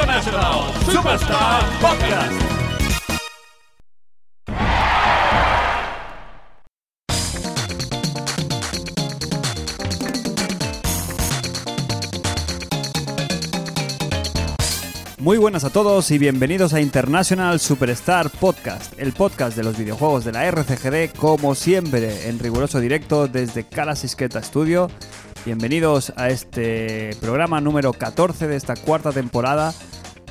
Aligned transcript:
International 0.00 0.62
Superstar 0.86 1.62
Podcast. 1.80 2.32
Muy 15.18 15.36
buenas 15.36 15.64
a 15.64 15.70
todos 15.70 16.12
y 16.12 16.18
bienvenidos 16.18 16.74
a 16.74 16.80
International 16.80 17.58
Superstar 17.58 18.30
Podcast, 18.30 18.94
el 18.98 19.12
podcast 19.12 19.56
de 19.56 19.64
los 19.64 19.76
videojuegos 19.76 20.24
de 20.24 20.30
la 20.30 20.46
RCGD, 20.46 21.18
como 21.18 21.56
siempre, 21.56 22.28
en 22.28 22.38
riguroso 22.38 22.78
directo 22.78 23.26
desde 23.26 23.64
Cala 23.64 23.96
Sisqueta 23.96 24.44
Studio. 24.44 24.88
Bienvenidos 25.44 26.12
a 26.16 26.28
este 26.28 27.10
programa 27.20 27.60
número 27.60 27.92
14 27.92 28.46
de 28.48 28.56
esta 28.56 28.76
cuarta 28.76 29.12
temporada 29.12 29.72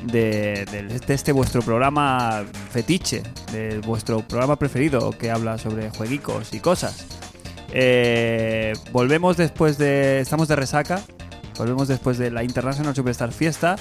de, 0.03 0.65
este 1.09 1.31
vuestro 1.31 1.61
programa 1.61 2.43
fetiche, 2.71 3.23
de 3.51 3.79
vuestro 3.79 4.19
programa 4.21 4.57
preferido 4.57 5.11
que 5.11 5.31
habla 5.31 5.57
sobre 5.57 5.89
jueguicos 5.89 6.53
y 6.53 6.59
cosas. 6.59 7.05
Eh, 7.71 8.73
volvemos 8.91 9.37
después 9.37 9.77
de. 9.77 10.19
Estamos 10.19 10.47
de 10.47 10.55
resaca. 10.55 11.01
Volvemos 11.57 11.87
después 11.87 12.17
de 12.17 12.31
la 12.31 12.43
International 12.43 12.95
Superstar 12.95 13.31
Fiesta. 13.31 13.75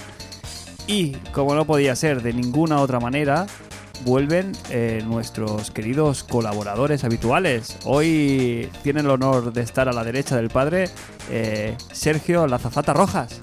Y 0.87 1.13
como 1.33 1.55
no 1.55 1.65
podía 1.65 1.97
ser 1.97 2.23
de 2.23 2.33
ninguna 2.33 2.81
otra 2.81 3.01
manera, 3.01 3.47
vuelven 4.05 4.53
eh, 4.71 5.03
nuestros 5.05 5.71
queridos 5.71 6.25
colaboradores 6.25 7.05
habituales. 7.05 7.77
Hoy 7.85 8.71
tiene 8.83 9.01
el 9.01 9.11
honor 9.11 9.53
de 9.53 9.63
estar 9.63 9.89
a 9.89 9.93
la 9.93 10.05
derecha 10.05 10.37
del 10.37 10.49
padre 10.49 10.89
eh, 11.31 11.77
Sergio 11.93 12.47
Lazafata 12.47 12.93
Rojas. 12.93 13.41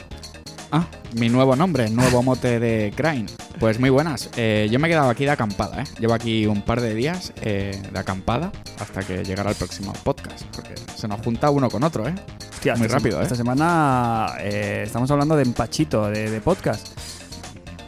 Ah, 0.76 0.88
mi 1.20 1.30
nuevo 1.30 1.56
nombre, 1.56 1.88
nuevo 1.92 2.24
mote 2.24 2.60
de 2.60 2.92
Crane. 2.96 3.28
Pues 3.60 3.80
muy 3.80 3.92
buenas. 3.92 4.32
Eh, 4.36 4.68
yo 4.72 4.80
me 4.80 4.88
he 4.88 4.92
quedado 4.92 5.12
aquí 5.12 5.24
de 5.24 5.30
acampada, 5.30 5.84
¿eh? 5.84 5.86
Llevo 6.00 6.16
aquí 6.16 6.48
un 6.48 6.64
par 6.64 6.82
de 6.82 6.96
días 6.96 7.32
eh, 7.44 7.80
de 7.92 8.00
acampada 8.00 8.52
hasta 8.80 9.02
que 9.04 9.24
llegara 9.24 9.52
el 9.52 9.56
próximo 9.56 9.94
podcast. 10.04 10.44
Porque 10.56 10.74
se 10.96 11.08
nos 11.08 11.22
junta 11.22 11.52
uno 11.52 11.70
con 11.70 11.84
otro, 11.84 12.08
¿eh? 12.08 12.16
Hostia, 12.52 12.76
Muy 12.76 12.88
rápido, 12.88 13.20
¿eh? 13.20 13.24
Esta 13.24 13.36
semana 13.36 14.34
eh, 14.40 14.82
estamos 14.88 15.12
hablando 15.12 15.36
de 15.36 15.44
empachito, 15.44 16.08
de, 16.10 16.32
de 16.32 16.42
podcast. 16.42 16.88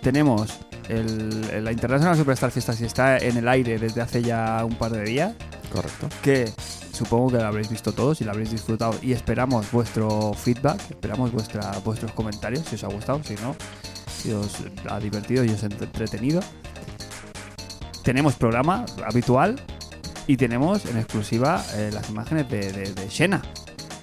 Tenemos 0.03 0.53
el- 0.87 1.63
la 1.63 1.71
International 1.71 2.15
Superstar 2.15 2.51
Fiesta, 2.51 2.73
si 2.73 2.85
está 2.85 3.17
en 3.17 3.37
el 3.37 3.47
aire 3.47 3.79
desde 3.79 4.01
hace 4.01 4.21
ya 4.21 4.63
un 4.63 4.75
par 4.75 4.91
de 4.91 5.03
días. 5.03 5.33
Correcto. 5.73 6.07
que 6.21 6.51
supongo 6.95 7.31
que 7.31 7.37
lo 7.37 7.45
habréis 7.45 7.69
visto 7.69 7.91
todos 7.91 8.21
y 8.21 8.23
lo 8.23 8.31
habréis 8.31 8.51
disfrutado 8.51 8.97
y 9.01 9.11
esperamos 9.11 9.69
vuestro 9.71 10.33
feedback, 10.33 10.79
esperamos 10.89 11.31
vuestra, 11.31 11.71
vuestros 11.83 12.11
comentarios 12.13 12.65
si 12.65 12.75
os 12.75 12.83
ha 12.83 12.87
gustado, 12.87 13.21
si 13.23 13.35
no, 13.35 13.55
si 14.17 14.31
os 14.31 14.63
ha 14.89 14.99
divertido 14.99 15.43
y 15.43 15.49
os 15.49 15.61
ha 15.63 15.67
entretenido. 15.67 16.41
Tenemos 18.03 18.35
programa 18.35 18.85
habitual 19.05 19.59
y 20.27 20.37
tenemos 20.37 20.85
en 20.85 20.97
exclusiva 20.97 21.63
eh, 21.75 21.89
las 21.93 22.09
imágenes 22.09 22.49
de, 22.49 22.71
de, 22.71 23.09
Xena. 23.09 23.41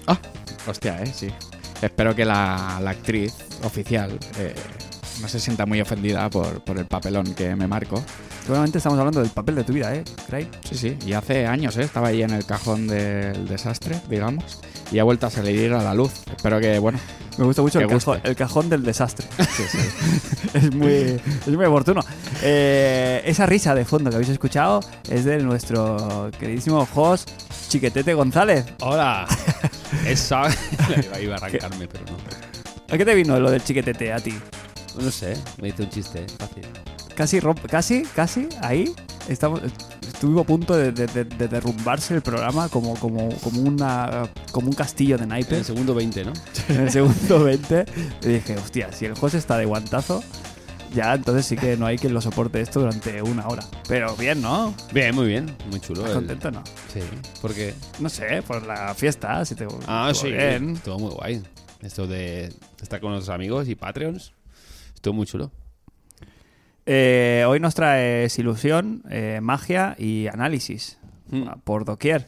Ah, 0.07 0.19
hostia, 0.67 1.01
¿eh? 1.01 1.07
Sí. 1.07 1.29
Espero 1.81 2.15
que 2.15 2.25
la, 2.25 2.79
la 2.81 2.91
actriz 2.91 3.33
oficial 3.63 4.17
eh, 4.37 4.55
no 5.21 5.27
se 5.27 5.39
sienta 5.39 5.65
muy 5.65 5.81
ofendida 5.81 6.29
por 6.29 6.77
el 6.77 6.85
papelón 6.85 7.33
que 7.33 7.55
me 7.55 7.67
marco. 7.67 8.03
Seguramente 8.43 8.77
estamos 8.77 8.99
hablando 8.99 9.21
del 9.21 9.29
papel 9.29 9.55
de 9.55 9.63
tu 9.63 9.71
vida, 9.71 9.95
¿eh, 9.95 10.03
Craig? 10.27 10.49
Sí, 10.69 10.75
sí. 10.75 10.97
Y 11.05 11.13
hace 11.13 11.47
años, 11.47 11.77
¿eh? 11.77 11.83
Estaba 11.83 12.09
ahí 12.09 12.23
en 12.23 12.31
el 12.31 12.45
cajón 12.45 12.87
del 12.87 13.47
desastre, 13.47 14.01
digamos. 14.09 14.59
Y 14.91 14.99
ha 14.99 15.05
vuelto 15.05 15.27
a 15.27 15.29
salir 15.29 15.73
a 15.73 15.81
la 15.81 15.93
luz. 15.93 16.11
Espero 16.35 16.59
que, 16.59 16.77
bueno, 16.77 16.99
Me 17.37 17.45
gusta 17.45 17.61
mucho 17.61 17.79
el 17.79 17.87
cajón, 17.87 18.19
el 18.21 18.35
cajón 18.35 18.69
del 18.69 18.83
desastre. 18.83 19.25
es, 20.53 20.75
muy, 20.75 21.21
es 21.47 21.47
muy 21.47 21.65
oportuno. 21.65 22.01
Eh, 22.41 23.21
esa 23.25 23.45
risa 23.45 23.73
de 23.75 23.85
fondo 23.85 24.09
que 24.09 24.17
habéis 24.17 24.29
escuchado 24.29 24.81
es 25.09 25.23
de 25.23 25.37
nuestro 25.37 26.29
queridísimo 26.37 26.85
host 26.93 27.29
Chiquetete 27.69 28.13
González. 28.13 28.65
Hola. 28.81 29.25
Esa. 30.05 30.43
iba, 31.05 31.19
iba 31.21 31.35
a 31.35 31.37
arrancarme, 31.37 31.87
pero 31.87 32.03
no. 32.05 32.17
¿A 32.93 32.97
qué 32.97 33.05
te 33.05 33.15
vino 33.15 33.39
lo 33.39 33.49
del 33.49 33.63
chiquetete 33.63 34.11
a 34.11 34.19
ti? 34.19 34.37
No 34.99 35.09
sé, 35.09 35.35
me 35.61 35.69
hice 35.69 35.83
un 35.83 35.89
chiste, 35.89 36.25
fácil. 36.37 36.67
Casi, 37.15 37.39
romp- 37.39 37.67
casi, 37.69 38.03
casi, 38.15 38.47
ahí 38.61 38.91
estamos, 39.29 39.61
estuvimos 40.07 40.43
a 40.43 40.47
punto 40.47 40.75
de, 40.75 40.91
de- 40.91 41.05
de- 41.07 41.23
de 41.25 41.47
derrumbarse 41.47 42.15
el 42.15 42.21
programa 42.21 42.69
como, 42.69 42.95
como, 42.95 43.29
como, 43.39 43.61
una, 43.61 44.29
como 44.51 44.67
un 44.69 44.73
castillo 44.73 45.17
de 45.17 45.23
En 45.25 45.31
el 45.31 45.39
naipes. 45.39 45.67
segundo 45.67 45.93
20, 45.93 46.25
¿no? 46.25 46.33
En 46.69 46.81
el 46.81 46.91
segundo 46.91 47.43
20 47.43 47.85
y 48.23 48.27
dije, 48.27 48.55
hostia, 48.57 48.91
si 48.91 49.05
el 49.05 49.13
host 49.19 49.35
está 49.35 49.57
de 49.57 49.65
guantazo, 49.65 50.23
ya 50.95 51.13
entonces 51.13 51.45
sí 51.45 51.55
que 51.55 51.77
no 51.77 51.85
hay 51.85 51.97
quien 51.99 52.13
lo 52.15 52.21
soporte 52.21 52.61
esto 52.61 52.79
durante 52.79 53.21
una 53.21 53.47
hora. 53.47 53.63
Pero 53.87 54.15
bien, 54.15 54.41
¿no? 54.41 54.73
Bien, 54.91 55.13
muy 55.13 55.27
bien. 55.27 55.55
Muy 55.69 55.79
chulo. 55.79 56.01
¿Estás 56.01 56.11
el- 56.11 56.27
contento 56.27 56.51
no? 56.51 56.63
Sí. 56.91 56.99
Porque. 57.41 57.73
No 57.99 58.09
sé, 58.09 58.41
por 58.43 58.65
la 58.65 58.93
fiesta, 58.95 59.43
si 59.45 59.53
te 59.55 59.65
Ah, 59.87 60.09
estuvo 60.11 60.29
sí. 60.29 60.35
bien. 60.35 60.77
Todo 60.83 60.97
muy 60.99 61.11
guay. 61.11 61.43
Esto 61.81 62.05
de 62.07 62.51
estar 62.81 62.99
con 63.01 63.11
los 63.11 63.29
amigos 63.29 63.67
y 63.69 63.75
Patreons. 63.75 64.33
Estuvo 64.95 65.13
muy 65.15 65.25
chulo. 65.25 65.51
Eh, 66.85 67.45
hoy 67.47 67.59
nos 67.59 67.75
traes 67.75 68.37
ilusión, 68.39 69.03
eh, 69.09 69.39
magia 69.41 69.95
y 69.97 70.27
análisis 70.27 70.97
Mm. 71.29 71.47
por 71.63 71.85
doquier. 71.85 72.27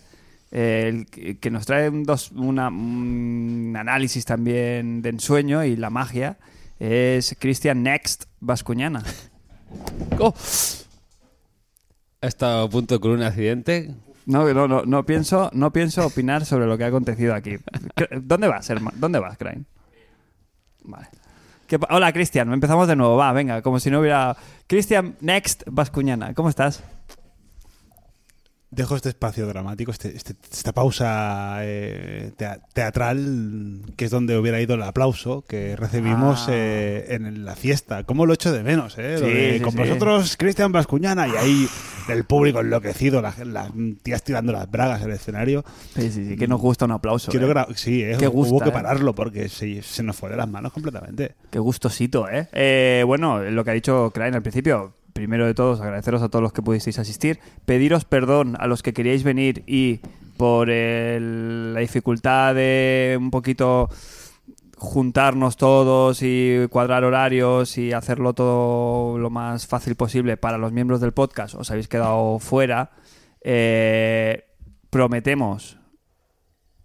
Eh, 0.51 1.05
el 1.21 1.39
que 1.39 1.51
nos 1.51 1.65
trae 1.65 1.89
un, 1.89 2.03
dos, 2.03 2.31
una- 2.31 2.69
un 2.69 3.75
análisis 3.77 4.23
también 4.25 5.01
de 5.01 5.09
ensueño 5.09 5.63
y 5.65 5.75
la 5.75 5.89
magia 5.89 6.37
es 6.79 7.35
Christian 7.39 7.83
Next 7.83 8.25
Vascuñana. 8.39 9.03
Oh. 10.19 10.33
He 12.21 12.27
estado 12.27 12.63
a 12.65 12.69
punto 12.69 13.01
con 13.01 13.11
un 13.11 13.23
accidente. 13.23 13.93
No, 14.25 14.51
no, 14.53 14.67
no, 14.69 14.83
no 14.85 15.05
pienso, 15.05 15.49
no 15.53 15.73
pienso 15.73 16.05
opinar 16.07 16.45
sobre 16.45 16.65
lo 16.65 16.77
que 16.77 16.85
ha 16.85 16.87
acontecido 16.87 17.33
aquí. 17.35 17.57
¿Dónde 18.21 18.47
vas, 18.47 18.69
hermano? 18.69 18.95
¿Dónde 18.99 19.19
vas, 19.19 19.37
Crane? 19.37 19.65
Vale. 20.83 21.07
¿Qué 21.67 21.79
pa- 21.79 21.87
Hola, 21.91 22.11
Cristian. 22.13 22.51
Empezamos 22.53 22.87
de 22.87 22.95
nuevo. 22.95 23.15
Va, 23.17 23.31
venga, 23.33 23.61
como 23.61 23.79
si 23.79 23.89
no 23.89 23.99
hubiera... 23.99 24.35
Cristian 24.67 25.15
Next 25.21 25.63
Vascuñana. 25.67 26.33
¿Cómo 26.33 26.49
estás? 26.49 26.83
Dejo 28.71 28.95
este 28.97 29.09
espacio 29.09 29.47
dramático, 29.47 29.91
este, 29.91 30.15
este- 30.17 30.35
esta 30.51 30.73
pausa 30.73 31.57
eh, 31.61 32.33
tea- 32.35 32.59
teatral, 32.73 33.81
que 33.95 34.05
es 34.05 34.11
donde 34.11 34.37
hubiera 34.37 34.59
ido 34.59 34.75
el 34.75 34.83
aplauso 34.83 35.43
que 35.47 35.75
recibimos 35.77 36.45
Ah. 36.47 36.51
eh, 36.53 37.05
en 37.11 37.45
la 37.45 37.55
fiesta. 37.55 38.03
¿Cómo 38.03 38.25
lo 38.25 38.33
echo 38.33 38.51
de 38.51 38.63
menos? 38.63 38.95
Eh? 38.97 39.17
Sí, 39.19 39.25
de, 39.25 39.53
sí, 39.57 39.63
con 39.63 39.71
sí. 39.71 39.77
vosotros, 39.77 40.35
Cristian 40.35 40.73
Vascuñana, 40.73 41.25
y 41.27 41.31
ahí 41.37 41.67
el 42.09 42.23
público 42.23 42.59
enloquecido, 42.59 43.21
las 43.21 43.39
las 43.39 43.71
tías 44.03 44.23
tirando 44.23 44.51
las 44.53 44.69
bragas 44.69 45.01
en 45.01 45.09
el 45.09 45.15
escenario. 45.15 45.63
Sí, 45.95 46.11
sí, 46.11 46.27
sí, 46.29 46.35
que 46.35 46.47
nos 46.47 46.61
gusta 46.61 46.85
un 46.85 46.91
aplauso. 46.91 47.31
Quiero 47.31 47.47
eh. 47.47 47.53
gra- 47.53 47.73
sí, 47.75 48.01
eh, 48.03 48.15
Qué 48.19 48.27
hubo 48.27 48.43
gusta, 48.45 48.65
que 48.65 48.69
eh. 48.69 48.73
pararlo 48.73 49.13
porque 49.15 49.49
se, 49.49 49.81
se 49.81 50.03
nos 50.03 50.15
fue 50.15 50.29
de 50.29 50.37
las 50.37 50.47
manos 50.49 50.71
completamente. 50.73 51.35
Qué 51.49 51.59
gustosito, 51.59 52.29
¿eh? 52.29 52.47
Eh, 52.53 53.03
Bueno, 53.05 53.41
lo 53.43 53.63
que 53.63 53.71
ha 53.71 53.73
dicho 53.73 54.11
Crane 54.13 54.35
al 54.35 54.41
principio. 54.41 54.93
Primero 55.13 55.45
de 55.45 55.53
todos, 55.53 55.79
agradeceros 55.79 56.21
a 56.21 56.27
todos 56.29 56.43
los 56.43 56.51
que 56.51 56.61
pudisteis 56.61 56.99
asistir. 56.99 57.39
Pediros 57.65 58.03
perdón 58.03 58.57
a 58.59 58.67
los 58.67 58.83
que 58.83 58.91
queríais 58.93 59.23
venir 59.23 59.63
y 59.65 60.01
por 60.35 60.69
el- 60.69 61.73
la 61.73 61.79
dificultad 61.79 62.53
de 62.53 63.15
un 63.17 63.31
poquito 63.31 63.89
juntarnos 64.77 65.57
todos 65.57 66.19
y 66.21 66.67
cuadrar 66.69 67.03
horarios 67.03 67.77
y 67.77 67.93
hacerlo 67.93 68.33
todo 68.33 69.17
lo 69.17 69.29
más 69.29 69.67
fácil 69.67 69.95
posible 69.95 70.37
para 70.37 70.57
los 70.57 70.71
miembros 70.71 71.01
del 71.01 71.13
podcast, 71.13 71.55
os 71.55 71.71
habéis 71.71 71.87
quedado 71.87 72.39
fuera. 72.39 72.91
Eh, 73.41 74.43
prometemos 74.89 75.77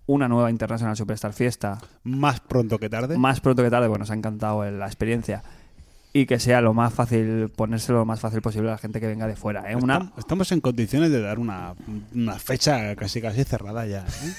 una 0.07 0.29
nueva 0.29 0.51
International 0.51 0.97
Superstar 0.97 1.33
Fiesta 1.33 1.79
Más 2.03 2.41
pronto 2.41 2.79
que 2.79 2.89
tarde. 2.89 3.17
más 3.17 3.41
pronto 3.41 3.63
que 3.63 3.71
tarde, 3.71 3.89
bueno, 3.89 4.03
nos 4.03 4.11
ha 4.11 4.15
encantado 4.15 4.69
la 4.71 4.87
experiencia. 4.87 5.43
Y 6.13 6.27
que 6.27 6.41
sea 6.41 6.61
lo 6.61 6.75
más 6.75 6.93
fácil, 6.93 7.51
ponérselo 7.55 7.99
lo 8.01 8.05
más 8.05 8.19
fácil 8.19 8.43
posible 8.43 8.69
a 8.69 8.73
la 8.73 8.79
gente 8.79 8.99
que 9.01 9.07
venga 9.07 9.29
de 9.29 9.37
fuera. 9.37 9.71
¿eh? 9.71 9.77
Una, 9.77 10.01
Estam- 10.01 10.13
Estamos 10.19 10.51
en 10.51 10.61
condiciones 10.61 11.11
de 11.13 11.21
dar 11.21 11.39
una, 11.39 11.75
una 12.13 12.35
fecha 12.41 12.97
casi 12.97 13.21
casi 13.23 13.45
cerrada 13.45 13.87
ya. 13.87 14.01
¿eh? 14.05 14.35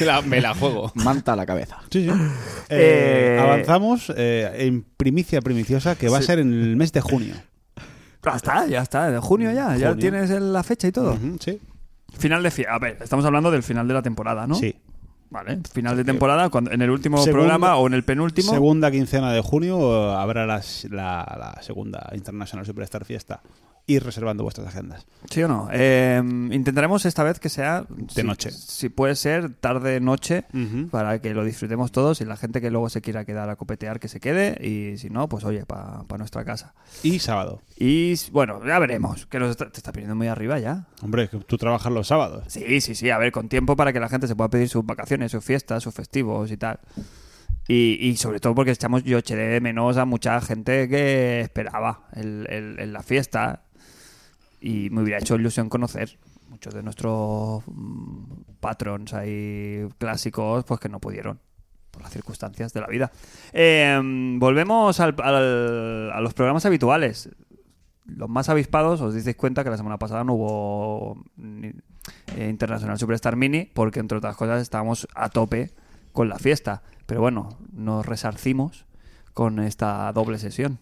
La- 0.04 0.20
me 0.20 0.42
la 0.42 0.54
juego. 0.54 0.92
manta 0.94 1.32
a 1.32 1.36
la 1.36 1.46
cabeza. 1.46 1.78
Sí, 1.90 2.04
sí. 2.04 2.10
Eh, 2.70 3.36
Eh, 3.36 3.40
avanzamos 3.40 4.12
eh, 4.14 4.66
en 4.66 4.82
primicia 4.82 5.40
primiciosa 5.40 5.96
que 5.96 6.10
va 6.10 6.18
a 6.18 6.22
ser 6.22 6.38
en 6.38 6.52
el 6.52 6.76
mes 6.76 6.92
de 6.92 7.00
junio. 7.00 7.34
Ya 8.22 8.32
está, 8.36 8.66
ya 8.66 8.82
está, 8.82 9.10
de 9.10 9.18
junio 9.20 9.50
ya, 9.52 9.74
ya 9.78 9.96
tienes 9.96 10.28
la 10.28 10.62
fecha 10.62 10.86
y 10.86 10.92
todo. 10.92 11.16
Sí. 11.40 11.58
Final 12.18 12.42
de 12.42 12.50
fiesta. 12.50 12.74
A 12.74 12.78
ver, 12.78 12.98
estamos 13.00 13.24
hablando 13.24 13.50
del 13.50 13.62
final 13.62 13.88
de 13.88 13.94
la 13.94 14.02
temporada, 14.02 14.46
¿no? 14.46 14.54
Sí. 14.54 14.76
Vale, 15.30 15.58
final 15.72 15.96
de 15.96 16.04
temporada, 16.04 16.48
cuando, 16.48 16.70
en 16.72 16.80
el 16.82 16.90
último 16.90 17.18
Segunda- 17.18 17.32
programa 17.42 17.76
o 17.76 17.86
en 17.86 17.94
el 17.94 18.04
penúltimo. 18.04 18.50
Segunda 18.52 18.90
quincena 18.90 19.32
de 19.32 19.40
junio 19.42 19.78
eh, 19.78 20.14
habrá 20.16 20.46
la, 20.46 20.62
la 20.90 21.58
segunda 21.62 22.10
International 22.14 22.64
Superstar 22.64 23.04
Fiesta. 23.04 23.40
Ir 23.90 24.04
reservando 24.04 24.42
vuestras 24.42 24.66
agendas. 24.66 25.06
¿Sí 25.30 25.42
o 25.42 25.48
no? 25.48 25.70
Eh, 25.72 26.20
intentaremos 26.22 27.06
esta 27.06 27.22
vez 27.22 27.40
que 27.40 27.48
sea... 27.48 27.86
si- 28.10 28.22
noche. 28.22 28.50
Si 28.50 28.90
puede 28.90 29.14
ser 29.16 29.54
tarde-noche, 29.54 30.44
para 30.90 31.22
que 31.22 31.32
lo 31.32 31.42
disfrutemos 31.42 31.90
todos 31.90 32.20
y 32.20 32.26
la 32.26 32.36
gente 32.36 32.60
que 32.60 32.70
luego 32.70 32.90
se 32.90 33.00
quiera 33.00 33.24
quedar 33.24 33.48
a 33.48 33.56
copetear 33.56 33.98
que 33.98 34.08
se 34.08 34.20
quede 34.20 34.58
y 34.62 34.98
si 34.98 35.08
no, 35.08 35.26
pues 35.30 35.42
oye, 35.44 35.64
para 35.64 36.04
nuestra 36.18 36.44
casa. 36.44 36.74
Y 37.02 37.18
sábado. 37.20 37.62
Y 37.78 38.12
bueno, 38.30 38.60
ya 38.66 38.78
veremos, 38.78 39.24
que 39.24 39.38
nos 39.38 39.52
está- 39.52 39.70
te 39.70 39.78
está 39.78 39.90
pidiendo 39.90 40.14
muy 40.14 40.26
arriba 40.26 40.58
ya. 40.58 40.84
Hombre, 41.00 41.30
que 41.30 41.38
tú 41.38 41.56
trabajas 41.56 41.90
los 41.90 42.08
sábados. 42.08 42.44
Sí, 42.48 42.82
sí, 42.82 42.94
sí, 42.94 43.08
a 43.08 43.16
ver, 43.16 43.32
con 43.32 43.48
tiempo 43.48 43.74
para 43.74 43.94
que 43.94 44.00
la 44.00 44.10
gente 44.10 44.26
se 44.28 44.36
pueda 44.36 44.50
pedir 44.50 44.68
sus 44.68 44.84
vacaciones, 44.84 45.17
sus 45.28 45.44
fiestas, 45.44 45.82
sus 45.82 45.94
festivos 45.94 46.50
y 46.52 46.56
tal. 46.56 46.78
Y, 47.70 48.16
sobre 48.16 48.40
todo 48.40 48.54
porque 48.54 48.70
echamos, 48.70 49.04
yo 49.04 49.18
eché 49.18 49.36
de 49.36 49.60
menos 49.60 49.96
a 49.98 50.06
mucha 50.06 50.40
gente 50.40 50.88
que 50.88 51.40
esperaba 51.40 52.08
el, 52.14 52.46
el- 52.48 52.92
la 52.92 53.02
fiesta 53.02 53.62
y 54.60 54.88
me 54.90 55.02
hubiera 55.02 55.18
hecho 55.18 55.34
ilusión 55.36 55.68
conocer 55.68 56.18
muchos 56.48 56.72
de 56.72 56.82
nuestros 56.82 57.62
mm, 57.66 58.22
patrons 58.60 59.12
ahí 59.12 59.86
clásicos, 59.98 60.64
pues 60.64 60.80
que 60.80 60.88
no 60.88 60.98
pudieron 60.98 61.40
por 61.90 62.00
las 62.02 62.10
circunstancias 62.12 62.72
de 62.72 62.80
la 62.80 62.86
vida. 62.86 63.12
Eh, 63.52 64.00
volvemos 64.38 64.98
al- 65.00 65.14
a 65.20 66.20
los 66.22 66.32
programas 66.34 66.64
habituales. 66.64 67.28
Los 68.06 68.30
más 68.30 68.48
avispados, 68.48 69.02
os 69.02 69.14
disteis 69.14 69.36
cuenta 69.36 69.62
que 69.62 69.68
la 69.70 69.76
semana 69.76 69.98
pasada 69.98 70.24
no 70.24 70.32
hubo 70.32 71.22
ni- 71.36 71.72
eh, 72.36 72.48
International 72.48 72.98
Superstar 72.98 73.36
Mini, 73.36 73.70
porque 73.72 74.00
entre 74.00 74.18
otras 74.18 74.36
cosas 74.36 74.60
estábamos 74.62 75.06
a 75.14 75.28
tope 75.30 75.72
con 76.12 76.28
la 76.28 76.38
fiesta. 76.38 76.82
Pero 77.06 77.20
bueno, 77.20 77.58
nos 77.72 78.04
resarcimos 78.06 78.84
con 79.34 79.58
esta 79.60 80.12
doble 80.12 80.38
sesión. 80.38 80.78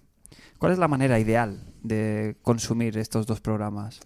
¿Cuál 0.59 0.73
es 0.73 0.79
la 0.79 0.89
manera 0.89 1.19
ideal 1.19 1.61
de 1.83 2.37
consumir 2.43 2.97
estos 2.99 3.27
dos 3.27 3.41
programas? 3.41 4.01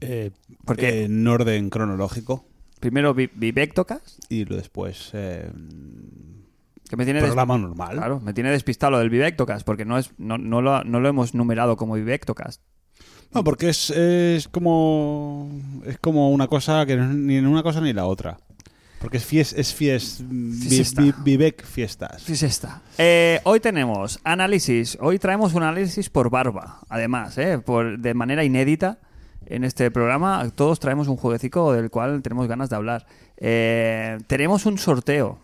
Eh, 0.00 0.30
Porque- 0.64 1.04
en 1.04 1.26
orden 1.26 1.70
cronológico. 1.70 2.44
Primero 2.80 3.14
Vi- 3.14 3.30
Vivectocast, 3.34 4.18
Y 4.28 4.44
después 4.44 5.10
eh, 5.14 5.50
que 6.88 6.96
me 6.96 7.04
tiene 7.04 7.20
des- 7.20 7.28
programa 7.28 7.56
normal. 7.56 7.96
Claro, 7.96 8.20
me 8.20 8.34
tiene 8.34 8.50
despistado 8.50 8.92
lo 8.92 8.98
del 8.98 9.08
Vivectocast, 9.10 9.64
porque 9.64 9.84
no, 9.84 9.96
es, 9.96 10.10
no, 10.18 10.36
no, 10.36 10.60
lo, 10.60 10.84
no 10.84 11.00
lo 11.00 11.08
hemos 11.08 11.34
numerado 11.34 11.76
como 11.76 11.94
Vivectocast. 11.94 12.60
No, 13.34 13.42
porque 13.44 13.68
es, 13.68 13.90
es 13.90 14.48
como 14.48 15.50
es 15.84 15.98
como 15.98 16.30
una 16.30 16.46
cosa 16.48 16.86
que 16.86 16.96
no 16.96 17.04
es 17.04 17.10
ni 17.10 17.38
una 17.38 17.62
cosa 17.62 17.80
ni 17.80 17.92
la 17.92 18.06
otra. 18.06 18.38
Porque 19.00 19.18
es 19.18 19.24
fies, 19.26 19.52
es 19.52 19.74
fies, 19.74 20.24
Fiesta. 20.66 21.02
vi- 21.02 21.12
Vivek 21.22 21.62
fiestas. 21.64 22.26
Está. 22.30 22.80
Eh, 22.96 23.38
hoy 23.44 23.60
tenemos 23.60 24.18
análisis. 24.24 24.96
Hoy 25.00 25.18
traemos 25.18 25.52
un 25.52 25.62
análisis 25.62 26.08
por 26.08 26.30
barba. 26.30 26.78
Además, 26.88 27.36
eh, 27.36 27.58
por, 27.58 27.98
de 27.98 28.14
manera 28.14 28.44
inédita 28.44 28.98
en 29.44 29.64
este 29.64 29.90
programa. 29.90 30.48
Todos 30.54 30.80
traemos 30.80 31.08
un 31.08 31.16
jueguecito 31.18 31.72
del 31.74 31.90
cual 31.90 32.22
tenemos 32.22 32.48
ganas 32.48 32.70
de 32.70 32.76
hablar. 32.76 33.06
Eh, 33.36 34.16
tenemos 34.26 34.64
un 34.64 34.78
sorteo. 34.78 35.38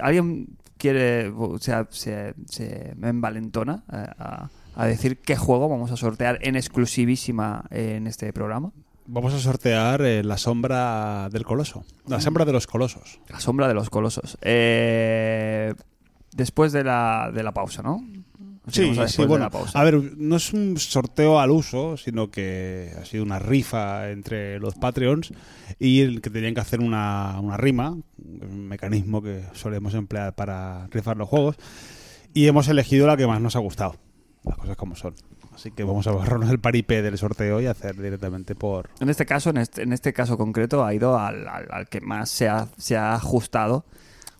¿Alguien 0.00 0.46
quiere, 0.78 1.28
o 1.36 1.58
sea, 1.58 1.88
se, 1.90 2.34
se 2.46 2.94
me 2.96 3.08
envalentona 3.08 3.82
eh, 3.92 4.06
a, 4.18 4.48
a 4.74 4.86
decir 4.86 5.18
qué 5.18 5.36
juego 5.36 5.68
vamos 5.68 5.90
a 5.90 5.96
sortear 5.96 6.38
en 6.42 6.56
exclusivísima 6.56 7.64
en 7.70 8.06
este 8.06 8.32
programa? 8.32 8.72
Vamos 9.06 9.34
a 9.34 9.40
sortear 9.40 10.02
eh, 10.02 10.22
la 10.22 10.38
sombra 10.38 11.28
del 11.30 11.44
coloso. 11.44 11.84
La 12.06 12.20
sombra 12.20 12.44
de 12.44 12.52
los 12.52 12.66
colosos. 12.66 13.20
La 13.28 13.40
sombra 13.40 13.66
de 13.66 13.74
los 13.74 13.90
colosos. 13.90 14.38
Eh, 14.42 15.74
después 16.32 16.72
de 16.72 16.84
la, 16.84 17.30
de 17.34 17.42
la 17.42 17.52
pausa, 17.52 17.82
¿no? 17.82 18.04
Sí, 18.68 18.96
a 18.98 19.08
sí, 19.08 19.24
bueno. 19.24 19.48
A 19.74 19.84
ver, 19.84 20.16
no 20.16 20.36
es 20.36 20.52
un 20.52 20.76
sorteo 20.76 21.40
al 21.40 21.50
uso, 21.50 21.96
sino 21.96 22.30
que 22.30 22.92
ha 23.00 23.04
sido 23.04 23.24
una 23.24 23.38
rifa 23.38 24.10
entre 24.10 24.60
los 24.60 24.74
Patreons 24.74 25.32
y 25.78 26.02
el 26.02 26.20
que 26.20 26.30
tenían 26.30 26.54
que 26.54 26.60
hacer 26.60 26.80
una, 26.80 27.40
una 27.40 27.56
rima, 27.56 27.96
un 28.18 28.68
mecanismo 28.68 29.22
que 29.22 29.42
solemos 29.54 29.94
emplear 29.94 30.34
para 30.34 30.86
rifar 30.88 31.16
los 31.16 31.28
juegos, 31.28 31.56
y 32.32 32.46
hemos 32.46 32.68
elegido 32.68 33.06
la 33.06 33.16
que 33.16 33.26
más 33.26 33.40
nos 33.40 33.56
ha 33.56 33.60
gustado, 33.60 33.96
las 34.44 34.56
cosas 34.56 34.76
como 34.76 34.94
son. 34.96 35.14
Así 35.54 35.70
que 35.72 35.82
vamos 35.84 36.06
a 36.06 36.12
borrarnos 36.12 36.48
el 36.50 36.58
paripé 36.60 37.02
del 37.02 37.18
sorteo 37.18 37.60
y 37.60 37.66
hacer 37.66 38.00
directamente 38.00 38.54
por... 38.54 38.88
En 39.00 39.10
este 39.10 39.26
caso, 39.26 39.50
en 39.50 39.58
este, 39.58 39.82
en 39.82 39.92
este 39.92 40.12
caso 40.12 40.38
concreto, 40.38 40.84
ha 40.84 40.94
ido 40.94 41.18
al, 41.18 41.46
al- 41.48 41.68
al 41.70 41.88
que 41.88 42.00
más 42.00 42.30
se 42.30 42.48
ha, 42.48 42.68
se 42.78 42.96
ha 42.96 43.14
ajustado 43.14 43.84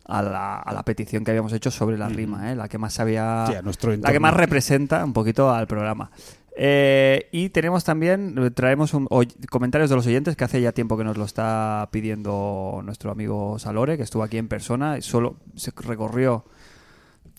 a 0.06 0.22
la, 0.22 0.56
a 0.58 0.72
la 0.72 0.82
petición 0.84 1.24
que 1.24 1.30
habíamos 1.32 1.52
hecho 1.52 1.70
sobre 1.70 1.98
la 1.98 2.08
rima, 2.08 2.50
¿eh? 2.50 2.56
la 2.56 2.68
que 2.68 2.78
más 2.78 2.98
había, 3.00 3.44
Sí, 3.48 3.54
a 3.54 3.62
nuestro 3.62 3.94
la 3.96 4.10
que 4.12 4.20
más 4.20 4.34
representa 4.34 5.04
un 5.04 5.12
poquito 5.12 5.50
al 5.52 5.66
programa. 5.66 6.10
Eh, 6.56 7.28
y 7.32 7.50
tenemos 7.50 7.84
también, 7.84 8.34
traemos 8.54 8.92
un- 8.94 9.06
oy- 9.10 9.32
comentarios 9.50 9.88
de 9.90 9.96
los 9.96 10.06
oyentes 10.06 10.36
que 10.36 10.44
hace 10.44 10.60
ya 10.60 10.72
tiempo 10.72 10.96
que 10.96 11.04
nos 11.04 11.16
lo 11.16 11.24
está 11.24 11.88
pidiendo 11.92 12.80
nuestro 12.84 13.10
amigo 13.12 13.58
Salore, 13.58 13.96
que 13.96 14.02
estuvo 14.02 14.22
aquí 14.22 14.36
en 14.38 14.48
persona 14.48 14.98
y 14.98 15.02
solo 15.02 15.36
se 15.54 15.70
recorrió 15.76 16.44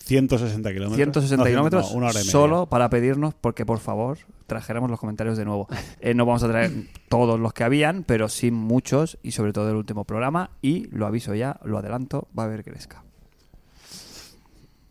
160 0.04 0.72
kilómetros. 0.72 0.96
160 0.96 1.36
No, 1.44 1.48
kilómetros 1.48 1.90
no, 1.92 1.96
una 1.98 2.06
hora 2.08 2.14
y 2.20 2.22
media. 2.22 2.30
solo 2.32 2.66
para 2.66 2.90
pedirnos 2.90 3.34
porque 3.34 3.64
por 3.64 3.78
favor 3.78 4.18
trajéramos 4.46 4.90
los 4.90 4.98
comentarios 5.00 5.36
de 5.38 5.44
nuevo. 5.44 5.68
Eh, 6.00 6.14
no 6.14 6.26
vamos 6.26 6.42
a 6.42 6.48
traer 6.48 6.72
todos 7.08 7.38
los 7.38 7.52
que 7.52 7.62
habían, 7.64 8.02
pero 8.02 8.28
sí 8.28 8.50
muchos 8.50 9.18
y 9.22 9.30
sobre 9.32 9.52
todo 9.52 9.70
el 9.70 9.76
último 9.76 10.04
programa 10.04 10.50
y 10.60 10.86
lo 10.88 11.06
aviso 11.06 11.34
ya, 11.34 11.60
lo 11.64 11.78
adelanto, 11.78 12.26
va 12.36 12.42
a 12.42 12.46
haber 12.46 12.62
Gresca. 12.64 13.04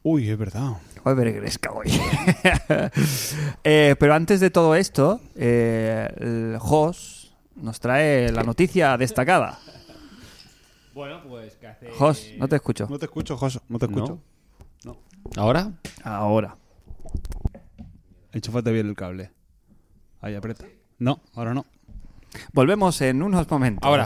Uy, 0.04 0.30
es 0.30 0.38
verdad. 0.38 0.72
Va 1.06 1.06
a 1.06 1.10
haber 1.12 1.34
Gresca 1.34 1.72
hoy. 1.72 1.88
Eh, 3.64 3.96
pero 4.00 4.14
antes 4.14 4.40
de 4.40 4.50
todo 4.50 4.76
esto, 4.76 5.20
eh, 5.36 6.08
el 6.18 6.58
Jos 6.60 7.36
nos 7.56 7.80
trae 7.80 8.32
la 8.32 8.44
noticia 8.44 8.98
destacada. 8.98 9.60
Bueno, 10.94 11.22
pues 11.28 11.56
que 11.58 11.68
hace... 11.68 11.90
Jos, 11.92 12.28
no 12.38 12.48
te 12.48 12.56
escucho. 12.56 12.88
No 12.90 12.98
te 13.00 13.06
escucho, 13.06 13.38
Joso, 13.38 13.62
no 13.70 13.78
te 13.80 13.86
escucho. 13.86 14.20
¿Ahora? 15.36 15.72
Ahora. 16.04 16.56
Enchúfate 18.32 18.72
bien 18.72 18.88
el 18.88 18.96
cable. 18.96 19.32
Ahí 20.22 20.36
aprieta. 20.36 20.66
No, 21.00 21.22
ahora 21.36 21.54
no. 21.54 21.66
Volvemos 22.54 23.02
en 23.02 23.22
unos 23.24 23.50
momentos. 23.50 23.86
Ahora. 23.88 24.06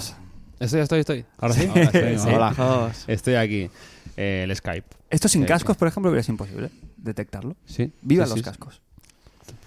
Estoy, 0.59 0.79
estoy, 0.81 0.99
estoy. 1.01 1.25
Ahora 1.37 1.53
sí. 1.53 1.67
Ahora 1.67 1.81
estoy, 1.83 2.17
Sí. 2.19 2.29
Hola. 2.33 2.91
Estoy 3.07 3.35
aquí. 3.35 3.69
Eh, 4.17 4.41
el 4.49 4.55
Skype. 4.55 4.87
Esto 5.09 5.27
sin 5.27 5.43
cascos, 5.45 5.75
por 5.77 5.87
ejemplo, 5.87 6.15
es 6.17 6.29
imposible 6.29 6.71
detectarlo. 6.97 7.55
Sí. 7.65 7.91
Viva 8.01 8.25
Sí, 8.25 8.29
los 8.29 8.39
sí, 8.39 8.43
cascos. 8.43 8.81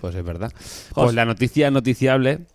Pues 0.00 0.14
es 0.14 0.24
verdad. 0.24 0.52
Pues 0.94 1.14
la 1.14 1.24
noticia 1.24 1.70
noticiable 1.70 2.46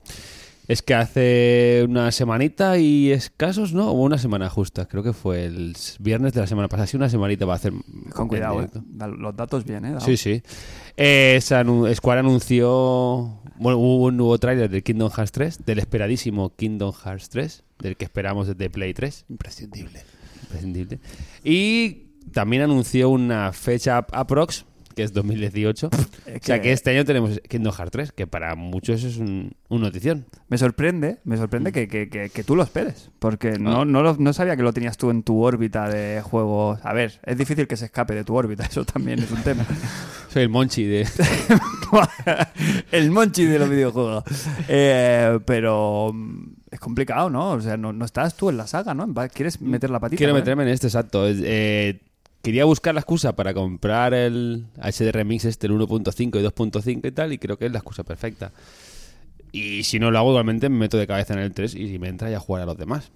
es 0.68 0.82
que 0.82 0.94
hace 0.94 1.86
una 1.88 2.12
semanita 2.12 2.78
y 2.78 3.12
escasos, 3.12 3.74
¿no? 3.74 3.90
O 3.92 4.02
una 4.02 4.18
semana 4.18 4.50
justa. 4.50 4.88
Creo 4.88 5.04
que 5.04 5.14
fue 5.14 5.46
el 5.46 5.76
viernes 6.00 6.34
de 6.34 6.42
la 6.42 6.48
semana 6.48 6.68
pasada. 6.70 6.88
Sí, 6.88 6.98
una 6.98 7.10
semanita 7.10 7.46
va 7.46 7.54
a 7.54 7.56
hacer. 7.58 7.74
Con 8.14 8.28
cuidado, 8.28 8.62
eh. 8.64 8.70
Los 9.18 9.36
datos 9.36 9.66
bien, 9.66 9.86
¿eh? 9.86 9.96
Sí, 10.00 10.18
sí. 10.18 10.42
Eh, 10.98 11.40
Square 11.42 12.20
anunció. 12.20 13.40
Bueno, 13.60 13.78
hubo 13.78 14.06
un 14.06 14.18
nuevo 14.18 14.38
tráiler 14.40 14.70
del 14.70 14.84
Kingdom 14.84 15.12
Hearts 15.12 15.32
3, 15.32 15.66
del 15.66 15.80
esperadísimo 15.80 16.56
Kingdom 16.56 16.92
Hearts 16.94 17.30
3, 17.30 17.64
del 17.80 17.98
que 17.98 18.06
esperamos 18.06 18.48
desde 18.48 18.70
Play 18.70 18.94
3. 18.94 19.26
Imprescindible. 19.30 20.02
Imprescindible. 20.44 21.00
Y 21.44 22.08
también 22.32 22.64
anunció 22.64 23.10
una 23.10 23.52
fecha 23.54 23.98
ap- 23.98 24.14
aprox, 24.14 24.66
que 24.96 25.04
es 25.04 25.14
2018. 25.14 25.90
Es 26.26 26.42
O 26.42 26.46
sea 26.46 26.62
que- 26.62 26.72
este 26.72 26.92
año 26.92 27.06
tenemos 27.06 27.40
Kingdom 27.50 27.74
Hearts 27.74 27.92
3, 27.92 28.12
que 28.12 28.28
para 28.28 28.56
muchos 28.56 29.04
es 29.04 29.18
un, 29.18 29.54
un 29.70 29.82
notición. 29.82 30.26
Me 30.50 30.58
sorprende, 30.58 31.18
me 31.24 31.38
sorprende 31.38 31.72
que, 31.72 31.88
que- 31.88 32.10
que- 32.10 32.30
que 32.30 32.44
tú 32.44 32.56
lo 32.56 32.64
esperes, 32.64 33.10
porque 33.20 33.60
no, 33.60 33.82
Ah. 33.82 33.86
no, 33.86 34.02
lo- 34.04 34.16
no 34.18 34.34
sabía 34.34 34.56
que 34.56 34.64
lo 34.64 34.74
tenías 34.74 34.98
tú 34.98 35.10
en 35.10 35.24
tu 35.24 35.42
órbita 35.42 35.90
de 35.90 36.22
juegos. 36.22 36.80
A 36.84 36.94
ver, 36.94 37.20
es 37.24 37.38
difícil 37.38 37.68
que 37.68 37.78
se 37.78 37.86
escape 37.86 38.14
de 38.16 38.24
tu 38.24 38.36
órbita, 38.36 38.64
eso 38.72 38.86
también 38.86 39.20
es 39.20 39.32
un 39.32 39.42
tema. 39.44 39.66
Soy 40.30 40.44
el 40.44 40.50
Monchi 40.50 40.84
de. 40.86 41.08
El 42.92 43.12
monchi 43.12 43.46
de 43.46 43.60
los 43.60 43.70
videojuegos. 43.70 44.24
Eh, 44.68 45.40
pero 45.46 46.12
mm, 46.14 46.54
es 46.72 46.80
complicado, 46.80 47.30
¿no? 47.30 47.52
O 47.52 47.62
sea, 47.62 47.78
no, 47.78 47.94
no 47.94 48.06
estás 48.06 48.36
tú 48.36 48.50
en 48.50 48.58
la 48.58 48.68
saga, 48.68 48.94
¿no? 48.94 49.12
¿Quieres 49.34 49.62
meter 49.62 49.90
la 49.90 50.00
patita? 50.00 50.18
Quiero 50.18 50.34
¿no? 50.34 50.40
meterme 50.40 50.64
en 50.64 50.70
este, 50.70 50.88
exacto. 50.88 51.26
Eh, 51.28 52.02
quería 52.44 52.66
buscar 52.66 52.94
la 52.94 53.00
excusa 53.00 53.36
para 53.36 53.54
comprar 53.54 54.14
el 54.14 54.68
HDR 54.76 55.26
Mix 55.26 55.46
este, 55.46 55.66
el 55.66 55.74
1.5 55.74 56.40
y 56.40 56.44
2.5 56.44 57.08
y 57.08 57.12
tal, 57.12 57.34
y 57.34 57.40
creo 57.40 57.58
que 57.58 57.66
es 57.66 57.72
la 57.72 57.80
excusa 57.80 58.04
perfecta. 58.04 58.52
Y 59.52 59.84
si 59.84 59.98
no 59.98 60.12
lo 60.12 60.20
hago, 60.20 60.30
igualmente 60.32 60.70
me 60.70 60.78
meto 60.78 60.98
de 60.98 61.08
cabeza 61.08 61.34
en 61.34 61.40
el 61.40 61.54
3 61.54 61.74
y 61.76 61.88
si 61.88 62.00
me 62.00 62.10
entra 62.10 62.30
ya 62.30 62.38
a 62.38 62.40
jugar 62.40 62.64
a 62.64 62.66
los 62.66 62.78
demás. 62.78 63.12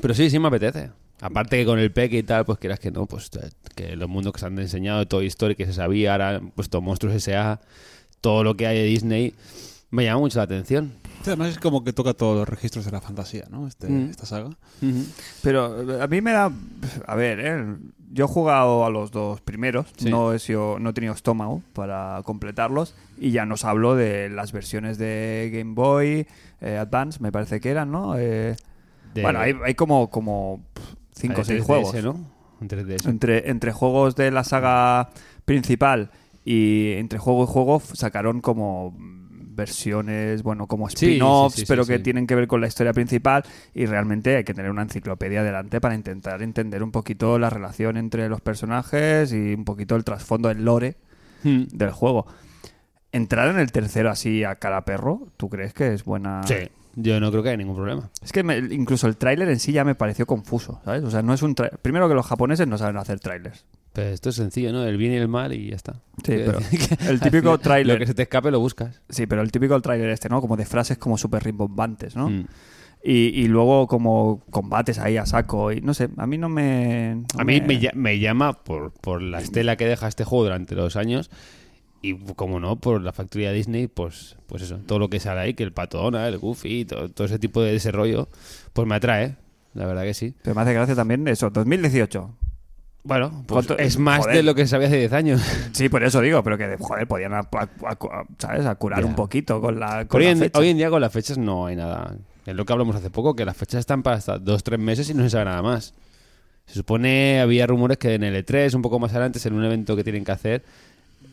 Pero 0.00 0.14
sí, 0.14 0.30
sí 0.30 0.38
me 0.38 0.48
apetece. 0.48 0.90
Aparte 1.20 1.58
que 1.58 1.66
con 1.66 1.78
el 1.78 1.92
PEC 1.92 2.12
y 2.14 2.22
tal, 2.22 2.44
pues 2.46 2.58
quieras 2.58 2.78
que 2.78 2.90
no, 2.90 3.06
pues 3.06 3.30
eh, 3.42 3.50
que 3.74 3.96
los 3.96 4.08
mundos 4.08 4.32
que 4.32 4.40
se 4.40 4.46
han 4.46 4.58
enseñado 4.58 5.00
de 5.00 5.06
Toy 5.06 5.26
Story 5.26 5.54
que 5.54 5.66
se 5.66 5.74
sabía, 5.74 6.12
ahora 6.12 6.36
han 6.36 6.50
puesto 6.50 6.80
Monstruos 6.80 7.14
S.A., 7.14 7.60
todo 8.20 8.44
lo 8.44 8.56
que 8.56 8.66
hay 8.66 8.78
de 8.78 8.84
Disney, 8.84 9.34
me 9.90 10.04
llama 10.04 10.20
mucho 10.20 10.38
la 10.38 10.44
atención. 10.44 10.92
Sí, 11.22 11.28
Además 11.30 11.50
es 11.50 11.58
como 11.58 11.84
que 11.84 11.92
toca 11.92 12.14
todos 12.14 12.36
los 12.38 12.48
registros 12.48 12.84
de 12.84 12.92
la 12.92 13.00
fantasía, 13.00 13.44
¿no? 13.50 13.66
Este, 13.66 13.88
Mm. 13.88 14.10
Esta 14.10 14.24
saga. 14.24 14.50
Pero 15.42 15.98
eh, 15.98 16.02
a 16.02 16.06
mí 16.06 16.20
me 16.22 16.32
da. 16.32 16.50
A 17.06 17.14
ver, 17.14 17.40
¿eh? 17.40 17.76
Yo 18.12 18.24
he 18.24 18.28
jugado 18.28 18.84
a 18.84 18.90
los 18.90 19.10
dos 19.12 19.40
primeros, 19.40 19.86
Sí. 19.96 20.10
no, 20.10 20.32
he 20.32 20.38
sido- 20.38 20.78
no 20.78 20.90
he 20.90 20.92
tenido 20.92 21.14
estómago 21.14 21.62
para 21.72 22.20
completarlos, 22.24 22.94
y 23.18 23.30
ya 23.30 23.46
nos 23.46 23.64
hablo 23.64 23.94
de 23.94 24.28
las 24.28 24.52
versiones 24.52 24.98
de 24.98 25.50
Game 25.52 25.74
Boy 25.74 26.26
eh, 26.60 26.76
Advance, 26.76 27.20
me 27.22 27.30
parece 27.32 27.60
que 27.60 27.70
eran, 27.70 27.90
¿no? 27.92 28.18
Eh, 28.18 28.56
De- 29.14 29.22
bueno, 29.22 29.38
hay, 29.40 29.54
hay 29.64 29.74
como 29.74 30.10
5 31.12 31.40
o 31.40 31.44
6 31.44 31.62
3DS, 31.62 31.66
juegos. 31.66 32.04
¿no? 32.04 32.26
En 32.60 32.68
3DS. 32.68 33.06
Entre, 33.08 33.48
entre 33.50 33.72
juegos 33.72 34.16
de 34.16 34.30
la 34.30 34.44
saga 34.44 35.10
principal 35.44 36.10
y 36.44 36.92
entre 36.92 37.18
juego 37.18 37.44
y 37.44 37.46
juego 37.46 37.80
sacaron 37.80 38.40
como 38.40 38.94
versiones, 39.50 40.42
bueno, 40.42 40.66
como 40.66 40.88
sí, 40.88 40.94
spin-offs, 41.06 41.54
sí, 41.54 41.60
sí, 41.62 41.66
pero 41.68 41.84
que 41.84 41.98
tienen 41.98 42.26
que 42.26 42.34
ver 42.34 42.46
con 42.46 42.60
la 42.60 42.66
historia 42.66 42.92
principal 42.92 43.42
y 43.74 43.86
realmente 43.86 44.36
hay 44.36 44.44
que 44.44 44.54
tener 44.54 44.70
una 44.70 44.82
enciclopedia 44.82 45.42
delante 45.42 45.80
para 45.80 45.94
intentar 45.94 46.42
entender 46.42 46.82
un 46.82 46.92
poquito 46.92 47.38
la 47.38 47.50
relación 47.50 47.96
entre 47.96 48.28
los 48.28 48.40
personajes 48.40 49.32
y 49.32 49.54
un 49.54 49.64
poquito 49.64 49.96
el 49.96 50.04
trasfondo, 50.04 50.50
el 50.50 50.64
lore 50.64 50.96
Mm. 51.42 51.64
del 51.72 51.90
juego. 51.90 52.26
Entrar 53.12 53.48
en 53.48 53.58
el 53.58 53.72
tercero 53.72 54.10
así 54.10 54.44
a 54.44 54.56
cara 54.56 54.84
perro, 54.84 55.28
¿tú 55.36 55.48
crees 55.48 55.72
que 55.74 55.92
es 55.92 56.04
buena? 56.04 56.42
Sí, 56.44 56.54
yo 56.94 57.18
no 57.18 57.30
creo 57.30 57.42
que 57.42 57.48
haya 57.48 57.56
ningún 57.56 57.74
problema. 57.76 58.10
Es 58.22 58.30
que 58.30 58.42
me- 58.44 58.58
incluso 58.58 59.06
el 59.08 59.16
tráiler 59.16 59.48
en 59.48 59.58
sí 59.58 59.72
ya 59.72 59.82
me 59.84 59.94
pareció 59.94 60.26
confuso, 60.26 60.80
¿sabes? 60.84 61.02
O 61.02 61.10
sea, 61.10 61.22
no 61.22 61.34
es 61.34 61.42
un 61.42 61.54
primero 61.82 62.08
que 62.08 62.14
los 62.14 62.26
japoneses 62.26 62.68
no 62.68 62.78
saben 62.78 62.96
hacer 62.98 63.18
trailers. 63.20 63.64
Pues 63.92 64.06
esto 64.14 64.28
es 64.30 64.36
sencillo, 64.36 64.72
¿no? 64.72 64.84
El 64.84 64.96
bien 64.96 65.12
y 65.12 65.16
el 65.16 65.26
mal 65.28 65.52
y 65.52 65.70
ya 65.70 65.76
está. 65.76 65.94
Sí, 66.24 66.34
pero 66.46 66.58
el 67.08 67.20
típico 67.20 67.58
tráiler- 67.58 67.94
Lo 67.94 67.98
que 67.98 68.06
se 68.06 68.14
te 68.14 68.22
escape 68.22 68.50
lo 68.50 68.60
buscas. 68.60 69.00
Sí, 69.08 69.26
pero 69.26 69.42
el 69.42 69.50
típico 69.50 69.80
tráiler 69.80 70.10
este, 70.10 70.28
¿no? 70.28 70.40
Como 70.40 70.56
de 70.56 70.64
frases 70.64 70.96
como 70.98 71.18
súper 71.18 71.42
rimbombantes, 71.42 72.14
¿no? 72.14 72.30
Mm. 72.30 72.46
Y, 73.02 73.12
y 73.40 73.48
luego 73.48 73.86
como 73.86 74.42
combates 74.50 74.98
ahí 74.98 75.16
a 75.16 75.24
saco 75.24 75.72
y 75.72 75.80
no 75.80 75.94
sé, 75.94 76.10
a 76.18 76.26
mí 76.26 76.36
no 76.36 76.48
me... 76.50 77.14
no 77.34 77.40
A 77.40 77.44
mí 77.44 77.60
me 77.94 78.18
llama 78.18 78.52
por, 78.62 78.92
por 78.92 79.22
la 79.22 79.40
estela 79.40 79.76
que 79.76 79.86
deja 79.86 80.06
este 80.06 80.24
juego 80.24 80.44
durante 80.44 80.74
los 80.74 80.96
años 80.96 81.30
y, 82.02 82.14
como 82.36 82.60
no, 82.60 82.76
por 82.76 83.00
la 83.02 83.12
factoría 83.12 83.52
Disney, 83.52 83.86
pues 83.86 84.36
pues 84.46 84.62
eso, 84.62 84.76
todo 84.86 84.98
lo 84.98 85.08
que 85.08 85.18
sale 85.18 85.40
ahí, 85.40 85.54
que 85.54 85.62
el 85.62 85.72
patona, 85.72 86.28
el 86.28 86.36
Goofy, 86.38 86.84
todo, 86.84 87.08
todo 87.08 87.26
ese 87.26 87.38
tipo 87.38 87.62
de 87.62 87.72
desarrollo, 87.72 88.28
pues 88.74 88.86
me 88.86 88.94
atrae, 88.96 89.36
la 89.74 89.86
verdad 89.86 90.02
que 90.02 90.12
sí. 90.14 90.34
Pero 90.42 90.54
me 90.54 90.62
hace 90.62 90.74
gracia 90.74 90.94
también 90.94 91.26
eso, 91.28 91.48
2018. 91.50 92.34
Bueno, 93.02 93.30
pues 93.46 93.66
¿Cuánto- 93.66 93.82
es 93.82 93.98
más 93.98 94.20
joder. 94.20 94.36
de 94.36 94.42
lo 94.42 94.54
que 94.54 94.66
sabía 94.66 94.88
hace 94.88 94.98
10 94.98 95.12
años. 95.14 95.40
Sí, 95.72 95.88
por 95.88 96.02
eso 96.04 96.20
digo, 96.20 96.42
pero 96.42 96.58
que, 96.58 96.76
joder, 96.78 97.06
podían, 97.08 97.32
a- 97.32 97.38
a- 97.38 97.68
a- 97.88 98.24
¿sabes? 98.38 98.66
A 98.66 98.74
curar 98.74 99.04
un 99.04 99.14
poquito 99.14 99.60
con 99.60 99.80
la, 99.80 100.06
con 100.06 100.20
Hoy 100.20 100.26
la 100.26 100.32
en, 100.32 100.38
fecha. 100.38 100.58
hoy 100.58 100.68
en 100.68 100.76
día 100.76 100.90
con 100.90 101.00
las 101.00 101.12
fechas 101.12 101.38
no 101.38 101.66
hay 101.66 101.76
nada. 101.76 102.14
Es 102.44 102.54
lo 102.54 102.64
que 102.64 102.72
hablamos 102.72 102.96
hace 102.96 103.08
poco, 103.10 103.34
que 103.34 103.44
las 103.44 103.56
fechas 103.56 103.80
están 103.80 104.02
para 104.02 104.16
hasta 104.16 104.38
dos 104.38 104.62
tres 104.64 104.78
meses 104.78 105.08
y 105.08 105.14
no 105.14 105.22
se 105.22 105.30
sabe 105.30 105.46
nada 105.46 105.62
más. 105.62 105.94
Se 106.66 106.74
supone, 106.74 107.40
había 107.40 107.66
rumores 107.66 107.96
que 107.98 108.14
en 108.14 108.22
el 108.22 108.34
E3, 108.44 108.74
un 108.74 108.82
poco 108.82 108.98
más 109.00 109.10
adelante, 109.12 109.40
en 109.44 109.54
un 109.54 109.64
evento 109.64 109.96
que 109.96 110.04
tienen 110.04 110.24
que 110.24 110.32
hacer, 110.32 110.62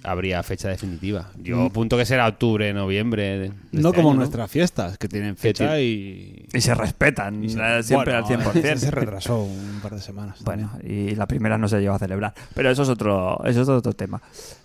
habría 0.07 0.41
fecha 0.43 0.69
definitiva. 0.69 1.29
Yo 1.41 1.63
apunto 1.65 1.97
que 1.97 2.05
será 2.05 2.27
octubre, 2.27 2.73
noviembre. 2.73 3.23
de- 3.37 3.49
de 3.49 3.53
No 3.71 3.89
este 3.89 3.95
como 3.97 4.09
año, 4.09 4.15
¿no? 4.15 4.19
nuestras 4.21 4.49
fiestas, 4.49 4.97
que 4.97 5.07
tienen 5.07 5.35
fecha 5.37 5.79
y... 5.81 6.45
Y 6.53 6.61
se 6.61 6.73
respetan 6.73 7.43
y 7.43 7.49
se- 7.49 7.59
eh, 7.59 7.83
siempre 7.83 8.13
Bueno, 8.13 8.27
al 8.27 8.53
100%. 8.53 8.55
ese 8.73 8.77
Se 8.85 8.91
retrasó 8.91 9.43
un 9.43 9.79
par 9.81 9.93
de 9.95 10.01
semanas. 10.01 10.39
Bueno, 10.43 10.71
y 10.83 11.15
la 11.15 11.27
primera 11.27 11.57
no 11.57 11.67
se 11.67 11.79
llegó 11.79 11.95
a 11.95 11.99
celebrar. 11.99 12.33
Pero 12.55 12.69
eso 12.71 12.83
es 12.83 12.89
otro, 12.89 13.39
eso 13.45 13.61
es 13.61 13.69
otro 13.69 13.93
tema. 13.93 14.21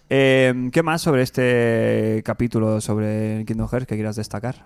Eh, 0.09 0.69
¿Qué 0.73 0.83
más 0.83 1.03
sobre 1.03 1.23
este 1.23 2.23
capítulo 2.25 2.81
sobre 2.81 3.45
Kingdom 3.47 3.69
Hearts 3.69 3.87
que 3.87 3.95
quieras 3.97 4.17
destacar? 4.17 4.57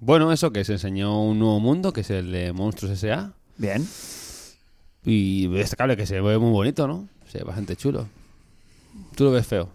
Bueno, 0.00 0.32
eso 0.32 0.52
que 0.52 0.64
se 0.64 0.72
enseñó 0.74 1.22
un 1.24 1.38
nuevo 1.38 1.60
mundo, 1.60 1.92
que 1.92 2.00
es 2.02 2.10
el 2.10 2.32
de 2.32 2.52
Monstruos 2.52 2.92
S.A. 2.94 3.32
Bien. 3.58 3.86
Y 5.04 5.48
destacable, 5.48 5.96
que 5.96 6.06
se 6.06 6.20
ve 6.20 6.38
muy 6.38 6.50
bonito, 6.52 6.86
¿no? 6.86 7.08
Se 7.28 7.38
ve 7.38 7.44
bastante 7.44 7.76
chulo. 7.76 8.06
Tú 9.16 9.24
lo 9.24 9.32
ves 9.32 9.46
feo. 9.46 9.68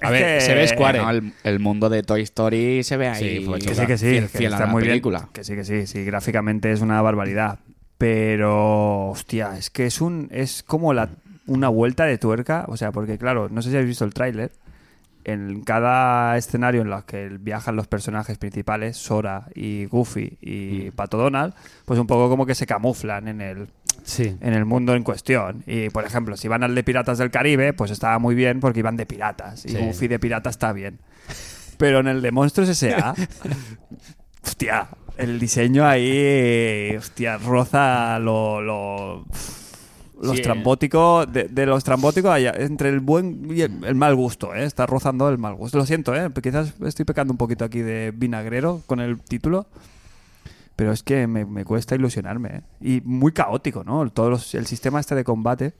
A 0.00 0.10
ver, 0.10 0.38
que- 0.38 0.40
se 0.44 0.54
ve 0.54 0.68
Square. 0.68 0.98
No, 1.00 1.10
el, 1.10 1.32
el 1.44 1.58
mundo 1.58 1.88
de 1.88 2.02
Toy 2.02 2.22
Story 2.22 2.82
se 2.84 2.96
ve 2.96 3.08
ahí. 3.08 3.38
Sí, 3.40 3.44
fue 3.44 3.58
Que 3.58 3.74
sí, 3.74 3.86
que 3.86 3.98
sí, 3.98 4.06
fiel, 4.10 4.28
que 4.30 4.38
fiel 4.38 4.52
a 4.52 4.56
está 4.56 4.66
la 4.66 4.72
muy 4.72 4.82
película. 4.84 5.18
bien. 5.20 5.30
Que 5.32 5.44
sí, 5.44 5.54
que 5.56 5.64
sí, 5.64 5.86
sí, 5.86 6.04
gráficamente 6.04 6.70
es 6.70 6.80
una 6.80 7.02
barbaridad. 7.02 7.58
Pero, 7.98 9.08
hostia, 9.10 9.56
es 9.58 9.70
que 9.70 9.86
es 9.86 10.00
un 10.00 10.28
es 10.30 10.62
como 10.62 10.92
la, 10.94 11.08
una 11.46 11.68
vuelta 11.68 12.04
de 12.04 12.16
tuerca. 12.16 12.64
O 12.68 12.76
sea, 12.76 12.92
porque 12.92 13.18
claro, 13.18 13.48
no 13.50 13.60
sé 13.60 13.70
si 13.70 13.76
habéis 13.76 13.88
visto 13.90 14.04
el 14.04 14.14
tráiler. 14.14 14.52
En 15.24 15.62
cada 15.62 16.38
escenario 16.38 16.80
en 16.80 16.88
los 16.88 17.04
que 17.04 17.28
viajan 17.28 17.76
los 17.76 17.86
personajes 17.86 18.38
principales, 18.38 18.96
Sora 18.96 19.48
y 19.54 19.84
Goofy 19.86 20.38
y 20.40 20.90
Pato 20.92 21.18
Donald, 21.18 21.52
pues 21.84 22.00
un 22.00 22.06
poco 22.06 22.30
como 22.30 22.46
que 22.46 22.54
se 22.54 22.66
camuflan 22.66 23.28
en 23.28 23.40
el, 23.42 23.68
Sí. 24.04 24.36
en 24.40 24.54
el 24.54 24.64
mundo 24.64 24.94
en 24.94 25.02
cuestión. 25.02 25.62
Y, 25.66 25.90
por 25.90 26.04
ejemplo, 26.04 26.36
si 26.36 26.48
van 26.48 26.62
al 26.62 26.74
de 26.74 26.82
Piratas 26.82 27.18
del 27.18 27.30
Caribe, 27.30 27.72
pues 27.72 27.90
estaba 27.90 28.18
muy 28.18 28.34
bien 28.34 28.60
porque 28.60 28.78
iban 28.80 28.96
de 28.96 29.06
piratas. 29.06 29.64
Y 29.66 29.70
Sí. 29.70 29.76
Goofy 29.78 30.08
de 30.08 30.18
pirata 30.18 30.50
está 30.50 30.72
bien. 30.72 30.98
Pero 31.76 32.00
en 32.00 32.08
el 32.08 32.22
de 32.22 32.32
Monstruos 32.32 32.68
S.A., 32.70 33.14
hostia, 34.44 34.88
el 35.16 35.38
diseño 35.38 35.86
ahí, 35.86 36.94
hostia, 36.96 37.38
roza 37.38 38.18
lo... 38.18 38.60
lo 38.60 39.24
lo 40.20 40.32
Sí, 40.32 40.38
estrambótico, 40.40 41.26
de, 41.26 41.44
de 41.44 41.64
lo 41.64 41.76
estrambótico 41.76 42.32
hay- 42.32 42.46
entre 42.52 42.88
el 42.88 42.98
buen 42.98 43.46
y 43.56 43.60
el, 43.60 43.84
el 43.84 43.94
mal 43.94 44.16
gusto, 44.16 44.52
¿eh? 44.52 44.64
está 44.64 44.84
rozando 44.84 45.28
el 45.28 45.38
mal 45.38 45.54
gusto. 45.54 45.78
Lo 45.78 45.86
siento, 45.86 46.12
¿eh? 46.12 46.28
quizás 46.42 46.74
estoy 46.84 47.04
pecando 47.04 47.32
un 47.32 47.36
poquito 47.38 47.64
aquí 47.64 47.82
de 47.82 48.12
vinagrero 48.12 48.82
con 48.86 48.98
el 48.98 49.20
título, 49.20 49.68
pero 50.78 50.92
es 50.92 51.02
que 51.02 51.26
me, 51.26 51.44
me 51.44 51.64
cuesta 51.64 51.96
ilusionarme. 51.96 52.48
¿eh? 52.48 52.62
Y 52.80 53.00
muy 53.04 53.32
caótico, 53.32 53.82
¿no? 53.82 54.08
Todos 54.10 54.30
los- 54.30 54.54
el 54.54 54.64
sistema 54.64 55.00
este 55.00 55.16
de 55.16 55.24
combate. 55.24 55.74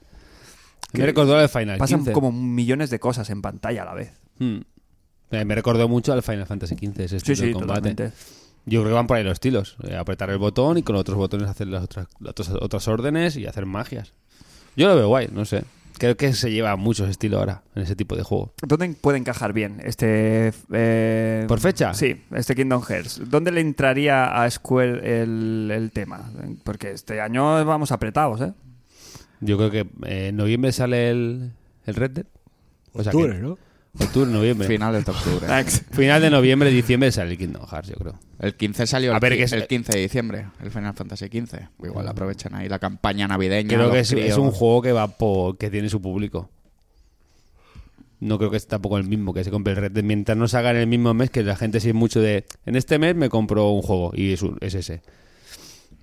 Me 0.93 1.07
recordó 1.07 1.37
al 1.37 1.49
Final 1.49 1.79
Pasan 1.79 2.01
15. 2.01 2.13
como 2.13 2.33
millones 2.33 2.91
de 2.91 2.99
cosas 2.99 3.31
en 3.31 3.41
pantalla 3.41 3.83
a 3.83 3.85
la 3.85 3.95
vez. 3.95 4.13
Hmm. 4.41 4.59
Eh, 5.31 5.45
Me 5.45 5.55
recordó 5.55 5.87
mucho 5.89 6.13
al 6.13 6.25
Final 6.25 6.47
Fantasy 6.47 6.75
XV 6.75 7.05
ese 7.05 7.09
Sí, 7.09 7.17
estilo 7.33 7.37
sí, 7.37 7.47
de 7.47 7.53
combate. 7.53 7.91
totalmente. 7.91 8.17
Yo 8.67 8.81
creo 8.81 8.91
que 8.91 8.95
van 8.97 9.07
por 9.07 9.17
ahí 9.19 9.23
los 9.23 9.35
estilos. 9.35 9.77
eh, 9.85 9.95
apretar 9.97 10.31
el 10.31 10.39
botón 10.39 10.79
y 10.79 10.83
con 10.83 10.97
otros 10.97 11.17
botones 11.17 11.49
hacer 11.49 11.69
las 11.69 11.85
otras, 11.85 12.09
las 12.19 12.35
otras 12.61 12.89
órdenes 12.89 13.37
y 13.37 13.47
hacer 13.47 13.67
magias. 13.67 14.15
Yo 14.77 14.89
lo 14.89 14.97
veo 14.97 15.07
guay, 15.09 15.29
no 15.33 15.45
sé. 15.45 15.63
Creo 15.99 16.17
que 16.17 16.33
se 16.33 16.51
lleva 16.51 16.77
muchos 16.77 17.09
estilos 17.09 17.41
ahora 17.41 17.63
en 17.75 17.83
ese 17.83 17.97
tipo 17.97 18.15
de 18.17 18.23
juego. 18.23 18.53
¿Dónde 18.63 18.89
puede 19.01 19.19
encajar 19.19 19.53
bien 19.53 19.81
este... 19.85 20.53
eh, 20.73 21.45
¿Por 21.49 21.61
fecha? 21.61 21.93
Sí, 21.95 22.23
este 22.35 22.55
Kingdom 22.55 22.83
Hearts. 22.83 23.23
¿Dónde 23.29 23.51
le 23.51 23.61
entraría 23.61 24.43
a 24.43 24.51
Square 24.51 25.23
el, 25.23 25.71
el 25.73 25.91
tema? 25.91 26.31
Porque 26.65 26.93
este 26.93 27.21
año 27.21 27.65
vamos 27.65 27.91
apretados, 27.93 28.41
¿eh? 28.41 28.53
Yo 29.41 29.57
creo 29.57 29.71
que 29.71 29.81
eh, 30.07 30.29
en 30.29 30.37
noviembre 30.37 30.73
sale 30.73 31.11
el, 31.11 31.53
el 31.87 31.95
Red 31.95 32.11
Dead. 32.13 32.27
O 32.93 33.03
sea 33.03 33.13
que- 33.13 33.19
Octubre, 33.19 33.39
¿no? 33.41 33.59
Octubre, 34.05 34.31
noviembre. 34.31 34.67
Finales 34.69 35.05
de 35.05 35.11
octubre. 35.13 35.47
Final 35.93 36.21
de 36.23 36.31
noviembre, 36.31 36.71
diciembre 36.71 37.11
sale 37.13 37.33
el 37.33 37.39
Kingdom 37.39 37.67
Hearts, 37.67 37.89
yo 37.89 37.97
creo. 37.97 38.15
El 38.41 38.55
15 38.55 38.87
salió 38.87 39.13
A 39.13 39.17
el, 39.17 39.21
ver, 39.21 39.33
qui- 39.33 39.37
que 39.39 39.43
es- 39.45 39.53
el 39.53 39.67
15 39.67 39.93
de 39.93 40.01
diciembre, 40.01 40.47
el 40.63 40.71
Final 40.71 40.95
Fantasy 40.95 41.29
15. 41.29 41.69
Igual 41.83 42.07
aprovechan 42.09 42.55
ahí 42.55 42.69
la 42.69 42.79
campaña 42.79 43.27
navideña. 43.29 43.69
Creo 43.69 43.91
que 43.91 44.01
es, 44.01 44.13
un 44.37 44.51
juego 44.53 44.83
que 44.83 44.93
va 44.93 45.09
por, 45.09 45.57
que 45.59 45.71
tiene 45.71 45.89
su 45.89 46.01
público. 46.01 46.49
No 48.21 48.37
creo 48.39 48.51
que 48.51 48.57
es 48.57 48.67
tampoco 48.67 48.99
el 48.99 49.05
mismo 49.05 49.33
que 49.33 49.45
se 49.45 49.51
compre 49.51 49.75
el 49.75 49.79
Red 49.79 49.93
Dead. 49.93 50.03
Mientras 50.05 50.37
no 50.37 50.49
se 50.49 50.57
haga 50.57 50.71
en 50.73 50.77
el 50.79 50.87
mismo 50.89 51.15
mes, 51.15 51.31
que 51.31 51.43
la 51.45 51.55
gente 51.57 51.79
sí 51.81 51.89
es 51.91 51.95
mucho 51.95 52.21
de. 52.21 52.45
En 52.67 52.75
este 52.75 52.99
mes 52.99 53.15
me 53.15 53.29
compro 53.29 53.71
un 53.71 53.83
juego 53.83 54.11
y 54.15 54.33
es, 54.33 54.43
un- 54.43 54.59
es 54.61 54.75
ese. 54.75 55.03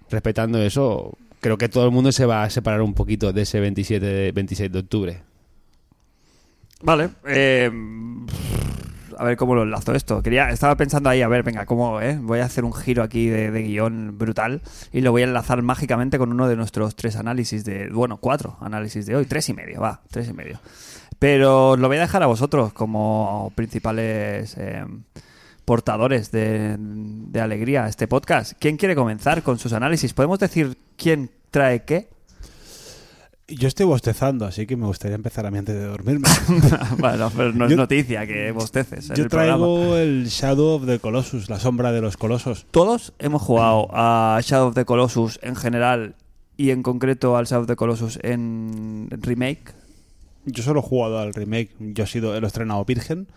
Respetando 0.10 0.62
eso, 0.62 1.18
creo 1.42 1.58
que 1.58 1.68
todo 1.68 1.86
el 1.86 1.92
mundo 1.92 2.12
se 2.12 2.26
va 2.26 2.44
a 2.44 2.50
separar 2.50 2.82
un 2.82 2.94
poquito 2.94 3.34
de 3.34 3.42
ese 3.42 3.60
27 3.60 4.06
de, 4.06 4.32
26 4.32 4.72
de 4.72 4.80
octubre. 4.80 5.22
Vale. 6.86 7.10
eh, 7.28 7.72
a 9.18 9.24
ver 9.24 9.38
cómo 9.38 9.56
lo 9.56 9.64
enlazo 9.64 9.94
esto. 9.94 10.22
Quería, 10.22 10.50
estaba 10.50 10.76
pensando 10.76 11.10
ahí, 11.10 11.22
a 11.22 11.28
ver, 11.28 11.44
venga, 11.44 11.66
cómo, 11.66 12.02
eh? 12.02 12.18
Voy 12.22 12.40
a 12.40 12.46
hacer 12.46 12.64
un 12.64 12.74
giro 12.74 13.04
aquí 13.04 13.28
de, 13.28 13.50
guion 13.64 14.18
brutal 14.18 14.62
y 14.92 15.02
lo 15.02 15.12
voy 15.12 15.22
a 15.24 15.26
enlazar 15.26 15.62
mágicamente 15.62 16.18
con 16.18 16.32
uno 16.32 16.48
de 16.48 16.56
nuestros 16.56 16.96
tres 16.96 17.16
análisis 17.16 17.66
de, 17.66 17.90
bueno, 17.90 18.18
cuatro 18.18 18.58
análisis 18.62 19.06
de 19.06 19.16
hoy, 19.16 19.26
tres 19.26 19.50
y 19.50 19.54
medio, 19.54 19.82
va, 19.82 20.02
tres 20.10 20.30
y 20.30 20.34
medio. 20.34 20.60
Pero 21.18 21.78
lo 21.78 21.88
voy 21.88 21.98
a 21.98 22.02
dejar 22.02 22.24
a 22.24 22.28
vosotros 22.28 22.74
como 22.74 23.52
principales 23.56 24.56
eh, 24.58 24.86
portadores 25.64 26.32
de, 26.32 26.76
de 26.78 27.42
alegría 27.42 27.86
a 27.86 27.88
este 27.88 28.08
podcast. 28.08 28.54
¿Quién 28.60 28.78
quiere 28.78 28.96
comenzar 28.96 29.42
con 29.42 29.58
sus 29.58 29.74
análisis? 29.74 30.14
¿Podemos 30.14 30.40
decir 30.40 30.78
quién 30.98 31.32
trae 31.52 31.84
qué? 31.84 32.10
Yo 33.48 33.68
estoy 33.68 33.86
bostezando, 33.86 34.46
así 34.46 34.66
que 34.66 34.76
me 34.76 34.88
gustaría 34.88 35.14
empezar 35.16 35.46
a 35.46 35.52
mí 35.52 35.60
antes 35.60 35.76
de 35.76 35.84
dormirme. 35.84 36.28
bueno, 36.98 37.32
pero 37.36 37.54
no 37.54 37.66
es 37.66 37.72
Yo- 37.72 37.78
noticia 37.78 38.26
que 38.26 38.52
bosteces. 38.52 39.12
en 39.12 39.16
Yo 39.16 39.24
el 39.26 39.30
programa. 39.30 39.58
traigo 39.66 39.96
el 39.98 40.26
Shadow 40.28 40.76
of 40.76 40.86
the 40.88 40.98
Colossus, 40.98 41.48
la 41.48 41.60
sombra 41.60 41.92
de 41.92 42.02
los 42.02 42.18
colosos. 42.18 42.66
Todos 42.72 43.14
hemos 43.20 43.44
jugado 43.44 43.88
a 43.92 44.40
Shadow 44.42 44.70
of 44.70 44.74
the 44.76 44.86
Colossus 44.86 45.40
en 45.44 45.56
general 45.56 46.16
y 46.58 46.72
en 46.72 46.82
concreto 46.82 47.38
al 47.38 47.46
Shadow 47.46 47.62
of 47.64 47.68
the 47.68 47.76
Colossus 47.76 48.18
en 48.24 49.10
remake. 49.12 49.74
Yo 50.46 50.64
solo 50.64 50.80
he 50.80 50.84
jugado 50.84 51.20
al 51.20 51.34
remake, 51.34 51.70
yo 51.80 52.06
he 52.06 52.08
sido 52.08 52.36
el 52.36 52.44
estrenado 52.46 52.84
virgen. 52.84 53.28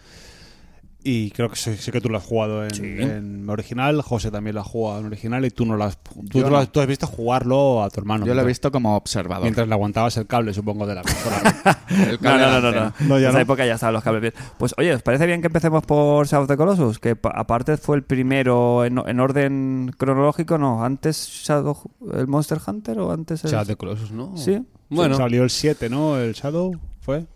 Y 1.04 1.30
creo 1.30 1.48
que 1.48 1.54
sé, 1.56 1.76
sé 1.76 1.92
que 1.92 2.00
tú 2.00 2.08
lo 2.10 2.18
has 2.18 2.24
jugado 2.24 2.64
en, 2.64 2.70
Sí. 2.74 2.82
en 2.84 3.48
original, 3.48 4.02
José 4.02 4.32
también 4.32 4.56
lo 4.56 4.62
ha 4.62 4.64
jugado 4.64 4.98
en 5.00 5.06
original 5.06 5.44
y 5.44 5.50
tú 5.50 5.64
no 5.64 5.76
lo 5.76 5.84
has. 5.84 5.96
Tú, 5.98 6.24
tú 6.28 6.40
lo 6.40 6.58
has, 6.58 6.70
tú 6.72 6.80
has 6.80 6.88
visto 6.88 7.06
jugarlo 7.06 7.82
a 7.84 7.88
tu 7.88 8.00
hermano. 8.00 8.26
Yo 8.26 8.34
lo 8.34 8.42
he 8.42 8.44
visto 8.44 8.72
como 8.72 8.96
observador. 8.96 9.44
Mientras 9.44 9.68
le 9.68 9.74
aguantabas 9.74 10.16
el 10.16 10.26
cable, 10.26 10.52
supongo, 10.52 10.86
de 10.88 10.96
la 10.96 11.02
consola. 11.02 11.78
El 11.88 12.12
No, 12.14 12.18
cable 12.18 12.42
no, 12.46 12.60
no, 12.60 12.72
no, 12.72 12.92
no. 13.06 13.16
en 13.16 13.22
esa 13.22 13.32
no. 13.32 13.38
época 13.38 13.64
ya 13.64 13.74
estaban 13.74 13.94
los 13.94 14.02
cables 14.02 14.22
bien. 14.22 14.34
Pues 14.58 14.74
oye, 14.76 14.92
¿os 14.92 15.02
parece 15.02 15.24
bien 15.26 15.40
que 15.40 15.46
empecemos 15.46 15.84
por 15.84 16.26
Shadow 16.26 16.42
of 16.42 16.48
the 16.48 16.56
Colossus? 16.56 16.98
Que 16.98 17.14
pa- 17.16 17.32
aparte 17.34 17.76
fue 17.76 17.96
el 17.96 18.02
primero 18.02 18.84
en, 18.84 18.98
en 19.06 19.20
orden 19.20 19.94
cronológico, 19.96 20.58
¿no? 20.58 20.84
¿Antes 20.84 21.28
Shadow, 21.46 21.78
el 22.12 22.26
Monster 22.26 22.58
Hunter 22.66 22.98
o 22.98 23.12
antes 23.12 23.44
el... 23.44 23.50
Shadow 23.52 23.62
of 23.62 23.68
the 23.68 23.76
Colossus, 23.76 24.10
¿no? 24.10 24.36
Sí. 24.36 24.60
Bueno, 24.90 25.16
Salió 25.16 25.44
el 25.44 25.50
7, 25.50 25.88
¿no? 25.88 26.18
El 26.18 26.32
Shadow, 26.34 26.72
¿fue? 27.00 27.26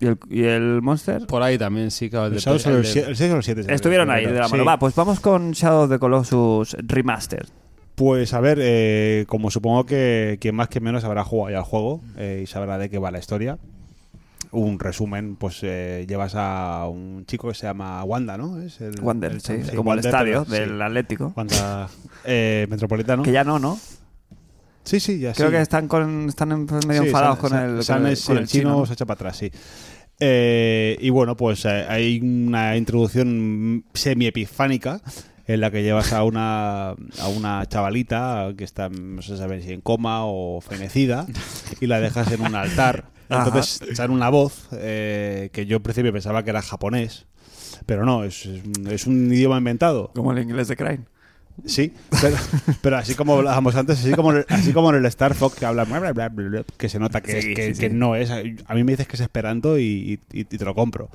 ¿Y 0.00 0.06
el, 0.06 0.18
y 0.30 0.44
el 0.44 0.80
Monster? 0.82 1.26
por 1.26 1.42
ahí 1.42 1.58
también 1.58 1.90
sí, 1.90 2.08
claro. 2.08 2.26
El 2.26 2.34
de- 2.34 2.38
Shadow 2.40 2.58
salió 2.58 2.78
el 2.78 2.84
de- 2.84 2.88
7 2.90 3.08
el 3.10 3.16
6 3.16 3.32
o 3.32 3.36
el 3.36 3.42
7. 3.42 3.64
Estuvieron 3.74 4.10
ahí 4.10 4.26
de 4.26 4.32
la 4.32 4.48
mano. 4.48 4.64
Va, 4.64 4.78
pues 4.78 4.94
vamos 4.94 5.18
con 5.20 5.50
Shadow 5.52 5.84
of 5.84 5.90
the 5.90 5.98
Colossus 5.98 6.76
Remastered. 6.80 7.46
Pues 7.96 8.32
a 8.32 8.40
ver, 8.40 8.58
eh, 8.60 9.24
como 9.26 9.50
supongo 9.50 9.84
que 9.84 10.38
quien 10.40 10.54
más 10.54 10.68
que 10.68 10.78
menos 10.80 11.02
habrá 11.02 11.24
jugado 11.24 11.50
ya 11.50 11.58
el 11.58 11.64
juego 11.64 12.00
eh, 12.16 12.42
y 12.44 12.46
sabrá 12.46 12.78
de 12.78 12.88
qué 12.90 12.98
va 12.98 13.10
la 13.10 13.18
historia. 13.18 13.58
Un 14.52 14.78
resumen, 14.78 15.34
pues 15.36 15.58
eh, 15.62 16.06
llevas 16.08 16.34
a 16.36 16.86
un 16.88 17.26
chico 17.26 17.48
que 17.48 17.54
se 17.54 17.66
llama 17.66 18.02
Wanda, 18.04 18.38
¿no? 18.38 18.60
Es 18.62 18.80
el, 18.80 19.00
Wander, 19.02 19.32
el- 19.32 19.40
sí, 19.40 19.62
sí, 19.64 19.74
como 19.76 19.92
el 19.92 19.96
Wander, 19.98 20.06
estadio 20.06 20.44
pero- 20.48 20.60
del 20.60 20.76
sí. 20.78 20.82
Atlético. 20.82 21.32
Wanda 21.36 21.88
eh, 22.24 22.66
Metropolitano. 22.70 23.24
Que 23.24 23.32
ya 23.32 23.42
no, 23.42 23.58
¿no? 23.58 23.78
Sí, 24.84 25.00
sí, 25.00 25.18
ya 25.18 25.34
Creo 25.34 25.48
sí. 25.48 25.56
que 25.56 25.60
están 25.60 25.86
con 25.86 26.28
están 26.30 26.50
en- 26.52 26.64
medio 26.86 27.02
Sí, 27.02 27.08
enfadados 27.08 27.38
con 27.40 27.52
el, 27.52 27.84
con 27.84 27.96
el, 27.98 28.06
el 28.06 28.10
el 28.12 28.16
chino 28.16 28.46
chino. 28.46 28.86
se 28.86 28.92
echa 28.94 29.04
para 29.04 29.16
atrás, 29.16 29.36
sí. 29.36 29.50
Eh, 30.20 30.96
y 31.00 31.10
bueno, 31.10 31.36
pues 31.36 31.64
eh, 31.64 31.86
hay 31.88 32.20
una 32.20 32.76
introducción 32.76 33.84
semi-epifánica 33.94 35.00
en 35.46 35.60
la 35.60 35.70
que 35.70 35.82
llevas 35.82 36.12
a 36.12 36.24
una, 36.24 36.90
a 36.90 37.28
una 37.34 37.64
chavalita 37.66 38.52
que 38.56 38.64
está, 38.64 38.88
no 38.88 39.22
se 39.22 39.36
sabe 39.36 39.62
si 39.62 39.72
en 39.72 39.80
coma 39.80 40.24
o 40.24 40.60
fenecida, 40.60 41.26
y 41.80 41.86
la 41.86 42.00
dejas 42.00 42.30
en 42.32 42.42
un 42.42 42.54
altar. 42.54 43.04
Entonces 43.30 43.80
sale 43.94 44.12
una 44.12 44.30
voz 44.30 44.68
eh, 44.72 45.50
que 45.52 45.66
yo 45.66 45.76
al 45.76 45.82
principio 45.82 46.12
pensaba 46.12 46.42
que 46.42 46.50
era 46.50 46.62
japonés, 46.62 47.26
pero 47.86 48.04
no, 48.04 48.24
es, 48.24 48.46
es 48.90 49.06
un 49.06 49.32
idioma 49.32 49.58
inventado. 49.58 50.10
Como 50.14 50.32
el 50.32 50.38
inglés 50.38 50.68
de 50.68 50.76
Crane. 50.76 51.04
Sí, 51.64 51.92
pero, 52.20 52.36
pero 52.82 52.96
así 52.96 53.14
como 53.14 53.34
hablábamos 53.34 53.74
antes, 53.76 53.98
así 54.00 54.12
como, 54.12 54.32
así 54.48 54.72
como 54.72 54.90
en 54.90 54.96
el 54.96 55.06
Star 55.06 55.34
Fox 55.34 55.56
que 55.56 55.66
habla, 55.66 55.84
bla, 55.84 55.98
bla, 56.00 56.12
bla, 56.12 56.28
bla, 56.28 56.48
bla, 56.48 56.64
que 56.76 56.88
se 56.88 56.98
nota 56.98 57.20
que, 57.20 57.32
Sí, 57.42 57.50
es, 57.50 57.56
que, 57.56 57.74
sí, 57.74 57.80
que 57.80 57.88
sí. 57.90 57.94
no 57.94 58.14
es. 58.16 58.30
A 58.30 58.74
mí 58.74 58.84
me 58.84 58.92
dices 58.92 59.06
que 59.08 59.16
es 59.16 59.20
Esperanto 59.20 59.78
y, 59.78 60.20
y- 60.32 60.40
y 60.40 60.44
te 60.44 60.64
lo 60.64 60.74
compro. 60.74 61.10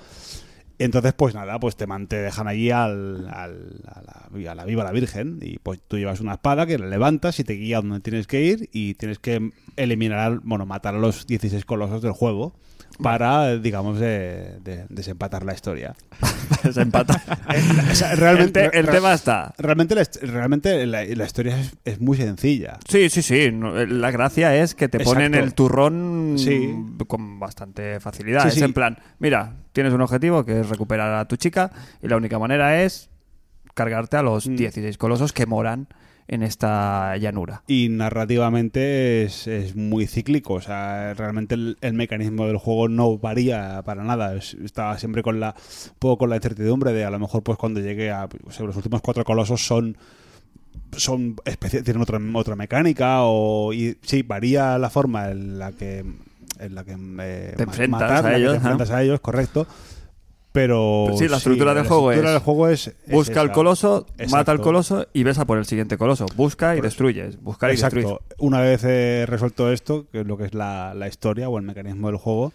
Entonces, 0.79 1.13
pues 1.13 1.33
nada, 1.35 1.59
pues 1.59 1.75
te, 1.77 1.87
man- 1.87 2.07
te 2.07 2.17
dejan 2.17 2.47
allí 2.47 2.71
al, 2.71 3.27
al- 3.29 3.81
a, 3.87 4.01
la, 4.01 4.51
a 4.51 4.55
la 4.55 4.65
viva 4.65 4.83
la 4.83 4.91
Virgen 4.91 5.39
y 5.41 5.59
pues 5.59 5.79
tú 5.87 5.97
llevas 5.97 6.19
una 6.19 6.33
espada 6.33 6.65
que 6.65 6.77
la 6.79 6.87
levantas 6.87 7.39
y 7.39 7.43
te 7.43 7.53
guía 7.53 7.77
donde 7.79 7.99
tienes 8.01 8.27
que 8.27 8.41
ir 8.41 8.69
y 8.73 8.95
tienes 8.95 9.19
que 9.19 9.51
eliminar, 9.77 10.39
bueno, 10.43 10.65
matar 10.65 10.95
a 10.95 10.99
los 10.99 11.25
16 11.27 11.63
colosos 11.65 12.01
del 12.01 12.11
juego 12.11 12.55
para, 13.01 13.57
digamos, 13.57 13.99
de- 13.99 14.59
de- 14.63 14.85
desempatar 14.89 15.43
la 15.43 15.53
historia. 15.53 15.95
Se 16.71 16.81
empata. 16.81 17.21
O 17.91 17.95
sea, 17.95 18.15
realmente, 18.15 18.65
el, 18.65 18.71
te- 18.71 18.79
el 18.79 18.85
re- 18.87 18.93
tema 18.93 19.13
está. 19.13 19.53
Realmente, 19.57 19.95
la, 19.95 20.03
realmente 20.21 20.85
la, 20.87 21.03
la 21.05 21.25
historia 21.25 21.59
es, 21.59 21.75
es 21.85 21.99
muy 22.01 22.17
sencilla. 22.17 22.77
Sí, 22.87 23.09
sí, 23.09 23.21
sí. 23.21 23.35
eh, 23.37 23.85
La 23.87 24.09
gracia 24.11 24.55
es 24.55 24.73
que 24.75 24.87
te 24.87 24.99
ponen 25.01 25.35
el 25.35 25.53
turrón 25.53 26.35
Sí. 26.37 26.73
con 27.07 27.39
bastante 27.39 27.99
facilidad. 27.99 28.41
Sí, 28.43 28.47
es 28.49 28.53
sí. 28.55 28.63
en 28.63 28.73
plan, 28.73 28.97
mira, 29.19 29.53
tienes 29.73 29.93
un 29.93 30.01
objetivo 30.01 30.45
que 30.45 30.61
es 30.61 30.69
recuperar 30.69 31.13
a 31.13 31.27
tu 31.27 31.35
chica 31.35 31.71
y 32.01 32.07
la 32.07 32.17
única 32.17 32.39
manera 32.39 32.81
es 32.83 33.09
cargarte 33.73 34.17
a 34.17 34.23
los 34.23 34.47
Mm. 34.47 34.55
16 34.55 34.97
colosos 34.97 35.33
que 35.33 35.45
moran 35.45 35.87
en 36.27 36.43
esta 36.43 37.15
llanura. 37.17 37.63
Y 37.67 37.89
narrativamente 37.89 39.23
es, 39.23 39.47
es 39.47 39.75
muy 39.75 40.07
cíclico. 40.07 40.53
O 40.55 40.61
sea, 40.61 41.13
realmente 41.13 41.55
el, 41.55 41.77
el 41.81 41.93
mecanismo 41.93 42.47
del 42.47 42.57
juego 42.57 42.87
no 42.89 43.17
varía 43.17 43.81
para 43.85 44.03
nada. 44.03 44.35
Es- 44.35 44.53
estaba 44.55 44.97
siempre 44.97 45.23
con 45.23 45.39
la, 45.39 45.55
un 45.57 45.95
poco 45.99 46.19
con 46.19 46.29
la 46.29 46.37
incertidumbre 46.37 46.93
de 46.93 47.05
a 47.05 47.09
lo 47.09 47.19
mejor 47.19 47.43
pues 47.43 47.57
cuando 47.57 47.79
llegue 47.79 48.11
a 48.11 48.27
o 48.45 48.51
sea, 48.51 48.65
los 48.65 48.75
últimos 48.75 49.01
cuatro 49.01 49.23
colosos 49.23 49.65
son 49.65 49.97
son 50.95 51.35
tienen 51.83 52.01
otra, 52.01 52.19
otra 52.35 52.55
mecánica 52.55 53.23
o 53.23 53.73
y 53.73 53.97
sí 54.03 54.21
varía 54.21 54.77
la 54.77 54.89
forma 54.91 55.31
en 55.31 55.57
la 55.57 55.71
que 55.71 56.05
en 56.59 56.75
la 56.75 56.83
que 56.83 56.91
eh, 57.19 57.53
Te 57.57 57.63
enfrentas 57.63 58.01
matar, 58.01 58.25
a 58.27 58.29
que 58.29 58.35
ellos, 58.37 58.51
te 58.51 58.57
enfrentas 58.57 58.91
a 58.91 59.01
ellos 59.01 59.19
correcto 59.19 59.65
pero 60.53 61.07
Sí, 61.17 61.27
la 61.27 61.37
estructura 61.37 61.73
del 61.73 61.85
juego 61.87 62.11
estructura 62.13 62.29
es- 62.29 62.33
del 62.35 62.43
juego 62.45 62.67
es 62.69 62.87
es 62.87 62.95
Busca 63.11 63.41
al 63.41 63.51
coloso, 63.51 64.05
mata 64.31 64.51
al 64.53 64.61
coloso 64.61 65.07
y 65.11 65.23
ves 65.23 65.37
a 65.39 65.45
por 65.45 65.57
el 65.57 65.65
siguiente 65.65 65.97
coloso. 65.97 66.25
Busca 66.37 66.77
y 66.77 66.81
destruyes. 66.81 67.41
Buscar 67.41 67.71
y 67.71 67.75
destruyes. 67.75 68.09
Exacto. 68.11 68.35
Una 68.37 68.61
vez 68.61 68.81
eh, 68.85 69.25
resuelto 69.27 69.69
esto, 69.71 70.05
que 70.11 70.21
es 70.21 70.25
lo 70.27 70.37
que 70.37 70.45
es 70.45 70.53
la, 70.53 70.93
la 70.93 71.07
historia 71.09 71.49
o 71.49 71.57
el 71.57 71.63
mecanismo 71.65 72.07
del 72.07 72.17
juego, 72.17 72.53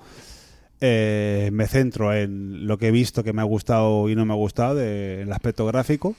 eh, 0.80 1.50
me 1.52 1.66
centro 1.66 2.14
en 2.14 2.66
lo 2.68 2.78
que 2.78 2.86
he 2.88 2.90
visto 2.92 3.24
que 3.24 3.32
me 3.32 3.42
ha 3.42 3.44
gustado 3.44 4.08
y 4.08 4.14
no 4.14 4.24
me 4.24 4.32
ha 4.32 4.36
gustado 4.36 4.76
del 4.76 5.20
el 5.22 5.32
aspecto 5.32 5.66
gráfico, 5.66 6.14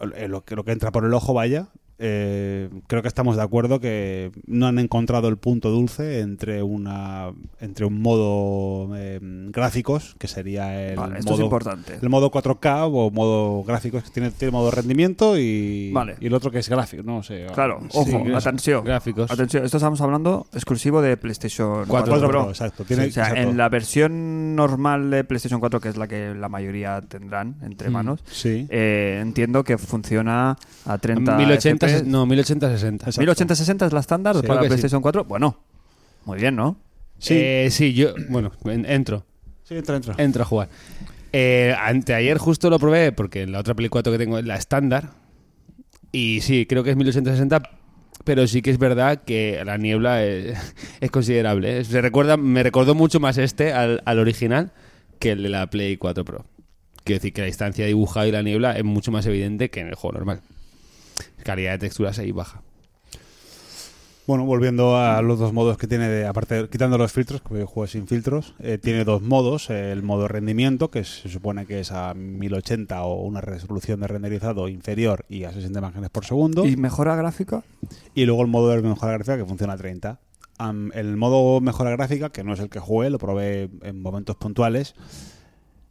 lo 0.00 0.42
que, 0.44 0.56
lo 0.56 0.64
que 0.64 0.72
entra 0.72 0.90
por 0.90 1.04
el 1.04 1.12
ojo, 1.14 1.34
vaya. 1.34 1.68
Eh, 2.04 2.68
creo 2.88 3.00
que 3.00 3.06
estamos 3.06 3.36
de 3.36 3.42
acuerdo 3.42 3.78
que 3.78 4.32
no 4.46 4.66
han 4.66 4.80
encontrado 4.80 5.28
el 5.28 5.36
punto 5.36 5.70
dulce 5.70 6.18
entre 6.18 6.60
una 6.62 7.30
entre 7.60 7.86
un 7.86 8.02
modo 8.02 8.90
eh, 8.96 9.20
gráficos 9.50 10.16
que 10.18 10.26
sería 10.26 10.88
el 10.90 10.96
Vale, 10.96 11.18
esto 11.20 11.30
modo 11.30 11.40
es 11.42 11.44
importante. 11.44 11.98
el 12.02 12.08
modo 12.08 12.30
4K 12.32 12.88
o 12.92 13.10
modo 13.12 13.62
gráficos 13.62 14.02
que 14.02 14.10
tiene, 14.10 14.30
tiene 14.32 14.50
modo 14.50 14.72
rendimiento 14.72 15.38
y, 15.38 15.92
Vale. 15.92 16.16
y 16.20 16.26
el 16.26 16.34
otro 16.34 16.50
que 16.50 16.58
es 16.58 16.68
gráfico, 16.68 17.04
no 17.04 17.22
sé. 17.22 17.46
Claro, 17.54 17.78
Sí, 17.88 17.98
ojo, 17.98 18.26
es- 18.26 18.34
atención. 18.46 18.84
gráficos. 18.84 19.30
Atención, 19.30 19.64
esto 19.64 19.76
estamos 19.76 20.00
hablando 20.00 20.46
exclusivo 20.52 21.00
de 21.02 21.16
PlayStation 21.16 21.84
4, 21.86 22.12
4 22.14 22.18
Pro. 22.18 22.28
Pro, 22.42 22.48
exacto. 22.50 22.84
Tiene, 22.84 23.06
o 23.06 23.10
sea, 23.12 23.28
exacto. 23.28 23.48
en 23.50 23.56
la 23.56 23.68
versión 23.68 24.56
normal 24.56 25.08
de 25.10 25.22
PlayStation 25.22 25.60
4, 25.60 25.80
que 25.80 25.88
es 25.90 25.96
la 25.96 26.08
que 26.08 26.34
la 26.34 26.48
mayoría 26.48 27.00
tendrán 27.02 27.54
entre 27.62 27.90
Mm, 27.90 27.92
manos, 27.92 28.20
Sí. 28.26 28.66
eh, 28.70 29.20
entiendo 29.22 29.62
que 29.62 29.78
funciona 29.78 30.56
a 30.84 30.98
30 30.98 31.36
1080, 31.36 31.86
FPS. 32.00 32.06
no, 32.06 32.26
1080-60. 32.26 32.94
Exacto. 33.06 33.20
1080-60 33.22 33.86
es 33.86 33.92
la 33.92 34.00
estándar 34.00 34.36
Sí, 34.40 34.46
para 34.46 34.60
PlayStation 34.60 35.02
4. 35.02 35.24
Bueno, 35.24 35.58
muy 36.24 36.38
bien, 36.38 36.56
¿no? 36.56 36.76
Sí. 37.18 37.34
Eh, 37.36 37.68
sí, 37.70 37.92
yo, 37.94 38.14
bueno, 38.28 38.52
en- 38.64 38.84
entro, 38.86 39.24
Sí, 39.64 39.74
entra, 39.76 39.96
entra. 39.96 40.14
entro 40.18 40.42
a 40.42 40.46
jugar. 40.46 40.68
Eh, 41.32 41.74
anteayer 41.78 42.36
justo 42.38 42.68
lo 42.68 42.78
probé 42.78 43.12
porque 43.12 43.42
en 43.42 43.52
la 43.52 43.60
otra 43.60 43.74
Play 43.74 43.88
4 43.88 44.12
que 44.12 44.18
tengo 44.18 44.38
es 44.38 44.44
la 44.44 44.56
estándar. 44.56 45.10
Y 46.10 46.40
sí, 46.42 46.66
creo 46.66 46.84
que 46.84 46.90
es 46.90 46.96
1080-60, 46.96 47.62
pero 48.24 48.46
sí 48.46 48.60
que 48.60 48.70
es 48.70 48.78
verdad 48.78 49.22
que 49.24 49.62
la 49.64 49.78
niebla 49.78 50.22
es, 50.24 50.58
es 51.00 51.10
considerable. 51.10 51.78
¿eh? 51.78 51.84
Se 51.84 52.00
recuerda, 52.02 52.36
me 52.36 52.62
recordó 52.62 52.94
mucho 52.94 53.18
más 53.20 53.38
este 53.38 53.72
al, 53.72 54.02
al 54.04 54.18
original 54.18 54.72
que 55.18 55.30
el 55.32 55.42
de 55.44 55.48
la 55.48 55.68
Play 55.70 55.96
4 55.96 56.24
Pro. 56.24 56.44
Quiero 57.04 57.18
decir 57.18 57.32
que 57.32 57.40
la 57.40 57.46
distancia 57.46 57.86
dibujada 57.86 58.26
y 58.28 58.32
la 58.32 58.42
niebla 58.42 58.76
es 58.76 58.84
mucho 58.84 59.10
más 59.10 59.24
evidente 59.26 59.70
que 59.70 59.80
en 59.80 59.88
el 59.88 59.94
juego 59.94 60.18
normal. 60.18 60.40
Calidad 61.42 61.72
de 61.72 61.78
texturas 61.78 62.18
ahí 62.18 62.32
baja. 62.32 62.62
Bueno, 64.24 64.44
volviendo 64.44 64.96
a 64.96 65.20
los 65.20 65.40
dos 65.40 65.52
modos 65.52 65.76
que 65.76 65.88
tiene, 65.88 66.08
de, 66.08 66.26
aparte, 66.28 66.68
quitando 66.70 66.96
los 66.96 67.12
filtros, 67.12 67.42
que 67.42 67.58
yo 67.58 67.66
juego 67.66 67.88
sin 67.88 68.06
filtros, 68.06 68.54
eh, 68.60 68.78
tiene 68.78 69.04
dos 69.04 69.20
modos. 69.20 69.68
eh, 69.68 69.90
el 69.90 70.04
modo 70.04 70.28
rendimiento, 70.28 70.92
que 70.92 71.02
se 71.02 71.28
supone 71.28 71.66
que 71.66 71.80
es 71.80 71.90
a 71.90 72.14
1080 72.14 73.02
o 73.02 73.22
una 73.22 73.40
resolución 73.40 73.98
de 73.98 74.06
renderizado 74.06 74.68
inferior 74.68 75.24
y 75.28 75.42
a 75.42 75.52
60 75.52 75.76
imágenes 75.76 76.10
por 76.10 76.24
segundo. 76.24 76.64
¿Y 76.64 76.76
mejora 76.76 77.16
gráfica? 77.16 77.64
Y 78.14 78.24
luego 78.24 78.42
el 78.42 78.48
modo 78.48 78.68
de 78.68 78.80
mejora 78.80 79.12
gráfica 79.14 79.36
que 79.36 79.44
funciona 79.44 79.72
a 79.72 79.76
30. 79.76 80.20
Am, 80.58 80.92
el 80.94 81.16
modo 81.16 81.60
mejora 81.60 81.90
gráfica, 81.90 82.30
que 82.30 82.44
no 82.44 82.52
es 82.54 82.60
el 82.60 82.68
que 82.68 82.78
jugué, 82.78 83.10
lo 83.10 83.18
probé 83.18 83.70
en 83.82 84.00
momentos 84.00 84.36
puntuales, 84.36 84.94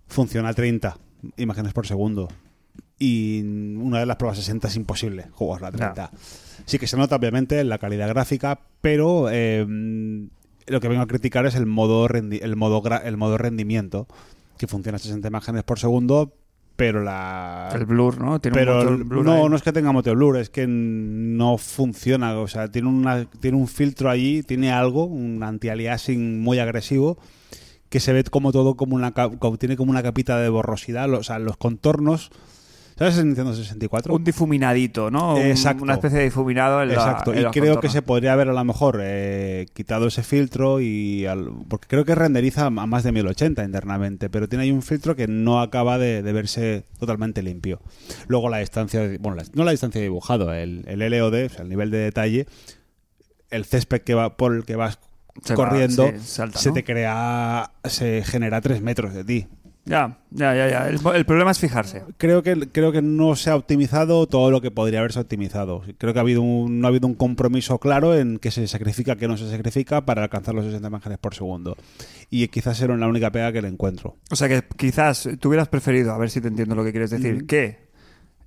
funciona 0.08 0.50
a 0.50 0.54
30 0.54 0.98
imágenes 1.36 1.74
por 1.74 1.86
segundo. 1.86 2.30
Y 3.04 3.42
una 3.78 4.00
de 4.00 4.06
las 4.06 4.18
pruebas 4.18 4.38
60 4.38 4.68
es 4.68 4.76
imposible 4.76 5.28
jugarla 5.32 5.70
a 5.70 5.72
30. 5.72 6.12
Sí 6.66 6.78
que 6.78 6.86
se 6.86 6.98
nota 6.98 7.16
obviamente 7.16 7.60
en 7.60 7.68
la 7.70 7.80
calidad 7.80 8.08
gráfica, 8.10 8.60
pero 8.82 9.28
eh, 9.32 9.66
lo 10.68 10.80
que 10.80 10.88
vengo 10.88 11.02
a 11.02 11.08
criticar 11.08 11.46
es 11.48 11.56
el 11.56 11.66
modo, 11.66 12.08
rendi- 12.08 12.40
el 12.44 12.56
modo, 12.56 12.84
el 13.04 13.18
modo 13.18 13.38
rendimiento, 13.40 14.08
que 14.60 14.68
funciona 14.68 14.98
a 14.98 15.00
60 15.00 15.28
imágenes 15.28 15.64
por 15.64 15.80
segundo, 15.80 16.34
pero 16.76 17.04
la 17.04 17.70
El 17.74 17.86
blur, 17.88 18.20
¿no? 18.22 18.40
Tiene 18.40 18.56
pero 18.56 18.88
un 18.88 19.10
blur 19.10 19.26
no, 19.26 19.34
ahí. 19.34 19.50
no 19.50 19.56
es 19.56 19.64
que 19.64 19.72
tenga 19.74 19.92
motor 19.92 20.16
blur, 20.16 20.38
es 20.38 20.52
que 20.52 20.68
no 20.68 21.58
funciona. 21.58 22.38
O 22.40 22.48
sea, 22.48 22.68
tiene, 22.70 22.88
una, 22.88 23.26
tiene 23.40 23.58
un 23.58 23.68
filtro 23.68 24.12
allí, 24.12 24.44
tiene 24.44 24.72
algo, 24.72 25.06
un 25.06 25.42
anti-aliasing 25.42 26.40
muy 26.40 26.60
agresivo, 26.60 27.18
que 27.90 28.00
se 28.00 28.14
ve 28.14 28.24
como 28.26 28.52
todo 28.52 28.76
como 28.76 28.96
una 28.96 29.12
tiene 29.60 29.76
como 29.76 29.90
una 29.92 30.04
capita 30.04 30.40
de 30.40 30.50
borrosidad. 30.50 31.12
O 31.14 31.24
sea, 31.24 31.40
los 31.40 31.58
contornos. 31.58 32.30
¿Sabes 33.02 33.18
el 33.18 33.26
Nintendo 33.26 33.52
64? 33.56 34.14
Un 34.14 34.24
difuminadito, 34.24 35.10
¿no? 35.10 35.36
Exacto. 35.36 35.82
Una 35.84 35.94
especie 35.94 36.20
de 36.20 36.26
difuminado 36.26 36.84
en 36.84 36.90
la 36.90 36.94
Exacto, 36.94 37.34
en 37.34 37.42
y 37.42 37.46
creo 37.46 37.80
que 37.80 37.90
se 37.90 38.04
podría 38.04 38.34
haber 38.34 38.50
a 38.50 38.54
lo 38.54 38.64
mejor 38.64 39.00
eh, 39.02 39.66
quitado 39.74 40.06
ese 40.06 40.22
filtro 40.22 40.80
y 40.82 41.26
al- 41.26 41.50
porque 41.68 41.88
creo 41.88 42.06
que 42.06 42.14
renderiza 42.14 42.68
a 42.68 42.70
más 42.70 43.04
de 43.04 43.12
1080 43.12 43.64
internamente, 43.64 44.30
pero 44.30 44.48
tiene 44.48 44.66
ahí 44.66 44.72
un 44.72 44.84
filtro 44.84 45.16
que 45.16 45.28
no 45.28 45.62
acaba 45.62 45.98
de, 45.98 46.22
de 46.22 46.32
verse 46.32 46.86
totalmente 47.00 47.42
limpio. 47.42 47.82
Luego 48.28 48.50
la 48.50 48.60
distancia, 48.60 49.02
bueno, 49.20 49.36
la- 49.36 49.46
no 49.56 49.64
la 49.64 49.72
distancia 49.72 50.00
de 50.00 50.06
dibujado, 50.06 50.54
el, 50.54 50.84
el 50.88 51.00
LOD, 51.00 51.46
o 51.46 51.50
sea, 51.50 51.64
el 51.64 51.70
nivel 51.70 51.90
de 51.90 51.98
detalle, 51.98 52.46
el 53.50 53.66
césped 53.66 54.02
que 54.02 54.14
va 54.14 54.38
por 54.38 54.54
el 54.56 54.64
que 54.64 54.76
vas 54.76 55.00
Se 55.44 55.56
va, 55.56 55.56
corriendo, 55.56 56.06
se 56.08 56.20
salta, 56.20 56.60
se 56.60 56.70
¿no? 56.70 56.76
te 56.76 56.84
crea, 56.84 57.72
se 57.84 58.22
genera 58.24 58.58
a 58.58 58.62
3 58.62 58.80
metros 58.84 59.16
de 59.16 59.24
ti. 59.24 59.48
Ya, 59.84 60.20
ya, 60.30 60.54
ya, 60.56 60.70
ya. 60.70 60.88
El, 60.90 61.00
el 61.16 61.26
problema 61.26 61.50
es 61.52 61.60
fijarse. 61.60 62.04
Creo 62.18 62.44
que, 62.44 62.70
creo 62.72 62.92
que 62.92 63.02
no 63.02 63.36
se 63.36 63.50
ha 63.50 63.56
optimizado 63.56 64.28
todo 64.28 64.52
lo 64.52 64.62
que 64.62 64.70
podría 64.70 65.00
haberse 65.00 65.20
optimizado. 65.20 65.82
Creo 65.98 66.14
que 66.14 66.20
ha 66.20 66.22
habido 66.22 66.44
un, 66.44 66.80
no 66.80 66.88
ha 66.88 66.90
habido 66.90 67.08
un 67.08 67.16
compromiso 67.16 67.80
claro 67.80 68.16
en 68.16 68.38
qué 68.38 68.52
se 68.52 68.68
sacrifica, 68.68 69.16
qué 69.16 69.28
no 69.28 69.38
se 69.38 69.50
sacrifica 69.50 70.06
para 70.06 70.22
alcanzar 70.24 70.54
los 70.54 70.66
60 70.66 70.88
imágenes 70.88 71.18
por 71.18 71.34
segundo. 71.34 71.76
Y 72.30 72.48
quizás 72.50 72.80
era 72.82 72.96
la 72.96 73.08
única 73.08 73.32
pega 73.32 73.52
que 73.52 73.62
le 73.62 73.70
encuentro. 73.70 74.18
O 74.30 74.36
sea 74.36 74.48
que 74.48 74.64
quizás 74.78 75.28
tú 75.40 75.50
hubieras 75.50 75.68
preferido, 75.68 76.12
a 76.14 76.18
ver 76.20 76.30
si 76.30 76.42
te 76.42 76.48
entiendo 76.50 76.76
lo 76.76 76.84
que 76.84 76.92
quieres 76.92 77.10
decir, 77.10 77.38
Ujú. 77.38 77.48
que 77.48 77.90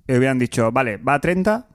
hubieran 0.07 0.39
dicho, 0.39 0.71
vale, 0.71 0.97
va 0.97 1.15
a 1.15 1.19
30, 1.19 1.67
Ujú. 1.67 1.74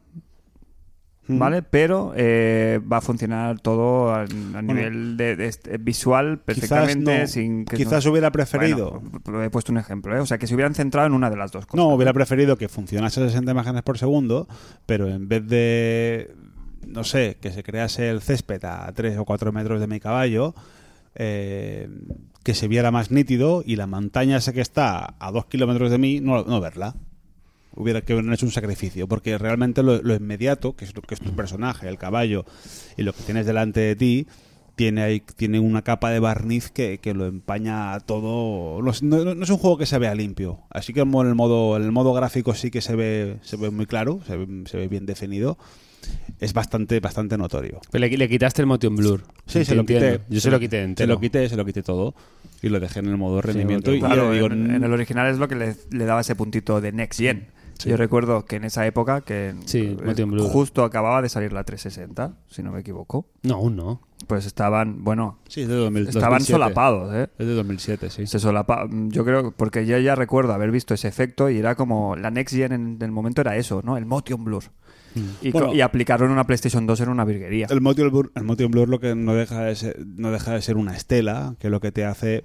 ¿Vale? 1.39 1.63
Pero 1.63 2.13
eh, 2.17 2.81
va 2.91 2.99
a 2.99 3.01
funcionar 3.01 3.61
todo 3.61 4.13
a, 4.15 4.23
a 4.23 4.63
nivel 4.63 5.17
de, 5.17 5.37
de 5.37 5.47
este- 5.47 5.79
visual 5.79 6.39
perfectamente 6.39 6.99
Quizás, 7.13 7.21
no. 7.21 7.27
sin 7.29 7.65
que 7.65 7.77
Quizás 7.77 8.05
no- 8.05 8.13
hubiera 8.13 8.31
preferido. 8.33 9.01
Bueno, 9.25 9.43
he 9.43 9.51
puesto 9.51 9.73
un 9.73 9.79
ejemplo, 9.79 10.17
¿eh? 10.17 10.21
O 10.21 10.27
sea, 10.27 10.39
que 10.39 10.47
se 10.47 10.55
hubieran 10.55 10.75
centrado 10.75 11.07
en 11.07 11.13
una 11.15 11.31
de 11.31 11.37
las 11.37 11.53
dos 11.53 11.67
cosas. 11.67 11.77
No, 11.85 11.95
hubiera 11.95 12.13
preferido 12.13 12.57
que 12.57 12.69
funcionase 12.69 13.21
a 13.23 13.27
60 13.29 13.51
imágenes 13.53 13.83
por 13.83 13.99
segundo, 13.99 14.49
pero 14.87 15.09
en 15.09 15.29
vez 15.29 15.47
de, 15.47 16.35
no 16.87 17.05
sé, 17.05 17.37
que 17.41 17.51
se 17.53 17.63
crease 17.63 18.09
el 18.11 18.21
césped 18.21 18.65
a 18.65 18.93
3 18.93 19.19
o 19.19 19.25
4 19.25 19.53
metros 19.53 19.81
de 19.81 19.87
mi 19.87 20.01
caballo, 20.01 20.55
eh, 21.15 21.89
que 22.45 22.55
se 22.55 22.69
viera 22.69 22.91
más 22.91 23.11
nítido 23.11 23.63
y 23.67 23.77
la 23.77 23.87
montaña 23.87 24.37
esa 24.39 24.53
que 24.53 24.61
está 24.61 25.15
a 25.19 25.31
2 25.33 25.47
kilómetros 25.47 25.91
de 25.91 25.99
mí, 25.99 26.21
no, 26.21 26.43
no 26.45 26.61
verla. 26.61 26.95
Hubiera 27.75 28.01
que 28.03 28.13
haber 28.15 28.31
hecho 28.33 28.47
un 28.47 28.53
sacrificio, 28.53 29.07
porque 29.07 29.39
realmente 29.39 29.83
lo, 29.83 30.03
lo 30.03 30.15
inmediato, 30.15 30.75
que 30.75 30.85
es, 30.85 30.95
lo- 30.95 31.03
que 31.03 31.15
es 31.15 31.21
tu 31.21 31.35
personaje, 31.37 31.89
el 31.89 31.99
caballo, 31.99 32.45
y 32.97 33.03
lo 33.05 33.13
que 33.13 33.23
tienes 33.23 33.47
delante 33.47 33.81
de 33.81 33.95
ti, 33.97 34.27
tiene 34.75 35.03
ahí 35.03 35.23
tiene 35.37 35.61
una 35.61 35.83
capa 35.83 36.11
de 36.11 36.21
barniz 36.21 36.71
que, 36.71 36.99
que 36.99 37.13
lo 37.15 37.27
empaña 37.27 37.99
todo. 38.01 38.81
No, 38.83 38.91
es- 38.91 39.03
no- 39.03 39.35
no 39.35 39.45
es 39.45 39.51
un 39.51 39.59
juego 39.59 39.77
que 39.79 39.87
se 39.87 39.99
vea 39.99 40.15
limpio. 40.15 40.61
Así 40.71 40.93
que 40.93 41.01
en 41.01 41.09
el 41.15 41.35
modo, 41.35 41.77
en 41.77 41.83
el 41.85 41.93
modo 41.93 42.13
gráfico 42.13 42.55
sí 42.55 42.71
que 42.71 42.81
se 42.81 42.97
ve, 42.97 43.37
se 43.43 43.57
ve 43.57 43.71
muy 43.71 43.87
claro, 43.87 44.21
se 44.27 44.37
ve, 44.37 44.63
se 44.67 44.77
ve 44.77 44.89
bien 44.89 45.07
definido. 45.07 45.59
Es 46.41 46.55
bastante, 46.55 46.99
bastante 46.99 47.37
notorio. 47.37 47.81
Pero 47.91 48.07
le, 48.07 48.17
le 48.17 48.29
quitaste 48.29 48.63
el 48.63 48.67
motion 48.67 48.97
blur. 48.97 49.23
Sí, 49.47 49.65
se 49.67 49.75
lo 49.75 49.83
Entiendo. 49.83 50.07
quité. 50.07 50.21
Yo 50.35 50.41
se 50.41 50.51
lo 50.51 50.59
quité 50.59 50.79
Se 50.79 50.83
entero. 50.85 51.13
lo 51.13 51.21
quité, 51.21 51.49
se 51.49 51.57
lo 51.57 51.65
quité 51.67 51.83
todo. 51.83 52.15
Y 52.63 52.69
lo 52.71 52.81
dejé 52.81 53.01
en 53.01 53.07
el 53.07 53.17
modo 53.19 53.41
rendimiento. 53.43 53.93
y 53.95 54.01
Claro, 54.01 54.35
en, 54.35 54.71
en 54.75 54.83
el 54.85 54.93
original 54.93 55.31
es 55.31 55.39
lo 55.39 55.47
que 55.47 55.57
le, 55.57 55.77
le 55.91 56.05
daba 56.07 56.23
ese 56.23 56.35
puntito 56.35 56.81
de 56.81 56.93
Next 56.93 57.21
Gen. 57.21 57.49
Sí. 57.81 57.89
Yo 57.91 57.97
recuerdo 57.97 58.45
que 58.45 58.57
en 58.57 58.65
esa 58.65 58.87
época, 58.87 59.23
que 59.23 59.55
Sí, 59.65 59.97
eh, 60.05 60.25
justo 60.51 60.85
acababa 60.85 61.23
de 61.23 61.29
salir 61.29 61.53
la 61.53 61.65
360, 61.65 62.35
si 62.49 62.63
no 62.63 62.73
me 62.73 62.81
equivoco, 62.81 63.27
No, 63.43 63.55
aún 63.55 63.77
no. 63.77 64.01
pues 64.27 64.45
estaban, 64.47 65.03
bueno, 65.03 65.39
Sí, 65.49 65.63
es 65.63 65.69
de 65.69 65.75
2000, 65.77 66.09
estaban 66.09 66.31
2007. 66.41 66.53
solapados, 66.53 67.15
¿eh? 67.15 67.29
Es 67.39 67.47
de 67.47 67.55
2007, 67.55 68.11
sí. 68.11 68.27
Se 68.27 68.39
solapa, 68.39 68.87
yo 68.91 69.25
creo, 69.25 69.53
porque 69.53 69.87
yo 69.87 69.97
ya 69.99 70.15
recuerdo 70.15 70.53
haber 70.53 70.71
visto 70.71 70.93
ese 70.95 71.09
efecto 71.09 71.49
y 71.49 71.57
era 71.59 71.75
como, 71.75 72.17
la 72.17 72.31
Next 72.31 72.55
Gen 72.55 72.73
en 72.73 72.99
el 73.01 73.11
momento 73.13 73.41
era 73.41 73.57
eso, 73.57 73.81
¿no? 73.85 73.97
El 73.97 74.05
Motion 74.07 74.45
Blur. 74.45 74.65
Y, 75.43 75.51
co- 75.51 75.59
Bueno. 75.59 75.75
y 75.75 75.81
aplicaron 75.81 76.31
una 76.31 76.45
PlayStation 76.45 76.87
2 76.87 77.01
en 77.01 77.09
una 77.09 77.25
virguería. 77.25 77.67
El 77.71 77.81
Motion 77.81 78.11
Blur, 78.11 78.31
el 78.37 78.45
Motion 78.45 78.71
Blur 78.71 78.89
lo 78.89 79.01
que 79.01 79.17
no 79.17 79.35
deja, 79.35 79.63
de 79.65 79.75
ser, 79.75 79.97
no 80.07 80.31
deja 80.31 80.53
de 80.53 80.63
ser 80.63 80.77
una 80.77 80.95
estela, 80.97 81.57
que 81.59 81.69
lo 81.69 81.81
que 81.81 81.91
te 81.91 82.05
hace 82.05 82.45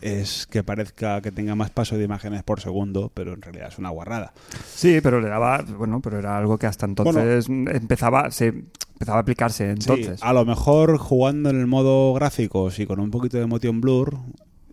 es 0.00 0.46
que 0.46 0.62
parezca 0.62 1.20
que 1.20 1.30
tenga 1.32 1.54
más 1.54 1.70
paso 1.70 1.96
de 1.96 2.04
imágenes 2.04 2.42
por 2.42 2.60
segundo, 2.60 3.10
pero 3.14 3.32
en 3.34 3.42
realidad 3.42 3.68
es 3.68 3.78
una 3.78 3.90
guarrada. 3.90 4.32
Sí, 4.74 5.00
pero 5.02 5.20
le 5.20 5.28
daba, 5.28 5.62
bueno, 5.62 6.00
pero 6.00 6.18
era 6.18 6.36
algo 6.38 6.58
que 6.58 6.66
hasta 6.66 6.86
entonces 6.86 7.48
empezaba, 7.48 8.30
se 8.30 8.46
empezaba 8.92 9.18
a 9.18 9.20
aplicarse 9.22 9.70
entonces. 9.70 10.20
Sí, 10.20 10.26
a 10.26 10.32
lo 10.32 10.44
mejor 10.44 10.98
jugando 10.98 11.50
en 11.50 11.58
el 11.60 11.66
modo 11.66 12.12
gráficos 12.14 12.78
y 12.78 12.86
con 12.86 13.00
un 13.00 13.10
poquito 13.10 13.38
de 13.38 13.46
Motion 13.46 13.80
Blur 13.80 14.18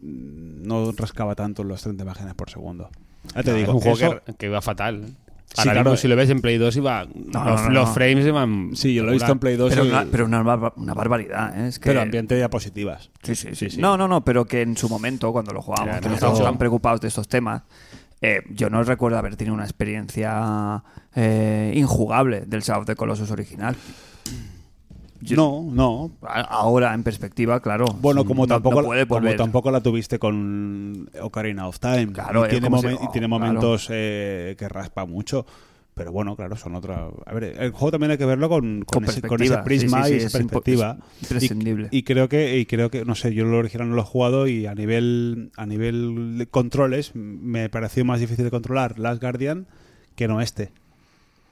no 0.01 0.91
rascaba 0.93 1.35
tanto 1.35 1.63
los 1.63 1.81
30 1.81 2.03
imágenes 2.03 2.33
por 2.33 2.49
segundo. 2.49 2.89
Ya 3.35 3.43
te 3.43 3.51
No, 3.51 3.57
digo, 3.57 3.69
es 3.69 3.75
un 3.75 3.81
juego 3.81 3.97
eso- 4.15 4.21
que, 4.25 4.33
que 4.33 4.49
va 4.49 4.61
fatal. 4.61 5.05
Sí, 5.53 5.59
Ahora 5.61 5.71
claro. 5.73 5.89
mismo, 5.91 5.97
si 6.01 6.07
lo 6.07 6.15
ves 6.15 6.29
en 6.29 6.39
Play 6.41 6.57
2, 6.57 6.75
iba, 6.77 7.03
No, 7.05 7.43
los, 7.43 7.61
no, 7.61 7.67
no, 7.67 7.69
los 7.71 7.87
no. 7.89 7.93
frames 7.93 8.25
iban. 8.25 8.69
Sí, 8.73 8.93
yo 8.93 9.03
lo 9.03 9.09
he 9.09 9.13
visto 9.13 9.31
en 9.33 9.39
Play 9.39 9.57
2 9.57 9.69
pero 9.69 9.83
y- 9.85 9.89
una, 9.89 10.05
pero 10.09 10.25
una, 10.25 10.41
barba- 10.43 10.73
una 10.77 10.93
barbaridad, 10.93 11.59
¿eh? 11.59 11.67
Es 11.67 11.77
que, 11.77 11.87
pero 11.89 12.01
ambiente 12.01 12.35
de 12.35 12.39
diapositivas. 12.41 13.09
Sí, 13.21 13.35
sí, 13.35 13.49
sí, 13.49 13.55
Sí, 13.55 13.69
sí. 13.71 13.81
No, 13.81 13.97
no, 13.97 14.07
no, 14.07 14.23
pero 14.23 14.45
que 14.45 14.61
en 14.61 14.77
su 14.77 14.87
momento, 14.87 15.31
cuando 15.33 15.51
lo 15.51 15.61
jugábamos, 15.61 15.99
que 15.99 16.07
no 16.07 16.13
estábamos 16.15 16.41
tan 16.43 16.57
preocupados 16.57 17.01
de 17.01 17.09
estos 17.09 17.27
temas, 17.27 17.63
eh, 18.21 18.43
yo 18.49 18.69
no 18.69 18.81
recuerdo 18.83 19.17
haber 19.17 19.35
tenido 19.35 19.53
una 19.53 19.63
experiencia 19.65 20.83
eh, 21.15 21.73
injugable 21.75 22.41
del 22.47 22.63
South 22.63 22.81
of 22.81 22.85
the 22.85 22.95
Colossus 22.95 23.29
original. 23.31 23.75
Yo- 25.21 25.35
No, 25.37 25.63
no. 25.71 26.11
Ahora, 26.27 26.93
en 26.93 27.03
perspectiva, 27.03 27.59
claro. 27.61 27.85
Bueno, 28.01 28.25
como 28.25 28.43
no- 28.43 28.47
tampoco, 28.47 28.81
no 28.81 28.87
puede 28.87 29.05
como 29.05 29.35
tampoco 29.35 29.71
la 29.71 29.81
tuviste 29.81 30.19
con 30.19 31.09
Ocarina 31.21 31.67
of 31.67 31.79
Time. 31.79 32.11
Claro, 32.13 32.45
y 32.45 32.49
tiene, 32.49 32.67
y 32.67 32.73
oh, 32.73 32.81
tiene 33.11 33.27
claro. 33.27 33.29
momentos 33.29 33.87
eh, 33.91 34.55
que 34.57 34.67
raspa 34.69 35.05
mucho. 35.05 35.45
Pero 35.93 36.13
bueno, 36.13 36.37
claro, 36.37 36.55
son 36.55 36.73
otra. 36.75 37.09
A 37.25 37.33
ver, 37.33 37.43
el 37.59 37.71
juego 37.71 37.91
también 37.91 38.11
hay 38.11 38.17
que 38.17 38.25
verlo 38.25 38.47
con, 38.47 38.83
con, 38.85 39.03
Con 39.03 39.03
ese, 39.03 39.21
con 39.21 39.37
perspectiva. 39.37 39.55
ese 39.57 39.63
prisma 39.65 40.03
Sí, 40.05 40.09
sí, 40.09 40.13
y 40.13 40.17
esa 40.25 40.37
perspectiva. 40.39 40.97
es 41.21 41.23
imprescindible. 41.23 41.87
Y, 41.91 41.97
y 41.97 42.03
creo 42.03 42.29
que, 42.29 42.57
y 42.59 42.65
creo 42.65 42.89
que, 42.89 43.03
no 43.03 43.13
sé, 43.13 43.33
yo 43.33 43.43
lo 43.43 43.57
original 43.57 43.89
no 43.89 43.95
lo 43.95 44.01
he 44.01 44.05
jugado 44.05 44.47
y 44.47 44.65
a 44.67 44.73
nivel, 44.73 45.51
a 45.57 45.65
nivel 45.65 46.37
de 46.37 46.47
controles 46.47 47.11
me 47.13 47.67
pareció 47.69 48.05
más 48.05 48.21
difícil 48.21 48.45
de 48.45 48.51
controlar 48.51 48.99
Last 48.99 49.21
Guardian 49.21 49.67
que 50.15 50.29
no 50.29 50.39
este. 50.39 50.71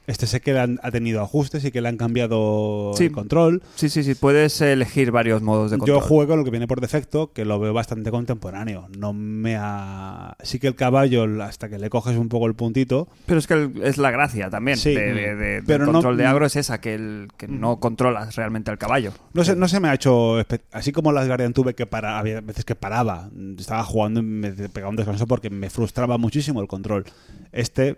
Este 0.09 0.25
sé 0.25 0.41
que 0.41 0.57
han- 0.57 0.79
ha 0.81 0.89
tenido 0.89 1.21
ajustes 1.21 1.63
y 1.65 1.71
que 1.71 1.81
le 1.81 1.87
han 1.89 1.97
cambiado 1.97 2.93
Sí. 2.95 3.05
el 3.05 3.11
control. 3.11 3.61
Sí, 3.75 3.89
sí, 3.89 4.03
sí. 4.03 4.15
Puedes 4.15 4.59
elegir 4.59 5.11
varios 5.11 5.43
modos 5.43 5.69
de 5.69 5.77
control. 5.77 5.99
Yo 5.99 6.01
juego 6.01 6.29
con 6.29 6.39
lo 6.39 6.43
que 6.45 6.49
viene 6.49 6.65
por 6.67 6.81
defecto, 6.81 7.31
que 7.31 7.45
lo 7.45 7.59
veo 7.59 7.73
bastante 7.73 8.09
contemporáneo. 8.09 8.87
No 8.97 9.13
me 9.13 9.55
ha... 9.55 10.35
Sí 10.41 10.57
que 10.57 10.65
el 10.67 10.73
caballo, 10.75 11.25
hasta 11.43 11.69
que 11.69 11.77
le 11.77 11.91
coges 11.91 12.17
un 12.17 12.27
poco 12.27 12.47
el 12.47 12.55
puntito, 12.55 13.07
Pero 13.27 13.37
es 13.39 13.45
que 13.45 13.69
es 13.83 13.97
la 13.99 14.09
gracia 14.09 14.49
también 14.49 14.77
Sí. 14.77 14.95
de, 14.95 15.13
de- 15.13 15.35
de- 15.35 15.63
Pero 15.63 15.85
del 15.85 15.87
no- 15.87 15.91
control 15.93 16.17
de 16.17 16.25
agro 16.25 16.45
es 16.47 16.55
esa, 16.55 16.81
que, 16.81 16.95
el, 16.95 17.27
que 17.37 17.47
no 17.47 17.79
controlas 17.79 18.35
realmente 18.35 18.71
al 18.71 18.79
caballo. 18.79 19.11
no 19.33 19.43
se, 19.43 19.55
no 19.55 19.67
se 19.67 19.79
me 19.79 19.89
ha 19.89 19.93
hecho... 19.93 20.37
Así 20.71 20.91
como 20.91 21.11
las 21.11 21.27
Guardian 21.27 21.53
tuve 21.53 21.75
que 21.75 21.85
parar, 21.85 22.15
había 22.17 22.41
veces 22.41 22.65
que 22.65 22.73
paraba, 22.73 23.29
estaba 23.59 23.83
jugando 23.83 24.21
y 24.21 24.23
me 24.23 24.51
pegaba 24.69 24.89
un 24.89 24.95
descanso 24.95 25.27
porque 25.27 25.51
me 25.51 25.69
frustraba 25.69 26.17
muchísimo 26.17 26.61
el 26.61 26.67
control. 26.67 27.05
Este 27.51 27.97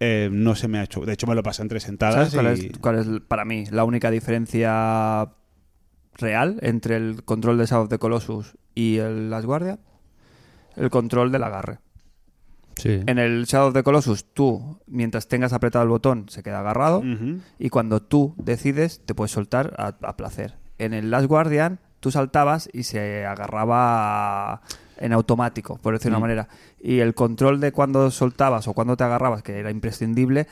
eh, 0.00 0.30
no 0.32 0.54
se 0.54 0.66
me 0.66 0.78
ha 0.78 0.82
hecho... 0.82 1.04
De 1.04 1.12
hecho 1.12 1.26
me 1.26 1.34
lo 1.34 1.42
pasé 1.42 1.62
entre 1.62 1.78
sentadas 1.78 2.32
¿Sabes 2.32 2.34
cuál, 2.34 2.46
es, 2.46 2.78
cuál 2.80 2.98
es, 2.98 3.20
para 3.28 3.44
mí, 3.44 3.66
la 3.70 3.84
única 3.84 4.10
diferencia 4.10 5.34
real 6.14 6.58
entre 6.62 6.96
el 6.96 7.22
control 7.24 7.58
de 7.58 7.66
South 7.66 7.84
of 7.84 7.88
the 7.90 7.98
Colossus 7.98 8.56
y 8.74 8.96
el 8.96 9.30
Last 9.30 9.44
Guardian? 9.44 9.78
El 10.76 10.88
control 10.88 11.30
del 11.30 11.42
agarre. 11.42 11.78
Sí. 12.76 13.00
En 13.06 13.18
el 13.18 13.44
Shadow 13.44 13.68
of 13.68 13.74
the 13.74 13.82
Colossus, 13.82 14.24
tú, 14.32 14.80
mientras 14.86 15.28
tengas 15.28 15.52
apretado 15.52 15.82
el 15.82 15.90
botón, 15.90 16.30
se 16.30 16.42
queda 16.42 16.60
agarrado. 16.60 17.02
Y 17.58 17.68
cuando 17.68 18.00
tú 18.00 18.34
decides, 18.38 19.04
te 19.04 19.14
puedes 19.14 19.32
soltar 19.32 19.74
a, 19.76 19.88
a 20.02 20.16
placer. 20.16 20.56
En 20.78 20.94
el 20.94 21.10
Last 21.10 21.26
Guardian, 21.26 21.78
tú 21.98 22.10
saltabas 22.10 22.70
y 22.72 22.84
se 22.84 23.26
agarraba 23.26 24.62
en 25.00 25.12
automático, 25.12 25.78
por 25.82 25.94
decir 25.94 26.04
de 26.04 26.10
Mm. 26.10 26.14
una 26.16 26.20
manera. 26.20 26.48
Y 26.80 26.98
el 27.00 27.14
control 27.14 27.58
de 27.60 27.72
cuando 27.72 28.10
soltabas 28.10 28.68
o 28.68 28.74
cuando 28.74 28.96
te 28.96 29.04
agarrabas, 29.04 29.42
que 29.42 29.58
era 29.58 29.70
imprescindible, 29.70 30.46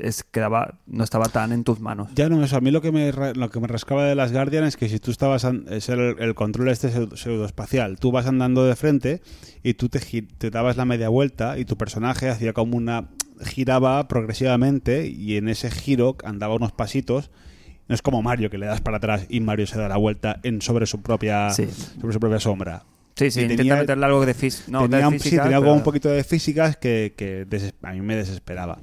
es, 0.00 0.22
quedaba, 0.22 0.78
no 0.86 1.02
estaba 1.02 1.24
tan 1.26 1.52
en 1.52 1.64
tus 1.64 1.80
manos. 1.80 2.10
Ya 2.14 2.28
no, 2.28 2.42
eso. 2.44 2.56
A 2.56 2.60
mí 2.60 2.70
lo 2.70 2.80
que 2.82 2.92
me, 2.92 3.10
lo 3.12 3.50
que 3.50 3.60
me 3.60 3.66
rascaba 3.66 4.04
de 4.04 4.14
las 4.14 4.32
Guardian 4.32 4.64
es 4.64 4.76
que 4.76 4.88
si 4.88 4.98
tú 5.00 5.10
estabas. 5.10 5.44
Es 5.70 5.88
el, 5.88 6.16
el 6.18 6.34
control 6.34 6.68
este 6.68 6.88
pseudo- 6.90 7.16
pseudoespacial. 7.16 7.98
Tú 7.98 8.12
vas 8.12 8.26
andando 8.26 8.64
de 8.64 8.76
frente 8.76 9.22
y 9.62 9.74
tú 9.74 9.88
te, 9.88 9.98
te 10.00 10.50
dabas 10.50 10.76
la 10.76 10.84
media 10.84 11.08
vuelta 11.08 11.58
y 11.58 11.64
tu 11.64 11.76
personaje 11.76 12.28
hacía 12.28 12.52
como 12.52 12.76
una. 12.76 13.08
giraba 13.44 14.08
progresivamente 14.08 15.06
y 15.08 15.36
en 15.36 15.48
ese 15.48 15.70
giro 15.70 16.16
andaba 16.24 16.54
unos 16.54 16.72
pasitos. 16.72 17.30
No 17.88 17.94
es 17.94 18.02
como 18.02 18.20
Mario 18.22 18.50
que 18.50 18.58
le 18.58 18.66
das 18.66 18.80
para 18.80 18.96
atrás 18.96 19.26
y 19.28 19.40
Mario 19.40 19.66
se 19.66 19.78
da 19.78 19.88
la 19.88 19.96
vuelta 19.96 20.40
en 20.42 20.60
sobre 20.62 20.86
su 20.86 21.02
propia 21.02 21.50
Sí. 21.50 21.66
sobre 22.00 22.12
su 22.14 22.18
propia 22.20 22.40
sombra. 22.40 22.84
Sí, 23.16 23.30
sí, 23.30 23.40
intenta 23.42 23.76
meterle 23.76 24.04
algo 24.04 24.26
de, 24.26 24.34
fis 24.34 24.64
no, 24.68 24.82
de 24.82 24.88
tenía, 24.90 25.08
sí, 25.10 25.18
física, 25.18 25.42
tenía 25.44 25.56
pero- 25.58 25.68
como 25.68 25.76
un 25.78 25.82
poquito 25.82 26.10
de 26.10 26.22
físicas 26.22 26.76
que, 26.76 27.14
que 27.16 27.46
a 27.82 27.92
mí 27.92 28.00
me 28.02 28.14
desesperaba. 28.14 28.78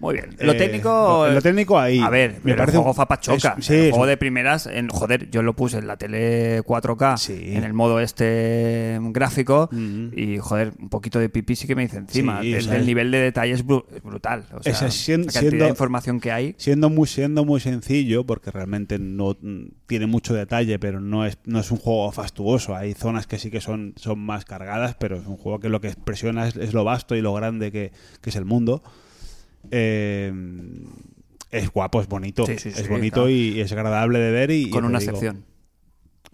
Muy 0.00 0.14
bien. 0.14 0.34
Lo 0.40 0.52
Eh, 0.52 0.56
técnico. 0.56 0.88
lo- 1.28 1.32
lo 1.34 1.42
técnico 1.42 1.78
ahí. 1.78 2.00
A 2.00 2.08
ver, 2.08 2.40
Me 2.42 2.54
parece 2.54 2.76
el 2.78 2.82
juego 2.82 2.90
un- 2.90 2.94
fue 2.96 3.06
pachoca. 3.06 3.56
es- 3.58 3.64
sí, 3.66 3.74
el 3.74 3.90
juego 3.90 4.06
de 4.06 4.16
primeras. 4.16 4.66
En, 4.66 4.88
joder, 4.88 5.30
yo 5.30 5.42
lo 5.42 5.54
puse 5.54 5.76
en 5.78 5.86
la 5.86 5.96
tele 5.98 6.62
4K. 6.64 7.18
Sí. 7.18 7.38
En 7.54 7.64
el 7.64 7.74
modo 7.74 8.00
este 8.00 8.98
gráfico. 9.10 9.68
Mm. 9.72 10.06
Y 10.18 10.38
joder, 10.38 10.72
un 10.78 10.88
poquito 10.88 11.18
de 11.18 11.28
pipí 11.28 11.54
sí 11.54 11.66
que 11.66 11.74
me 11.76 11.84
hice 11.84 11.98
encima. 11.98 12.40
Sí, 12.40 12.54
el, 12.54 12.86
nivel 12.86 13.10
de 13.10 13.18
detalle 13.18 13.52
es, 13.52 13.64
bru- 13.66 13.84
es 13.94 14.02
brutal. 14.02 14.44
O 14.54 14.62
sea, 14.62 14.72
Ese 14.72 14.86
es 14.86 14.94
sien- 14.94 15.20
la 15.26 15.32
cantidad 15.32 15.40
siendo- 15.50 15.64
de 15.64 15.70
información 15.70 16.20
que 16.20 16.32
hay. 16.32 16.54
Siendo 16.56 16.88
muy, 16.90 17.06
siendo 17.06 17.44
muy 17.44 17.60
sencillo, 17.60 18.24
porque 18.24 18.50
realmente 18.50 18.98
no 18.98 19.36
mm, 19.40 19.64
tiene 19.86 20.06
mucho 20.06 20.32
detalle, 20.34 20.78
pero 20.78 21.00
no 21.00 21.26
es, 21.26 21.38
no 21.44 21.60
es 21.60 21.70
un 21.70 21.76
juego 21.78 22.10
fastuoso. 22.10 22.74
Hay 22.74 22.94
zonas 22.94 23.26
que 23.26 23.38
sí 23.38 23.50
que 23.50 23.60
son, 23.60 23.92
son 23.96 24.18
más 24.18 24.44
cargadas, 24.46 24.96
pero 24.98 25.16
es 25.18 25.26
un 25.26 25.36
juego 25.36 25.60
que 25.60 25.68
lo 25.68 25.80
que 25.82 25.88
expresiona 25.88 26.48
es, 26.48 26.56
es 26.56 26.72
lo 26.72 26.84
vasto 26.84 27.14
y 27.16 27.20
lo 27.20 27.34
grande 27.34 27.70
que, 27.70 27.92
que 28.22 28.30
es 28.30 28.36
el 28.36 28.44
mundo. 28.46 28.82
Eh, 29.70 30.32
es 31.50 31.70
guapo, 31.70 32.00
es 32.00 32.08
bonito. 32.08 32.46
Sí, 32.46 32.58
sí, 32.58 32.70
sí, 32.70 32.80
es 32.80 32.88
bonito 32.88 33.14
claro. 33.22 33.30
y 33.30 33.60
es 33.60 33.72
agradable 33.72 34.18
de 34.18 34.30
ver. 34.30 34.50
Y, 34.50 34.70
Con 34.70 34.84
y 34.84 34.86
una 34.88 34.98
excepción, 34.98 35.44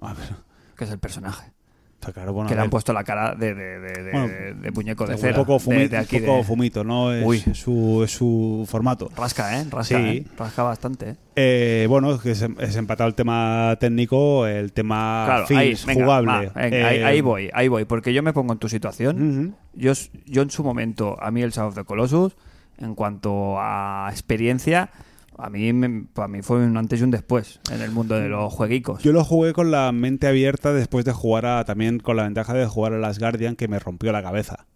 A 0.00 0.12
ver, 0.14 0.28
que 0.76 0.84
es 0.84 0.90
el 0.90 0.98
personaje. 0.98 1.52
está 1.94 2.12
claro, 2.12 2.34
bueno, 2.34 2.48
que 2.50 2.54
le 2.54 2.60
han 2.60 2.68
puesto 2.68 2.92
la 2.92 3.02
cara 3.02 3.34
de, 3.34 3.54
de, 3.54 3.78
de, 3.80 4.10
Bueno, 4.12 4.28
de 4.60 4.70
muñeco 4.72 5.06
de 5.06 5.14
un 5.14 5.18
cera. 5.20 5.36
poco, 5.36 5.58
fumi- 5.58 5.78
de, 5.78 5.88
de 5.88 5.96
aquí 5.96 6.16
un 6.18 6.26
poco 6.26 6.42
fumito, 6.44 6.84
¿no? 6.84 7.14
Es, 7.14 7.24
Uy. 7.24 7.42
es 7.50 7.58
su, 7.58 8.02
es 8.04 8.10
su 8.10 8.66
formato. 8.68 9.10
Rasca, 9.16 9.58
¿eh? 9.58 9.64
Rasca. 9.70 9.98
¿eh? 10.00 10.24
Rasca 10.36 10.62
bastante, 10.62 11.08
¿eh? 11.10 11.16
Eh, 11.36 11.86
bueno, 11.88 12.18
que 12.20 12.32
es, 12.32 12.42
es 12.42 12.76
empatado 12.76 13.08
el 13.08 13.14
tema 13.14 13.74
técnico, 13.80 14.46
el 14.46 14.72
tema 14.74 15.22
Claro, 15.26 15.46
feels, 15.46 15.80
ahí, 15.80 15.94
venga, 15.94 16.04
jugable. 16.04 16.30
va, 16.30 16.60
venga, 16.60 16.88
ahí, 16.88 16.98
ahí 17.02 17.20
voy, 17.22 17.50
ahí 17.54 17.68
voy, 17.68 17.86
porque 17.86 18.12
yo 18.12 18.22
me 18.22 18.34
pongo 18.34 18.52
en 18.52 18.58
tu 18.58 18.68
situación. 18.68 19.56
Yo, 19.72 19.92
yo 20.26 20.42
en 20.42 20.50
su 20.50 20.62
momento, 20.62 21.16
a 21.22 21.30
mí 21.30 21.40
el 21.40 21.52
Shadow 21.52 21.70
of 21.70 21.74
the 21.74 21.84
Colossus, 21.84 22.36
en 22.78 22.94
cuanto 22.94 23.56
a 23.58 24.08
experiencia, 24.10 24.90
a 25.38 25.50
mí, 25.50 25.72
me- 25.72 26.06
mí 26.28 26.42
fue 26.42 26.64
un 26.64 26.76
antes 26.76 27.00
y 27.00 27.04
un 27.04 27.10
después 27.10 27.60
en 27.70 27.82
el 27.82 27.90
mundo 27.90 28.14
de 28.18 28.28
los 28.28 28.52
jueguicos. 28.52 29.02
Yo 29.02 29.12
lo 29.12 29.24
jugué 29.24 29.52
con 29.52 29.70
la 29.70 29.92
mente 29.92 30.26
abierta 30.26 30.72
después 30.72 31.04
de 31.04 31.12
jugar 31.12 31.46
a, 31.46 31.64
también 31.64 31.98
con 31.98 32.16
la 32.16 32.22
ventaja 32.24 32.54
de 32.54 32.66
jugar 32.66 32.94
a 32.94 32.98
Las 32.98 33.18
Guardian 33.18 33.54
que 33.56 33.68
me 33.68 33.78
rompió 33.78 34.12
la 34.12 34.22
cabeza. 34.22 34.66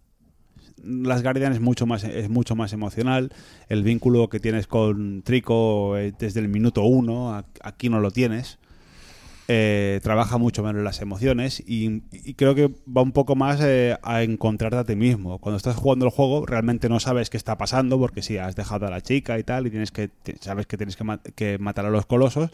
Las 0.83 1.23
Guardian 1.23 1.53
es 1.53 1.61
mucho 1.61 1.85
más 1.87 2.05
es 2.05 2.31
mucho 2.31 2.57
más 2.57 2.73
emocional. 2.73 3.33
El 3.69 3.83
vínculo 3.83 4.29
que 4.31 4.41
tienes 4.41 4.67
con 4.67 5.23
Trico 5.23 5.97
eh, 5.99 6.13
desde 6.19 6.41
el 6.41 6.49
minuto 6.49 6.83
uno, 6.85 7.45
aquí 7.63 7.91
no 7.91 8.01
lo 8.01 8.11
tienes. 8.11 8.59
Eh, 9.53 9.99
trabaja 10.05 10.39
mucho 10.39 10.63
menos 10.63 10.85
las 10.85 11.01
emociones 11.01 11.61
y, 11.67 12.03
creo 12.37 12.55
que 12.55 12.71
va 12.87 13.03
un 13.03 13.11
poco 13.11 13.35
más 13.35 13.59
eh, 13.61 13.99
a 14.01 14.23
encontrarte 14.23 14.77
a 14.77 14.85
ti 14.85 14.95
mismo. 14.95 15.41
Cuando 15.41 15.57
estás 15.57 15.75
jugando 15.75 16.05
el 16.05 16.13
juego 16.13 16.47
realmente 16.47 16.89
no 16.89 17.01
sabes 17.01 17.31
qué 17.31 17.37
está 17.37 17.59
pasando 17.59 17.99
porque 17.99 18.23
sí, 18.23 18.39
has 18.39 18.55
dejado 18.55 18.87
a 18.87 18.91
la 18.91 19.01
chica 19.01 19.41
y 19.41 19.43
tal 19.43 19.67
y 19.67 19.71
tienes 19.71 19.91
que 19.91 20.09
sabes 20.39 20.69
que 20.69 20.77
tienes 20.77 20.95
que, 20.95 21.03
ma- 21.03 21.19
que 21.35 21.59
matar 21.59 21.85
a 21.85 21.91
los 21.91 22.07
colosos, 22.07 22.51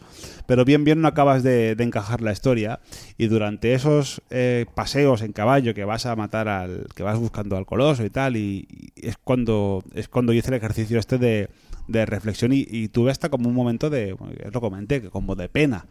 pero 0.47 0.65
bien 0.65 0.85
bien 0.85 1.01
no 1.01 1.07
acabas 1.07 1.43
de, 1.43 1.75
encajar 1.77 2.23
la 2.23 2.31
historia 2.31 2.79
y 3.15 3.27
durante 3.27 3.75
esos 3.75 4.23
eh, 4.31 4.65
paseos 4.73 5.21
en 5.21 5.33
caballo 5.33 5.75
que 5.75 5.85
vas 5.85 6.07
a 6.07 6.15
matar 6.15 6.47
al 6.47 6.87
que 6.95 7.03
vas 7.03 7.19
buscando 7.19 7.57
al 7.57 7.67
coloso 7.67 8.05
y 8.05 8.09
tal 8.09 8.37
y, 8.37 8.67
es 8.95 9.17
cuando 9.23 9.83
es 9.93 10.07
cuando 10.07 10.33
hice 10.33 10.47
el 10.47 10.55
ejercicio 10.55 10.97
este 10.97 11.19
de, 11.19 11.47
reflexión 12.07 12.53
y, 12.53 12.87
tuve 12.87 13.11
hasta 13.11 13.29
como 13.29 13.49
un 13.49 13.55
momento 13.55 13.91
de 13.91 14.17
lo 14.51 14.61
comenté 14.61 15.11
como 15.11 15.35
de 15.35 15.47
pena 15.47 15.85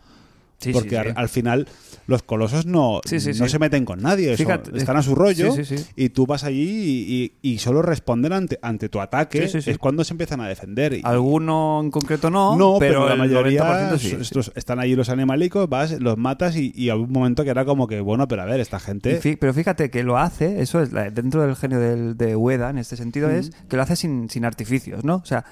Sí, 0.58 0.72
porque 0.72 0.88
sí. 0.90 0.96
Al, 0.96 1.12
al 1.16 1.28
final 1.28 1.68
los 2.06 2.22
colosos 2.22 2.64
no, 2.66 3.00
no 3.38 3.48
se 3.48 3.58
meten 3.58 3.84
con 3.84 4.00
nadie, 4.00 4.32
están 4.74 4.96
a 4.96 5.02
su 5.02 5.14
rollo 5.14 5.54
y 5.96 6.08
tú 6.10 6.26
vas 6.26 6.44
allí 6.44 6.62
y, 6.62 7.32
y- 7.42 7.52
y 7.54 7.58
solo 7.58 7.82
responden 7.82 8.32
ante, 8.32 8.58
ante 8.62 8.88
tu 8.88 9.00
ataque, 9.00 9.44
es 9.44 9.78
cuando 9.78 10.02
se 10.04 10.14
empiezan 10.14 10.40
a 10.40 10.48
defender. 10.48 10.94
Y- 10.94 11.02
Alguno 11.04 11.80
en 11.82 11.90
concreto 11.90 12.30
no, 12.30 12.56
no, 12.56 12.76
pero, 12.78 13.00
pero, 13.04 13.08
la 13.10 13.16
mayoría 13.16 13.62
90% 13.92 13.98
sí, 13.98 14.08
sí. 14.10 14.16
estos- 14.20 14.52
están 14.54 14.78
allí 14.78 14.94
los 14.96 15.10
animalicos, 15.10 15.68
vas, 15.68 16.00
los 16.00 16.16
matas 16.16 16.56
y, 16.56 16.72
y 16.74 16.88
a 16.88 16.96
un 16.96 17.10
momento 17.12 17.44
que 17.44 17.50
era 17.50 17.64
como 17.66 17.86
que, 17.86 18.00
bueno, 18.00 18.26
pero 18.26 18.40
a 18.42 18.44
ver, 18.46 18.60
esta 18.60 18.80
gente... 18.80 19.20
pero 19.38 19.52
fíjate 19.52 19.90
que 19.90 20.02
lo 20.04 20.16
hace, 20.16 20.62
eso 20.62 20.80
es 20.80 20.90
dentro 21.12 21.42
del 21.42 21.54
genio 21.56 21.80
del, 21.80 22.16
de 22.16 22.34
Ueda, 22.34 22.70
en 22.70 22.78
este 22.78 22.96
sentido, 22.96 23.28
es 23.30 23.50
que 23.68 23.76
lo 23.76 23.82
hace 23.82 23.96
sin, 23.96 24.30
sin 24.30 24.44
artificios, 24.46 25.04
¿no? 25.04 25.16
O 25.16 25.24
sea, 25.26 25.44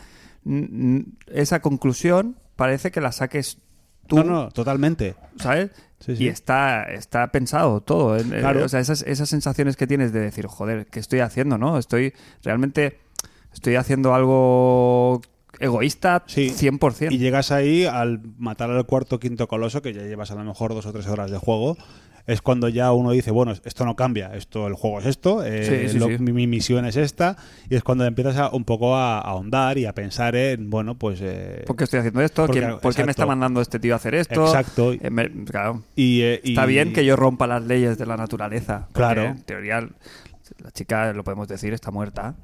esa 1.33 1.61
conclusión 1.61 2.37
parece 2.57 2.91
que 2.91 3.01
la 3.01 3.13
saques 3.13 3.59
tú, 4.07 4.17
no, 4.17 4.25
no, 4.25 4.49
totalmente. 4.51 5.15
¿sabes? 5.39 5.71
Sí, 6.01 6.17
sí. 6.17 6.25
Y 6.25 6.29
está, 6.29 6.83
está 6.85 7.29
pensado 7.33 7.81
todo. 7.81 8.17
eh, 8.17 8.25
Claro. 8.25 8.65
O 8.65 8.69
sea, 8.69 8.81
esas, 8.81 9.03
esas 9.03 9.29
sensaciones 9.29 9.77
que 9.77 9.87
tienes 9.87 10.13
de 10.13 10.21
decir, 10.21 10.47
joder, 10.47 10.87
¿qué 10.87 11.01
estoy 11.01 11.21
haciendo, 11.21 11.57
no? 11.59 11.79
Estoy 11.79 12.13
realmente, 12.43 12.99
estoy 13.53 13.77
haciendo 13.77 14.15
algo 14.15 15.23
egoísta 15.61 16.25
Sí. 16.27 16.51
100%. 16.51 17.13
Y 17.13 17.19
llegas 17.19 17.51
ahí 17.53 17.85
al 17.87 18.21
matar 18.39 18.71
al 18.71 18.85
cuarto 18.87 19.17
o 19.17 19.21
quinto 19.21 19.47
coloso, 19.49 19.81
que 19.83 19.93
ya 19.95 20.03
llevas 20.03 20.31
a 20.31 20.35
lo 20.35 20.45
mejor 20.45 20.75
dos 20.75 20.85
o 20.87 20.93
tres 20.93 21.07
horas 21.07 21.31
de 21.31 21.39
juego, 21.39 21.77
es 22.27 22.41
cuando 22.41 22.69
ya 22.69 22.93
uno 22.93 23.11
dice, 23.11 23.31
bueno, 23.31 23.53
esto 23.53 23.85
no 23.85 23.97
cambia, 23.97 24.35
esto 24.35 24.67
el 24.67 24.75
juego 24.75 25.01
es 25.01 25.07
esto, 25.07 25.45
eh, 25.45 25.65
Sí, 25.85 25.89
sí, 25.93 25.99
lo- 25.99 26.07
sí. 26.07 26.19
Mi, 26.19 26.33
mi 26.33 26.47
misión 26.47 26.85
es 26.87 26.97
esta, 26.97 27.37
y 27.69 27.75
es 27.75 27.83
cuando 27.83 28.05
empiezas 28.07 28.37
a, 28.39 28.49
un 28.51 28.65
poco 28.65 28.97
a, 28.97 29.19
a 29.19 29.21
ahondar 29.21 29.77
y 29.79 29.87
a 29.87 29.95
pensar 29.95 30.35
en, 30.37 30.71
bueno, 30.71 30.95
pues... 30.97 31.21
eh, 31.23 31.65
¿Por 31.67 31.77
qué 31.77 31.85
estoy 31.85 31.99
haciendo 32.01 32.21
esto? 32.23 32.47
porque- 32.47 32.61
¿Quién- 32.61 32.79
¿Por 32.81 32.95
qué 32.95 33.05
me 33.05 33.11
está 33.11 33.27
mandando 33.27 33.61
este 33.61 33.79
tío 33.79 33.93
a 33.93 33.97
hacer 33.97 34.15
esto? 34.15 34.45
Exacto. 34.47 34.93
Eh, 34.93 35.11
me- 35.11 35.31
claro. 35.45 35.83
y, 35.95 36.23
eh, 36.23 36.41
Está 36.45 36.65
bien 36.67 36.93
que 36.93 37.05
yo 37.05 37.17
rompa 37.17 37.47
las 37.47 37.63
leyes 37.65 37.99
de 37.99 38.07
la 38.07 38.17
naturaleza. 38.17 38.89
Claro. 38.93 39.23
En 39.25 39.43
teoría, 39.43 39.81
la 40.63 40.71
chica, 40.73 41.13
lo 41.13 41.25
podemos 41.25 41.49
decir, 41.49 41.73
está 41.75 41.91
muerta. 41.91 42.37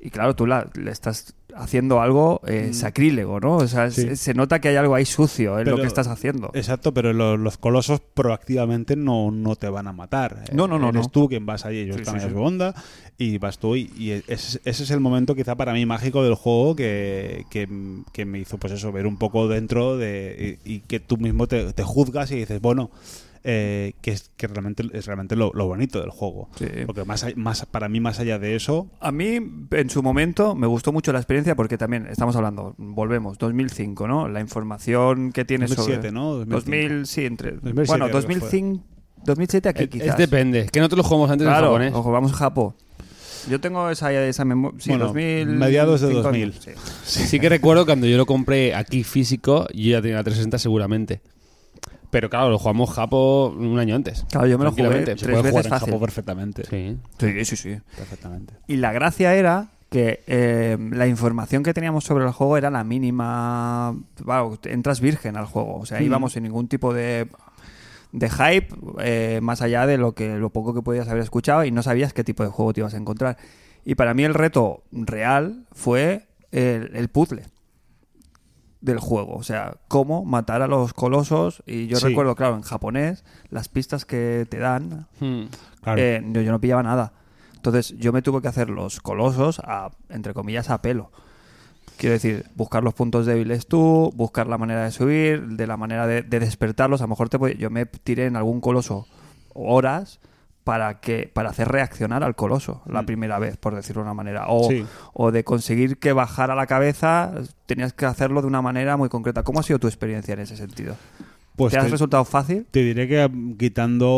Y 0.00 0.10
claro, 0.10 0.36
tú 0.36 0.46
la- 0.46 0.68
le 0.74 0.90
estás 0.90 1.34
haciendo 1.56 2.00
algo 2.00 2.40
eh, 2.46 2.70
sacrílego, 2.72 3.40
¿no? 3.40 3.56
O 3.56 3.66
sea, 3.66 3.86
Mm. 3.86 3.90
Sí. 3.90 4.02
se, 4.02 4.16
se 4.16 4.34
nota 4.34 4.60
que 4.60 4.68
hay 4.68 4.76
algo 4.76 4.94
ahí 4.94 5.04
sucio 5.04 5.58
en 5.58 5.68
lo 5.70 5.76
que 5.76 5.86
estás 5.86 6.06
haciendo. 6.06 6.50
Exacto, 6.54 6.92
pero 6.92 7.12
lo- 7.12 7.36
los 7.36 7.56
colosos 7.58 8.00
proactivamente 8.00 8.96
no, 8.96 9.30
no 9.30 9.56
te 9.56 9.68
van 9.68 9.86
a 9.86 9.92
matar. 9.92 10.44
No, 10.52 10.66
no, 10.68 10.78
no, 10.78 10.90
Eres 10.90 11.02
no. 11.02 11.08
tú 11.10 11.28
quien 11.28 11.46
vas 11.46 11.64
allí, 11.64 11.78
ellos 11.80 11.96
Sí, 11.96 12.02
están 12.02 12.20
sí, 12.20 12.28
su 12.30 12.38
onda 12.40 12.74
y 13.18 13.38
vas 13.38 13.58
tú. 13.58 13.76
Y, 13.76 13.90
y 13.96 14.10
ese, 14.12 14.60
ese 14.64 14.82
es 14.84 14.90
el 14.90 15.00
momento 15.00 15.34
quizá 15.34 15.54
para 15.56 15.72
mí 15.72 15.86
mágico 15.86 16.22
del 16.22 16.34
juego 16.34 16.76
que, 16.76 17.44
que, 17.50 17.68
que 18.12 18.24
me 18.24 18.38
hizo 18.38 18.58
pues 18.58 18.72
eso, 18.74 18.92
ver 18.92 19.06
un 19.06 19.16
poco 19.16 19.48
dentro 19.48 19.96
de 19.96 20.58
y, 20.64 20.74
y 20.74 20.80
que 20.80 21.00
tú 21.00 21.16
mismo 21.16 21.46
te, 21.46 21.72
te 21.72 21.82
juzgas 21.82 22.30
y 22.32 22.36
dices, 22.36 22.60
bueno, 22.60 22.90
eh, 23.44 23.92
que 24.00 24.10
es 24.12 24.30
que 24.36 24.46
realmente 24.46 24.84
es 24.92 25.06
realmente 25.06 25.36
lo, 25.36 25.52
lo 25.54 25.66
bonito 25.66 26.00
del 26.00 26.10
juego. 26.10 26.48
Sí. 26.58 26.66
Porque 26.86 27.04
más, 27.04 27.24
más 27.36 27.66
para 27.66 27.88
mí 27.88 28.00
más 28.00 28.18
allá 28.20 28.38
de 28.38 28.56
eso, 28.56 28.88
A 29.00 29.12
mí, 29.12 29.38
en 29.70 29.90
su 29.90 30.02
momento, 30.02 30.54
me 30.54 30.66
gustó 30.66 30.92
mucho 30.92 31.12
la 31.12 31.18
experiencia 31.18 31.54
porque 31.56 31.78
también 31.78 32.06
estamos 32.10 32.36
hablando, 32.36 32.74
volvemos, 32.78 33.38
2005, 33.38 34.06
¿no? 34.08 34.28
La 34.28 34.40
información 34.40 35.32
que 35.32 35.44
tienes 35.44 35.70
2007, 35.70 36.08
sobre... 36.08 36.12
¿no? 36.12 36.44
2000, 36.44 37.06
sí, 37.06 37.24
entre... 37.26 37.52
2007 37.52 37.86
bueno, 37.88 38.04
creo 38.06 38.20
que 38.20 38.34
2005, 38.34 38.84
2007 39.24 39.68
aquí 39.68 39.82
Es, 39.84 39.88
quizás. 39.90 40.08
es 40.08 40.16
depende. 40.16 40.60
Es 40.60 40.70
que 40.70 40.80
nosotros 40.80 40.98
lo 40.98 41.04
jugamos 41.04 41.30
antes 41.30 41.46
en 41.46 41.52
Claro, 41.52 41.66
japonés. 41.68 41.94
ojo, 41.94 42.12
vamos 42.12 42.32
a 42.32 42.36
Japón. 42.36 42.74
Yo 43.48 43.60
tengo 43.60 43.88
esa, 43.90 44.12
esa 44.12 44.44
memoria... 44.44 44.80
Sí, 44.80 44.90
Bueno, 44.90 45.04
2000... 45.06 45.46
mediados 45.46 46.00
de 46.00 46.08
5 46.08 46.22
2000. 46.22 46.42
años, 46.42 46.56
sí. 47.04 47.22
Sí 47.26 47.38
que 47.40 47.48
recuerdo 47.48 47.86
cuando 47.86 48.06
yo 48.08 48.16
lo 48.16 48.26
compré 48.26 48.74
aquí 48.74 49.04
físico, 49.04 49.68
yo 49.72 49.90
ya 49.92 50.02
tenía 50.02 50.16
la 50.16 50.24
360 50.24 50.58
seguramente. 50.58 51.20
Pero 52.10 52.30
claro, 52.30 52.50
lo 52.50 52.58
jugamos 52.58 52.90
Japo 52.90 53.48
un 53.48 53.78
año 53.78 53.94
antes. 53.94 54.24
Claro, 54.30 54.46
yo 54.46 54.58
me 54.58 54.64
lo 54.64 54.70
jugué 54.72 55.04
se 55.06 55.14
tres 55.16 55.20
jugar 55.38 55.42
veces 55.42 55.64
en 55.66 55.70
fácil. 55.70 55.86
Japón 55.88 56.00
perfectamente. 56.00 56.64
Sí. 56.68 56.96
Sí, 57.18 57.44
sí, 57.44 57.56
sí. 57.56 57.76
Perfectamente. 57.96 58.54
Y 58.66 58.76
la 58.76 58.92
gracia 58.92 59.34
era 59.34 59.68
que 59.90 60.22
eh, 60.26 60.76
la 60.92 61.06
información 61.06 61.62
que 61.62 61.72
teníamos 61.74 62.04
sobre 62.04 62.24
el 62.24 62.32
juego 62.32 62.56
era 62.56 62.70
la 62.70 62.84
mínima. 62.84 63.96
Bueno, 64.24 64.58
entras 64.64 65.00
virgen 65.00 65.36
al 65.36 65.46
juego. 65.46 65.76
O 65.78 65.86
sea, 65.86 66.00
Mm. 66.00 66.04
íbamos 66.04 66.32
sin 66.32 66.42
ningún 66.44 66.68
tipo 66.68 66.92
de, 66.94 67.28
de 68.12 68.30
hype, 68.30 68.68
eh, 69.00 69.40
más 69.42 69.62
allá 69.62 69.86
de 69.86 69.98
lo 69.98 70.12
que 70.12 70.36
lo 70.36 70.50
poco 70.50 70.74
que 70.74 70.82
podías 70.82 71.08
haber 71.08 71.22
escuchado 71.22 71.64
y 71.64 71.70
no 71.70 71.82
sabías 71.82 72.12
qué 72.12 72.24
tipo 72.24 72.42
de 72.42 72.48
juego 72.50 72.72
te 72.72 72.80
ibas 72.80 72.94
a 72.94 72.98
encontrar. 72.98 73.36
Y 73.84 73.94
para 73.94 74.14
mí 74.14 74.24
el 74.24 74.34
reto 74.34 74.82
real 74.90 75.66
fue 75.72 76.26
el, 76.50 76.90
el 76.94 77.08
puzzle 77.08 77.44
del 78.86 78.98
juego, 79.00 79.34
o 79.36 79.42
sea, 79.42 79.74
cómo 79.88 80.24
matar 80.24 80.62
a 80.62 80.66
los 80.68 80.94
colosos 80.94 81.62
y 81.66 81.86
yo 81.88 81.98
Sí. 81.98 82.06
recuerdo, 82.06 82.34
claro, 82.36 82.54
en 82.56 82.62
japonés, 82.62 83.24
las 83.50 83.68
pistas 83.68 84.04
que 84.04 84.46
te 84.48 84.58
dan 84.58 85.06
Hmm. 85.20 85.44
Claro. 85.82 86.00
eh, 86.00 86.22
yo, 86.32 86.40
yo 86.40 86.52
no 86.52 86.60
pillaba 86.60 86.82
nada. 86.82 87.12
Entonces 87.54 87.94
yo 87.98 88.12
me 88.12 88.22
tuve 88.22 88.40
que 88.40 88.48
hacer 88.48 88.70
los 88.70 89.00
colosos, 89.00 89.58
a, 89.64 89.90
entre 90.08 90.32
comillas, 90.34 90.70
a 90.70 90.80
pelo. 90.82 91.10
Quiero 91.96 92.12
decir, 92.12 92.44
buscar 92.54 92.84
los 92.84 92.94
puntos 92.94 93.26
débiles 93.26 93.66
tú, 93.66 94.12
buscar 94.14 94.46
la 94.46 94.58
manera 94.58 94.84
de 94.84 94.90
subir, 94.92 95.46
de 95.48 95.66
la 95.66 95.76
manera 95.76 96.06
de, 96.06 96.22
de 96.22 96.40
despertarlos. 96.40 97.00
A 97.00 97.04
lo 97.04 97.08
mejor 97.08 97.28
te 97.28 97.38
puede- 97.38 97.56
yo 97.56 97.70
me 97.70 97.86
tiré 97.86 98.26
en 98.26 98.36
algún 98.36 98.60
coloso 98.60 99.06
horas 99.54 100.20
para 100.66 100.98
que 100.98 101.30
para 101.32 101.50
hacer 101.50 101.68
reaccionar 101.68 102.24
al 102.24 102.34
coloso 102.34 102.82
la 102.86 103.02
Mm. 103.02 103.06
primera 103.06 103.38
vez, 103.38 103.56
por 103.56 103.76
decirlo 103.76 104.02
de 104.02 104.06
una 104.06 104.14
manera. 104.14 104.46
O, 104.48 104.68
Sí. 104.68 104.84
o 105.12 105.30
de 105.30 105.44
conseguir 105.44 105.98
que 105.98 106.12
bajara 106.12 106.56
la 106.56 106.66
cabeza, 106.66 107.30
tenías 107.66 107.92
que 107.92 108.04
hacerlo 108.04 108.40
de 108.40 108.48
una 108.48 108.62
manera 108.62 108.96
muy 108.96 109.08
concreta. 109.08 109.44
¿Cómo 109.44 109.60
ha 109.60 109.62
sido 109.62 109.78
tu 109.78 109.86
experiencia 109.86 110.34
en 110.34 110.40
ese 110.40 110.56
sentido? 110.56 110.96
Pues 111.54 111.72
¿Te 111.72 111.78
has 111.78 111.84
te- 111.84 111.92
resultado 111.92 112.24
fácil? 112.24 112.66
Te 112.68 112.80
diré 112.82 113.06
que 113.06 113.28
mm, 113.28 113.56
quitando 113.56 114.08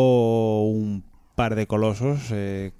un 0.63 1.03
par 1.35 1.53
de 1.53 1.67
colosos, 1.67 2.29
eh, 2.31 2.71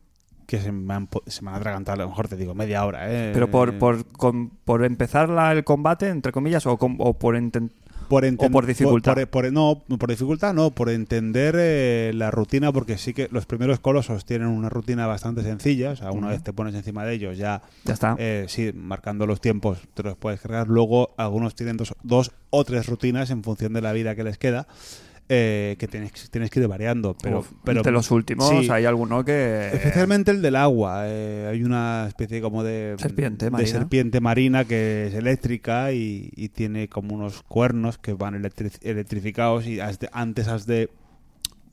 que 0.47 0.59
se 0.59 0.71
me 0.71 0.95
han, 0.95 1.07
se 1.27 1.43
me 1.43 1.51
han 1.51 1.57
atragantado, 1.57 2.01
a 2.01 2.05
lo 2.05 2.09
mejor 2.09 2.27
te 2.27 2.35
digo, 2.37 2.55
media 2.55 2.83
hora. 2.83 3.01
¿eh? 3.07 3.29
Pero 3.35 3.51
por, 3.51 3.77
por, 3.77 4.03
con- 4.13 4.49
por 4.65 4.83
empezar 4.83 5.29
la- 5.29 5.51
el 5.51 5.63
combate, 5.63 6.09
entre 6.09 6.31
comillas, 6.31 6.65
o, 6.65 6.75
con- 6.77 6.95
o 6.97 7.13
por 7.19 7.35
intent- 7.35 7.69
por 8.09 8.25
o 8.25 8.49
por 8.51 8.65
dificultad. 8.65 9.13
por- 9.13 9.27
por- 9.29 9.53
no, 9.53 9.81
por 9.97 10.09
dificultad 10.09 10.53
no, 10.53 10.71
por 10.71 10.89
entender 10.89 11.55
eh, 11.57 12.11
la 12.13 12.31
rutina, 12.31 12.73
porque 12.73 12.97
sí 12.97 13.13
que 13.13 13.29
los 13.31 13.45
primeros 13.45 13.79
colosos 13.79 14.25
tienen 14.25 14.47
una 14.47 14.67
rutina 14.67 15.07
bastante 15.07 15.43
sencilla. 15.43 15.91
O 15.91 15.95
sea, 15.95 16.11
una 16.11 16.27
vez 16.27 16.43
te 16.43 16.51
pones 16.51 16.75
encima 16.75 17.05
de 17.05 17.13
ellos, 17.13 17.37
ya, 17.37 17.61
Ya 17.85 17.93
está. 17.93 18.15
eh, 18.19 18.45
sí, 18.49 18.71
marcando 18.73 19.25
los 19.25 19.39
tiempos, 19.39 19.79
te 19.93 20.03
los 20.03 20.17
puedes 20.17 20.41
cargar. 20.41 20.67
Luego, 20.67 21.11
algunos 21.15 21.55
tienen 21.55 21.77
dos, 21.77 21.93
dos 22.03 22.31
o 22.49 22.65
tres 22.65 22.87
rutinas 22.87 23.29
en 23.29 23.43
función 23.43 23.71
de 23.73 23.81
la 23.81 23.93
vida 23.93 24.15
que 24.15 24.23
les 24.23 24.37
queda. 24.37 24.67
Eh, 25.31 25.75
que 25.77 25.87
tienes, 25.87 26.11
tienes 26.31 26.49
que 26.49 26.59
ir 26.59 26.67
variando. 26.67 27.15
Pero, 27.21 27.39
Uf, 27.39 27.51
pero 27.63 27.83
de 27.83 27.91
los 27.91 28.09
últimos 28.09 28.49
sí. 28.49 28.67
hay 28.71 28.85
alguno 28.85 29.23
que... 29.23 29.69
Especialmente 29.73 30.31
el 30.31 30.41
del 30.41 30.55
agua. 30.55 31.03
eh, 31.05 31.47
hay 31.51 31.63
una 31.63 32.05
especie 32.07 32.41
como 32.41 32.63
de 32.63 32.95
Serpiente 32.97 33.45
de 33.45 33.51
marina. 33.51 33.69
serpiente 33.71 34.19
marina 34.21 34.65
que 34.65 35.07
es 35.07 35.13
eléctrica 35.13 35.91
y, 35.93 36.31
y 36.35 36.49
tiene 36.49 36.87
como 36.89 37.13
unos 37.15 37.43
cuernos 37.43 37.97
que 37.99 38.13
van 38.13 38.33
electri- 38.33 38.77
electrificados 38.81 39.67
y 39.67 39.79
has 39.79 39.99
de- 39.99 40.09
antes 40.13 40.47
has 40.47 40.65
de 40.65 40.89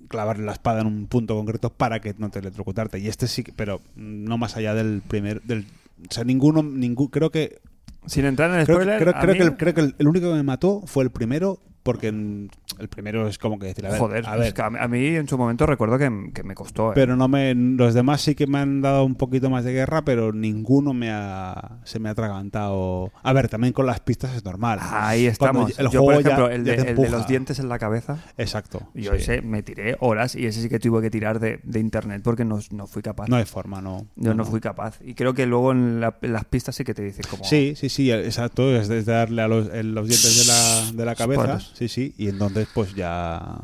clavar 0.09 0.39
la 0.39 0.53
espada 0.53 0.83
en 0.83 0.87
un 0.87 1.07
punto 1.07 1.35
concreto 1.35 1.71
para 1.71 2.01
que 2.01 2.15
no 2.19 2.31
te 2.31 2.39
electrocutarte. 2.39 2.99
Y 2.99 3.09
este 3.09 3.27
sí, 3.27 3.43
pero 3.57 3.81
no 3.97 4.39
más 4.39 4.57
allá 4.57 4.75
del 4.75 5.03
primer, 5.07 5.43
del, 5.43 5.67
o 6.09 6.13
sea, 6.13 6.25
ninguno, 6.25 6.63
ningún, 6.63 7.09
creo 7.09 7.31
que 7.31 7.59
Sin 8.07 8.25
entrar 8.27 8.51
en 8.57 8.65
creo, 8.67 8.77
spoiler, 8.77 9.01
creo- 9.03 9.17
a 9.17 9.21
creo 9.21 9.33
mí- 9.33 9.39
que, 9.39 9.45
el, 9.47 9.57
creo 9.57 9.75
que 9.75 9.81
el, 9.81 9.95
el 9.99 10.07
único 10.09 10.29
que 10.29 10.35
me 10.35 10.43
mató 10.43 10.83
fue 10.87 11.03
el 11.05 11.11
primero 11.11 11.59
porque 11.87 12.09
en- 12.09 12.51
el 12.79 12.89
primero 12.89 13.27
es 13.27 13.39
como 13.39 13.59
que 13.59 13.69
decir, 13.69 13.87
a 13.87 13.91
ver, 13.91 13.99
Joder, 13.99 14.27
a 14.27 14.37
ver, 14.37 14.49
es 14.49 14.53
que 14.55 14.61
a 14.61 14.69
mí- 14.89 15.07
en 15.17 15.27
su 15.29 15.39
momento 15.39 15.65
recuerdo 15.65 15.97
que, 15.97 16.31
que 16.35 16.43
me 16.43 16.55
costó. 16.55 16.91
¿eh? 16.91 16.93
pero 16.95 17.17
no 17.17 17.27
me 17.29 17.55
los 17.55 17.95
demás 17.95 18.21
sí 18.21 18.35
que 18.35 18.47
me 18.47 18.59
han 18.59 18.83
dado 18.83 19.05
un 19.05 19.15
poquito 19.15 19.49
más 19.49 19.65
de 19.65 19.73
guerra 19.73 20.05
pero 20.05 20.33
ninguno 20.33 20.93
me 20.93 21.11
ha 21.11 21.79
se 21.85 21.99
me 21.99 22.11
ha 22.11 22.13
atragantado 22.13 23.13
a 23.23 23.33
ver 23.33 23.49
también 23.49 23.73
con 23.73 23.87
las 23.87 24.01
pistas 24.01 24.35
es 24.35 24.45
normal 24.45 24.79
Ahí 24.83 25.31
Cuando 25.39 25.67
estamos. 25.69 25.79
el 25.79 25.89
Yo, 25.91 26.03
juego 26.03 26.21
por 26.21 26.29
ya- 26.31 26.55
el, 26.55 26.65
de, 26.65 26.75
el 26.75 26.97
de 26.97 27.09
los 27.09 27.27
dientes 27.27 27.59
en 27.59 27.69
la 27.69 27.79
cabeza, 27.79 28.19
exacto 28.37 28.83
yo 28.95 29.13
sí. 29.13 29.19
ese 29.19 29.43
me 29.43 29.63
tiré 29.63 29.97
horas 30.01 30.35
y 30.35 30.47
ese 30.47 30.61
sí 30.63 30.69
que 30.69 30.79
tuve 30.79 31.01
que 31.03 31.11
tirar 31.11 31.39
de, 31.41 31.61
de 31.63 31.81
internet 31.81 32.21
porque 32.25 32.45
no, 32.45 32.59
no 32.73 32.87
fui 32.87 33.03
capaz. 33.03 33.29
no 33.29 33.37
hay 33.37 33.45
forma 33.45 33.81
no 33.81 34.07
yo 34.17 34.35
no, 34.35 34.45
fui 34.45 34.61
capaz. 34.61 34.99
Y 35.03 35.15
creo 35.15 35.35
que 35.35 35.47
luego 35.47 35.73
en, 35.73 36.01
la- 36.01 36.17
en 36.21 36.33
las 36.33 36.45
pistas 36.45 36.75
sí 36.75 36.85
que 36.85 36.95
te 36.95 37.03
dice 37.03 37.23
como... 37.31 37.45
Sí, 37.45 37.75
sí, 37.77 37.89
sí, 37.89 38.11
exacto. 38.11 38.75
Es 38.75 38.89
darle 39.07 39.43
a 39.43 39.49
los, 39.49 39.69
en 39.73 39.95
los 39.95 40.09
dientes 40.09 40.39
de 40.47 40.53
la, 40.53 40.93
de 40.93 41.05
la 41.05 41.15
cabeza. 41.15 41.43
Spoilers. 41.43 41.73
Sí, 41.77 41.89
sí. 41.89 42.15
Y 42.17 42.29
entonces, 42.29 42.69
pues 42.73 42.95
ya. 42.95 43.59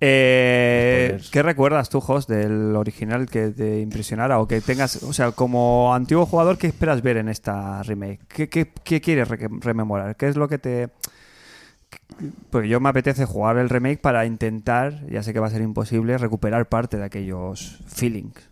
Eh, 0.00 1.06
Spoilers. 1.06 1.30
¿Qué 1.30 1.42
recuerdas 1.42 1.88
tú, 1.88 2.00
Jos, 2.00 2.26
del 2.26 2.74
original 2.76 3.26
que 3.26 3.48
te 3.48 3.80
impresionara 3.80 4.40
o 4.40 4.48
que 4.48 4.60
tengas, 4.60 5.02
o 5.02 5.12
sea, 5.12 5.30
como 5.32 5.94
antiguo 5.94 6.26
jugador, 6.26 6.58
qué 6.58 6.66
esperas 6.66 7.02
ver 7.02 7.16
en 7.16 7.28
esta 7.28 7.82
remake? 7.82 8.20
¿Qué, 8.28 8.48
qué- 8.48 8.72
qué 8.84 9.00
quieres 9.00 9.28
re- 9.28 9.48
rememorar? 9.60 10.16
¿Qué 10.16 10.28
es 10.28 10.36
lo 10.36 10.48
que 10.48 10.58
te... 10.58 10.88
Porque 12.50 12.68
yo 12.68 12.80
me 12.80 12.88
apetece 12.88 13.24
jugar 13.24 13.56
el 13.58 13.68
remake 13.68 14.00
para 14.00 14.26
intentar, 14.26 15.06
ya 15.08 15.22
sé 15.22 15.32
que 15.32 15.40
va 15.40 15.46
a 15.46 15.50
ser 15.50 15.62
imposible, 15.62 16.18
recuperar 16.18 16.68
parte 16.68 16.96
de 16.98 17.04
aquellos 17.04 17.78
feelings. 17.86 18.48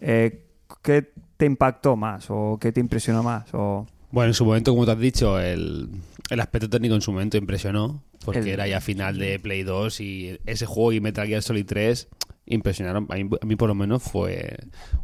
Eh, 0.00 0.46
¿Qué 0.82 1.10
te 1.36 1.46
impactó 1.46 1.96
más 1.96 2.26
o 2.28 2.58
qué 2.60 2.72
te 2.72 2.80
impresionó 2.80 3.22
más? 3.22 3.52
O... 3.54 3.86
Bueno, 4.12 4.28
en 4.28 4.34
su 4.34 4.44
momento, 4.44 4.72
como 4.72 4.84
te 4.84 4.92
has 4.92 4.98
dicho, 4.98 5.40
el, 5.40 5.88
el 6.30 6.40
aspecto 6.40 6.68
técnico 6.70 6.94
en 6.94 7.00
su 7.00 7.10
momento 7.12 7.36
impresionó, 7.38 8.02
porque 8.24 8.40
El- 8.40 8.48
era 8.48 8.68
ya 8.68 8.80
final 8.80 9.18
de 9.18 9.38
Play 9.40 9.62
2 9.64 10.00
y 10.00 10.38
ese 10.46 10.66
juego 10.66 10.92
y 10.92 11.00
Metal 11.00 11.26
Gear 11.26 11.42
Solid 11.42 11.66
3 11.66 12.08
impresionaron. 12.46 13.06
A 13.10 13.14
mí, 13.16 13.28
a 13.40 13.46
mí 13.46 13.56
por 13.56 13.68
lo 13.68 13.74
menos 13.74 14.02
fue 14.02 14.56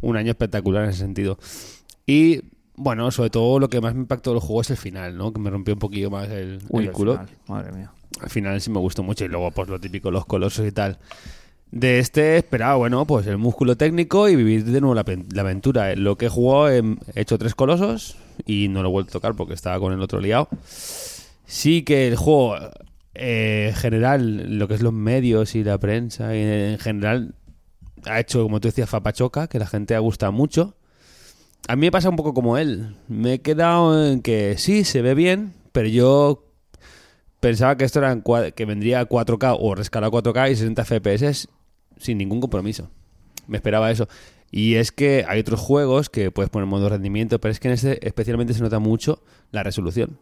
un 0.03 0.17
año 0.17 0.31
espectacular 0.31 0.85
en 0.85 0.91
ese 0.91 0.99
sentido. 1.01 1.39
Y 2.07 2.43
bueno, 2.77 3.11
sobre 3.11 3.31
todo 3.31 3.59
lo 3.59 3.69
que 3.69 3.81
más 3.81 3.95
me 3.95 4.03
impactó 4.03 4.31
del 4.33 4.41
juego 4.41 4.61
es 4.61 4.71
el 4.71 4.77
final, 4.77 5.17
¿no? 5.17 5.33
Que 5.33 5.41
me 5.41 5.51
rompió 5.51 5.75
un 5.75 5.81
poquillo 5.81 6.11
más 6.11 6.29
el, 6.29 6.61
Uy, 6.69 6.85
el 6.85 6.93
culo. 6.93 7.13
final, 7.15 7.29
madre 7.49 7.73
mía. 7.73 7.93
Al 8.21 8.31
final 8.31 8.61
sí 8.61 8.71
me 8.71 8.79
gustó 8.79 9.03
mucho 9.03 9.25
y 9.25 9.29
luego 9.29 9.51
pues 9.53 9.69
lo 9.69 9.81
típico, 9.81 10.11
los 10.11 10.27
colosos 10.27 10.67
y 10.67 10.73
tal. 10.73 10.99
De 11.71 11.99
este 11.99 12.39
esperaba, 12.39 12.77
bueno, 12.77 13.05
pues 13.07 13.27
el 13.27 13.37
músculo 13.37 13.77
técnico 13.77 14.29
y 14.29 14.37
vivir 14.37 14.65
de 14.65 14.81
nuevo 14.81 14.95
la, 14.95 15.05
la 15.35 15.43
aventura. 15.43 15.95
Lo 15.97 16.17
que 16.17 16.29
jugado 16.29 16.71
he 16.71 16.79
he 16.79 17.21
hecho 17.21 17.39
tres 17.39 17.55
colosos 17.55 18.17
y 18.47 18.69
no 18.69 18.83
lo 18.83 18.89
he 18.89 18.93
vuelto 18.93 19.11
a 19.11 19.13
tocar 19.13 19.35
porque 19.35 19.55
estaba 19.55 19.79
con 19.79 19.93
el 19.93 20.01
otro 20.01 20.21
liado. 20.21 20.49
Sí 21.47 21.83
que 21.83 22.09
el 22.09 22.17
juego 22.17 22.57
eh, 23.15 23.69
en 23.71 23.75
general, 23.75 24.59
lo 24.59 24.69
que 24.69 24.75
es 24.75 24.83
los 24.83 24.93
medios 24.93 25.55
y 25.55 25.65
la 25.65 25.79
prensa 25.79 26.35
en 26.35 26.79
general 26.79 27.35
ha 28.05 28.21
hecho, 28.21 28.43
como 28.45 28.61
tú 28.61 28.69
decías, 28.69 28.89
Fapachoca, 28.89 29.49
que 29.49 29.59
la 29.59 29.67
gente 29.67 29.95
ha 29.95 29.99
gustado 29.99 30.33
mucho. 30.33 30.77
A 31.69 31.77
mí 31.77 31.83
me 31.87 31.91
pasa 31.91 32.09
un 32.09 32.17
poco 32.17 32.33
como 32.33 32.57
él. 32.57 32.97
Me 33.09 33.35
he 33.35 33.41
quedado 33.41 34.07
en 34.07 34.23
que 34.23 34.57
sí, 34.57 34.85
se 34.85 35.03
ve 35.03 35.15
bien, 35.15 35.53
pero 35.73 35.89
yo 35.89 36.45
pensaba 37.41 37.77
que 37.77 37.85
esto 37.85 37.99
era 37.99 38.13
en 38.13 38.23
que 38.53 38.65
vendría 38.65 39.01
a 39.01 39.09
4K 39.09 39.57
o 39.61 39.75
rescalado 39.75 40.17
a 40.17 40.23
4K 40.23 40.53
y 40.53 40.57
60 40.57 40.85
FPS 40.85 41.49
sin 41.99 42.19
ningún 42.19 42.41
compromiso. 42.41 42.91
Me 43.47 43.57
esperaba 43.57 43.91
eso. 43.91 44.09
Y 44.51 44.77
es 44.77 44.93
que 44.93 45.25
hay 45.29 45.41
otros 45.41 45.61
juegos 45.61 46.09
que 46.09 46.31
puedes 46.31 46.51
poner 46.51 46.67
modo 46.67 46.89
rendimiento, 46.89 47.41
pero 47.41 47.53
es 47.53 47.61
que 47.61 47.69
en 47.69 47.75
este 47.75 48.07
especialmente 48.07 48.55
se 48.55 48.63
nota 48.63 48.79
mucho 48.79 49.23
la 49.51 49.63
resolución. 49.63 50.19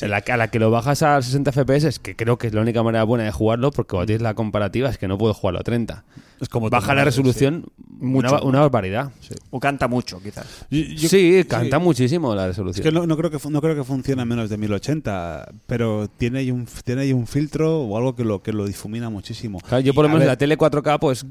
La 0.00 0.18
a 0.18 0.36
la 0.36 0.48
que 0.48 0.58
lo 0.58 0.70
bajas 0.70 1.02
a 1.02 1.22
60 1.22 1.52
FPS, 1.52 1.98
que 2.00 2.14
creo 2.16 2.36
que 2.36 2.48
es 2.48 2.52
la 2.54 2.60
única 2.60 2.82
manera 2.82 3.02
buena 3.04 3.24
de 3.24 3.32
jugarlo, 3.32 3.70
porque 3.70 3.90
cuando 3.92 4.06
tienes 4.06 4.20
la 4.22 4.34
comparativa 4.34 4.90
es 4.90 4.98
que 4.98 5.08
no 5.08 5.16
puedes 5.16 5.36
jugarlo 5.38 5.60
a 5.60 5.62
30. 5.62 6.04
Es 6.38 6.50
como 6.50 6.68
Baja 6.68 6.94
la 6.94 7.02
resolución 7.02 7.64
una, 7.98 8.28
Mucho. 8.30 8.44
una 8.44 8.60
barbaridad. 8.60 9.10
O 9.48 9.58
canta 9.58 9.88
mucho, 9.88 10.20
quizás. 10.22 10.66
Yo- 10.70 10.80
yo- 10.82 11.08
sí, 11.08 11.44
canta 11.48 11.78
muchísimo 11.78 12.34
la 12.34 12.42
Es 12.42 12.48
resolución. 12.48 12.84
que 12.84 12.92
no, 12.92 13.06
no 13.06 13.16
creo 13.16 13.30
que 13.30 13.38
no 13.48 13.62
creo 13.62 13.74
que 13.74 13.84
funcione 13.84 14.20
a 14.20 14.26
menos 14.26 14.50
de 14.50 14.58
1080, 14.58 15.48
pero 15.66 16.08
tiene 16.08 16.40
ahí 16.40 16.50
un 16.50 16.66
tiene 16.84 17.00
ahí 17.02 17.14
un 17.14 17.26
filtro 17.26 17.80
o 17.80 17.96
algo 17.96 18.14
que 18.14 18.24
lo 18.24 18.42
que 18.42 18.52
lo 18.52 18.66
difumina 18.66 19.08
muchísimo. 19.08 19.60
Claro, 19.60 19.80
yo 19.80 19.94
por 19.94 20.02
lo 20.02 20.08
menos 20.10 20.20
ver, 20.20 20.28
la 20.28 20.36
tele 20.36 20.58
4K, 20.58 20.98
pues 21.00 21.24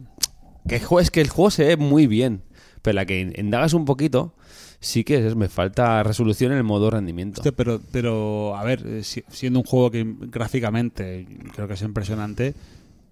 que 0.68 0.82
es 1.02 1.12
que 1.12 1.22
el 1.22 1.30
juego 1.30 1.52
se 1.52 1.66
ve 1.66 1.78
muy 1.78 2.08
bien, 2.08 2.42
pero 2.82 2.96
la 2.96 3.06
que 3.06 3.32
indagas 3.38 3.74
un 3.76 3.86
poquito, 3.86 4.34
sí 4.80 5.04
que 5.04 5.26
es, 5.28 5.36
me 5.36 5.50
falta 5.50 6.02
resolución 6.04 6.52
en 6.52 6.58
el 6.60 6.64
modo 6.64 6.90
rendimiento. 6.90 7.42
Pero, 7.56 7.82
pero, 7.92 8.56
a 8.56 8.64
ver, 8.64 8.86
eh, 8.86 9.04
si- 9.04 9.24
siendo 9.30 9.60
un 9.60 9.66
juego 9.66 9.92
que 9.92 10.06
gráficamente 10.06 11.28
creo 11.54 11.68
que 11.68 11.74
es 11.76 11.82
impresionante, 11.82 12.54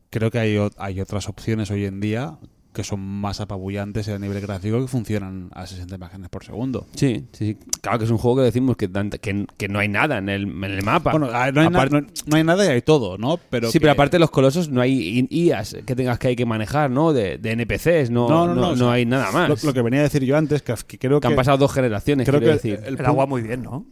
creo 0.09 0.29
que 0.31 0.39
hay, 0.39 0.57
hay 0.77 1.01
otras 1.01 1.27
opciones 1.29 1.71
hoy 1.71 1.85
en 1.85 1.99
día 1.99 2.37
que 2.73 2.83
son 2.83 2.99
más 2.99 3.39
apabullantes 3.39 4.09
a 4.09 4.17
nivel 4.17 4.41
gráfico 4.41 4.81
que 4.81 4.87
funcionan 4.87 5.49
a 5.53 5.67
60 5.67 5.95
imágenes 5.95 6.29
por 6.29 6.43
segundo. 6.43 6.87
Sí, 6.95 7.25
sí, 7.31 7.53
sí. 7.53 7.57
Claro 7.81 7.99
que 7.99 8.05
es 8.05 8.11
un 8.11 8.17
juego 8.17 8.37
que 8.37 8.43
decimos 8.43 8.75
que, 8.77 8.89
que, 9.21 9.45
que 9.57 9.67
no 9.69 9.79
hay 9.79 9.87
nada 9.87 10.17
en 10.17 10.29
el, 10.29 10.43
en 10.43 10.63
el 10.63 10.83
mapa. 10.83 11.11
Bueno, 11.11 11.27
no 11.27 11.37
hay, 11.37 11.51
na- 11.53 11.67
Aparte- 11.67 12.01
no- 12.01 12.07
no 12.25 12.35
hay 12.37 12.43
nada 12.43 12.65
y 12.65 12.69
hay 12.69 12.81
todo, 12.81 13.17
¿no? 13.17 13.37
Pero 13.49 13.67
sí, 13.67 13.73
que- 13.73 13.81
pero 13.81 13.93
aparte 13.93 14.15
de 14.15 14.19
los 14.21 14.31
colosos 14.31 14.69
no 14.69 14.81
hay 14.81 15.27
IAs 15.29 15.77
que 15.85 15.95
tengas 15.95 16.17
que 16.19 16.29
hay 16.29 16.35
que 16.35 16.45
manejar, 16.45 16.89
¿no? 16.89 17.13
De, 17.13 17.37
de 17.37 17.51
NPCs, 17.51 18.09
no, 18.09 18.27
no, 18.29 18.55
no, 18.55 18.69
o 18.69 18.75
sea, 18.75 18.91
hay 18.93 19.05
nada 19.05 19.31
más. 19.31 19.49
Lo, 19.49 19.55
lo 19.67 19.73
que 19.73 19.81
venía 19.81 19.99
a 19.99 20.03
decir 20.03 20.23
yo 20.23 20.35
antes, 20.35 20.61
que, 20.61 20.73
que 20.87 20.97
creo 20.97 21.19
que 21.19 21.27
que... 21.27 21.33
han 21.33 21.35
pasado 21.37 21.57
dos 21.57 21.71
generaciones, 21.73 22.27
creo 22.27 22.39
quiero 22.39 22.59
que 22.59 22.69
decir. 22.69 22.85
el 22.87 22.99
El 22.99 23.05
agua 23.05 23.25
muy 23.25 23.41
bien, 23.43 23.61
¿no? 23.63 23.85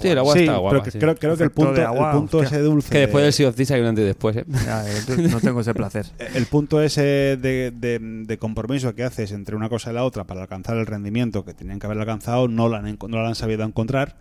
Sí, 0.00 0.08
el 0.08 0.18
agua 0.18 0.34
sí, 0.34 0.40
está 0.40 0.56
guapa. 0.56 0.70
pero 0.70 0.82
que- 0.84 0.90
sí. 0.90 0.98
creo, 0.98 1.14
creo 1.14 1.36
que 1.36 1.42
el 1.44 1.48
Efecto 1.48 1.60
de 1.62 1.66
punto, 1.66 1.80
el 1.80 1.86
agua, 1.86 2.12
punto 2.12 2.42
ese 2.42 2.58
dulce... 2.60 2.90
Que 2.90 2.98
después 3.00 3.22
de- 3.22 3.24
del 3.26 3.32
Sea 3.32 3.48
of 3.48 3.54
Thieves 3.54 3.70
hay 3.70 3.80
un 3.80 3.86
antes 3.86 4.02
y 4.02 4.06
después, 4.06 4.36
¿eh? 4.36 4.44
Ya, 4.64 4.84
yo 5.06 5.28
no 5.28 5.40
tengo 5.40 5.60
ese 5.60 5.74
placer. 5.74 6.06
el 6.34 6.46
punto 6.46 6.80
ese 6.82 7.02
de, 7.02 7.72
de- 7.74 7.98
de 8.00 8.38
compromiso 8.38 8.94
que 8.94 9.04
haces 9.04 9.32
entre 9.32 9.56
una 9.56 9.68
cosa 9.68 9.90
y 9.90 9.94
la 9.94 10.04
otra 10.04 10.24
para 10.24 10.42
alcanzar 10.42 10.76
el 10.76 10.86
rendimiento 10.86 11.44
que 11.44 11.54
tenían 11.54 11.78
que 11.78 11.86
haber 11.86 11.98
alcanzado 11.98 12.48
no 12.48 12.68
lo 12.68 12.76
han, 12.76 12.84
no 12.84 13.08
lo 13.22 13.26
han 13.26 13.34
sabido 13.34 13.64
encontrar 13.64 14.16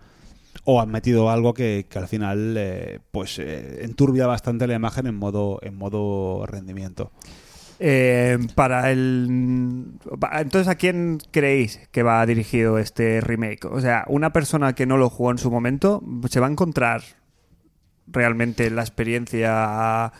o 0.64 0.80
han 0.82 0.90
metido 0.90 1.30
algo 1.30 1.54
que, 1.54 1.86
que 1.90 2.00
al 2.00 2.08
final 2.08 2.56
eh, 2.58 3.00
pues 3.12 3.40
eh, 3.40 3.84
enturbia 3.84 4.26
bastante 4.26 4.68
la 4.68 4.76
imagen 4.76 5.06
en 5.08 5.16
modo 5.16 5.60
en 5.62 5.76
modo 5.76 6.46
rendimiento 6.46 7.12
Eh, 7.80 8.38
para 8.56 8.92
el. 8.92 9.98
Entonces, 10.34 10.68
¿a 10.68 10.76
quién 10.76 11.20
creéis 11.32 11.80
que 11.92 12.04
va 12.04 12.26
dirigido 12.26 12.78
este 12.78 13.22
remake? 13.22 13.66
O 13.66 13.82
sea, 13.82 14.06
una 14.08 14.32
persona 14.32 14.74
que 14.74 14.86
no 14.86 14.98
lo 14.98 15.10
jugó 15.10 15.32
en 15.32 15.38
su 15.38 15.52
momento, 15.52 16.02
¿se 16.30 16.40
va 16.40 16.48
a 16.48 16.52
encontrar 16.52 17.02
realmente 18.08 18.70
la 18.70 18.82
experiencia, 18.82 20.14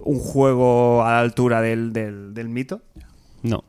un 0.00 0.18
juego 0.18 1.04
a 1.04 1.12
la 1.12 1.20
altura 1.20 1.60
del, 1.62 1.92
del, 1.92 2.34
del 2.34 2.48
mito? 2.48 2.82
No. 3.42 3.64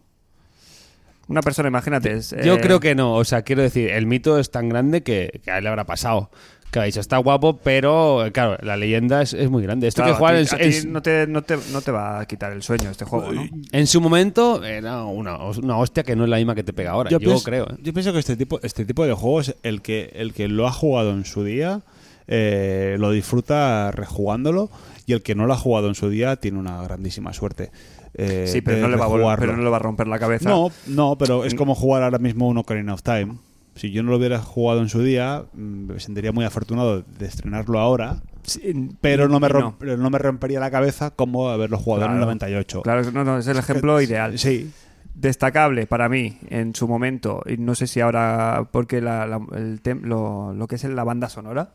Una 1.28 1.42
persona, 1.42 1.70
imagínate. 1.70 2.14
es, 2.14 2.36
Yo 2.44 2.56
eh, 2.56 2.62
creo 2.62 2.80
que 2.80 2.96
no, 2.96 3.14
o 3.14 3.24
sea, 3.24 3.44
quiero 3.44 3.62
decir, 3.62 3.90
el 3.90 4.08
mito 4.08 4.40
es 4.40 4.50
tan 4.52 4.68
grande 4.68 5.04
que, 5.04 5.42
que 5.44 5.52
a 5.52 5.60
él 5.60 5.64
le 5.64 5.70
habrá 5.70 5.86
pasado. 5.86 6.32
Que 6.72 6.80
ha 6.80 6.84
dicho, 6.84 7.00
está 7.00 7.18
guapo, 7.18 7.58
pero 7.58 8.24
claro, 8.32 8.58
la 8.62 8.78
leyenda 8.78 9.24
es, 9.24 9.34
es 9.34 9.50
muy 9.50 9.64
grande. 9.64 9.88
Esto 9.88 10.04
claro, 10.04 10.14
que 10.14 10.18
jugar 10.20 10.36
a 10.36 10.40
en, 10.40 10.46
ti- 10.46 10.56
a 10.56 10.60
en- 10.60 10.72
ti 10.84 10.88
no, 10.88 11.02
te, 11.02 11.26
no, 11.28 11.42
te, 11.42 11.58
no 11.72 11.82
te 11.82 11.90
va 11.92 12.20
a 12.20 12.26
quitar 12.28 12.52
el 12.52 12.62
sueño 12.62 12.92
este 12.92 13.06
juego, 13.06 13.32
¿no? 13.34 13.44
en 13.72 13.88
su 13.88 14.00
momento 14.02 14.64
era 14.64 15.04
una, 15.04 15.38
una 15.38 15.78
hostia 15.78 16.04
que 16.04 16.16
no 16.16 16.26
es 16.26 16.30
la 16.30 16.38
misma 16.38 16.54
que 16.54 16.64
te 16.64 16.72
pega 16.74 16.92
ahora. 16.92 17.10
Yo, 17.10 17.20
pienso, 17.20 17.44
creo. 17.44 17.66
¿eh? 17.72 17.76
yo 17.82 17.92
pienso 17.92 18.14
que 18.14 18.20
este 18.20 18.36
tipo 18.36 18.60
este 18.62 18.86
tipo 18.86 19.04
de 19.06 19.14
juegos 19.14 19.56
el 19.64 19.82
que 19.82 20.12
el 20.14 20.34
que 20.34 20.48
lo 20.48 20.68
ha 20.68 20.72
jugado 20.72 21.10
en 21.12 21.26
su 21.26 21.44
día 21.44 21.82
eh, 22.28 22.98
lo 23.00 23.10
disfruta 23.12 23.92
rejugándolo 23.92 24.70
y 25.08 25.14
el 25.14 25.24
que 25.24 25.34
no 25.34 25.48
lo 25.48 25.54
ha 25.54 25.58
jugado 25.58 25.88
en 25.88 25.96
su 25.96 26.08
día 26.10 26.36
tiene 26.36 26.60
una 26.60 26.84
grandísima 26.84 27.34
suerte 27.34 27.72
eh, 28.14 28.46
Sí, 28.48 28.62
pero, 28.62 28.78
de- 28.78 28.84
no 28.84 28.90
le 28.90 28.98
va 28.98 29.06
a 29.06 29.10
volver- 29.10 29.40
pero 29.40 29.58
no 29.58 29.64
le 29.64 29.70
va 29.72 29.78
a 29.78 29.80
romper 29.80 30.08
la 30.08 30.20
cabeza. 30.20 30.48
No, 30.48 30.70
no, 30.86 31.18
pero 31.18 31.46
es 31.46 31.56
como 31.56 31.74
jugar 31.74 32.04
ahora 32.04 32.20
mismo 32.20 32.48
un 32.48 32.58
Ocarina 32.60 32.94
of 32.94 33.02
Time. 33.02 33.38
Si 33.76 33.92
yo 33.92 34.04
no 34.04 34.12
lo 34.12 34.18
hubiera 34.18 34.40
jugado 34.40 34.82
en 34.82 34.90
su 34.90 35.02
día, 35.02 35.46
mm, 35.54 35.60
me 35.94 36.00
sentiría 36.00 36.32
muy 36.32 36.46
afortunado 36.46 37.02
de 37.02 37.26
estrenarlo 37.26 37.80
ahora, 37.80 38.22
Sí, 38.44 38.90
pero 39.02 39.28
no 39.28 39.40
me, 39.40 39.48
pero 39.78 39.98
no 39.98 40.10
me 40.10 40.18
rompería 40.18 40.60
la 40.60 40.72
cabeza 40.72 41.12
como 41.12 41.50
haberlo 41.50 41.78
jugado 41.78 42.06
en 42.06 42.12
el 42.12 42.18
Claro. 42.18 42.26
98. 42.26 42.82
Claro, 42.82 43.12
no, 43.12 43.24
no, 43.24 43.38
es 43.38 43.48
el 43.48 43.58
ejemplo 43.58 44.02
ideal. 44.02 44.38
Sí. 44.40 44.72
Destacable 45.14 45.86
para 45.86 46.08
mí 46.10 46.38
en 46.50 46.74
su 46.76 46.88
momento, 46.88 47.42
y 47.46 47.58
no 47.58 47.76
sé 47.76 47.88
si 47.88 48.00
ahora, 48.00 48.68
porque 48.72 49.02
la- 49.02 49.26
la- 49.28 49.46
el 49.58 49.84
tem- 49.84 50.02
lo, 50.02 50.54
lo 50.54 50.68
que 50.68 50.76
es 50.76 50.84
la 50.86 51.04
banda 51.04 51.30
sonora, 51.30 51.74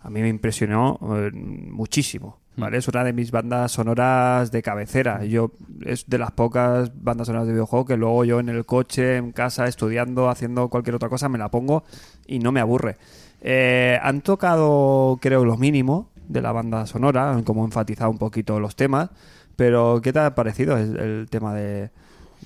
a 0.00 0.10
mí 0.10 0.20
me 0.22 0.28
impresionó 0.28 0.98
eh, 1.16 1.30
muchísimo. 1.32 2.38
¿Vale? 2.58 2.78
Es 2.78 2.88
una 2.88 3.04
de 3.04 3.12
mis 3.12 3.30
bandas 3.30 3.72
sonoras 3.72 4.50
de 4.50 4.62
cabecera. 4.62 5.24
Yo 5.24 5.52
es 5.86 6.08
de 6.08 6.18
las 6.18 6.32
pocas 6.32 6.90
bandas 7.02 7.28
sonoras 7.28 7.46
de 7.46 7.54
videojuego 7.54 7.86
que 7.86 7.96
luego 7.96 8.24
yo 8.24 8.40
en 8.40 8.48
el 8.48 8.66
coche, 8.66 9.16
en 9.16 9.32
casa, 9.32 9.66
estudiando, 9.66 10.28
haciendo 10.28 10.68
cualquier 10.68 10.96
otra 10.96 11.08
cosa, 11.08 11.28
me 11.28 11.38
la 11.38 11.50
pongo 11.50 11.84
y 12.26 12.40
no 12.40 12.52
me 12.52 12.60
aburre. 12.60 12.96
Eh, 13.40 13.98
han 14.02 14.20
tocado, 14.20 15.18
creo, 15.22 15.44
lo 15.44 15.56
mínimo 15.56 16.10
de 16.28 16.42
la 16.42 16.52
banda 16.52 16.86
sonora, 16.86 17.30
han 17.30 17.44
como 17.44 17.64
enfatizado 17.64 18.10
un 18.10 18.18
poquito 18.18 18.60
los 18.60 18.76
temas, 18.76 19.10
pero 19.56 20.00
¿qué 20.02 20.12
te 20.12 20.18
ha 20.18 20.34
parecido 20.34 20.76
el, 20.76 20.98
el 20.98 21.26
tema 21.30 21.54
de, 21.54 21.90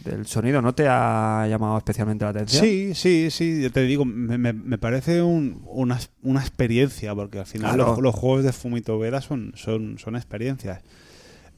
del 0.05 0.27
sonido? 0.27 0.61
¿No 0.63 0.75
te 0.75 0.87
ha 0.89 1.47
llamado 1.49 1.79
especialmente 1.79 2.25
la 2.25 2.31
atención? 2.31 2.65
Sí, 2.65 2.95
sí, 2.95 3.31
sí, 3.31 3.63
ya 3.63 3.71
te 3.71 3.83
digo, 3.83 4.05
me, 4.05 4.39
me- 4.39 4.53
me 4.53 4.79
parece 4.79 5.23
un- 5.23 5.63
una, 5.67 5.99
una 6.23 6.41
experiencia, 6.41 7.15
porque 7.15 7.39
al 7.39 7.47
final 7.47 7.75
Claro. 7.75 7.91
los, 7.93 8.01
los 8.03 8.15
juegos 8.15 8.45
de 8.45 8.53
Fumito 8.53 8.99
Vera 8.99 9.21
son, 9.21 9.53
son, 9.57 9.99
son 9.99 10.17
experiencias. 10.17 10.81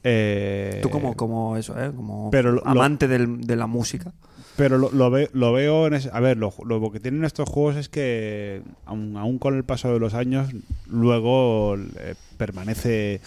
Eh, 0.03 0.79
Tú 0.83 0.89
como, 0.91 1.15
como 1.15 1.57
eso, 1.57 1.73
¿eh? 1.83 1.91
Como 1.95 2.29
Pero 2.29 2.51
lo- 2.51 2.67
amante 2.67 3.07
del- 3.07 3.41
de 3.41 3.55
la 3.55 3.65
música. 3.67 4.13
Pero 4.55 4.77
lo, 4.77 4.91
lo, 4.91 5.09
ve- 5.09 5.29
lo 5.33 5.51
veo 5.51 5.87
en 5.87 5.95
ese- 5.95 6.11
A 6.13 6.19
ver, 6.19 6.37
lo, 6.37 6.53
lo 6.63 6.91
que 6.91 6.99
tienen 6.99 7.25
estos 7.25 7.49
juegos 7.49 7.75
es 7.75 7.89
que, 7.89 8.61
aun, 8.85 9.17
aun 9.17 9.39
con 9.39 9.55
el 9.55 9.63
paso 9.63 9.91
de 9.91 9.99
los 9.99 10.13
años, 10.13 10.49
luego 10.87 11.75
eh, 11.77 12.15
permanece. 12.37 13.19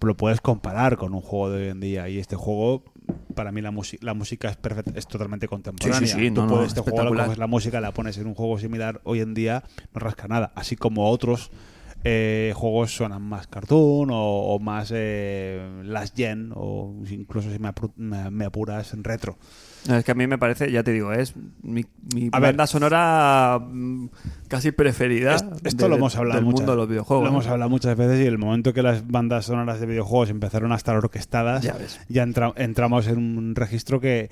Lo 0.00 0.14
puedes 0.16 0.40
comparar 0.40 0.96
con 0.96 1.12
un 1.14 1.22
juego 1.22 1.50
de 1.50 1.62
hoy 1.64 1.68
en 1.70 1.80
día. 1.80 2.08
Y 2.08 2.18
este 2.18 2.36
juego, 2.36 2.84
para 3.34 3.52
mí, 3.52 3.60
la, 3.60 3.72
la 4.00 4.14
música 4.14 4.48
es, 4.50 4.56
perfecta, 4.56 4.92
es 4.94 5.06
totalmente 5.06 5.48
contemporánea. 5.48 6.00
Sí, 6.08 6.14
sí, 6.14 6.20
sí, 6.26 6.30
Tú 6.30 6.40
no, 6.42 6.46
no, 6.46 6.52
puedes, 6.54 6.68
este 6.68 6.80
juego, 6.80 6.96
espectacular. 6.98 7.26
coges 7.26 7.38
la 7.38 7.46
música, 7.46 7.80
la 7.80 7.92
pones 7.92 8.18
en 8.18 8.26
un 8.26 8.34
juego 8.34 8.58
similar 8.58 9.00
hoy 9.04 9.20
en 9.20 9.34
día, 9.34 9.64
no 9.94 10.00
rasca 10.00 10.28
nada. 10.28 10.52
Así 10.54 10.76
como 10.76 11.08
otros. 11.10 11.50
eh, 12.04 12.52
juegos 12.56 12.90
suenan 12.96 13.22
más 13.22 13.46
cartoon 13.46 14.10
o, 14.10 14.16
o 14.54 14.58
más 14.58 14.90
eh, 14.92 15.82
last 15.84 16.16
gen 16.16 16.50
o 16.52 16.96
incluso 17.08 17.48
si 17.52 17.60
me, 17.60 17.68
apru- 17.68 17.92
me- 17.94 18.28
me 18.30 18.44
apuras 18.44 18.92
en 18.92 19.04
retro. 19.04 19.38
No, 19.88 19.96
Es 19.96 20.04
que 20.04 20.12
a 20.12 20.14
mí 20.14 20.26
me 20.28 20.38
parece, 20.38 20.70
ya 20.70 20.82
te 20.84 20.92
digo, 20.92 21.12
es 21.12 21.34
mi, 21.62 21.84
mi 22.14 22.28
A 22.32 22.38
ver. 22.38 22.50
banda 22.50 22.66
sonora 22.68 23.58
mm, 23.60 24.06
casi 24.48 24.70
preferida. 24.72 25.34
Est- 25.34 25.66
Esto 25.66 25.84
de- 25.84 25.88
lo 25.90 25.96
hemos 25.96 26.14
hablado 26.16 26.36
del 26.38 26.44
muchas, 26.44 26.60
mundo 26.60 26.72
de 26.72 26.76
los 26.78 26.88
videojuegos. 26.88 27.24
Lo 27.24 27.30
¿no? 27.30 27.36
hemos 27.36 27.46
hablado 27.48 27.68
muchas 27.70 27.96
veces 27.96 28.20
y 28.20 28.26
el 28.26 28.38
momento 28.38 28.72
que 28.72 28.82
las 28.82 29.06
bandas 29.08 29.46
sonoras 29.46 29.80
de 29.80 29.86
videojuegos 29.86 30.30
empezaron 30.30 30.70
a 30.72 30.76
estar 30.76 30.96
orquestadas, 30.96 31.62
Ya 31.64 31.74
ves. 31.74 31.98
ya 32.08 32.22
entra- 32.22 32.52
entramos 32.56 33.08
en 33.08 33.18
un 33.18 33.54
registro 33.56 34.00
que, 34.00 34.30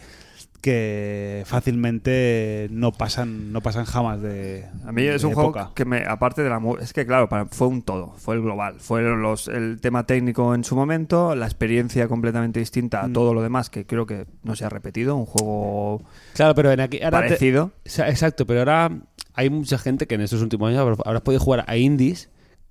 que 0.60 1.42
fácilmente 1.46 2.68
no 2.70 2.92
pasan, 2.92 3.52
no 3.52 3.60
pasan 3.62 3.84
jamás 3.84 4.20
de. 4.20 4.66
A 4.86 4.92
mí 4.92 5.02
es 5.02 5.24
un 5.24 5.32
juego 5.34 5.72
que 5.74 5.84
me, 5.84 6.04
aparte 6.04 6.42
de 6.42 6.50
la 6.50 6.58
mu- 6.58 6.76
es 6.76 6.92
que 6.92 7.06
claro, 7.06 7.28
para- 7.28 7.46
fue 7.46 7.68
un 7.68 7.82
todo, 7.82 8.14
fue 8.16 8.34
el 8.36 8.42
global, 8.42 8.76
fue 8.78 9.02
los, 9.02 9.48
el 9.48 9.80
tema 9.80 10.04
técnico 10.06 10.54
en 10.54 10.64
su 10.64 10.76
momento, 10.76 11.34
la 11.34 11.46
experiencia 11.46 12.08
completamente 12.08 12.60
distinta 12.60 13.02
a 13.02 13.08
Mm. 13.08 13.12
todo 13.12 13.34
lo 13.34 13.42
demás 13.42 13.70
que 13.70 13.86
creo 13.86 14.06
que 14.06 14.26
no 14.42 14.54
se 14.56 14.64
ha 14.64 14.68
repetido, 14.68 15.16
un 15.16 15.26
juego 15.26 16.02
Claro, 16.34 16.54
pero 16.54 16.70
en 16.72 16.80
aquí, 16.80 16.98
ahora 17.02 17.22
te- 17.22 17.24
parecido. 17.28 17.72
Sea, 17.84 18.08
Exacto, 18.10 18.46
pero 18.46 18.60
ahora 18.60 18.90
hay 19.34 19.50
mucha 19.50 19.78
gente 19.78 20.06
que 20.06 20.14
en 20.16 20.20
estos 20.20 20.42
últimos 20.42 20.68
años 20.68 20.80
habrá- 20.80 20.96
habrás 21.06 21.22
podido 21.22 21.40
jugar 21.42 21.64
a 21.66 21.76
indies 21.76 22.28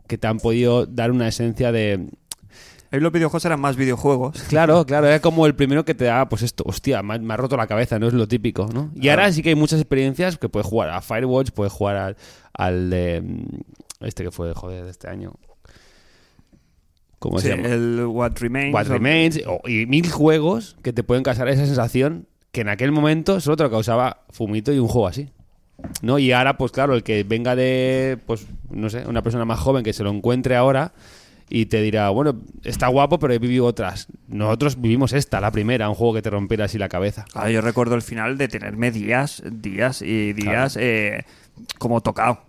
que 0.07 0.17
te 0.17 0.27
han 0.27 0.37
podido 0.37 0.85
dar 0.85 1.11
una 1.11 1.27
esencia 1.27 1.71
de... 1.71 2.07
Ahí 2.91 2.99
los 2.99 3.11
videojuegos 3.11 3.45
eran 3.45 3.59
más 3.59 3.75
videojuegos. 3.75 4.41
Claro, 4.49 4.85
claro, 4.85 5.07
era 5.07 5.19
como 5.21 5.45
el 5.45 5.53
primero 5.55 5.85
que 5.85 5.93
te 5.93 6.05
da, 6.05 6.27
pues 6.27 6.41
esto, 6.41 6.63
hostia, 6.65 7.03
me 7.03 7.15
ha, 7.15 7.17
me 7.19 7.33
ha 7.33 7.37
roto 7.37 7.55
la 7.55 7.67
cabeza, 7.67 7.99
no 7.99 8.07
es 8.07 8.13
lo 8.13 8.27
típico, 8.27 8.67
¿no? 8.73 8.91
Y 8.95 9.09
ahora 9.09 9.31
sí 9.31 9.43
que 9.43 9.49
hay 9.49 9.55
muchas 9.55 9.79
experiencias 9.79 10.37
que 10.37 10.49
puedes 10.49 10.65
jugar 10.67 10.89
a 10.89 11.01
Firewatch, 11.01 11.51
puedes 11.51 11.71
jugar 11.71 11.95
al, 11.97 12.17
al 12.53 12.89
de... 12.89 13.21
mm, 13.21 14.05
Este 14.05 14.23
que 14.23 14.31
fue, 14.31 14.53
joder, 14.55 14.85
de 14.85 14.91
este 14.91 15.07
año. 15.07 15.33
¿Cómo 17.19 17.39
Sí, 17.39 17.47
se 17.47 17.55
llama? 17.57 17.67
el 17.67 18.05
What 18.07 18.37
Remains. 18.39 18.73
What 18.73 18.87
Remains, 18.87 19.41
o- 19.45 19.67
y 19.67 19.85
mil 19.85 20.09
juegos 20.09 20.77
que 20.81 20.93
te 20.93 21.03
pueden 21.03 21.23
causar 21.23 21.47
esa 21.49 21.65
sensación 21.65 22.27
que 22.51 22.61
en 22.61 22.69
aquel 22.69 22.91
momento 22.91 23.39
solo 23.41 23.57
te 23.57 23.63
lo 23.63 23.69
causaba 23.69 24.21
Fumito 24.29 24.71
y 24.73 24.79
un 24.79 24.87
juego 24.87 25.07
así. 25.07 25.29
¿No? 26.01 26.17
Y 26.19 26.31
ahora, 26.31 26.57
pues 26.57 26.71
claro, 26.71 26.93
el 26.93 27.03
que 27.03 27.23
venga 27.23 27.55
de, 27.55 28.17
pues, 28.25 28.45
no 28.69 28.89
sé, 28.89 29.05
una 29.07 29.21
persona 29.21 29.45
más 29.45 29.59
joven 29.59 29.83
que 29.83 29.93
se 29.93 30.03
lo 30.03 30.09
encuentre 30.11 30.55
ahora 30.55 30.91
y 31.49 31.65
te 31.65 31.81
dirá, 31.81 32.09
bueno, 32.09 32.39
está 32.63 32.87
guapo, 32.87 33.17
pero 33.19 33.33
he 33.33 33.39
vivido 33.39 33.65
otras. 33.65 34.07
Nosotros 34.27 34.79
vivimos 34.79 35.13
esta, 35.13 35.41
la 35.41 35.51
primera, 35.51 35.89
un 35.89 35.95
juego 35.95 36.13
que 36.13 36.21
te 36.21 36.29
rompiera 36.29 36.65
así 36.65 36.77
la 36.77 36.89
cabeza. 36.89 37.25
Claro, 37.31 37.49
yo 37.49 37.61
recuerdo 37.61 37.95
el 37.95 38.01
final 38.01 38.37
de 38.37 38.47
tenerme 38.47 38.91
días, 38.91 39.41
días 39.51 40.01
y 40.01 40.33
días 40.33 40.77
eh, 40.79 41.25
como 41.77 42.01
tocado. 42.01 42.41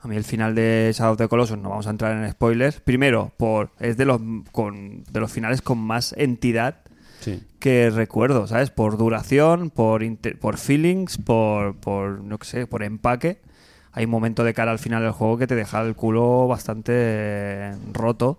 A 0.00 0.06
mí 0.06 0.14
el 0.16 0.22
final 0.24 0.54
de 0.54 0.92
Shadow 0.94 1.12
of 1.14 1.18
the 1.18 1.26
Colossus, 1.26 1.58
no 1.58 1.70
vamos 1.70 1.88
a 1.88 1.90
entrar 1.90 2.16
en 2.16 2.30
spoilers. 2.30 2.78
Primero, 2.80 3.32
por 3.36 3.70
es 3.80 3.96
de 3.96 4.04
los 4.04 4.20
con, 4.52 5.02
de 5.10 5.18
los 5.20 5.32
finales 5.32 5.60
con 5.60 5.78
más 5.78 6.14
entidad 6.16 6.76
Sí. 7.20 7.42
que 7.58 7.90
recuerdo, 7.90 8.46
¿sabes? 8.46 8.70
Por 8.70 8.96
duración, 8.96 9.70
por 9.70 10.04
inte- 10.04 10.36
por 10.36 10.56
feelings, 10.56 11.18
por 11.18 11.74
por 11.74 12.22
no 12.22 12.38
sé, 12.42 12.68
por 12.68 12.84
empaque. 12.84 13.40
Hay 13.92 14.04
un 14.04 14.10
momento 14.10 14.44
de 14.44 14.54
cara 14.54 14.70
al 14.70 14.78
final 14.78 15.02
del 15.02 15.12
juego 15.12 15.38
que 15.38 15.46
te 15.46 15.54
deja 15.54 15.80
el 15.82 15.94
culo 15.94 16.46
bastante 16.46 16.92
eh, 16.94 17.74
roto, 17.92 18.38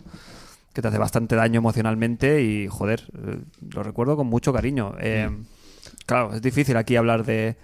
que 0.73 0.81
te 0.81 0.87
hace 0.87 0.97
bastante 0.97 1.35
daño 1.35 1.59
emocionalmente 1.59 2.41
y 2.43 2.67
joder, 2.67 3.03
eh, 3.17 3.39
lo 3.73 3.83
recuerdo 3.83 4.15
con 4.15 4.27
mucho 4.27 4.53
cariño. 4.53 4.93
Eh, 4.99 5.29
Claro, 6.05 6.33
es 6.33 6.41
difícil 6.41 6.75
aquí 6.75 6.95
hablar 6.95 7.23
de, 7.23 7.55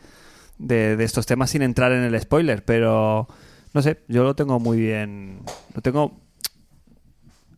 de, 0.59 0.95
de 0.95 1.03
estos 1.03 1.25
temas 1.25 1.49
sin 1.49 1.63
entrar 1.63 1.91
en 1.91 2.03
el 2.03 2.19
spoiler, 2.21 2.63
pero 2.63 3.27
no 3.73 3.81
sé, 3.81 4.01
yo 4.07 4.23
lo 4.23 4.35
tengo 4.35 4.59
muy 4.59 4.77
bien, 4.77 5.39
lo 5.73 5.81
tengo 5.81 6.19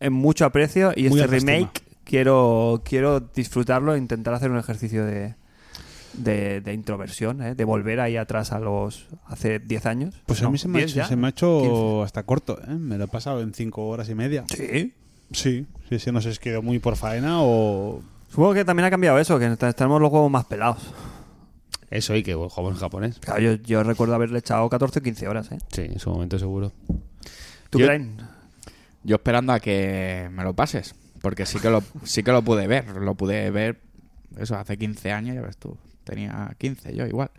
en 0.00 0.12
mucho 0.14 0.46
aprecio 0.46 0.92
y 0.96 1.08
Muy 1.10 1.20
este 1.20 1.38
remake 1.38 1.82
quiero 2.04 2.82
quiero 2.84 3.20
disfrutarlo 3.20 3.94
e 3.94 3.98
intentar 3.98 4.32
hacer 4.32 4.50
un 4.50 4.58
ejercicio 4.58 5.04
de, 5.04 5.34
de, 6.18 6.60
de 6.60 6.72
introversión, 6.72 7.42
¿eh? 7.42 7.54
de 7.54 7.64
volver 7.64 8.00
ahí 8.00 8.16
atrás 8.16 8.52
a 8.52 8.58
los 8.58 9.06
hace 9.26 9.58
10 9.58 9.86
años. 9.86 10.14
Pues 10.26 10.42
a 10.42 10.50
mí 10.50 10.58
se 10.58 10.68
me, 10.68 10.78
ha 10.78 10.84
10 10.84 10.96
hecho, 10.96 11.06
se 11.06 11.16
me 11.16 11.26
ha 11.26 11.30
hecho 11.30 11.60
15. 11.60 12.02
hasta 12.04 12.22
corto, 12.24 12.58
¿eh? 12.66 12.74
Me 12.74 12.98
lo 12.98 13.04
he 13.04 13.08
pasado 13.08 13.40
en 13.40 13.54
cinco 13.54 13.86
horas 13.88 14.08
y 14.08 14.14
media. 14.14 14.44
Sí. 14.48 14.94
Sí, 15.30 15.66
sí, 15.88 15.98
sí, 15.98 16.12
no 16.12 16.20
sé 16.20 16.32
si 16.32 16.38
quedó 16.38 16.62
muy 16.62 16.78
por 16.78 16.96
faena 16.96 17.42
o... 17.42 18.02
Supongo 18.30 18.54
que 18.54 18.64
también 18.64 18.86
ha 18.86 18.90
cambiado 18.90 19.18
eso, 19.18 19.38
que 19.38 19.56
tenemos 19.56 20.00
los 20.00 20.10
juegos 20.10 20.30
más 20.30 20.44
pelados. 20.46 20.78
Eso 21.90 22.14
y 22.14 22.22
que 22.22 22.34
jugamos 22.34 22.74
en 22.74 22.78
japonés. 22.78 23.18
Claro, 23.18 23.40
yo, 23.40 23.54
yo 23.54 23.82
recuerdo 23.82 24.14
haberle 24.14 24.38
echado 24.38 24.68
14 24.68 24.98
o 24.98 25.02
15 25.02 25.28
horas, 25.28 25.52
¿eh? 25.52 25.58
Sí, 25.72 25.82
en 25.82 25.98
su 25.98 26.10
momento 26.10 26.38
seguro. 26.38 26.72
¿Tú, 27.70 27.78
Yo-? 27.78 27.88
Yo 29.04 29.16
esperando 29.16 29.52
a 29.52 29.60
que 29.60 30.28
me 30.32 30.44
lo 30.44 30.54
pases, 30.54 30.94
porque 31.22 31.46
sí 31.46 31.58
que 31.60 31.70
lo, 31.70 31.82
sí 32.04 32.22
que 32.22 32.32
lo 32.32 32.42
pude 32.42 32.66
ver, 32.66 32.88
lo 32.96 33.14
pude 33.14 33.50
ver, 33.50 33.80
eso, 34.36 34.56
hace 34.56 34.76
15 34.76 35.12
años, 35.12 35.34
ya 35.34 35.42
ves 35.42 35.56
tú, 35.56 35.78
tenía 36.08 36.54
15 36.58 36.94
yo 36.94 37.06
igual. 37.06 37.30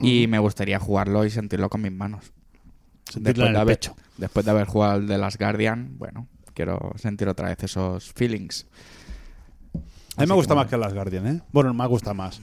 Y 0.00 0.26
me 0.26 0.38
gustaría 0.38 0.78
jugarlo 0.78 1.24
y 1.24 1.30
sentirlo 1.30 1.68
con 1.68 1.82
mis 1.82 1.92
manos. 1.92 2.32
Sentirlo 3.10 3.44
en 3.46 3.52
de 3.52 3.56
el 3.56 3.60
haber, 3.60 3.76
pecho. 3.76 3.96
después 4.18 4.44
de 4.44 4.50
haber 4.52 4.66
jugado 4.66 4.98
el 5.00 5.06
de 5.06 5.18
Las 5.18 5.36
Guardian, 5.36 5.96
bueno, 5.98 6.28
quiero 6.54 6.92
sentir 6.96 7.28
otra 7.28 7.48
vez 7.48 7.62
esos 7.64 8.12
feelings. 8.12 8.66
A 10.16 10.22
mí 10.22 10.26
me 10.26 10.34
gusta 10.34 10.54
que 10.54 10.58
más 10.60 10.66
que 10.68 10.76
las 10.76 10.92
Guardian, 10.94 11.26
¿eh? 11.26 11.40
Bueno, 11.52 11.72
me 11.74 11.86
gusta 11.86 12.14
más. 12.14 12.40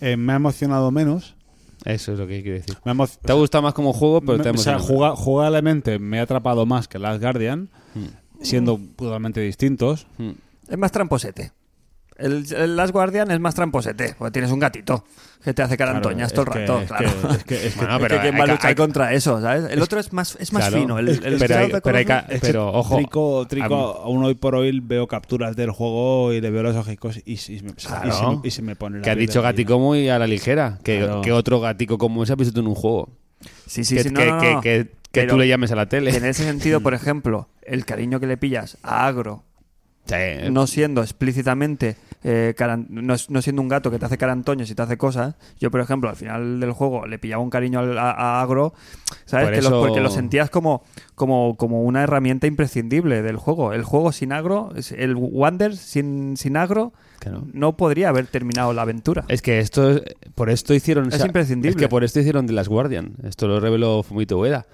Eh, 0.00 0.16
me 0.16 0.32
ha 0.32 0.36
emocionado 0.36 0.90
menos. 0.90 1.36
Eso 1.84 2.12
es 2.12 2.18
lo 2.18 2.26
que 2.26 2.42
quiero 2.42 2.58
decir. 2.58 2.76
Me 2.84 2.92
ha 2.92 3.06
Te 3.06 3.32
ha 3.32 3.34
gustado 3.34 3.62
más 3.62 3.74
como 3.74 3.92
juego, 3.92 4.20
pero 4.20 4.38
me- 4.38 4.42
te 4.42 4.48
ha 4.48 4.52
o 4.52 4.56
sea, 4.56 4.72
emocionado. 4.74 4.84
juga- 5.12 5.16
jugablemente 5.16 5.98
me 5.98 6.18
ha 6.18 6.22
atrapado 6.22 6.66
más 6.66 6.88
que 6.88 6.98
las 6.98 7.20
Guardian, 7.20 7.68
Mm. 7.94 8.42
siendo 8.42 8.80
totalmente 8.96 9.40
distintos. 9.40 10.06
Mm. 10.18 10.30
Es 10.68 10.78
más 10.78 10.92
tramposete. 10.92 11.52
El, 12.16 12.46
el 12.54 12.76
Last 12.76 12.92
Guardian 12.92 13.30
es 13.32 13.40
más 13.40 13.54
tramposete, 13.56 14.14
porque 14.16 14.30
tienes 14.30 14.52
un 14.52 14.60
gatito 14.60 15.04
que 15.42 15.52
te 15.52 15.62
hace 15.62 15.76
carantoñas 15.76 16.32
Claro, 16.32 16.52
todo 16.52 16.60
el 16.60 16.68
rato, 16.68 16.86
claro. 16.86 17.34
Es 17.34 17.44
que, 17.44 17.54
es 17.54 17.60
que- 17.60 17.66
es 17.66 17.72
que- 17.74 17.78
Bueno, 17.80 17.96
Es 17.96 18.02
pero 18.02 18.14
que 18.16 18.22
¿quién 18.22 18.34
hay 18.34 18.38
va 18.38 18.44
a 18.44 18.48
luchar 18.48 18.68
hay- 18.68 18.74
contra 18.76 19.12
eso, 19.14 19.40
¿sabes? 19.40 19.64
El 19.70 19.82
otro 19.82 19.98
es 19.98 20.12
más, 20.12 20.36
es 20.38 20.52
más 20.52 20.68
Claro. 20.68 20.78
fino. 20.80 20.98
El, 21.00 21.08
el 21.08 21.38
pero, 21.40 21.58
hay- 21.58 21.72
hay 21.72 22.56
ojo, 22.56 22.96
Trico, 22.96 23.46
Trico, 23.48 23.74
a- 24.00 24.04
aún 24.04 24.24
hoy 24.24 24.34
por 24.36 24.54
hoy 24.54 24.78
veo 24.80 25.08
capturas 25.08 25.56
del 25.56 25.72
juego 25.72 26.32
y 26.32 26.40
le 26.40 26.50
veo 26.50 26.62
los 26.62 26.76
ojicos 26.76 27.16
y, 27.24 27.32
y, 27.32 27.56
y 27.56 27.62
me- 27.62 27.70
y 27.70 27.74
Claro. 27.74 28.12
se, 28.12 28.26
me- 28.26 28.40
y 28.44 28.50
se 28.52 28.62
me 28.62 28.76
pone 28.76 28.98
la 28.98 29.02
que 29.04 29.10
ha 29.10 29.16
dicho 29.16 29.42
gatico 29.42 29.78
muy 29.80 30.08
a 30.08 30.18
la 30.18 30.26
ligera. 30.28 30.78
Que, 30.84 30.98
Claro. 30.98 31.20
que 31.20 31.32
otro 31.32 31.60
gatico 31.60 31.98
como 31.98 32.22
ese 32.22 32.32
has 32.32 32.38
visto 32.38 32.54
tú 32.54 32.60
en 32.60 32.68
un 32.68 32.74
juego. 32.76 33.08
Sí, 33.66 33.84
sí, 33.84 33.96
que 33.96 34.04
sí, 34.04 34.10
no, 34.10 34.20
que, 34.20 34.26
no, 34.26 34.40
que- 34.40 34.52
no. 34.54 34.60
que- 34.60 34.86
que 35.14 35.20
Pero 35.20 35.34
tú 35.34 35.38
le 35.38 35.46
llames 35.48 35.70
a 35.70 35.76
la 35.76 35.86
que 35.88 35.96
en 35.98 36.04
tele. 36.04 36.28
ese 36.28 36.44
sentido, 36.44 36.80
por 36.80 36.92
ejemplo, 36.94 37.48
el 37.62 37.84
cariño 37.84 38.18
que 38.20 38.26
le 38.26 38.36
pillas 38.36 38.78
a 38.82 39.06
Agro, 39.06 39.42
Sí. 40.06 40.50
no 40.50 40.66
siendo 40.66 41.00
explícitamente 41.02 41.96
eh, 42.22 42.54
caran- 42.56 42.86
no, 42.90 43.14
no 43.28 43.42
siendo 43.42 43.62
un 43.62 43.68
gato 43.68 43.90
que 43.90 43.98
te 43.98 44.04
hace 44.06 44.16
carantoños 44.18 44.70
y 44.70 44.74
te 44.74 44.80
hace 44.82 44.96
cosas, 44.98 45.34
yo, 45.60 45.70
por 45.70 45.80
ejemplo, 45.80 46.08
al 46.10 46.16
final 46.16 46.60
del 46.60 46.72
juego 46.72 47.06
le 47.06 47.18
pillaba 47.18 47.42
un 47.42 47.50
cariño 47.50 47.78
al- 47.80 47.98
a, 47.98 48.10
a 48.12 48.40
Agro, 48.42 48.72
¿sabes? 49.26 49.46
Por 49.46 49.54
Que 49.70 49.76
porque 49.88 50.00
lo 50.00 50.10
sentías 50.10 50.48
como, 50.50 50.82
como, 51.14 51.56
como 51.56 51.82
una 51.82 52.02
herramienta 52.02 52.46
imprescindible 52.46 53.22
del 53.22 53.36
juego. 53.36 53.72
El 53.72 53.82
juego 53.82 54.12
sin 54.12 54.32
Agro, 54.32 54.72
el 54.96 55.14
Wander 55.16 55.76
sin, 55.76 56.36
sin 56.36 56.56
Agro, 56.56 56.92
Claro. 57.18 57.44
no 57.52 57.76
podría 57.76 58.08
haber 58.10 58.26
terminado 58.26 58.72
la 58.74 58.82
aventura. 58.82 59.24
Es 59.28 59.40
que 59.42 59.58
esto, 59.58 59.90
es- 59.90 60.02
por 60.34 60.48
esto 60.50 60.72
hicieron... 60.74 61.12
Es 61.12 61.24
imprescindible. 61.24 61.70
Es 61.70 61.76
que 61.76 61.88
por 61.88 62.04
esto 62.04 62.20
hicieron 62.20 62.46
The 62.46 62.52
Last 62.54 62.68
Guardian. 62.68 63.14
Esto 63.24 63.48
lo 63.48 63.60
reveló 63.60 64.02
Fumito 64.02 64.38
Ueda. 64.38 64.66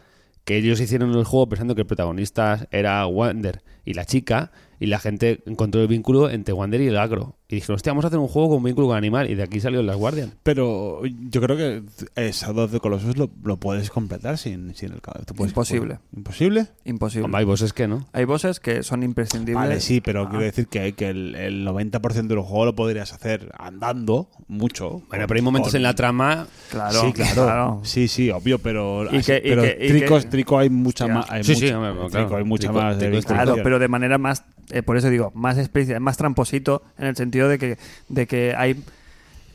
Que 0.44 0.56
ellos 0.56 0.80
hicieron 0.80 1.10
el 1.14 1.24
juego 1.24 1.48
pensando 1.48 1.74
que 1.74 1.82
el 1.82 1.86
protagonista 1.86 2.66
era 2.70 3.06
Wander 3.06 3.62
y 3.84 3.94
la 3.94 4.04
chica, 4.04 4.50
y 4.80 4.86
la 4.86 4.98
gente 4.98 5.42
encontró 5.46 5.80
el 5.82 5.86
vínculo 5.88 6.30
entre 6.30 6.52
Wander 6.54 6.80
y 6.80 6.86
el 6.88 6.96
agro. 6.98 7.36
Y 7.48 7.56
dijeron, 7.56 7.74
hostia, 7.76 7.90
vamos 7.92 8.04
a 8.04 8.08
hacer 8.08 8.18
un 8.20 8.28
juego 8.28 8.48
con 8.50 8.62
vínculo 8.62 8.86
con 8.88 8.96
animal. 8.96 9.28
Y 9.28 9.34
de 9.34 9.42
aquí 9.42 9.60
salió 9.60 9.82
Last 9.82 9.98
Guardian. 9.98 10.32
Pero 10.44 11.02
yo 11.04 11.40
creo 11.40 11.56
que 11.56 11.82
eh, 12.16 12.30
Shadow 12.32 12.64
of 12.64 12.70
the 12.72 12.78
Colossus 12.80 13.16
lo, 13.16 13.28
lo 13.42 13.56
puedes 13.58 13.90
completar 13.90 14.38
sin, 14.38 14.74
sin 14.76 14.92
el 14.92 15.00
caballo. 15.00 15.24
Imposible. 15.38 15.98
¿Imposible? 16.16 16.66
Imposible. 16.84 17.24
Hombre, 17.26 17.40
Hay 17.40 17.44
bosses 17.44 17.72
que 17.72 17.88
no. 17.88 18.06
Hay 18.12 18.24
bosses 18.24 18.60
que 18.60 18.82
son 18.84 19.02
imprescindibles. 19.02 19.54
Vale, 19.68 19.80
sí, 19.80 20.00
pero 20.00 20.22
Ah. 20.22 20.28
quiero 20.30 20.44
decir 20.44 20.68
que, 20.68 20.92
que 20.94 21.08
el, 21.10 21.34
el 21.34 21.66
90% 21.66 22.28
del 22.28 22.38
juego 22.40 22.64
lo 22.66 22.74
podrías 22.76 23.12
hacer 23.12 23.50
andando 23.58 24.28
mucho. 24.48 25.02
Bueno, 25.08 25.26
pero 25.26 25.34
hay 25.38 25.42
momentos 25.42 25.72
Con- 25.72 25.78
en 25.78 25.82
la 25.82 25.94
trama... 25.94 26.46
Claro, 26.70 27.00
sí, 27.00 27.12
claro. 27.12 27.34
claro. 27.34 27.80
Sí, 27.82 28.06
sí, 28.08 28.30
obvio, 28.30 28.58
pero, 28.60 29.04
Y 29.12 29.16
así- 29.18 29.26
que- 29.32 29.38
y 29.38 29.48
pero 29.50 29.62
que- 29.62 29.78
y 29.80 29.88
tricos, 29.88 30.24
que- 30.24 30.30
trico 30.30 30.58
hay 30.58 30.70
mucha 30.70 31.06
más. 31.08 31.28
hay 31.30 31.42
Sí, 31.44 31.56
sí, 31.56 31.68
hombre, 31.70 31.92
trico 31.92 32.08
claro. 32.10 32.36
hay 32.36 32.44
mucha 32.44 32.68
Trico- 32.68 32.80
más. 32.80 33.24
Claro, 33.26 33.56
pero 33.62 33.78
de 33.80 33.88
manera 33.88 34.18
más, 34.18 34.44
eh, 34.72 34.82
por 34.82 34.96
eso 34.96 35.08
digo, 35.10 35.32
más 35.34 35.58
explícita, 35.58 35.98
más 36.00 36.16
tramposito, 36.16 36.82
en 36.98 37.06
el 37.06 37.16
sentido 37.16 37.48
de 37.48 37.58
que, 37.58 37.78
de 38.08 38.26
que 38.26 38.54
hay 38.56 38.82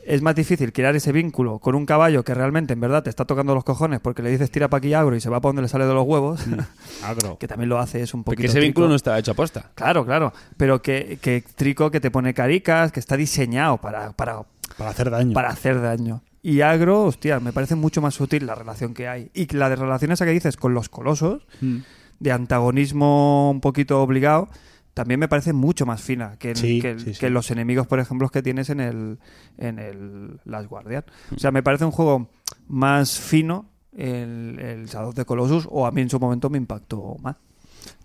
es 0.04 0.22
más 0.22 0.36
difícil 0.36 0.72
crear 0.72 0.94
ese 0.94 1.10
vínculo 1.10 1.58
con 1.58 1.74
un 1.74 1.84
caballo 1.84 2.22
que 2.22 2.32
realmente 2.32 2.74
en 2.74 2.80
verdad 2.80 3.02
te 3.02 3.10
está 3.10 3.24
tocando 3.24 3.56
los 3.56 3.64
cojones 3.64 3.98
porque 3.98 4.22
le 4.22 4.30
dices 4.30 4.52
tira 4.52 4.68
para 4.68 4.78
aquí 4.78 4.94
agro 4.94 5.16
y 5.16 5.20
se 5.20 5.28
va 5.28 5.40
para 5.40 5.48
donde 5.48 5.62
le 5.62 5.68
sale 5.68 5.84
de 5.84 5.94
los 5.94 6.06
huevos, 6.06 6.44
Agro. 7.02 7.38
que 7.38 7.48
también 7.48 7.68
lo 7.68 7.80
hace, 7.80 8.00
es 8.02 8.14
un 8.14 8.22
poquito 8.22 8.36
Porque 8.36 8.46
ese 8.46 8.58
trico. 8.58 8.66
vínculo 8.66 8.88
no 8.88 8.94
estaba 8.94 9.18
hecho 9.18 9.32
a 9.32 9.34
posta. 9.34 9.70
Claro, 9.74 10.04
claro, 10.06 10.32
pero 10.56 10.80
que, 10.80 11.18
que 11.20 11.42
trico 11.56 11.90
que 11.90 11.98
te 11.98 12.12
pone 12.12 12.34
caricas, 12.34 12.92
que 12.92 13.00
está 13.00 13.16
diseñado 13.16 13.78
para, 13.78 14.12
para, 14.12 14.42
Para 14.78 14.90
hacer 14.90 15.10
daño. 15.10 15.32
para 15.32 15.48
hacer 15.48 15.80
daño. 15.82 16.22
Y 16.40 16.60
agro, 16.60 17.02
hostia, 17.02 17.40
me 17.40 17.52
parece 17.52 17.74
mucho 17.74 18.00
más 18.00 18.14
sutil 18.14 18.46
la 18.46 18.54
relación 18.54 18.94
que 18.94 19.08
hay. 19.08 19.32
Y 19.34 19.52
la 19.56 19.68
de 19.68 19.74
relación 19.74 20.12
esa 20.12 20.24
que 20.24 20.30
dices 20.30 20.56
con 20.56 20.72
los 20.72 20.88
colosos, 20.88 21.44
Mm. 21.60 21.78
de 22.20 22.30
antagonismo 22.32 23.50
un 23.50 23.60
poquito 23.60 24.00
obligado, 24.00 24.48
también 24.96 25.20
me 25.20 25.28
parece 25.28 25.52
mucho 25.52 25.84
más 25.84 26.00
fina 26.00 26.38
que, 26.38 26.52
el- 26.52 26.56
Sí, 26.56 26.80
que, 26.80 26.92
el- 26.92 27.00
sí, 27.00 27.12
sí. 27.12 27.20
que 27.20 27.28
los 27.28 27.50
enemigos, 27.50 27.86
por 27.86 28.00
ejemplo, 28.00 28.30
que 28.30 28.40
tienes 28.42 28.70
en 28.70 28.80
el, 28.80 29.18
en 29.58 29.78
el 29.78 30.40
Last 30.46 30.70
Guardian. 30.70 31.04
O 31.36 31.38
sea, 31.38 31.50
me 31.52 31.62
parece 31.62 31.84
un 31.84 31.90
juego 31.90 32.30
más 32.66 33.18
fino 33.20 33.66
el, 33.94 34.58
el 34.58 34.86
Shadow 34.86 35.10
of 35.10 35.14
the 35.14 35.26
Colossus, 35.26 35.68
o 35.70 35.84
a 35.86 35.90
mí 35.90 36.00
en 36.00 36.08
su 36.08 36.18
momento 36.18 36.48
me 36.48 36.56
impactó 36.56 37.16
más. 37.22 37.36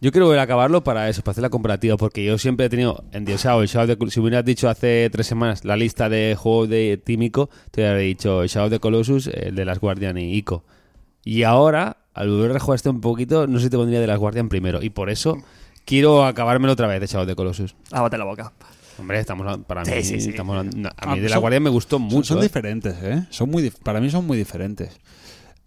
Yo 0.02 0.12
quiero 0.12 0.26
volver 0.26 0.40
a 0.40 0.44
acabarlo 0.44 0.84
para 0.84 1.08
eso, 1.08 1.22
para 1.24 1.32
hacer 1.32 1.42
la 1.44 1.50
comparativa, 1.50 1.96
porque 1.96 2.26
yo 2.26 2.38
siempre 2.38 2.66
he 2.66 2.70
tenido 2.70 3.06
endiosado 3.14 3.62
el 3.62 3.68
Shadow 3.70 3.84
of 3.86 3.90
the 3.92 3.98
Col- 3.98 4.12
Si 4.12 4.20
hubieras 4.20 4.44
dicho 4.44 4.68
hace 4.68 5.10
tres 5.14 5.28
semanas 5.28 5.64
la 5.64 5.78
lista 5.78 6.10
de 6.10 6.36
juegos 6.38 6.68
de 6.68 7.02
Tímico, 7.04 7.50
te 7.72 7.88
habría 7.88 8.06
dicho 8.06 8.44
el 8.44 8.50
Shadow 8.50 8.68
of 8.68 8.72
the 8.74 8.80
Colossus, 8.82 9.28
el 9.28 9.56
de 9.56 9.64
Las 9.66 9.80
Guardian 9.80 10.18
y 10.18 10.34
Ico. 10.36 10.66
Y 11.24 11.44
ahora, 11.44 11.98
al 12.14 12.30
volver 12.30 12.56
a 12.56 12.60
jugar 12.60 12.76
este 12.76 12.90
un 12.90 13.00
poquito, 13.00 13.48
no 13.48 13.60
sé 13.60 13.66
si 13.66 13.70
te 13.70 13.78
pondría 13.78 14.02
de 14.02 14.08
Las 14.08 14.20
Guardian 14.20 14.50
primero. 14.50 14.82
Y 14.84 14.90
por 14.92 15.10
eso 15.10 15.38
quiero 15.86 16.26
acabármelo 16.26 16.74
otra 16.74 16.88
vez 16.88 17.00
de 17.00 17.08
Shadow 17.08 17.24
of 17.24 17.28
the 17.30 17.36
Colossus. 17.36 17.76
Lávate 17.92 18.18
la 18.18 18.26
boca. 18.26 18.52
Hombre, 19.00 19.20
estamos 19.20 19.58
para 19.66 19.84
Sí, 19.86 19.92
mí, 19.96 20.04
sí, 20.04 20.22
sí. 20.22 20.30
estamos 20.30 20.58
a, 20.58 20.64
no, 20.64 20.90
a 20.90 20.94
Ah, 20.98 21.16
mí 21.16 21.20
de 21.22 21.28
son- 21.28 21.32
Las 21.32 21.40
Guardian 21.40 21.64
me 21.64 21.70
gustó 21.70 21.96
Son- 21.98 22.04
mucho. 22.04 22.34
Son, 22.36 22.40
¿eh? 22.40 22.44
diferentes, 22.44 22.96
¿eh? 23.02 23.26
Son 23.30 23.50
muy 23.50 23.70
para 23.72 24.00
mí 24.00 24.10
son 24.10 24.26
muy 24.28 24.38
diferentes. 24.38 25.00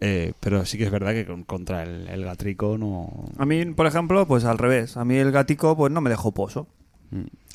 Eh, 0.01 0.33
pero 0.41 0.65
sí 0.67 0.77
que 0.77 0.85
es 0.85 0.91
verdad 0.91 1.13
que 1.13 1.25
con- 1.25 1.45
contra 1.45 1.83
el, 1.85 2.09
el 2.09 2.25
gatrico 2.25 2.77
no. 2.79 3.27
A 3.39 3.47
mí, 3.47 3.65
por 3.67 3.87
ejemplo, 3.87 4.27
pues 4.27 4.45
al 4.45 4.59
revés. 4.59 4.97
A 4.97 5.05
mí 5.05 5.17
el 5.17 5.33
gatico 5.33 5.77
pues 5.77 5.93
no 5.93 6.01
me 6.01 6.11
dejó 6.11 6.33
pozo. 6.33 6.67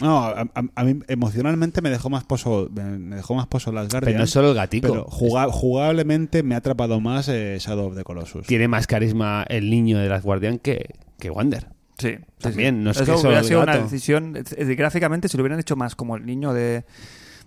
No, 0.01 0.19
a, 0.23 0.41
a- 0.41 0.63
a 0.75 0.83
mí 0.85 0.99
emocionalmente 1.09 1.81
me 1.81 1.89
dejó 1.89 2.09
más 2.09 2.23
pozo, 2.23 2.69
me, 2.73 2.83
me 2.97 3.15
dejó 3.17 3.35
más 3.35 3.47
pozo 3.47 3.73
las 3.73 3.89
Guardian. 3.89 4.05
Pero 4.05 4.17
no 4.19 4.23
es 4.23 4.29
solo 4.29 4.49
el 4.49 4.55
gatico. 4.55 4.87
pero 4.87 5.03
juga- 5.05 5.51
jugablemente 5.51 6.43
me 6.43 6.55
ha 6.55 6.59
atrapado 6.59 7.01
más 7.01 7.27
eh, 7.27 7.57
Shadow 7.59 7.87
of 7.89 7.95
the 7.95 8.03
Colossus. 8.05 8.47
Tiene 8.47 8.67
más 8.69 8.87
carisma 8.87 9.45
el 9.49 9.69
niño 9.69 9.99
de 9.99 10.07
Las 10.07 10.23
Guardian 10.23 10.59
que, 10.59 10.95
que 11.19 11.29
Wander. 11.29 11.67
Sí, 11.99 12.17
También, 12.39 12.77
sí. 12.77 12.81
no 12.83 12.91
es 12.91 13.01
Eso 13.01 13.21
que 13.21 13.27
hubiera 13.27 13.43
sido 13.43 13.61
una 13.61 13.77
decisión. 13.77 14.35
es- 14.37 14.53
es- 14.53 14.77
Gráficamente, 14.77 15.27
si 15.27 15.37
lo 15.37 15.43
hubieran 15.43 15.59
hecho 15.59 15.75
más 15.75 15.95
como 15.95 16.15
el 16.15 16.25
niño 16.25 16.53
de, 16.53 16.85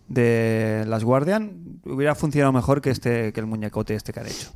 de 0.09 0.85
Las 0.87 1.05
Guardian, 1.05 1.81
hubiera 1.85 2.15
funcionado 2.15 2.53
mejor 2.53 2.81
que 2.81 2.91
este 2.91 3.33
que 3.33 3.41
el 3.41 3.47
muñecote 3.47 3.95
este 3.95 4.13
que 4.13 4.21
han 4.21 4.27
hecho. 4.27 4.53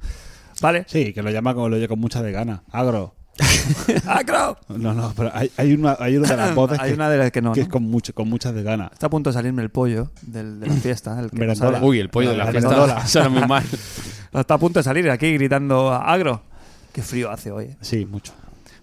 ¿Vale? 0.60 0.84
Sí, 0.88 1.12
que 1.12 1.22
lo 1.22 1.30
llama 1.30 1.54
como 1.54 1.68
lo 1.68 1.76
oye 1.76 1.88
con 1.88 1.98
mucha 1.98 2.22
de 2.22 2.32
gana. 2.32 2.62
Agro. 2.70 3.14
¡Agro! 4.06 4.56
No, 4.68 4.94
no, 4.94 5.12
pero 5.14 5.30
hay, 5.34 5.50
hay 5.58 5.74
una, 5.74 5.94
hay 6.00 6.16
una 6.16 6.28
de 6.28 6.36
las 6.38 6.54
voces 6.54 6.78
Hay 6.80 6.88
que, 6.90 6.94
una 6.94 7.10
de 7.10 7.18
las 7.18 7.30
que 7.30 7.42
no. 7.42 7.52
que 7.52 7.60
¿no? 7.60 7.66
es 7.66 7.68
con, 7.70 7.82
mucho, 7.82 8.14
con 8.14 8.28
muchas 8.30 8.54
de 8.54 8.62
gana. 8.62 8.88
Está 8.92 9.08
a 9.08 9.10
punto 9.10 9.28
de 9.30 9.34
salirme 9.34 9.62
el 9.62 9.68
pollo 9.70 10.10
del- 10.22 10.58
de 10.60 10.66
la 10.68 10.74
fiesta. 10.82 11.18
El 11.20 11.30
que 11.30 11.46
no. 11.46 11.78
Uy, 11.82 12.00
el 12.00 12.08
pollo 12.08 12.30
de 12.30 12.36
la 12.38 12.44
La 12.46 12.50
fiesta. 12.50 12.70
merendola. 12.70 13.06
Suena 13.06 13.28
muy 13.28 13.46
mal. 13.46 13.64
Está 14.32 14.54
a 14.54 14.58
punto 14.58 14.78
de 14.80 14.84
salir 14.84 15.10
aquí 15.10 15.32
gritando 15.34 15.92
agro. 15.92 16.42
Qué 16.92 17.02
frío 17.02 17.30
hace 17.30 17.50
hoy. 17.50 17.64
eh. 17.66 17.76
Sí, 17.82 18.06
mucho. 18.06 18.32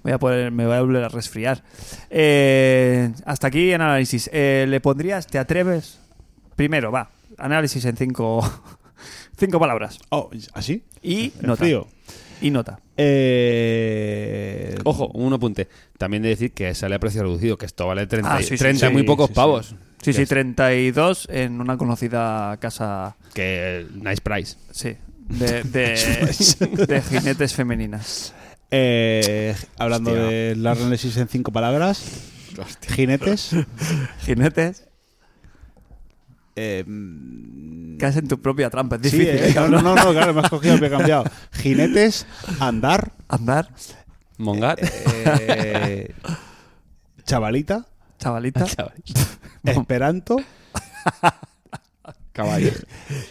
Voy 0.04 0.12
a 0.12 0.20
poder, 0.20 0.52
me 0.52 0.66
voy 0.66 0.76
a 0.76 0.82
volver 0.82 1.04
a 1.06 1.10
resfriar. 1.10 1.64
Eh, 2.10 3.12
hasta 3.26 3.48
aquí 3.48 3.72
en 3.72 3.82
análisis. 3.82 4.30
Eh, 4.34 4.66
¿Le 4.68 4.82
pondrías, 4.82 5.28
te 5.28 5.40
atreves? 5.40 6.00
Primero, 6.56 6.92
va. 6.92 7.10
Análisis 7.38 7.84
en 7.86 7.96
cinco, 7.98 8.42
cinco 9.40 9.60
palabras. 9.60 10.00
Oh, 10.10 10.30
¿así? 10.54 10.84
Y 11.02 11.34
¿En 11.40 11.48
nota. 11.48 11.64
frío? 11.64 11.88
Y 12.42 12.52
nota. 12.52 12.80
Eh, 12.98 14.76
Ojo, 14.84 15.08
un 15.14 15.34
apunte. 15.34 15.68
También 15.98 16.24
de 16.24 16.30
decir 16.30 16.52
que 16.52 16.74
sale 16.76 16.96
a 16.96 17.00
precio 17.00 17.24
reducido, 17.24 17.58
que 17.58 17.66
esto 17.66 17.88
vale 17.88 18.06
30, 18.08 18.36
Ah, 18.36 18.40
sí, 18.42 18.50
sí, 18.50 18.58
30 18.58 18.86
y 18.86 18.90
sí, 18.90 18.94
muy 18.94 19.04
pocos 19.04 19.28
sí, 19.28 19.34
sí. 19.34 19.36
pavos. 19.36 19.76
Sí, 20.02 20.12
sí, 20.14 20.24
es- 20.24 20.30
32 20.30 21.28
en 21.32 21.62
una 21.62 21.78
conocida 21.78 22.58
casa, 22.60 23.16
Que 23.34 23.88
nice 23.94 24.22
price. 24.22 24.58
sí, 24.72 24.98
de, 25.30 25.64
de, 25.64 26.86
de 26.88 27.02
jinetes 27.02 27.54
femeninas. 27.54 28.34
Eh, 28.76 29.56
hablando 29.78 30.12
Hostia. 30.12 30.26
de 30.28 30.56
la 30.56 30.72
análisis 30.72 31.16
en 31.18 31.28
cinco 31.28 31.52
palabras. 31.52 32.04
Jinetes. 32.90 33.52
Jinetes, 34.26 34.84
Eh, 36.56 36.84
caes 38.00 38.18
en 38.18 38.28
tu 38.28 38.40
propia 38.42 38.70
trampa. 38.70 38.98
Es 38.98 39.10
sí, 39.12 39.18
difícil, 39.18 39.40
eh, 39.40 39.50
¿eh, 39.50 39.54
no, 39.56 39.82
no, 39.82 39.96
no, 39.96 40.12
claro, 40.12 40.34
me 40.36 40.42
has 40.42 40.50
cogido, 40.50 40.78
me 40.78 40.88
he 40.88 40.90
cambiado. 40.90 41.24
Jinetes, 41.54 42.28
andar, 42.60 43.12
Andar, 43.28 43.70
Mongat. 44.38 44.80
eh, 44.84 46.14
chavalita, 47.26 47.86
chavalita. 48.20 48.66
Chaval. 48.66 48.94
esperanto 49.64 50.38
Caballo. 52.34 52.72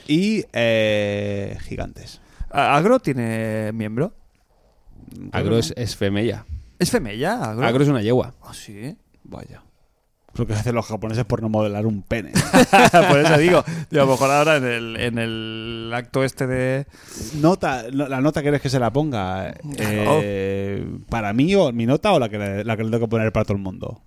y 0.09 0.45
eh, 0.53 1.57
gigantes. 1.62 2.20
¿Agro 2.51 2.99
tiene 3.01 3.70
miembro? 3.72 4.14
Agro 5.33 5.59
es, 5.59 5.73
es 5.77 5.97
femella. 5.97 6.45
¿Es 6.79 6.91
femella? 6.91 7.51
Agro. 7.51 7.67
Agro 7.67 7.83
es 7.83 7.89
una 7.89 8.03
yegua. 8.03 8.35
Ah, 8.43 8.53
sí. 8.55 8.97
Vaya. 9.25 9.63
Lo 10.35 10.47
que 10.47 10.55
hacen 10.55 10.75
los 10.75 10.87
japoneses 10.87 11.27
por 11.27 11.43
no 11.43 11.51
modelar 11.51 11.85
un 11.85 12.03
pene. 12.03 12.33
Por 13.11 13.19
eso 13.21 13.37
digo, 13.37 13.63
digo, 13.91 14.03
a 14.03 14.07
lo 14.07 14.13
mejor 14.13 14.31
ahora 14.31 14.57
en 14.57 14.65
el, 14.65 14.97
en 14.97 15.19
el 15.19 15.91
acto 15.95 16.25
este 16.25 16.47
de... 16.47 16.87
Nota, 17.35 17.85
no, 17.93 18.09
la 18.09 18.23
nota 18.23 18.41
quieres 18.41 18.63
que 18.63 18.71
se 18.71 18.79
la 18.79 18.91
ponga. 18.91 19.53
eh, 19.79 20.87
¿Para 21.11 21.35
mí 21.35 21.55
o 21.55 21.71
mi 21.73 21.85
nota 21.85 22.13
o 22.13 22.19
la 22.19 22.31
que, 22.31 22.39
le, 22.39 22.65
la 22.65 22.79
que 22.79 22.85
le 22.85 22.91
tengo 22.91 23.05
que 23.07 23.11
poner 23.11 23.31
para 23.31 23.45
todo 23.45 23.59
el 23.59 23.63
mundo? 23.63 24.01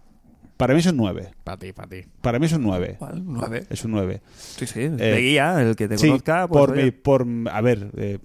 Para 0.57 0.73
mí 0.73 0.79
es 0.79 0.85
un 0.87 0.97
9. 0.97 1.31
Para 1.43 1.57
ti, 1.57 1.73
para 1.73 1.89
ti. 1.89 1.97
Para 2.21 2.39
mí 2.39 2.45
es 2.47 2.53
un 2.53 2.63
9. 2.63 2.95
¿Cuál? 2.97 3.21
¿Nueve? 3.23 3.67
Es 3.69 3.83
un 3.85 3.91
9. 3.91 4.21
Sí, 4.35 4.65
sí. 4.65 4.87
de 4.87 5.21
guía, 5.21 5.61
el 5.61 5.75
que 5.75 5.87
te 5.87 5.97
Sí, 5.99 6.07
conozca. 6.07 6.47
pues, 6.47 6.65
por, 6.65 6.75
mi- 6.75 6.89
por 6.91 7.27
a 7.51 7.61
ver, 7.61 7.91
eh, 7.97 8.17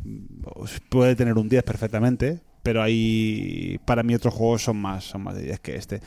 puede 0.88 1.16
tener 1.16 1.34
un 1.36 1.48
10 1.48 1.62
perfectamente, 1.64 2.40
pero 2.62 2.82
hay 2.82 3.78
para 3.84 4.02
mí 4.02 4.14
otros 4.14 4.34
juegos 4.34 4.62
son 4.64 4.76
más 4.78 5.04
son 5.04 5.22
más 5.22 5.34
de 5.34 5.42
10 5.42 5.60
que 5.60 5.76
este. 5.76 6.00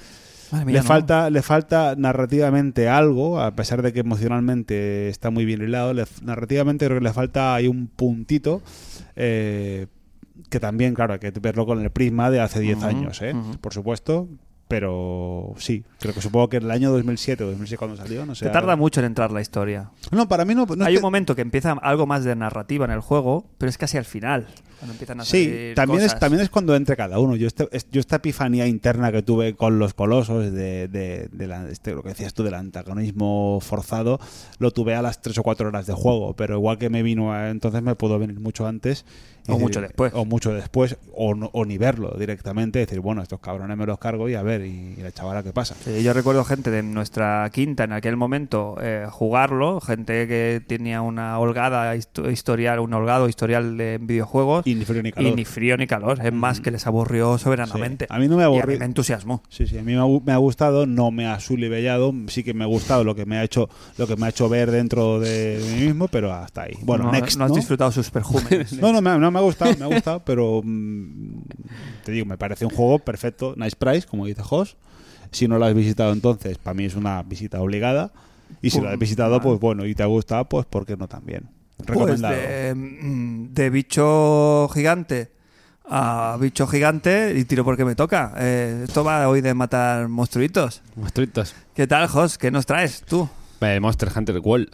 Madre 0.52 0.66
mía, 0.66 0.74
le 0.76 0.82
no. 0.82 0.86
falta 0.88 1.30
le 1.32 1.42
falta 1.42 1.96
narrativamente 1.98 2.88
algo, 2.88 3.40
a 3.42 3.56
pesar 3.56 3.82
de 3.82 3.92
que 3.92 4.02
emocionalmente 4.02 5.10
está 5.10 5.30
muy 5.32 5.46
bien 5.46 5.62
hilado, 5.64 5.94
le- 5.94 6.06
narrativamente 6.22 6.86
creo 6.86 7.00
que 7.00 7.04
le 7.04 7.14
falta 7.14 7.56
hay 7.56 7.68
un 7.68 7.88
puntito 7.88 8.62
eh, 9.16 9.88
que 10.50 10.60
también, 10.60 10.94
claro, 10.94 11.14
hay 11.14 11.20
que 11.20 11.32
verlo 11.40 11.66
con 11.66 11.82
el 11.82 11.90
prisma 11.90 12.30
de 12.30 12.40
hace 12.42 12.60
10 12.60 12.78
Ujú, 12.80 12.86
años, 12.86 13.22
¿eh? 13.24 13.34
por 13.62 13.74
supuesto, 13.74 14.28
pero 14.68 15.54
sí, 15.58 15.84
creo 16.00 16.14
que 16.14 16.22
supongo 16.22 16.50
que 16.50 16.58
en 16.58 16.64
el 16.64 16.72
año 16.72 16.92
2007 16.92 17.44
o 17.44 17.48
2006 17.48 17.78
cuando 17.80 17.98
salió, 17.98 18.26
no 18.26 18.36
sé. 18.36 18.46
Te 18.46 18.52
tarda 18.52 18.76
mucho 18.76 19.00
en 19.00 19.08
entrar 19.08 19.32
la 19.32 19.42
historia. 19.42 19.90
No, 20.12 20.28
para 20.28 20.46
mí 20.46 20.54
no, 20.56 20.66
no 20.66 20.86
Hay 20.86 20.96
un 20.96 21.02
momento 21.02 21.36
que 21.36 21.42
empieza 21.42 21.72
algo 21.82 22.06
más 22.08 22.24
de 22.24 22.36
narrativa 22.36 22.86
en 22.86 22.92
el 22.92 23.00
juego, 23.02 23.46
pero 23.58 23.70
es 23.70 23.78
casi 23.78 23.98
al 23.98 24.06
final. 24.06 24.48
Cuando 24.84 24.94
empiezan 24.94 25.20
a 25.22 25.26
Sí, 25.26 25.72
también 25.76 26.02
es, 26.02 26.20
también 26.20 26.42
es 26.44 26.50
cuando 26.50 26.76
entre 26.76 26.96
cada 26.98 27.20
uno. 27.20 27.36
Yo, 27.36 27.48
este- 27.48 27.68
yo 27.92 28.00
esta 28.00 28.18
epifanía 28.18 28.68
interna 28.68 29.12
que 29.12 29.22
tuve 29.24 29.56
con 29.56 29.80
los 29.80 29.94
colosos, 29.94 30.52
de, 30.52 30.88
de- 30.88 31.30
de 31.32 31.48
la- 31.48 31.70
este, 31.70 31.94
lo 31.94 32.04
que 32.04 32.10
decías 32.10 32.34
tú 32.34 32.44
del 32.44 32.54
antagonismo 32.54 33.60
forzado, 33.62 34.20
lo 34.60 34.72
tuve 34.72 34.96
a 34.96 35.02
las 35.02 35.22
3 35.22 35.38
o 35.38 35.44
4 35.44 35.68
horas 35.70 35.88
de 35.88 35.94
juego. 35.94 36.36
Pero 36.36 36.56
igual 36.56 36.78
que 36.78 36.90
me 36.90 37.04
vino 37.04 37.34
a- 37.34 37.50
entonces, 37.50 37.82
me 37.82 37.96
pudo 37.96 38.20
venir 38.20 38.40
mucho 38.40 38.68
antes. 38.68 39.06
O 39.50 39.60
mucho 39.60 39.82
después. 39.82 40.14
O 40.16 40.24
mucho 40.24 40.54
después, 40.54 40.96
o, 41.14 41.36
no- 41.36 41.50
o 41.52 41.66
ni 41.66 41.78
verlo 41.78 42.16
directamente. 42.18 42.80
Decir, 42.80 43.02
bueno, 43.02 43.22
estos 43.22 43.42
cabrones 43.42 43.76
me 43.78 43.86
los 43.86 44.00
cargo 44.00 44.30
y 44.30 44.36
a 44.36 44.42
ver, 44.42 44.62
y, 44.66 44.96
y 44.98 45.02
la 45.02 45.12
chavala 45.12 45.44
qué 45.44 45.52
pasa. 45.52 45.76
Sí, 45.84 46.02
yo 46.02 46.14
recuerdo 46.14 46.46
gente 46.46 46.72
de 46.72 46.82
nuestra 46.82 47.50
quinta 47.52 47.84
en 47.84 47.92
aquel 47.92 48.16
momento 48.16 48.78
eh, 48.82 49.06
jugarlo, 49.12 49.82
gente 49.82 50.30
que 50.30 50.62
tenía 50.66 51.02
una 51.02 51.38
holgada 51.40 51.94
histo- 51.98 52.32
historial, 52.32 52.80
un 52.80 52.94
holgado 52.94 53.28
historial 53.28 53.76
de 53.78 53.98
videojuegos 54.02 54.66
Y 54.66 54.73
ni 54.76 54.86
frío 54.86 55.04
ni 55.04 55.12
calor. 55.12 55.32
y 55.32 55.36
ni 55.36 55.46
frío 55.46 55.78
ni 55.78 55.88
calor. 55.88 56.20
Es 56.26 56.34
más 56.34 56.60
que 56.62 56.72
les 56.72 56.86
aburrió 56.88 57.38
soberanamente. 57.38 58.06
Sí. 58.06 58.14
A 58.14 58.20
mí 58.20 58.28
no 58.28 58.36
me 58.38 58.42
Y 58.42 58.44
a 58.44 58.48
aburrió. 58.48 58.68
mí 58.74 58.80
me 58.80 58.86
entusiasmó. 58.86 59.44
Sí, 59.50 59.68
sí, 59.68 59.78
a 59.78 59.84
mí 59.84 59.94
me 59.94 60.00
ha, 60.00 60.04
gu- 60.04 60.22
me 60.26 60.32
ha 60.34 60.38
gustado, 60.38 60.86
no 60.86 61.12
me 61.12 61.28
ha 61.28 61.40
sulibellado, 61.40 62.14
sí 62.28 62.44
que 62.44 62.54
me 62.54 62.64
ha 62.64 62.68
gustado 62.68 63.04
lo 63.04 63.16
que 63.16 63.26
me 63.26 63.38
ha 63.38 63.44
hecho, 63.44 63.70
lo 63.98 64.08
que 64.08 64.16
me 64.16 64.26
ha 64.26 64.30
hecho 64.30 64.50
ver 64.50 64.72
dentro 64.72 65.20
de 65.20 65.60
mí 65.76 65.86
mismo, 65.88 66.08
pero 66.08 66.34
hasta 66.34 66.64
ahí. 66.64 66.74
Bueno, 66.82 67.06
no, 67.06 67.12
next, 67.12 67.38
no 67.38 67.46
has 67.46 67.52
¿no? 67.52 67.56
disfrutado 67.58 67.92
sus 67.92 68.10
perjúmenes. 68.10 68.74
No, 68.82 68.92
no, 68.92 69.02
me 69.02 69.10
ha, 69.12 69.18
no 69.18 69.32
me 69.32 69.40
ha 69.40 69.42
gustado, 69.42 69.76
me 69.78 69.86
ha 69.86 69.88
gustado, 69.88 70.24
pero 70.26 70.62
mm, 70.64 71.42
te 72.04 72.12
digo, 72.12 72.26
me 72.26 72.38
parece 72.38 72.66
un 72.66 72.72
juego 72.72 73.00
perfecto, 73.00 73.54
nice 73.58 73.76
price, 73.76 74.08
como 74.08 74.26
dice 74.26 74.42
Jos. 74.42 74.78
Si 75.32 75.48
no 75.48 75.58
lo 75.58 75.66
has 75.66 75.74
visitado 75.74 76.14
entonces, 76.14 76.58
para 76.58 76.74
mí 76.76 76.86
es 76.86 76.96
una 76.96 77.24
visita 77.24 77.60
obligada. 77.62 78.12
Y 78.62 78.70
si 78.70 78.80
lo 78.80 78.88
has 78.90 79.00
visitado, 79.00 79.42
pues 79.42 79.60
bueno, 79.60 79.86
y 79.88 79.96
te 79.96 80.04
ha 80.04 80.06
gustado, 80.06 80.46
pues 80.46 80.66
¿por 80.68 80.86
qué 80.86 80.96
no 80.96 81.08
también? 81.08 81.50
Pues 81.86 82.22
de, 82.22 82.74
mm, 82.76 83.54
de 83.54 83.70
bicho 83.70 84.70
gigante 84.74 85.32
a 85.86 86.38
bicho 86.40 86.66
gigante 86.68 87.34
y 87.38 87.46
tiro 87.46 87.64
porque 87.64 87.86
me 87.86 87.96
toca. 87.96 88.34
Eh, 88.38 88.84
esto 88.86 89.04
va 89.04 89.28
hoy 89.28 89.42
de 89.42 89.54
matar 89.54 90.08
monstruitos. 90.08 90.82
Monstruitos. 90.96 91.56
¿Qué 91.74 91.88
tal, 91.88 92.08
Jos? 92.08 92.38
¿Qué 92.38 92.52
nos 92.52 92.66
traes 92.66 93.04
tú? 93.04 93.28
Eh, 93.62 93.80
Monster 93.80 94.10
Hunter 94.16 94.40
Wall. 94.40 94.70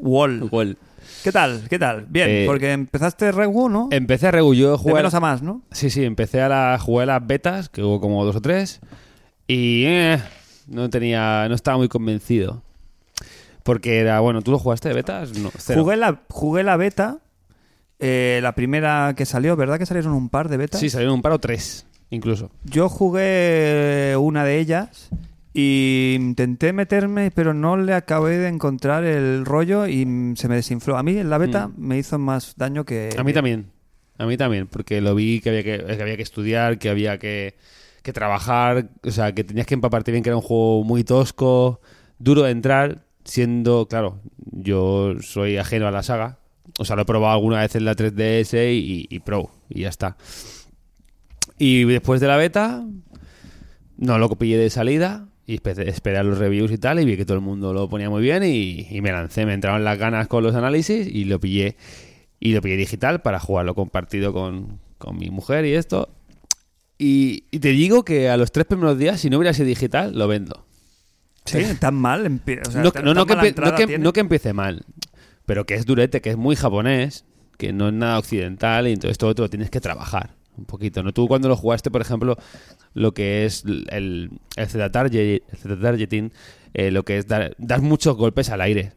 Wall. 0.00 0.48
Wall. 0.52 0.76
¿Qué 1.24 1.32
tal? 1.32 1.62
¿Qué 1.68 1.78
tal? 1.78 2.06
Bien, 2.08 2.28
Eh, 2.28 2.44
porque 2.46 2.72
empezaste 2.72 3.32
Regu, 3.32 3.68
¿no? 3.68 3.88
Empecé 3.90 4.28
a 4.28 4.30
Regu, 4.30 4.54
yo 4.54 4.72
de 4.72 4.78
jugué... 4.78 4.94
menos 4.94 5.14
a 5.14 5.20
más, 5.20 5.42
¿no? 5.42 5.62
Sí, 5.72 5.90
sí, 5.90 6.04
empecé 6.04 6.40
a 6.40 6.48
la, 6.48 6.78
jugué 6.80 7.04
a 7.04 7.06
las 7.06 7.26
betas, 7.26 7.68
que 7.68 7.82
hubo 7.82 8.00
como 8.00 8.24
dos 8.24 8.36
o 8.36 8.40
tres, 8.40 8.80
y 9.48 9.84
eh, 9.86 10.22
no 10.68 10.90
tenía, 10.90 11.48
no 11.48 11.54
estaba 11.54 11.76
muy 11.76 11.88
convencido. 11.88 12.62
Porque 13.68 13.98
era, 14.00 14.20
bueno, 14.20 14.40
¿tú 14.40 14.50
lo 14.50 14.58
jugaste 14.58 14.88
de 14.88 14.94
betas? 14.94 15.38
No, 15.38 15.50
cero. 15.58 15.82
Jugué 15.82 15.96
la, 15.98 16.22
jugué 16.30 16.62
la 16.62 16.78
beta, 16.78 17.18
eh, 17.98 18.40
la 18.42 18.54
primera 18.54 19.12
que 19.14 19.26
salió, 19.26 19.56
¿verdad 19.56 19.78
que 19.78 19.84
salieron 19.84 20.14
un 20.14 20.30
par 20.30 20.48
de 20.48 20.56
betas? 20.56 20.80
Sí, 20.80 20.88
salieron 20.88 21.16
un 21.16 21.20
par 21.22 21.32
o 21.32 21.38
tres, 21.38 21.84
incluso. 22.08 22.50
Yo 22.64 22.88
jugué 22.88 24.14
una 24.18 24.42
de 24.44 24.58
ellas 24.58 25.10
y 25.52 26.14
intenté 26.18 26.72
meterme, 26.72 27.30
pero 27.30 27.52
no 27.52 27.76
le 27.76 27.92
acabé 27.92 28.38
de 28.38 28.48
encontrar 28.48 29.04
el 29.04 29.44
rollo 29.44 29.86
y 29.86 30.32
se 30.36 30.48
me 30.48 30.54
desinfló. 30.54 30.96
A 30.96 31.02
mí 31.02 31.18
en 31.18 31.28
la 31.28 31.36
beta 31.36 31.68
Mm. 31.68 31.74
me 31.76 31.98
hizo 31.98 32.18
más 32.18 32.54
daño 32.56 32.84
que... 32.86 33.10
A 33.18 33.22
mí 33.22 33.34
también. 33.34 33.66
A 34.16 34.24
mí 34.24 34.38
también, 34.38 34.66
porque 34.66 35.02
lo 35.02 35.14
vi 35.14 35.40
que 35.40 35.50
había 35.50 35.62
que, 35.62 35.84
que 35.84 36.02
había 36.02 36.16
que 36.16 36.22
estudiar, 36.22 36.78
que 36.78 36.88
había 36.88 37.18
que, 37.18 37.54
que 38.02 38.12
trabajar, 38.14 38.88
o 39.04 39.10
sea, 39.10 39.32
que 39.34 39.44
tenías 39.44 39.66
que 39.66 39.74
empaparte 39.74 40.10
bien, 40.10 40.22
que 40.24 40.30
era 40.30 40.36
un 40.36 40.42
juego 40.42 40.82
muy 40.84 41.04
tosco, 41.04 41.80
duro 42.18 42.42
de 42.44 42.50
entrar, 42.50 43.04
siendo, 43.28 43.86
claro, 43.88 44.20
yo 44.50 45.14
soy 45.20 45.56
ajeno 45.58 45.86
a 45.86 45.90
la 45.92 46.02
saga. 46.02 46.38
O 46.78 46.84
sea, 46.84 46.96
lo 46.96 47.02
he 47.02 47.06
probado 47.06 47.34
alguna 47.34 47.60
vez 47.60 47.74
en 47.76 47.84
la 47.84 47.94
3DS 47.94 48.72
y, 48.74 49.06
y 49.08 49.18
Pro, 49.20 49.50
y 49.68 49.82
ya 49.82 49.88
está. 49.88 50.16
Y 51.58 51.84
después 51.84 52.20
de 52.20 52.26
la 52.28 52.36
beta, 52.36 52.84
no 53.96 54.18
lo 54.18 54.28
pillé 54.30 54.58
de 54.58 54.70
salida 54.70 55.28
y 55.46 55.56
espe- 55.58 55.88
esperé 55.88 56.18
a 56.18 56.22
los 56.22 56.38
reviews 56.38 56.70
y 56.70 56.78
tal 56.78 57.00
y 57.00 57.04
vi 57.04 57.16
que 57.16 57.24
todo 57.24 57.36
el 57.36 57.42
mundo 57.42 57.72
lo 57.72 57.88
ponía 57.88 58.10
muy 58.10 58.22
bien 58.22 58.44
y, 58.44 58.86
y 58.90 59.00
me 59.00 59.10
lancé, 59.12 59.44
me 59.46 59.54
entraron 59.54 59.82
las 59.84 59.98
ganas 59.98 60.28
con 60.28 60.42
los 60.44 60.54
análisis 60.54 61.06
y 61.06 61.24
lo 61.24 61.40
pillé 61.40 61.76
y 62.38 62.52
lo 62.52 62.60
pillé 62.62 62.76
digital 62.76 63.22
para 63.22 63.40
jugarlo 63.40 63.74
compartido 63.74 64.32
con, 64.32 64.78
con 64.98 65.16
mi 65.18 65.30
mujer 65.30 65.64
y 65.64 65.72
esto. 65.74 66.10
Y, 66.98 67.44
y 67.50 67.58
te 67.60 67.68
digo 67.70 68.04
que 68.04 68.28
a 68.28 68.36
los 68.36 68.52
tres 68.52 68.66
primeros 68.66 68.98
días, 68.98 69.20
si 69.20 69.30
no 69.30 69.38
hubiera 69.38 69.52
sido 69.54 69.66
digital, 69.66 70.16
lo 70.16 70.28
vendo. 70.28 70.64
Sí, 71.50 71.64
tan 71.80 71.94
mal. 71.94 72.24
empie- 72.26 72.60
o 72.66 72.70
sea, 72.70 72.82
no, 72.82 72.90
tan- 72.92 73.04
no, 73.04 73.14
no 73.14 73.26
tan 73.26 73.38
que, 73.86 73.98
no 73.98 74.12
no 74.12 74.12
empiece 74.20 74.52
mal, 74.52 74.84
pero 75.46 75.64
que 75.66 75.74
es 75.74 75.86
durete, 75.86 76.20
que 76.20 76.30
es 76.30 76.36
muy 76.36 76.56
japonés, 76.56 77.24
que 77.56 77.72
no 77.72 77.88
es 77.88 77.94
nada 77.94 78.18
occidental 78.18 78.86
y 78.88 78.92
entonces 78.92 79.18
todo 79.18 79.34
te 79.34 79.42
lo 79.42 79.50
tienes 79.50 79.70
que 79.70 79.80
trabajar 79.80 80.34
un 80.56 80.64
poquito. 80.64 81.02
¿no? 81.02 81.12
Tú 81.12 81.28
cuando 81.28 81.48
lo 81.48 81.56
jugaste, 81.56 81.90
por 81.90 82.00
ejemplo, 82.00 82.36
lo 82.94 83.14
que 83.14 83.44
es 83.46 83.64
el, 83.64 84.30
el 84.56 84.66
Z-target- 84.68 85.42
el 85.50 85.58
Z-targeting, 85.58 86.32
eh, 86.74 86.90
lo 86.90 87.04
que 87.04 87.18
es 87.18 87.26
dar, 87.28 87.54
dar 87.58 87.80
muchos 87.80 88.16
golpes 88.16 88.50
al 88.50 88.60
aire. 88.60 88.92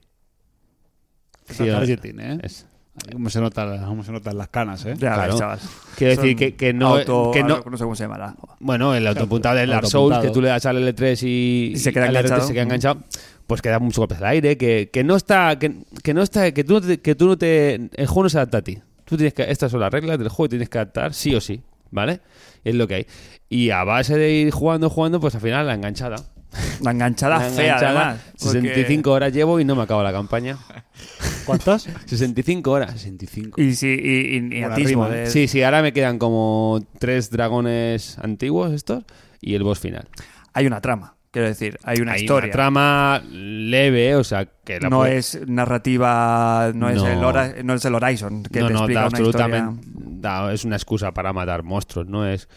Sí, 1.49 1.66
Targeting, 1.68 2.20
¿eh? 2.20 2.39
es- 2.43 2.66
¿Cómo 3.13 3.29
se, 3.29 3.39
nota, 3.39 3.83
cómo 3.85 4.03
se 4.03 4.11
notan 4.11 4.37
las 4.37 4.49
canas, 4.49 4.85
¿eh? 4.85 4.95
Ya 4.97 5.13
Claro. 5.13 5.37
chaval. 5.37 5.59
Quiero 5.95 6.15
Son 6.15 6.23
decir 6.23 6.37
que, 6.37 6.55
que 6.55 6.73
no... 6.73 6.97
auto- 6.97 7.31
que 7.31 7.41
no 7.41 7.63
no 7.65 7.77
sé 7.77 7.83
cómo 7.85 7.95
se 7.95 8.03
llamará. 8.03 8.35
bueno, 8.59 8.93
el 8.93 9.07
autopuntado 9.07 9.55
del 9.55 9.69
Dark. 9.69 9.87
Souls, 9.87 10.17
que 10.19 10.29
tú 10.29 10.41
le 10.41 10.49
das 10.49 10.65
al 10.65 10.77
L3 10.77 11.23
y, 11.25 11.71
Y 11.73 11.77
se 11.77 11.93
queda 11.93 12.07
al 12.07 12.15
R3 12.15 12.19
enganchado. 12.19 12.47
se 12.47 12.53
queda 12.53 12.63
enganchado, 12.63 12.99
pues 13.47 13.61
que 13.61 13.69
da 13.69 13.79
muchos 13.79 13.99
golpes 13.99 14.17
al 14.17 14.25
aire, 14.25 14.57
que, 14.57 14.89
que 14.91 15.03
no 15.05 15.15
está, 15.15 15.57
que, 15.57 15.83
que 16.03 16.13
no 16.13 16.21
está, 16.21 16.51
que 16.51 16.63
tú 16.65 16.73
no 16.73 16.81
te, 16.81 16.99
que 16.99 17.15
tú 17.15 17.27
no 17.27 17.37
te, 17.37 17.75
el 17.75 18.07
juego 18.07 18.23
no 18.23 18.29
se 18.29 18.37
adapta 18.37 18.57
a 18.57 18.61
ti. 18.61 18.77
Tú 19.05 19.15
tienes 19.15 19.33
que, 19.33 19.49
estas 19.49 19.71
son 19.71 19.79
las 19.79 19.91
reglas 19.91 20.19
del 20.19 20.27
juego 20.27 20.47
y 20.47 20.49
tienes 20.49 20.67
que 20.69 20.77
adaptar 20.77 21.13
sí 21.13 21.33
o 21.33 21.39
sí, 21.39 21.61
¿vale? 21.91 22.19
Es 22.65 22.75
lo 22.75 22.87
que 22.89 22.95
hay. 22.95 23.07
Y 23.49 23.69
a 23.69 23.83
base 23.85 24.17
de 24.17 24.31
ir 24.33 24.51
jugando, 24.51 24.89
jugando, 24.89 25.19
pues 25.21 25.33
al 25.35 25.41
final 25.41 25.65
la 25.65 25.73
enganchada. 25.75 26.17
La 26.82 26.91
enganchada 26.91 27.39
La 27.39 27.49
fea, 27.49 27.66
enganchada, 27.76 28.10
además. 28.10 28.22
porque- 28.32 28.62
65 28.62 29.12
horas 29.12 29.34
llevo 29.34 29.60
y 29.60 29.66
no 29.66 29.76
me 29.76 29.84
acabo 29.84 30.04
la 30.04 30.12
campaña. 30.12 30.58
¿Cuántas? 31.45 31.88
65 32.06 32.72
horas. 32.72 32.91
65. 32.91 33.60
Y, 33.62 33.74
sí, 33.76 33.88
y, 33.88 33.91
y- 33.91 34.36
y 34.38 34.49
Buena 34.62 34.74
atismo 34.76 35.06
rima, 35.06 35.16
¿eh? 35.16 35.20
de- 35.22 35.28
Sí, 35.32 35.47
sí, 35.47 35.64
ahora 35.64 35.82
me 35.82 35.93
quedan 35.93 36.18
como 36.20 36.86
tres 36.99 37.30
dragones 37.32 38.18
antiguos 38.20 38.72
estos 38.74 39.04
y 39.39 39.56
el 39.56 39.64
boss 39.64 39.80
final. 39.80 40.08
Hay 40.54 40.68
una 40.68 40.82
trama, 40.82 41.16
quiero 41.32 41.47
decir, 41.47 41.78
hay 41.84 41.99
una 42.02 42.14
Hay 42.14 42.22
historia. 42.22 42.47
una 42.47 42.52
trama 42.54 43.24
leve, 43.32 44.16
o 44.16 44.24
sea, 44.24 44.45
que 44.64 44.80
la 44.80 44.89
no 44.89 44.97
puede- 44.99 45.18
es 45.18 45.39
narrativa, 45.47 46.72
no, 46.76 46.89
Es 46.89 47.02
el 47.02 47.24
Hora- 47.24 47.54
no 47.64 47.74
es 47.74 47.86
el 47.86 47.95
Horizon 47.95 48.43
que 48.43 48.60
no, 48.60 48.68
te 48.68 48.74
no, 48.74 48.80
explica 48.80 48.99
da 49.02 49.08
una 49.08 49.18
absolutamente. 49.18 49.82
historia. 49.88 50.02
da- 50.22 50.54
es 50.54 50.66
una 50.66 50.76
excusa 50.76 51.14
para 51.14 51.34
matar 51.34 51.64
monstruos, 51.64 52.08
no 52.08 52.28
es. 52.28 52.47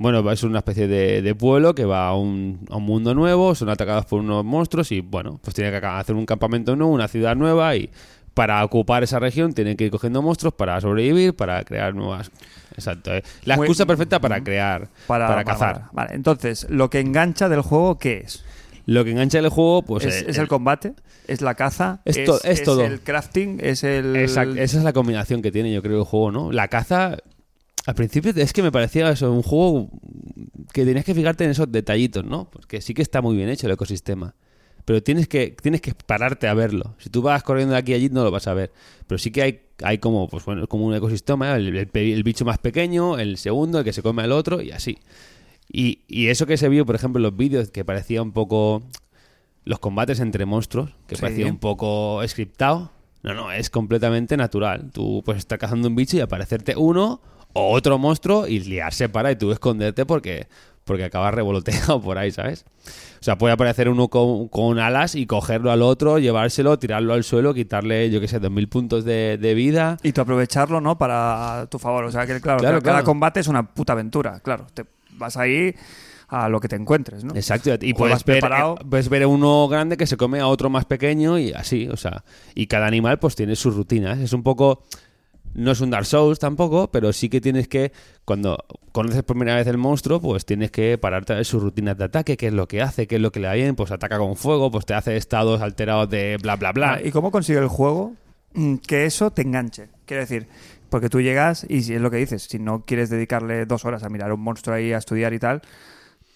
Bueno, 0.00 0.28
es 0.32 0.42
una 0.44 0.58
especie 0.60 0.88
de, 0.88 1.20
de 1.20 1.34
pueblo 1.34 1.74
que 1.74 1.84
va 1.84 2.08
a 2.08 2.16
un, 2.16 2.60
a 2.70 2.76
un 2.78 2.84
mundo 2.84 3.14
nuevo, 3.14 3.54
son 3.54 3.68
atacados 3.68 4.06
por 4.06 4.20
unos 4.20 4.42
monstruos 4.46 4.90
y, 4.92 5.00
bueno, 5.02 5.38
pues 5.44 5.54
tiene 5.54 5.70
que 5.78 5.86
hacer 5.86 6.14
un 6.16 6.24
campamento 6.24 6.74
nuevo, 6.74 6.90
una 6.90 7.06
ciudad 7.06 7.36
nueva 7.36 7.76
y 7.76 7.90
para 8.32 8.64
ocupar 8.64 9.02
esa 9.02 9.18
región 9.18 9.52
tienen 9.52 9.76
que 9.76 9.84
ir 9.84 9.90
cogiendo 9.90 10.22
monstruos 10.22 10.54
para 10.54 10.80
sobrevivir, 10.80 11.34
para 11.34 11.62
crear 11.64 11.94
nuevas. 11.94 12.30
Exacto. 12.74 13.14
eh. 13.14 13.22
La 13.44 13.56
excusa 13.56 13.84
perfecta 13.84 14.18
para 14.20 14.42
crear, 14.42 14.88
para, 15.06 15.26
Para, 15.26 15.44
cazar. 15.44 15.74
Vale, 15.76 15.88
vale. 15.92 16.14
entonces, 16.14 16.66
lo 16.70 16.88
que 16.88 17.00
engancha 17.00 17.50
del 17.50 17.60
juego, 17.60 17.98
¿qué 17.98 18.22
es? 18.24 18.42
Lo 18.86 19.04
que 19.04 19.10
engancha 19.10 19.38
el 19.38 19.50
juego, 19.50 19.82
pues. 19.82 20.06
¿Es, 20.06 20.22
eh, 20.22 20.26
es 20.30 20.38
el 20.38 20.48
combate? 20.48 20.94
¿Es 21.28 21.42
la 21.42 21.54
caza? 21.54 22.00
Es 22.06 22.24
to- 22.24 22.42
es 22.42 22.62
todo. 22.62 22.82
el 22.84 23.00
crafting? 23.02 23.58
¿Es 23.62 23.84
el...? 23.84 24.16
Exacto, 24.16 24.54
esa 24.56 24.78
es 24.78 24.82
la 24.82 24.94
combinación 24.94 25.42
que 25.42 25.52
tiene, 25.52 25.70
yo 25.72 25.82
creo, 25.82 25.98
el 25.98 26.04
juego, 26.04 26.32
¿no? 26.32 26.50
La 26.50 26.68
caza, 26.68 27.18
al 27.90 27.94
principio 27.96 28.32
es 28.34 28.52
que 28.52 28.62
me 28.62 28.70
parecía 28.72 29.10
eso, 29.10 29.32
un 29.32 29.42
juego 29.42 29.90
que 30.72 30.84
tenías 30.84 31.04
que 31.04 31.14
fijarte 31.14 31.44
en 31.44 31.50
esos 31.50 31.70
detallitos, 31.70 32.24
¿no? 32.24 32.48
Porque 32.50 32.80
sí 32.80 32.94
que 32.94 33.02
está 33.02 33.20
muy 33.20 33.36
bien 33.36 33.48
hecho 33.48 33.66
el 33.66 33.72
ecosistema. 33.72 34.34
Pero 34.84 35.02
tienes 35.02 35.28
que, 35.28 35.54
tienes 35.60 35.80
que 35.80 35.92
pararte 35.94 36.48
a 36.48 36.54
verlo. 36.54 36.94
Si 36.98 37.10
tú 37.10 37.20
vas 37.22 37.42
corriendo 37.42 37.72
de 37.74 37.78
aquí 37.78 37.92
a 37.92 37.96
allí, 37.96 38.08
no 38.08 38.24
lo 38.24 38.30
vas 38.30 38.46
a 38.46 38.54
ver. 38.54 38.72
Pero 39.06 39.18
sí 39.18 39.30
que 39.30 39.42
hay, 39.42 39.60
hay 39.82 39.98
como, 39.98 40.28
pues 40.28 40.44
bueno, 40.44 40.66
como 40.68 40.86
un 40.86 40.94
ecosistema, 40.94 41.54
el, 41.56 41.76
el 41.76 41.86
pe- 41.88 42.12
el 42.12 42.22
bicho 42.22 42.44
más 42.44 42.58
pequeño, 42.58 43.18
el 43.18 43.36
segundo, 43.36 43.78
el 43.80 43.84
que 43.84 43.92
se 43.92 44.02
come 44.02 44.22
al 44.22 44.32
otro, 44.32 44.62
y 44.62 44.70
así. 44.70 44.98
Y, 45.72 46.00
y 46.08 46.28
eso 46.28 46.46
que 46.46 46.56
se 46.56 46.68
vio, 46.68 46.86
por 46.86 46.94
ejemplo, 46.94 47.18
en 47.18 47.24
los 47.24 47.36
vídeos, 47.36 47.70
que 47.70 47.84
parecía 47.84 48.22
un 48.22 48.32
poco 48.32 48.82
los 49.64 49.78
combates 49.80 50.18
entre 50.20 50.46
monstruos, 50.46 50.90
que 51.06 51.16
Sí. 51.16 51.22
parecía 51.22 51.46
un 51.46 51.58
poco 51.58 52.20
scriptado. 52.26 52.92
No, 53.22 53.34
no, 53.34 53.52
es 53.52 53.68
completamente 53.68 54.36
natural. 54.36 54.90
Tú 54.92 55.22
puedes 55.24 55.40
estar 55.40 55.58
cazando 55.58 55.88
un 55.88 55.94
bicho 55.94 56.16
y 56.16 56.20
aparecerte 56.20 56.74
uno 56.76 57.20
o 57.52 57.70
otro 57.72 57.98
monstruo 57.98 58.46
y 58.46 58.60
liarse 58.60 59.08
para 59.08 59.30
y 59.32 59.36
tú 59.36 59.50
esconderte 59.52 60.06
porque, 60.06 60.46
porque 60.84 61.04
acabas 61.04 61.34
revoloteado 61.34 62.00
por 62.00 62.18
ahí, 62.18 62.30
¿sabes? 62.30 62.64
O 63.20 63.22
sea, 63.22 63.36
puede 63.36 63.52
aparecer 63.52 63.88
uno 63.88 64.08
con, 64.08 64.48
con 64.48 64.78
alas 64.78 65.14
y 65.14 65.26
cogerlo 65.26 65.70
al 65.70 65.82
otro, 65.82 66.18
llevárselo, 66.18 66.78
tirarlo 66.78 67.12
al 67.12 67.22
suelo, 67.24 67.52
quitarle, 67.52 68.10
yo 68.10 68.20
qué 68.20 68.28
sé, 68.28 68.40
2.000 68.40 68.68
puntos 68.68 69.04
de, 69.04 69.36
de 69.38 69.54
vida. 69.54 69.98
Y 70.02 70.12
tú 70.12 70.22
aprovecharlo, 70.22 70.80
¿no? 70.80 70.96
Para 70.96 71.66
tu 71.70 71.78
favor. 71.78 72.04
O 72.04 72.10
sea, 72.12 72.26
que 72.26 72.40
claro, 72.40 72.60
Claro, 72.60 72.78
cada, 72.80 72.94
claro. 72.94 73.04
combate 73.04 73.40
es 73.40 73.48
una 73.48 73.62
puta 73.74 73.92
aventura. 73.92 74.40
Claro, 74.40 74.66
te 74.72 74.84
vas 75.18 75.36
ahí 75.36 75.74
a 76.28 76.48
lo 76.48 76.60
que 76.60 76.68
te 76.68 76.76
encuentres, 76.76 77.24
¿no? 77.24 77.34
Exacto, 77.34 77.70
y 77.80 77.92
puedes 77.92 78.24
ver, 78.24 78.38
preparado. 78.38 78.76
eh, 78.80 78.84
puedes 78.88 79.08
ver 79.08 79.26
uno 79.26 79.66
grande 79.68 79.96
que 79.96 80.06
se 80.06 80.16
come 80.16 80.38
a 80.40 80.46
otro 80.46 80.70
más 80.70 80.84
pequeño 80.84 81.38
y 81.38 81.52
así, 81.52 81.88
o 81.88 81.96
sea, 81.96 82.22
y 82.54 82.68
cada 82.68 82.86
animal 82.86 83.18
pues 83.18 83.34
tiene 83.34 83.56
sus 83.56 83.74
rutinas, 83.74 84.18
es 84.20 84.32
un 84.32 84.44
poco 84.44 84.80
No 85.54 85.72
es 85.72 85.80
un 85.80 85.90
Dark 85.90 86.06
Souls 86.06 86.38
tampoco, 86.38 86.90
pero 86.90 87.12
sí 87.12 87.28
que 87.28 87.40
tienes 87.40 87.68
que, 87.68 87.92
cuando 88.24 88.64
conoces 88.92 89.22
por 89.22 89.36
primera 89.36 89.56
vez 89.56 89.66
el 89.66 89.78
monstruo, 89.78 90.20
pues 90.20 90.44
tienes 90.44 90.70
que 90.70 90.96
pararte 90.98 91.32
a 91.32 91.44
sus 91.44 91.62
rutinas 91.62 91.98
de 91.98 92.04
ataque, 92.04 92.36
qué 92.36 92.48
es 92.48 92.52
lo 92.52 92.68
que 92.68 92.82
hace, 92.82 93.06
qué 93.06 93.16
es 93.16 93.20
lo 93.20 93.32
que 93.32 93.40
le 93.40 93.48
da 93.48 93.54
bien, 93.54 93.74
pues 93.74 93.90
ataca 93.90 94.18
con 94.18 94.36
fuego, 94.36 94.70
pues 94.70 94.86
te 94.86 94.94
hace 94.94 95.16
estados 95.16 95.60
alterados 95.60 96.08
de 96.08 96.38
bla, 96.40 96.56
bla, 96.56 96.72
bla. 96.72 96.94
Ah, 96.94 97.00
¿Y 97.02 97.10
cómo 97.10 97.30
consigue 97.30 97.58
el 97.58 97.68
juego 97.68 98.14
mm, 98.54 98.76
que 98.76 99.06
eso 99.06 99.30
te 99.32 99.42
enganche? 99.42 99.88
Quiero 100.06 100.22
decir, 100.22 100.46
porque 100.88 101.08
tú 101.08 101.20
llegas 101.20 101.66
y 101.68 101.82
si 101.82 101.94
es 101.94 102.00
lo 102.00 102.10
que 102.10 102.18
dices, 102.18 102.42
si 102.42 102.58
no 102.58 102.84
quieres 102.84 103.10
dedicarle 103.10 103.66
dos 103.66 103.84
horas 103.84 104.02
a 104.02 104.08
mirar 104.08 104.32
un 104.32 104.40
monstruo 104.40 104.76
ahí, 104.76 104.92
a 104.92 104.98
estudiar 104.98 105.32
y 105.32 105.38
tal, 105.38 105.62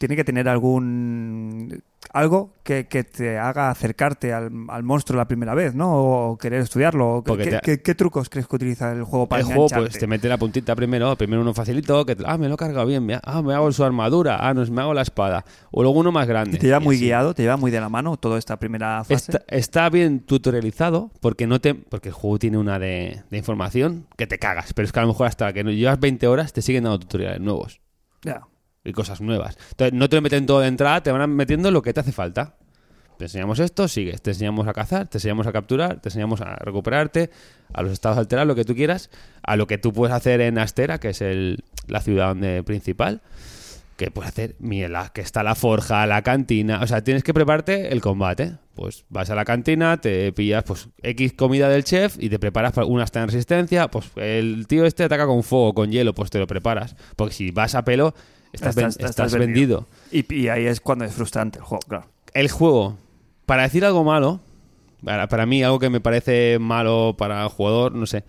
tiene 0.07 0.17
que 0.17 0.25
tener 0.25 0.49
algún 0.49 1.83
algo 2.13 2.53
que, 2.63 2.87
que 2.87 3.03
te 3.03 3.39
haga 3.39 3.71
acercarte 3.71 4.33
al, 4.33 4.51
al 4.69 4.83
monstruo 4.85 5.17
la 5.17 5.27
primera 5.27 5.55
vez, 5.55 5.75
¿no? 5.75 5.91
O 6.31 6.39
querer 6.39 6.61
estudiarlo. 6.61 7.23
¿Qué, 7.25 7.29
Porque 7.29 7.45
qué- 7.45 7.51
te- 7.51 7.61
qué- 7.61 7.83
qué 7.83 7.95
trucos 7.95 8.29
crees 8.29 8.47
que 8.47 8.55
utiliza 8.57 8.93
el 8.93 9.03
juego 9.03 9.27
para 9.29 9.41
el 9.41 9.47
juego 9.47 9.69
pues 9.69 9.99
te 9.99 10.07
mete 10.07 10.29
la 10.29 10.37
puntita 10.39 10.77
primero, 10.77 11.17
primero 11.17 11.43
uno 11.43 11.55
facilito, 11.55 12.05
que 12.07 12.17
ah, 12.25 12.39
me 12.39 12.49
lo 12.49 12.55
he 12.55 12.57
cargado 12.57 12.87
bien, 12.87 13.05
me, 13.05 13.19
ah, 13.23 13.43
me 13.43 13.55
hago 13.55 13.73
su 13.73 13.83
armadura, 13.85 14.37
ah, 14.47 14.55
no, 14.55 14.65
me 14.67 14.83
hago 14.83 14.95
la 14.95 15.03
espada, 15.03 15.45
o 15.73 15.83
luego 15.83 15.99
uno 15.99 16.13
más 16.13 16.29
grande. 16.29 16.57
Y 16.57 16.61
te 16.61 16.67
lleva 16.67 16.79
muy 16.81 16.97
así. 16.97 17.05
guiado, 17.07 17.35
te 17.35 17.43
lleva 17.43 17.57
muy 17.57 17.71
de 17.71 17.81
la 17.81 17.89
mano 17.89 18.17
toda 18.17 18.39
esta 18.39 18.59
primera 18.59 19.03
fase. 19.03 19.33
Está, 19.33 19.43
está 19.49 19.89
bien 19.91 20.21
tutorializado 20.21 21.11
porque 21.21 21.47
no 21.47 21.61
te 21.61 21.75
porque 21.75 22.09
el 22.11 22.15
juego 22.15 22.39
tiene 22.39 22.59
una 22.59 22.79
de, 22.79 23.23
de 23.31 23.37
información 23.39 24.07
que 24.17 24.27
te 24.27 24.39
cagas, 24.39 24.73
pero 24.75 24.87
es 24.87 24.93
que 24.93 25.01
a 25.01 25.03
lo 25.03 25.09
mejor 25.09 25.27
hasta 25.27 25.53
que 25.53 25.65
no 25.65 25.71
llevas 25.71 25.99
20 25.99 26.27
horas 26.29 26.53
te 26.53 26.63
siguen 26.63 26.85
dando 26.85 26.99
tutoriales 27.01 27.41
nuevos 27.41 27.81
Ya. 28.23 28.43
Y 28.85 28.93
cosas 28.93 29.21
nuevas. 29.21 29.57
Entonces 29.71 29.93
no 29.95 30.09
te 30.09 30.21
meten 30.21 30.47
todo 30.47 30.61
de 30.61 30.69
entrada, 30.69 31.03
te 31.03 31.11
van 31.11 31.31
metiendo 31.35 31.71
lo 31.71 31.83
que 31.83 31.93
te 31.93 32.01
hace 32.01 32.13
falta. 32.13 32.57
Te 33.19 33.27
enseñamos 33.27 33.61
esto, 33.61 33.87
sigues, 33.87 34.21
te 34.23 34.31
enseñamos 34.33 34.67
a 34.67 34.73
cazar, 34.73 35.07
te 35.07 35.19
enseñamos 35.19 35.47
a 35.47 35.53
capturar, 35.53 36.01
te 36.01 36.09
enseñamos 36.09 36.41
a 36.41 36.57
recuperarte, 36.57 37.31
a 37.73 37.83
los 37.83 37.93
estados 37.93 38.19
alterados, 38.19 38.49
lo 38.49 38.57
que 38.57 38.65
tú 38.65 38.75
quieras, 38.75 39.09
a 39.45 39.55
lo 39.57 39.69
que 39.69 39.79
tú 39.79 39.93
puedes 39.93 40.15
hacer 40.15 40.41
en 40.41 40.59
Astera, 40.59 40.99
que 40.99 41.11
es 41.11 41.23
el, 41.23 41.63
la 41.87 42.01
ciudad 42.01 42.29
donde, 42.29 42.65
principal, 42.65 43.23
que 43.97 44.11
puedes 44.11 44.31
hacer, 44.31 44.57
mira, 44.59 44.89
la- 44.89 45.11
que 45.11 45.21
está 45.21 45.45
la 45.45 45.55
forja, 45.55 46.05
la 46.09 46.23
cantina, 46.23 46.81
o 46.83 46.87
sea, 46.89 47.05
tienes 47.05 47.23
que 47.23 47.33
prepararte 47.33 47.93
el 47.93 48.01
combate. 48.01 48.57
Pues 48.75 49.05
vas 49.09 49.31
a 49.31 49.37
la 49.37 49.45
cantina, 49.45 49.99
te 50.01 50.33
pillas 50.33 50.65
pues 50.65 50.89
X 51.01 51.35
comida 51.35 51.69
del 51.69 51.85
chef 51.85 52.17
y 52.19 52.29
te 52.29 52.41
preparas 52.41 52.73
para 52.73 52.89
una 52.89 53.05
está 53.05 53.21
en 53.23 53.29
resistencia, 53.29 53.87
pues 53.87 54.11
el 54.17 54.67
tío 54.67 54.85
este 54.85 55.05
ataca 55.05 55.27
con 55.27 55.45
fuego, 55.45 55.75
con 55.75 55.93
hielo, 55.93 56.13
pues 56.13 56.31
te 56.31 56.41
lo 56.41 56.49
preparas, 56.49 56.97
porque 57.15 57.33
si 57.35 57.53
vas 57.53 57.77
a 57.77 57.85
pelo 57.85 58.13
estás, 58.55 58.75
ven- 58.75 58.87
estás 59.09 59.33
vendido. 59.35 59.87
Y, 60.11 60.33
y 60.35 60.49
ahí 60.49 60.67
es 60.67 60.81
cuando 60.81 61.05
es 61.05 61.13
frustrante 61.13 61.59
el 61.59 61.65
juego, 61.65 61.83
claro. 61.89 62.07
El 62.33 62.51
juego, 62.51 62.97
para 63.47 63.63
decir 63.63 63.85
algo 63.85 64.05
malo, 64.05 64.41
para, 65.05 65.29
para 65.29 65.47
mí 65.47 65.63
algo 65.63 65.79
que 65.79 65.91
me 65.91 66.01
parece 66.01 66.59
malo 66.59 67.15
para 67.19 67.43
el 67.43 67.49
jugador, 67.49 67.95
no 67.95 68.07
sé, 68.07 68.25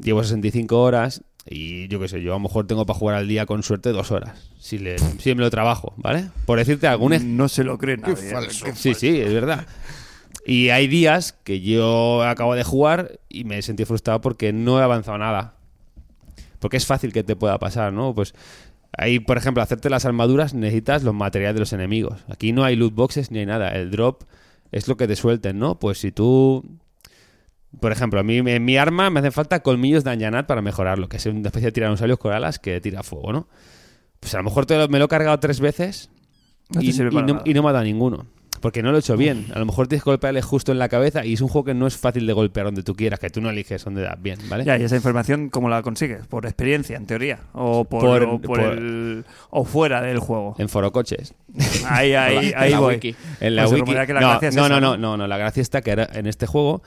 llevo 0.00 0.22
65 0.22 0.80
horas 0.80 1.22
y 1.48 1.86
yo 1.88 2.00
qué 2.00 2.08
sé, 2.08 2.22
yo 2.22 2.32
a 2.32 2.36
lo 2.36 2.40
mejor 2.40 2.66
tengo 2.66 2.84
para 2.86 2.98
jugar 2.98 3.14
al 3.16 3.28
día 3.28 3.46
con 3.46 3.62
suerte 3.62 3.90
dos 3.92 4.10
horas, 4.10 4.50
si, 4.58 4.78
le, 4.78 4.98
si 4.98 5.34
me 5.34 5.42
lo 5.42 5.50
trabajo, 5.50 5.92
¿vale? 5.96 6.30
Por 6.44 6.58
decirte 6.58 6.86
algún 6.88 7.12
ej- 7.12 7.22
No 7.24 7.48
se 7.48 7.62
lo 7.62 7.78
cree 7.78 7.96
nadie. 7.96 8.14
¿eh? 8.32 8.50
Sí, 8.74 8.94
sí, 8.94 9.20
es 9.20 9.32
verdad. 9.32 9.66
Y 10.44 10.70
hay 10.70 10.86
días 10.88 11.32
que 11.44 11.60
yo 11.60 12.22
acabo 12.24 12.54
de 12.54 12.64
jugar 12.64 13.18
y 13.28 13.44
me 13.44 13.62
sentí 13.62 13.84
frustrado 13.84 14.20
porque 14.20 14.52
no 14.52 14.78
he 14.80 14.82
avanzado 14.82 15.18
nada. 15.18 15.54
Porque 16.58 16.76
es 16.78 16.86
fácil 16.86 17.12
que 17.12 17.22
te 17.24 17.36
pueda 17.36 17.58
pasar, 17.58 17.92
¿no? 17.92 18.14
Pues 18.14 18.34
ahí, 18.92 19.18
por 19.20 19.36
ejemplo, 19.36 19.62
hacerte 19.62 19.90
las 19.90 20.04
armaduras 20.04 20.54
necesitas 20.54 21.02
los 21.02 21.14
materiales 21.14 21.54
de 21.54 21.60
los 21.60 21.72
enemigos. 21.72 22.24
Aquí 22.28 22.52
no 22.52 22.64
hay 22.64 22.76
loot 22.76 22.94
boxes 22.94 23.30
ni 23.30 23.38
hay 23.40 23.46
nada. 23.46 23.70
El 23.70 23.90
drop 23.90 24.22
es 24.72 24.88
lo 24.88 24.96
que 24.96 25.06
te 25.06 25.16
suelten, 25.16 25.58
¿no? 25.58 25.78
Pues 25.78 25.98
si 25.98 26.12
tú... 26.12 26.64
Por 27.80 27.92
ejemplo, 27.92 28.18
a 28.20 28.22
mí 28.22 28.38
en 28.38 28.64
mi 28.64 28.76
arma 28.78 29.10
me 29.10 29.20
hacen 29.20 29.32
falta 29.32 29.60
colmillos 29.60 30.02
de 30.02 30.10
Anjanat 30.10 30.46
para 30.46 30.62
mejorarlo, 30.62 31.08
que 31.08 31.18
es 31.18 31.26
una 31.26 31.48
especie 31.48 31.66
de 31.66 31.72
tiranosaurios 31.72 32.18
con 32.18 32.32
alas 32.32 32.58
que 32.58 32.80
tira 32.80 33.02
fuego, 33.02 33.32
¿no? 33.32 33.48
Pues 34.20 34.34
a 34.34 34.38
lo 34.38 34.44
mejor 34.44 34.64
te 34.64 34.78
lo- 34.78 34.88
me 34.88 34.98
lo 34.98 35.04
he 35.04 35.08
cargado 35.08 35.38
tres 35.40 35.60
veces 35.60 36.08
No 36.70 36.80
y, 36.80 36.86
y 37.10 37.14
no, 37.26 37.42
y 37.44 37.54
no 37.54 37.62
me 37.62 37.68
ha 37.68 37.72
dado 37.72 37.84
ninguno. 37.84 38.26
Porque 38.60 38.82
no 38.82 38.90
lo 38.90 38.96
he 38.96 39.00
hecho 39.00 39.16
bien. 39.16 39.46
A 39.54 39.58
lo 39.58 39.66
mejor 39.66 39.86
tienes 39.88 40.02
que 40.04 40.10
golpearle 40.10 40.42
justo 40.42 40.72
en 40.72 40.78
la 40.78 40.88
cabeza 40.88 41.24
y 41.24 41.34
es 41.34 41.40
un 41.40 41.48
juego 41.48 41.64
que 41.66 41.74
no 41.74 41.86
es 41.86 41.96
fácil 41.96 42.26
de 42.26 42.32
golpear 42.32 42.66
donde 42.66 42.82
tú 42.82 42.94
quieras, 42.94 43.18
que 43.20 43.30
tú 43.30 43.40
no 43.40 43.50
eliges 43.50 43.84
dónde 43.84 44.02
das 44.02 44.20
bien, 44.20 44.38
¿vale? 44.48 44.64
Ya, 44.64 44.78
y 44.78 44.82
esa 44.84 44.96
información, 44.96 45.48
¿cómo 45.50 45.68
la 45.68 45.82
consigues? 45.82 46.26
¿Por 46.26 46.46
experiencia, 46.46 46.96
en 46.96 47.06
teoría? 47.06 47.40
¿O 47.52 47.84
por, 47.84 48.00
Por- 48.00 48.22
o, 48.24 48.38
por 48.40 48.60
por- 48.60 48.72
el- 48.78 49.24
o 49.50 49.64
fuera 49.64 50.00
del 50.02 50.18
juego? 50.18 50.54
En 50.58 50.68
forocoches. 50.68 51.34
Ahí, 51.88 52.14
ahí, 52.14 52.52
ahí 52.56 52.72
en 52.72 52.78
voy. 52.80 52.94
wiki. 52.94 53.14
En 53.40 53.56
la 53.56 53.62
Pues 53.62 53.72
wiki. 53.72 53.80
rumorea 53.82 54.06
que 54.06 54.14
la 54.14 54.20
no, 54.20 54.28
gracia 54.30 54.48
es 54.48 54.56
no, 54.56 54.68
no, 54.68 54.80
¿no? 54.96 55.16
no, 55.16 55.26
La 55.26 55.36
gracia 55.38 55.60
está 55.60 55.82
que 55.82 55.92
en 55.92 56.26
este 56.26 56.46
juego, 56.46 56.82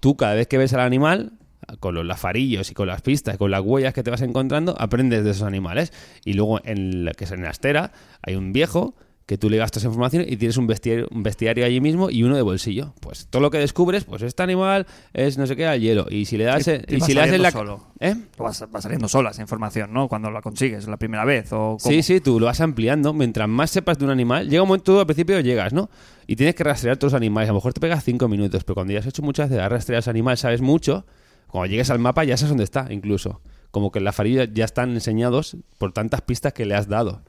tú 0.00 0.16
cada 0.16 0.34
vez 0.34 0.46
que 0.46 0.58
ves 0.58 0.72
al 0.74 0.80
animal, 0.80 1.32
con 1.80 1.94
los 1.94 2.04
lafarillos 2.04 2.70
y 2.70 2.74
con 2.74 2.86
las 2.88 3.00
pistas, 3.00 3.38
con 3.38 3.50
las 3.50 3.62
huellas 3.62 3.94
que 3.94 4.02
te 4.02 4.10
vas 4.10 4.20
encontrando, 4.20 4.74
aprendes 4.78 5.24
de 5.24 5.30
esos 5.30 5.44
animales. 5.46 5.92
Y 6.24 6.34
luego, 6.34 6.60
en 6.64 7.06
la 7.06 7.12
que 7.12 7.24
es 7.24 7.30
en 7.32 7.42
la 7.42 7.50
estera, 7.50 7.92
hay 8.22 8.34
un 8.36 8.52
viejo 8.52 8.94
que 9.26 9.38
tú 9.38 9.48
le 9.48 9.56
gastas 9.56 9.84
información 9.84 10.24
y 10.28 10.36
tienes 10.36 10.58
un 10.58 10.66
bestiario, 10.66 11.08
un 11.10 11.22
bestiario 11.22 11.64
allí 11.64 11.80
mismo 11.80 12.10
y 12.10 12.22
uno 12.24 12.36
de 12.36 12.42
bolsillo. 12.42 12.92
Pues 13.00 13.26
todo 13.30 13.40
lo 13.40 13.50
que 13.50 13.56
descubres, 13.58 14.04
pues 14.04 14.20
este 14.20 14.42
animal 14.42 14.86
es 15.14 15.38
no 15.38 15.46
sé 15.46 15.56
qué 15.56 15.66
al 15.66 15.80
hielo. 15.80 16.06
Y 16.10 16.26
si 16.26 16.36
le 16.36 16.44
das, 16.44 16.60
Y- 16.68 17.00
si 17.00 17.14
le 17.14 17.20
das 17.20 17.30
en 17.30 17.40
la. 17.42 17.50
solo. 17.50 17.86
¿Eh? 18.00 18.14
Va, 18.38 18.50
va 18.74 18.80
saliendo 18.82 19.08
sola 19.08 19.30
esa 19.30 19.40
información, 19.40 19.94
¿no? 19.94 20.08
Cuando 20.08 20.30
la 20.30 20.42
consigues 20.42 20.86
la 20.88 20.98
primera 20.98 21.24
vez. 21.24 21.46
O 21.52 21.78
cómo. 21.82 21.90
Sí, 21.94 22.02
sí, 22.02 22.20
tú 22.20 22.38
lo 22.38 22.46
vas 22.46 22.60
ampliando. 22.60 23.14
Mientras 23.14 23.48
más 23.48 23.70
sepas 23.70 23.98
de 23.98 24.04
un 24.04 24.10
animal, 24.10 24.48
llega 24.50 24.62
un 24.62 24.68
momento, 24.68 24.92
tú 24.92 25.00
al 25.00 25.06
principio 25.06 25.40
llegas, 25.40 25.72
¿no? 25.72 25.88
Y 26.26 26.36
tienes 26.36 26.54
que 26.54 26.64
rastrear 26.64 26.98
todos 26.98 27.14
los 27.14 27.16
animales. 27.16 27.48
A 27.48 27.52
lo 27.52 27.58
mejor 27.58 27.72
te 27.72 27.80
pegas 27.80 28.04
cinco 28.04 28.28
minutos, 28.28 28.62
pero 28.64 28.74
cuando 28.74 28.92
ya 28.92 28.98
has 28.98 29.06
hecho 29.06 29.22
muchas 29.22 29.48
veces 29.48 29.64
a 29.64 29.68
rastrear 29.70 29.96
a 29.96 30.00
ese 30.00 30.10
animal, 30.10 30.36
sabes 30.36 30.60
mucho. 30.60 31.06
Cuando 31.46 31.70
llegues 31.70 31.88
al 31.88 31.98
mapa 31.98 32.24
ya 32.24 32.36
sabes 32.36 32.50
dónde 32.50 32.64
está, 32.64 32.88
incluso. 32.90 33.40
Como 33.70 33.90
que 33.90 34.00
en 34.00 34.04
la 34.04 34.12
farilla 34.12 34.44
ya 34.44 34.66
están 34.66 34.90
enseñados 34.92 35.56
por 35.78 35.92
tantas 35.92 36.20
pistas 36.20 36.52
que 36.52 36.66
le 36.66 36.74
has 36.74 36.88
dado. 36.88 37.22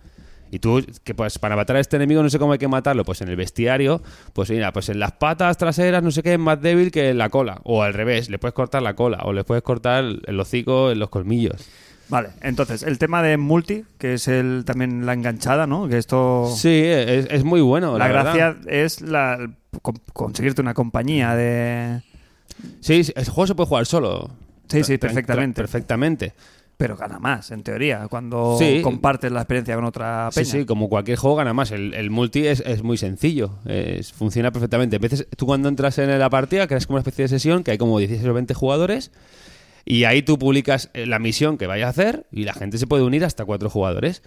Y 0.51 0.59
tú, 0.59 0.85
que 1.03 1.13
pues 1.15 1.37
para 1.39 1.55
matar 1.55 1.75
a 1.75 1.79
este 1.79 1.95
enemigo 1.97 2.21
no 2.23 2.29
sé 2.29 2.39
cómo 2.39 2.53
hay 2.53 2.59
que 2.59 2.67
matarlo, 2.67 3.03
pues 3.03 3.21
en 3.21 3.29
el 3.29 3.35
bestiario, 3.35 4.01
pues 4.33 4.49
mira, 4.49 4.71
pues 4.71 4.89
en 4.89 4.99
las 4.99 5.11
patas 5.13 5.57
traseras 5.57 6.01
no 6.03 6.11
sé 6.11 6.23
qué 6.23 6.33
es 6.33 6.39
más 6.39 6.61
débil 6.61 6.91
que 6.91 7.09
en 7.09 7.17
la 7.17 7.29
cola. 7.29 7.59
O 7.63 7.83
al 7.83 7.93
revés, 7.93 8.29
le 8.29 8.37
puedes 8.39 8.53
cortar 8.53 8.81
la 8.81 8.95
cola, 8.95 9.19
o 9.23 9.33
le 9.33 9.43
puedes 9.43 9.63
cortar 9.63 10.03
el 10.25 10.39
hocico 10.39 10.91
en 10.91 10.99
los 10.99 11.09
colmillos. 11.09 11.67
Vale, 12.07 12.29
entonces, 12.41 12.83
el 12.83 12.99
tema 12.99 13.23
de 13.23 13.35
multi, 13.37 13.83
que 13.97 14.13
es 14.13 14.27
el 14.27 14.63
también 14.63 15.07
la 15.07 15.13
enganchada, 15.13 15.65
¿no? 15.65 15.87
Que 15.89 15.97
esto... 15.97 16.47
Sí, 16.55 16.69
es, 16.85 17.25
es 17.31 17.43
muy 17.43 17.61
bueno. 17.61 17.97
la 17.97 18.07
La, 18.07 18.13
verdad. 18.13 18.23
gracia 18.35 18.57
es 18.67 19.01
la, 19.01 19.39
con- 19.81 19.99
conseguirte 20.13 20.61
una 20.61 20.75
compañía 20.75 21.35
de... 21.35 22.03
Sí, 22.79 23.01
el 23.15 23.25
juego 23.25 23.47
se 23.47 23.55
puede 23.55 23.67
jugar 23.67 23.85
solo. 23.87 24.29
Sí, 24.67 24.83
sí, 24.83 24.99
perfectamente. 24.99 25.61
Perfectamente. 25.61 26.33
Pero 26.77 26.97
gana 26.97 27.19
más, 27.19 27.51
en 27.51 27.63
teoría, 27.63 28.07
cuando 28.09 28.57
Sí. 28.59 28.81
compartes 28.81 29.31
la 29.31 29.39
experiencia 29.41 29.75
con 29.75 29.85
otra 29.85 30.29
Sí, 30.31 30.41
peña. 30.41 30.51
sí, 30.51 30.65
como 30.65 30.89
cualquier 30.89 31.17
juego 31.17 31.37
gana 31.37 31.53
más. 31.53 31.71
El, 31.71 31.93
el 31.93 32.09
multi 32.09 32.47
es, 32.47 32.59
es 32.65 32.83
muy 32.83 32.97
sencillo. 32.97 33.59
Es- 33.65 34.11
funciona 34.11 34.51
perfectamente. 34.51 34.97
A 34.97 34.99
veces 34.99 35.25
tú 35.37 35.45
cuando 35.45 35.69
entras 35.69 35.97
en 35.99 36.19
la 36.19 36.29
partida 36.29 36.67
creas 36.67 36.85
como 36.85 36.95
una 36.95 37.01
especie 37.01 37.23
de 37.23 37.29
sesión 37.29 37.63
que 37.63 37.71
hay 37.71 37.77
como 37.77 37.97
16 37.97 38.27
o 38.27 38.33
20 38.33 38.53
jugadores 38.53 39.11
y 39.85 40.03
ahí 40.03 40.21
tú 40.21 40.37
publicas 40.37 40.89
eh, 40.93 41.05
la 41.05 41.17
misión 41.19 41.57
que 41.57 41.65
vayas 41.67 41.87
a 41.87 41.89
hacer 41.91 42.25
y 42.31 42.43
la 42.43 42.53
gente 42.53 42.77
se 42.77 42.87
puede 42.87 43.03
unir 43.03 43.23
hasta 43.23 43.45
cuatro 43.45 43.69
jugadores. 43.69 44.21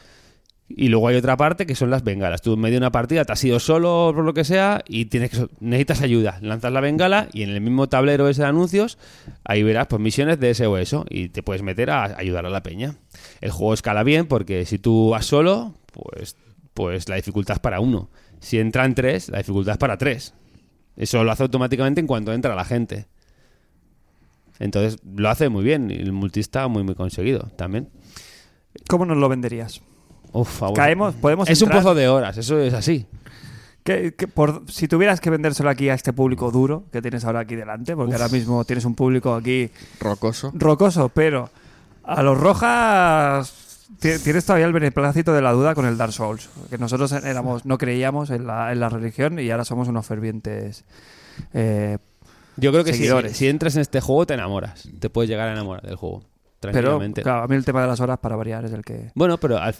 Y 0.68 0.88
luego 0.88 1.08
hay 1.08 1.16
otra 1.16 1.36
parte 1.36 1.64
que 1.64 1.74
son 1.74 1.90
las 1.90 2.04
bengalas. 2.04 2.42
Tú 2.42 2.54
en 2.54 2.60
medio 2.60 2.74
de 2.74 2.78
una 2.78 2.92
partida 2.92 3.24
te 3.24 3.32
has 3.32 3.42
ido 3.42 3.58
solo 3.58 4.12
por 4.14 4.24
lo 4.24 4.34
que 4.34 4.44
sea 4.44 4.84
y 4.86 5.06
tienes 5.06 5.30
que 5.30 5.48
necesitas 5.60 6.02
ayuda. 6.02 6.38
Lanzas 6.42 6.72
la 6.72 6.80
bengala 6.80 7.28
y 7.32 7.42
en 7.42 7.50
el 7.50 7.60
mismo 7.62 7.88
tablero 7.88 8.28
ese 8.28 8.42
de 8.42 8.48
anuncios 8.48 8.98
ahí 9.44 9.62
verás 9.62 9.86
pues 9.86 10.00
misiones 10.02 10.38
de 10.38 10.50
ese 10.50 10.66
o 10.66 10.76
eso 10.76 11.06
y 11.08 11.30
te 11.30 11.42
puedes 11.42 11.62
meter 11.62 11.90
a 11.90 12.04
ayudar 12.18 12.44
a 12.44 12.50
la 12.50 12.62
peña. 12.62 12.96
El 13.40 13.50
juego 13.50 13.72
escala 13.72 14.02
bien 14.02 14.26
porque 14.26 14.66
si 14.66 14.78
tú 14.78 15.10
vas 15.10 15.24
solo, 15.24 15.74
pues 15.92 16.36
pues 16.74 17.08
la 17.08 17.16
dificultad 17.16 17.56
es 17.56 17.60
para 17.60 17.80
uno. 17.80 18.10
Si 18.40 18.58
entran 18.58 18.94
tres, 18.94 19.30
la 19.30 19.38
dificultad 19.38 19.72
es 19.72 19.78
para 19.78 19.96
tres. 19.96 20.34
Eso 20.96 21.24
lo 21.24 21.32
hace 21.32 21.44
automáticamente 21.44 22.00
en 22.00 22.06
cuanto 22.06 22.32
entra 22.32 22.54
la 22.54 22.64
gente. 22.64 23.06
Entonces 24.58 25.00
lo 25.04 25.30
hace 25.30 25.48
muy 25.48 25.64
bien 25.64 25.90
y 25.90 25.94
el 25.94 26.12
multi 26.12 26.40
está 26.40 26.68
muy 26.68 26.82
muy 26.84 26.94
conseguido 26.94 27.50
también. 27.56 27.88
¿Cómo 28.86 29.06
nos 29.06 29.16
lo 29.16 29.28
venderías? 29.28 29.80
Uf, 30.32 30.60
vamos. 30.60 30.76
Caemos, 30.76 31.14
podemos 31.14 31.48
Es 31.48 31.60
un 31.62 31.70
pozo 31.70 31.94
de 31.94 32.08
horas, 32.08 32.36
eso 32.36 32.58
es 32.58 32.74
así. 32.74 33.06
que- 33.84 34.14
que 34.14 34.28
por, 34.28 34.64
si 34.70 34.86
tuvieras 34.88 35.20
que 35.20 35.30
vendérselo 35.30 35.70
aquí 35.70 35.88
a 35.88 35.94
este 35.94 36.12
público 36.12 36.50
duro 36.50 36.84
que 36.92 37.00
tienes 37.00 37.24
ahora 37.24 37.40
aquí 37.40 37.56
delante, 37.56 37.96
porque 37.96 38.12
ahora 38.14 38.28
mismo 38.28 38.62
tienes 38.64 38.84
un 38.84 38.94
público 38.94 39.34
aquí 39.34 39.70
Rocoso. 40.00 40.50
rocoso, 40.54 41.08
pero 41.08 41.48
a 42.04 42.22
los 42.22 42.38
rojas 42.38 43.86
ti- 44.00 44.18
tienes 44.22 44.44
todavía 44.44 44.66
el 44.66 44.72
beneplácito 44.74 45.32
de 45.32 45.40
la 45.40 45.52
duda 45.52 45.74
con 45.74 45.86
el 45.86 45.96
Dark 45.96 46.12
Souls, 46.12 46.48
que 46.68 46.76
nosotros 46.78 47.12
éramos 47.12 47.64
no 47.64 47.78
creíamos 47.78 48.28
en 48.30 48.46
la, 48.46 48.72
en 48.72 48.80
la 48.80 48.88
religión 48.90 49.38
y 49.38 49.50
ahora 49.50 49.64
somos 49.64 49.88
unos 49.88 50.04
fervientes 50.06 50.84
eh, 51.54 51.96
Yo 52.56 52.70
creo 52.72 52.84
que 52.84 52.92
si, 52.92 53.08
si 53.34 53.48
entras 53.48 53.74
en 53.76 53.80
este 53.82 54.00
juego 54.02 54.26
te 54.26 54.34
enamoras. 54.34 54.88
Te 55.00 55.08
puedes 55.08 55.30
llegar 55.30 55.48
a 55.48 55.52
enamorar 55.52 55.82
del 55.86 55.96
juego. 55.96 56.24
pero 56.60 56.72
Tranquilamente. 56.72 57.22
claro, 57.22 57.44
a 57.44 57.48
mí 57.48 57.56
el 57.56 57.64
tema 57.64 57.80
de 57.80 57.86
las 57.88 58.00
horas 58.00 58.18
para 58.18 58.36
variar 58.36 58.64
es 58.66 58.72
el 58.72 58.82
que 58.84 59.12
Bueno, 59.14 59.38
pero 59.38 59.56
al- 59.58 59.74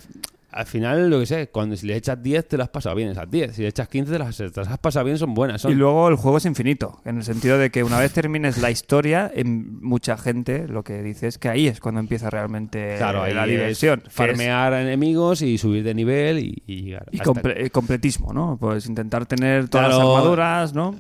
al 0.51 0.65
final, 0.67 1.11
lo 1.11 1.21
que 1.21 1.27
sé, 1.27 1.49
cuando 1.49 1.77
si 1.77 1.87
le 1.87 1.95
echas 1.95 2.23
10 2.23 2.49
te 2.49 2.57
las 2.57 2.67
has 2.67 2.71
pasado 2.71 2.97
bien 2.97 3.11
esas 3.11 3.31
10. 3.31 3.55
Si 3.55 3.63
le 3.63 3.69
echas 3.69 3.87
15 3.89 4.11
te 4.13 4.19
las, 4.19 4.37
te 4.37 4.45
las 4.55 4.69
has 4.69 4.79
pasado 4.79 5.05
bien, 5.05 5.19
son 5.19 5.35
buenas. 5.35 5.61
Son... 5.61 5.71
Y 5.71 5.75
luego 5.75 6.09
el 6.09 6.15
juego 6.17 6.39
es 6.39 6.47
infinito, 6.47 7.01
en 7.05 7.19
el 7.19 7.25
sentido 7.25 7.59
de 7.59 7.71
que 7.71 7.85
una 7.85 7.99
vez 7.99 8.13
termines 8.13 8.57
la 8.59 8.71
historia, 8.71 9.31
en 9.35 9.79
mucha 9.83 10.17
gente 10.17 10.67
lo 10.67 10.83
que 10.85 11.03
dice 11.03 11.27
es 11.27 11.37
que 11.39 11.49
ahí 11.51 11.69
es 11.69 11.81
cuando 11.81 12.01
empieza 12.01 12.31
realmente 12.31 12.95
Claro, 12.97 13.23
ahí 13.23 13.35
la 13.35 13.45
diversión. 13.47 14.03
es- 14.07 14.13
farmear 14.13 14.73
enemigos 14.73 15.43
y 15.43 15.59
subir 15.59 15.85
de 15.85 15.95
nivel 15.95 16.39
y, 16.39 16.63
y 16.67 16.83
llegar. 16.83 17.07
y 17.13 17.19
comple- 17.19 17.71
completismo, 17.71 18.33
¿no? 18.33 18.57
Pues 18.59 18.87
intentar 18.87 19.27
tener 19.27 19.69
todas 19.69 19.89
Claro. 19.89 19.99
las 20.03 20.17
armaduras, 20.17 20.73
¿no? 20.75 20.95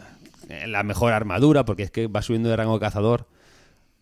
eh, 0.50 0.66
la 0.66 0.82
mejor 0.82 1.12
armadura, 1.12 1.64
porque 1.64 1.84
es 1.84 1.90
que 1.90 2.06
va 2.06 2.20
subiendo 2.22 2.48
de 2.50 2.56
rango 2.56 2.78
cazador. 2.78 3.26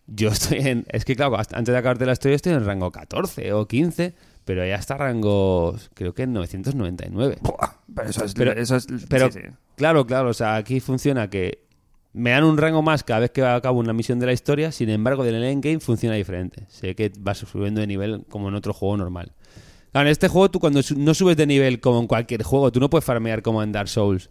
Yo 0.07 0.29
estoy 0.29 0.59
en. 0.59 0.85
Es 0.89 1.03
que, 1.05 1.15
claro, 1.15 1.37
antes 1.37 1.65
de 1.65 1.77
acabarte 1.77 2.05
la 2.05 2.13
historia, 2.13 2.35
estoy 2.35 2.53
en 2.53 2.65
rango 2.65 2.91
14 2.91 3.51
o 3.53 3.67
15, 3.67 4.13
pero 4.47 4.65
ya 4.65 4.75
está 4.75 4.95
rango. 4.97 5.75
Creo 5.93 6.13
que 6.13 6.23
en 6.23 6.31
999. 6.33 7.37
Buah, 7.41 7.73
pero 7.93 8.09
eso 8.09 8.23
es... 8.23 8.33
Pero- 8.33 8.53
eso 8.53 8.77
es 8.77 8.87
Pero, 9.09 9.29
sí, 9.29 9.39
sí. 9.43 9.47
claro, 9.75 10.07
claro, 10.07 10.29
o 10.29 10.33
sea, 10.33 10.55
aquí 10.55 10.79
funciona 10.79 11.29
que 11.29 11.65
me 12.13 12.31
dan 12.31 12.45
un 12.45 12.57
rango 12.57 12.81
más 12.81 13.03
cada 13.03 13.19
vez 13.19 13.31
que 13.31 13.43
acabo 13.45 13.79
una 13.79 13.91
misión 13.93 14.17
de 14.19 14.25
la 14.25 14.33
historia, 14.33 14.71
sin 14.71 14.89
embargo, 14.89 15.23
del 15.25 15.43
endgame 15.43 15.81
funciona 15.81 16.15
diferente. 16.15 16.63
Sé 16.69 16.95
que 16.95 17.11
vas 17.19 17.39
subiendo 17.39 17.81
de 17.81 17.87
nivel 17.87 18.23
como 18.29 18.47
en 18.47 18.55
otro 18.55 18.73
juego 18.73 18.95
normal. 18.97 19.33
Claro, 19.91 20.07
en 20.07 20.11
este 20.11 20.27
juego 20.29 20.49
tú 20.49 20.59
cuando 20.59 20.79
no 20.95 21.13
subes 21.13 21.35
de 21.37 21.45
nivel 21.45 21.79
como 21.81 21.99
en 21.99 22.07
cualquier 22.07 22.41
juego, 22.43 22.71
tú 22.71 22.79
no 22.79 22.89
puedes 22.89 23.05
farmear 23.05 23.41
como 23.41 23.61
en 23.61 23.71
Dark 23.73 23.89
Souls 23.89 24.29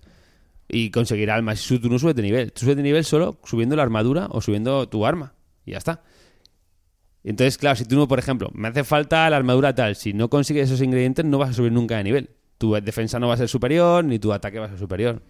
y 0.68 0.90
conseguir 0.90 1.30
almas. 1.30 1.64
Tú 1.66 1.88
no 1.90 1.98
subes 1.98 2.16
de 2.16 2.22
nivel, 2.22 2.52
tú 2.52 2.62
subes 2.62 2.76
de 2.76 2.82
nivel 2.82 3.04
solo 3.04 3.38
subiendo 3.44 3.76
la 3.76 3.82
armadura 3.82 4.28
o 4.30 4.40
subiendo 4.40 4.88
tu 4.88 5.04
arma. 5.06 5.34
Y 5.64 5.72
ya 5.72 5.78
está. 5.78 6.02
Entonces, 7.28 7.58
claro, 7.58 7.76
si 7.76 7.84
tú 7.84 7.96
no, 7.96 8.06
por 8.08 8.18
ejemplo, 8.18 8.50
me 8.54 8.68
hace 8.68 8.84
falta 8.84 9.28
la 9.28 9.36
armadura 9.36 9.74
tal, 9.74 9.96
si 9.96 10.12
no 10.12 10.30
consigues 10.30 10.64
esos 10.70 10.80
ingredientes 10.80 11.24
no 11.24 11.38
vas 11.38 11.50
a 11.50 11.52
subir 11.52 11.72
nunca 11.72 11.96
de 11.96 12.04
nivel. 12.04 12.30
Tu 12.58 12.72
defensa 12.74 13.18
no 13.18 13.28
va 13.28 13.34
a 13.34 13.36
ser 13.36 13.48
superior, 13.48 14.04
ni 14.04 14.18
tu 14.18 14.32
ataque 14.32 14.58
va 14.58 14.66
a 14.66 14.68
ser 14.70 14.78
superior. 14.78 15.20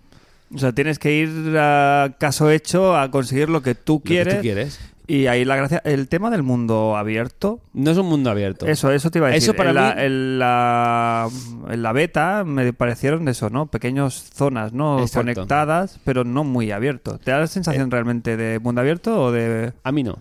O 0.54 0.58
sea, 0.58 0.72
tienes 0.72 0.98
que 1.00 1.12
ir 1.12 1.56
a 1.58 2.14
caso 2.20 2.50
hecho 2.50 2.96
a 2.96 3.10
conseguir 3.10 3.48
lo 3.48 3.62
que 3.62 3.74
tú 3.74 3.94
Lo 3.94 4.00
que 4.02 4.08
quieres. 4.08 4.36
tú 4.36 4.40
quieres. 4.42 4.80
Y 5.08 5.26
ahí 5.28 5.44
la 5.44 5.54
gracia... 5.56 5.80
El 5.84 6.08
tema 6.08 6.30
del 6.30 6.42
mundo 6.42 6.96
abierto... 6.96 7.60
No 7.72 7.92
es 7.92 7.96
un 7.98 8.06
mundo 8.06 8.28
abierto. 8.30 8.66
Eso, 8.66 8.90
eso 8.90 9.10
te 9.10 9.18
iba 9.18 9.28
a 9.28 9.30
decir. 9.30 9.50
Eso 9.50 9.54
para 9.56 9.70
en, 9.70 9.74
la, 9.76 9.94
mí- 9.94 10.02
en, 10.02 10.38
la, 10.38 11.28
en 11.70 11.82
la 11.82 11.92
beta 11.92 12.42
me 12.44 12.72
parecieron 12.72 13.28
eso, 13.28 13.48
¿no? 13.48 13.66
Pequeñas 13.66 14.14
zonas, 14.34 14.72
¿no? 14.72 15.00
Exacto. 15.00 15.20
Conectadas, 15.32 15.98
pero 16.04 16.24
no 16.24 16.42
muy 16.44 16.72
abierto. 16.72 17.18
¿Te 17.18 17.30
da 17.30 17.38
la 17.38 17.46
sensación 17.46 17.90
realmente 17.90 18.36
de 18.36 18.58
mundo 18.58 18.80
abierto 18.80 19.20
o 19.22 19.32
de...? 19.32 19.72
A 19.84 19.92
mí 19.92 20.02
no. 20.02 20.18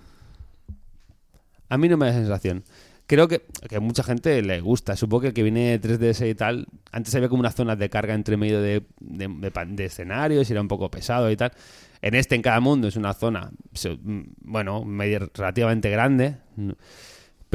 A 1.69 1.77
mí 1.77 1.89
no 1.89 1.97
me 1.97 2.07
da 2.07 2.13
sensación. 2.13 2.63
Creo 3.07 3.27
que, 3.27 3.43
que 3.69 3.75
a 3.75 3.79
mucha 3.79 4.01
gente 4.03 4.41
le 4.41 4.61
gusta. 4.61 4.95
Supongo 4.95 5.21
que 5.21 5.27
el 5.27 5.33
que 5.33 5.43
viene 5.43 5.79
3DS 5.79 6.27
y 6.29 6.35
tal, 6.35 6.67
antes 6.91 7.13
había 7.13 7.29
como 7.29 7.41
unas 7.41 7.53
zonas 7.53 7.77
de 7.77 7.89
carga 7.89 8.15
entre 8.15 8.35
medio 8.35 8.61
de, 8.61 8.83
de, 8.99 9.27
de 9.27 9.65
de 9.67 9.85
escenarios 9.85 10.49
y 10.49 10.53
era 10.53 10.61
un 10.61 10.67
poco 10.67 10.89
pesado 10.89 11.29
y 11.29 11.35
tal. 11.37 11.51
En 12.01 12.15
este, 12.15 12.35
en 12.35 12.41
cada 12.41 12.59
mundo, 12.59 12.87
es 12.87 12.95
una 12.95 13.13
zona, 13.13 13.51
mm, 14.03 14.21
bueno, 14.41 14.83
medio, 14.85 15.29
relativamente 15.33 15.89
grande, 15.89 16.37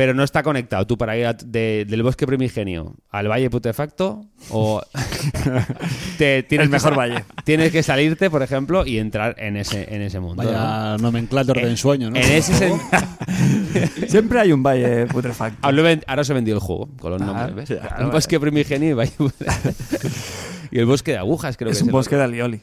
pero 0.01 0.15
no 0.15 0.25
está 0.25 0.43
conectado. 0.43 0.87
Tú 0.87 0.97
para 0.97 1.15
ir 1.19 1.27
a- 1.27 1.35
de- 1.35 1.85
del 1.87 2.03
bosque 2.03 2.27
primigenio 2.27 2.95
al 3.11 3.29
valle 3.29 3.51
putrefacto 3.51 4.25
o... 4.49 4.81
te, 6.17 6.43
tienes 6.45 6.65
El 6.65 6.71
que 6.71 6.77
mejor 6.77 6.93
sa- 6.93 6.97
valle. 6.97 7.25
Tienes 7.45 7.71
que 7.71 7.83
salirte, 7.83 8.31
por 8.31 8.43
ejemplo, 8.43 8.87
y 8.87 8.97
entrar 8.97 9.35
en 9.39 9.59
ese, 9.59 9.95
en 9.95 10.01
ese 10.01 10.19
mundo. 10.19 10.43
¿no? 10.43 10.49
Vaya 10.53 10.97
nomenclator 10.97 11.55
de 11.55 11.63
En- 11.65 11.69
ensueño, 11.69 12.09
¿no? 12.09 12.17
En 12.17 12.23
ese 12.33 12.55
sen- 12.55 12.81
Siempre 14.09 14.41
hay 14.41 14.53
un 14.53 14.63
valle 14.63 15.07
putrefacto. 15.07 15.59
Ah, 15.61 15.71
Ahora 16.07 16.25
se 16.25 16.33
vendió 16.33 16.55
el 16.55 16.61
juego 16.61 16.89
con 16.99 17.11
los 17.13 17.21
Ah, 17.21 17.27
nombres, 17.27 17.55
¿ves? 17.69 17.79
claro, 17.79 18.07
un 18.07 18.11
bosque 18.11 18.41
primigenio 18.41 18.89
y 18.89 18.93
vaya- 18.95 19.13
y 20.71 20.79
el 20.79 20.87
bosque 20.87 21.11
de 21.11 21.19
agujas, 21.19 21.59
creo 21.59 21.73
es 21.73 21.77
que 21.77 21.83
un 21.85 21.91
el 21.91 21.93
bosque 21.93 22.15
otro. 22.15 22.21
de 22.21 22.25
alioli. 22.25 22.61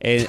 Eh, 0.00 0.26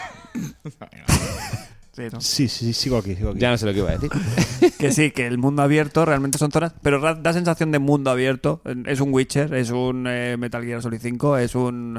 Sí, 2.08 2.10
¿no? 2.14 2.22
Sí, 2.22 2.48
sí, 2.48 2.74
sigo 2.74 2.98
aquí, 2.98 3.16
sigo 3.16 3.32
aquí. 3.32 3.40
ya 3.40 3.52
no 3.52 3.58
sé 3.58 3.66
lo 3.66 3.74
que 3.74 3.80
iba 3.80 3.90
a 3.90 3.98
decir. 3.98 4.10
Que 4.80 4.92
sí, 4.92 5.12
que 5.12 5.28
el 5.28 5.38
mundo 5.38 5.62
abierto 5.62 6.06
realmente 6.06 6.38
son 6.38 6.52
zonas, 6.52 6.74
pero 6.82 7.00
da 7.02 7.34
sensación 7.34 7.72
de 7.72 7.80
mundo 7.80 8.10
abierto. 8.12 8.62
Es 8.86 9.02
un 9.02 9.14
Witcher, 9.14 9.54
es 9.54 9.72
un 9.72 10.06
eh, 10.08 10.38
Metal 10.38 10.64
Gear 10.64 10.82
Solid 10.82 11.00
5, 11.02 11.38
es 11.38 11.54
un... 11.56 11.94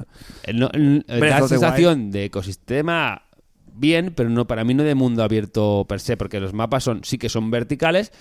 No- 0.55 0.70
el- 0.72 1.05
Breath 1.07 1.40
da 1.40 1.48
sensación 1.48 2.11
de 2.11 2.24
ecosistema 2.24 3.22
bien, 3.74 4.12
pero 4.16 4.30
no 4.30 4.46
para 4.46 4.64
mí 4.64 4.72
no 4.74 4.82
de 4.82 4.94
mundo 4.94 5.22
abierto 5.22 5.84
per 5.88 6.01
se, 6.01 6.16
porque 6.16 6.40
los 6.40 6.53
mapas 6.55 6.84
son 6.84 7.03
sí 7.05 7.18
que 7.18 7.28
son 7.28 7.51
verticales, 7.51 8.12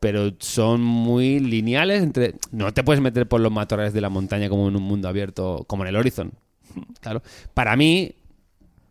pero 0.00 0.32
son 0.38 0.82
muy 0.82 1.40
lineales. 1.40 2.02
Entre, 2.02 2.34
no 2.52 2.72
te 2.74 2.84
puedes 2.84 3.00
meter 3.02 3.26
por 3.26 3.40
los 3.40 3.50
matorrales 3.52 3.92
de 3.94 4.00
la 4.02 4.10
montaña 4.10 4.48
como 4.50 4.68
en 4.68 4.76
un 4.76 4.82
mundo 4.82 5.08
abierto, 5.08 5.64
como 5.66 5.84
en 5.84 5.88
el 5.88 5.96
Horizon. 5.96 6.32
Claro. 7.00 7.22
Para 7.54 7.76
mí, 7.76 8.12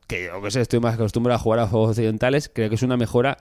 que 0.08 0.26
yo 0.26 0.42
que 0.42 0.52
sé, 0.52 0.62
estoy 0.62 0.80
más 0.80 0.96
acostumbrado 0.96 1.36
a 1.36 1.40
jugar 1.40 1.60
a 1.60 1.68
juegos 1.68 1.92
occidentales, 1.92 2.50
creo 2.54 2.70
que 2.70 2.76
es 2.76 2.84
una 2.84 2.98
mejora 2.98 3.38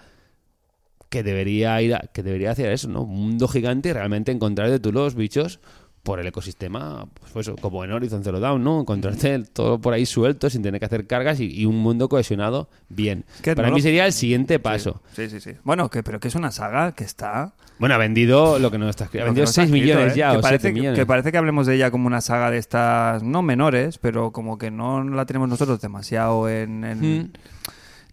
que 1.09 1.23
debería 1.23 1.81
ir 1.83 1.95
a, 1.95 2.01
que 2.13 2.23
debería 2.23 2.51
hacer 2.51 2.73
eso, 2.73 2.89
¿no? 2.89 3.03
Un 3.03 3.29
mundo 3.29 3.47
gigante 3.47 3.91
y 3.91 3.93
realmente 3.93 4.33
encontrarte 4.33 4.81
tú 4.81 4.93
los 4.93 5.15
bichos 5.15 5.61
por 6.03 6.19
el 6.19 6.27
ecosistema, 6.27 7.07
pues 7.33 7.47
eso, 7.47 7.55
como 7.57 7.85
en 7.85 7.93
Horizon 7.93 8.25
Zero 8.25 8.41
Dawn, 8.41 8.65
¿no? 8.65 8.81
Encontrarte 8.81 9.39
todo 9.53 9.81
por 9.81 9.95
ahí 9.95 10.05
suelto 10.05 10.51
sin 10.51 10.61
tener 10.63 10.81
que 10.81 10.87
hacer 10.87 11.07
cargas 11.07 11.39
y, 11.39 11.45
y 11.61 11.65
un 11.65 11.79
mundo 11.79 12.09
cohesionado 12.09 12.69
bien. 12.89 13.25
Que 13.41 13.55
Para 13.55 13.69
no 13.69 13.75
mí 13.75 13.81
lo- 13.81 13.83
sería 13.85 14.05
el 14.07 14.13
siguiente 14.13 14.59
paso. 14.59 15.01
Sí, 15.15 15.31
sí, 15.31 15.39
sí. 15.41 15.53
Bueno, 15.63 15.89
que, 15.91 16.03
pero 16.03 16.19
que 16.19 16.27
es 16.27 16.35
una 16.35 16.51
saga 16.51 16.93
que 16.93 17.05
está... 17.05 17.55
Bueno, 17.79 17.95
ha 17.95 17.99
vendido 17.99 18.59
lo 18.59 18.71
que 18.73 18.79
no 18.79 18.89
está 18.89 19.05
escrito. 19.05 19.23
Ha 19.23 19.27
vendido 19.27 19.45
no 19.45 19.51
está 19.51 19.63
6 19.63 19.67
escrito, 19.75 19.85
millones 19.95 20.13
¿eh? 20.15 20.19
ya 20.19 20.33
que 20.33 20.39
o 20.39 20.41
parece, 20.41 20.63
7 20.63 20.75
millones. 20.75 20.99
Que 20.99 21.07
parece 21.07 21.31
que 21.33 21.39
hablemos 21.39 21.67
de 21.69 21.75
ella 21.77 21.91
como 21.93 22.09
una 22.09 22.21
saga 22.21 22.51
de 22.51 22.59
estas, 22.59 23.23
no 23.23 23.43
menores, 23.43 23.99
pero 23.99 24.33
como 24.33 24.59
que 24.59 24.71
no 24.73 25.05
la 25.05 25.25
tenemos 25.27 25.49
nosotros 25.49 25.81
demasiado 25.81 26.49
en... 26.49 26.83
en- 26.85 27.01
Mm. 27.23 27.33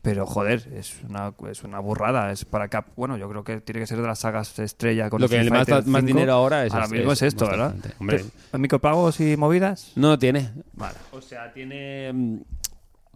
Pero 0.01 0.25
joder, 0.25 0.65
es 0.75 0.95
una, 1.07 1.33
es 1.51 1.63
una 1.63 1.79
burrada. 1.79 2.31
Es 2.31 2.45
para 2.45 2.69
Cap. 2.69 2.87
Bueno, 2.95 3.17
yo 3.17 3.27
creo 3.29 3.43
que 3.43 3.59
tiene 3.59 3.81
que 3.81 3.87
ser 3.87 3.99
de 4.01 4.07
las 4.07 4.19
sagas 4.19 4.57
estrella. 4.59 5.09
Con 5.09 5.19
Lo 5.21 5.27
que 5.27 5.43
le 5.43 5.49
más, 5.49 5.67
más 5.67 5.83
5. 5.85 6.01
dinero 6.01 6.31
ahora 6.33 6.65
es 6.65 6.73
Ahora 6.73 6.87
mismo 6.87 7.11
es, 7.11 7.21
esto, 7.21 7.45
¿verdad? 7.47 7.75
Hombre, 7.99 8.23
¿Te- 8.51 8.57
¿Micropagos 8.57 9.19
y 9.19 9.35
movidas? 9.35 9.91
no 9.95 10.17
tiene. 10.17 10.51
Vale. 10.73 10.95
O 11.11 11.21
sea, 11.21 11.51
tiene. 11.51 12.39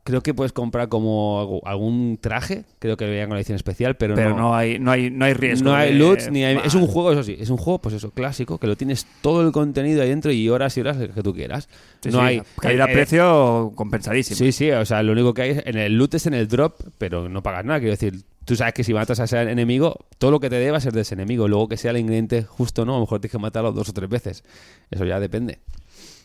Creo 0.05 0.21
que 0.21 0.33
puedes 0.33 0.51
comprar 0.51 0.89
como 0.89 1.39
algo- 1.39 1.61
algún 1.65 2.17
traje, 2.19 2.65
creo 2.79 2.97
que 2.97 3.05
veía 3.05 3.23
con 3.25 3.35
la 3.35 3.39
edición 3.39 3.55
especial, 3.55 3.95
pero, 3.95 4.15
Pero 4.15 4.35
no, 4.35 4.53
hay, 4.53 4.77
no 4.77 4.91
hay, 4.91 5.09
no 5.09 5.23
hay 5.23 5.33
riesgo. 5.33 5.69
No 5.69 5.75
hay 5.75 5.93
de- 5.93 5.99
loot, 5.99 6.27
ni 6.29 6.43
hay- 6.43 6.59
es 6.65 6.75
un 6.75 6.87
juego, 6.87 7.13
eso 7.13 7.23
sí, 7.23 7.37
es 7.39 7.49
un 7.49 7.55
juego, 7.55 7.79
pues 7.79 7.95
eso, 7.95 8.11
clásico, 8.11 8.57
que 8.57 8.67
lo 8.67 8.75
tienes 8.75 9.07
todo 9.21 9.41
el 9.45 9.53
contenido 9.53 10.01
ahí 10.01 10.09
dentro 10.09 10.29
y 10.33 10.49
horas 10.49 10.75
y 10.77 10.81
horas 10.81 10.97
que 10.97 11.23
tú 11.23 11.33
quieras. 11.33 11.69
Sí, 12.01 12.09
no 12.09 12.19
sí, 12.19 12.25
hay. 12.25 12.41
Caída 12.59 12.83
a 12.83 12.89
eh, 12.91 12.93
precio 12.93 13.71
compensadísimo. 13.75 14.37
Sí, 14.37 14.51
sí, 14.51 14.69
o 14.71 14.85
sea, 14.85 15.01
lo 15.03 15.13
único 15.13 15.33
que 15.33 15.41
hay 15.41 15.61
en 15.63 15.77
el 15.77 15.97
loot 15.97 16.15
es 16.15 16.27
en 16.27 16.33
el 16.33 16.49
drop, 16.49 16.81
pero 16.97 17.29
no 17.29 17.41
pagas 17.41 17.63
nada. 17.63 17.79
Quiero 17.79 17.91
decir, 17.93 18.23
tú 18.43 18.57
sabes 18.57 18.73
que 18.73 18.83
si 18.83 18.93
matas 18.93 19.21
a 19.21 19.23
ese 19.23 19.39
enemigo, 19.41 19.97
todo 20.17 20.31
lo 20.31 20.41
que 20.41 20.49
te 20.49 20.57
dé 20.57 20.69
va 20.69 20.79
a 20.79 20.81
ser 20.81 20.91
de 20.91 20.99
ese 21.01 21.13
enemigo. 21.15 21.47
Luego 21.47 21.69
que 21.69 21.77
sea 21.77 21.91
el 21.91 21.97
ingrediente 21.97 22.43
justo, 22.43 22.83
¿no? 22.83 22.91
A 22.91 22.95
lo 22.97 23.01
mejor 23.03 23.21
tienes 23.21 23.31
que 23.31 23.39
matarlo 23.39 23.71
dos 23.71 23.87
o 23.87 23.93
tres 23.93 24.09
veces. 24.09 24.43
Eso 24.91 25.05
ya 25.05 25.21
depende. 25.21 25.59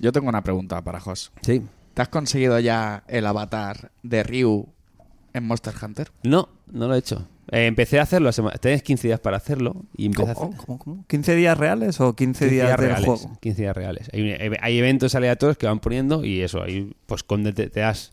Yo 0.01 0.11
tengo 0.11 0.29
una 0.29 0.43
pregunta 0.43 0.83
para 0.83 0.99
Jos. 0.99 1.31
Sí. 1.43 1.63
¿Te 1.99 2.03
has 2.03 2.11
conseguido 2.11 2.61
ya 2.61 3.03
el 3.09 3.27
avatar 3.27 3.91
de 4.05 4.23
Ryu 4.23 4.69
en 5.35 5.45
Monster 5.45 5.75
Hunter? 5.83 6.13
No, 6.23 6.49
no 6.71 6.87
lo 6.87 6.95
he 6.95 6.99
hecho. 6.99 7.27
Eh, 7.51 7.67
empecé 7.67 7.99
a 7.99 8.03
hacerlo, 8.05 8.31
tienes 8.61 8.85
15 8.85 9.09
días 9.09 9.19
para 9.19 9.37
hacerlo 9.39 9.85
y 9.97 10.07
empecé 10.07 10.29
a 10.29 10.33
hacer. 10.35 10.45
¿Cómo, 10.47 10.57
cómo, 10.65 10.79
cómo? 10.79 11.05
¿15 11.09 11.35
días 11.35 11.59
reales 11.59 12.01
o 12.01 12.15
15, 12.15 12.45
15 12.45 12.55
días, 12.55 12.69
del 12.69 12.77
reales. 12.79 13.05
juego? 13.05 13.37
15 13.41 13.63
días 13.63 13.77
reales. 13.77 14.11
Hay, 14.13 14.79
eventos 14.79 15.17
aleatorios 15.17 15.59
que 15.59 15.67
van 15.67 15.81
poniendo 15.81 16.25
y 16.25 16.41
eso, 16.41 16.63
ahí 16.63 16.95
pues 17.07 17.25
con 17.25 17.43
de- 17.43 17.53
te, 17.53 17.81
das 17.81 18.13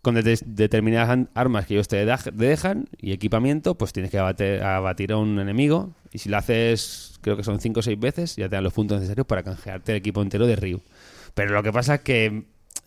con 0.00 0.14
de- 0.14 0.40
determinadas 0.46 1.26
armas 1.34 1.66
que 1.66 1.74
ellos 1.74 1.88
te, 1.88 2.02
da- 2.06 2.16
te 2.16 2.30
dejan 2.30 2.88
y 2.98 3.12
equipamiento, 3.12 3.74
pues 3.74 3.92
tienes 3.92 4.10
que 4.10 4.18
abatir 4.18 5.12
a 5.12 5.18
un 5.18 5.38
enemigo 5.40 5.90
y 6.10 6.20
si 6.20 6.30
lo 6.30 6.38
haces, 6.38 7.18
creo 7.20 7.36
que 7.36 7.44
son 7.44 7.60
5 7.60 7.80
o 7.80 7.82
6 7.82 8.00
veces, 8.00 8.36
ya 8.36 8.48
te 8.48 8.56
dan 8.56 8.64
los 8.64 8.72
puntos 8.72 8.96
necesarios 8.98 9.26
para 9.26 9.42
canjearte 9.42 9.92
el 9.92 9.98
equipo 9.98 10.22
entero 10.22 10.46
de 10.46 10.56
Ryu. 10.56 10.80
Pero 11.34 11.52
lo 11.52 11.62
que 11.62 11.70
pasa 11.70 11.96
es 11.96 12.00
que 12.00 12.44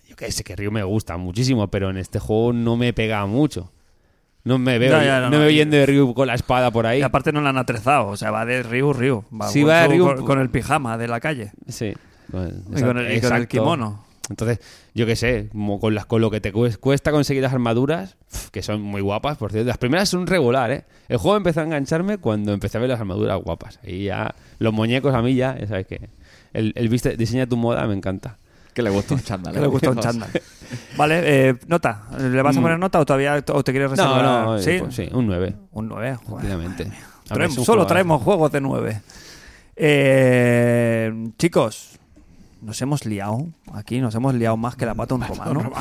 yo 0.10 0.16
que 0.16 0.32
sé 0.32 0.43
que 0.43 0.55
Ryu 0.55 0.72
me 0.72 0.84
gusta 0.84 1.16
muchísimo, 1.18 1.68
pero 1.70 1.89
en 1.89 1.97
este 1.97 2.20
juego 2.20 2.51
no 2.53 2.76
me 2.76 2.91
pega 2.93 3.26
mucho. 3.26 3.72
No 4.43 4.57
me 4.57 4.80
veo, 4.80 4.91
ya, 5.01 5.20
no, 5.20 5.26
no, 5.26 5.30
no. 5.32 5.38
me 5.38 5.38
veo 5.45 5.49
yendo 5.51 5.76
de 5.78 5.86
Ryu 5.86 6.14
con 6.14 6.28
la 6.28 6.34
espada 6.34 6.72
por 6.72 6.86
ahí. 6.88 6.99
Y 6.99 7.01
aparte 7.03 7.32
no 7.32 7.41
la 7.41 7.49
han 7.49 7.57
atrezado, 7.57 8.07
o 8.07 8.18
sea, 8.18 8.32
va 8.32 8.45
de 8.45 8.64
Ryu, 8.64 8.93
Ryu. 8.93 9.24
Va, 9.39 9.47
Sí, 9.49 9.64
va 9.64 9.82
de 9.84 9.89
Ryu. 9.89 10.05
con, 10.05 10.26
con 10.26 10.39
el 10.39 10.49
pijama 10.49 10.97
de 10.97 11.07
la 11.07 11.20
calle. 11.20 11.51
Sí. 11.68 11.93
Con, 12.32 12.64
Y 12.76 12.82
con 12.82 12.97
el, 12.97 13.18
y 13.18 13.22
con 13.22 13.34
el 13.36 13.47
kimono. 13.47 14.05
Entonces, 14.30 14.60
yo 14.93 15.05
qué 15.07 15.16
sé, 15.16 15.49
como 15.51 15.80
con, 15.80 15.95
las, 15.95 16.05
con 16.05 16.22
lo 16.22 16.30
que 16.30 16.39
te 16.39 16.53
cues- 16.53 16.78
cuesta 16.78 17.12
conseguir 17.12 17.41
las 17.41 17.51
armaduras, 17.51 18.16
que 18.51 18.62
son 18.62 18.80
muy 18.82 19.01
guapas, 19.01 19.38
por 19.38 19.51
cierto. 19.51 19.68
Las 19.68 19.80
primeras 19.80 20.07
son 20.10 20.28
regular, 20.28 20.70
¿eh? 20.72 20.84
El 21.07 21.18
juego 21.18 21.36
empezó 21.36 21.62
a 21.62 21.64
engancharme 21.64 22.20
cuando 22.20 22.53
empecé 22.53 22.78
a 22.78 22.82
ver 22.82 22.91
las 22.91 22.99
armaduras 22.99 23.39
guapas. 23.41 23.80
Y 23.84 24.05
ya, 24.05 24.36
los 24.60 24.72
muñecos 24.72 25.16
a 25.16 25.22
mí 25.24 25.34
ya, 25.36 25.57
ya 25.60 25.66
sabes 25.68 25.88
que 25.88 26.10
el, 26.53 26.74
el 26.76 26.89
viste, 26.89 27.18
diseña 27.18 27.47
tu 27.47 27.57
moda 27.57 27.86
me 27.88 27.95
encanta. 27.95 28.38
Que 28.74 28.82
le 28.82 28.90
gusta 28.90 29.14
un 29.16 29.22
chándal. 29.24 29.54
Que 29.56 29.60
le 29.62 29.68
gusta 29.68 29.90
un 29.90 29.98
chándal. 30.00 30.30
Vale, 30.98 31.22
eh, 31.50 31.56
nota. 31.68 32.04
¿Le 32.20 32.42
vas 32.42 32.56
a 32.56 32.60
Mm. 32.60 32.64
poner 32.64 32.80
nota 32.80 33.00
o 33.00 33.06
todavía 33.06 33.44
o 33.54 33.64
te 33.64 33.72
quieres 33.72 33.90
reservar? 33.92 34.24
No, 34.24 34.46
no, 34.54 34.60
¿Sí? 34.60 34.78
pues 34.80 34.96
sí, 34.96 35.10
un 35.12 35.26
9, 35.28 35.56
Un 35.72 35.88
9. 35.88 36.16
joder. 36.18 36.36
rápidamente. 36.46 36.92
Traemos- 37.28 37.64
solo 37.66 37.86
traemos 37.88 38.22
juegos 38.24 38.52
de 38.52 38.62
9. 38.62 39.02
Eh, 39.76 41.32
chicos, 41.38 41.98
nos 42.62 42.82
hemos 42.82 43.06
liado 43.06 43.48
aquí, 43.74 44.00
nos 44.02 44.14
hemos 44.16 44.34
liado 44.36 44.58
más 44.58 44.76
que 44.76 44.86
la 44.86 44.94
pata 44.94 45.16
un 45.16 45.22
romano. 45.28 45.72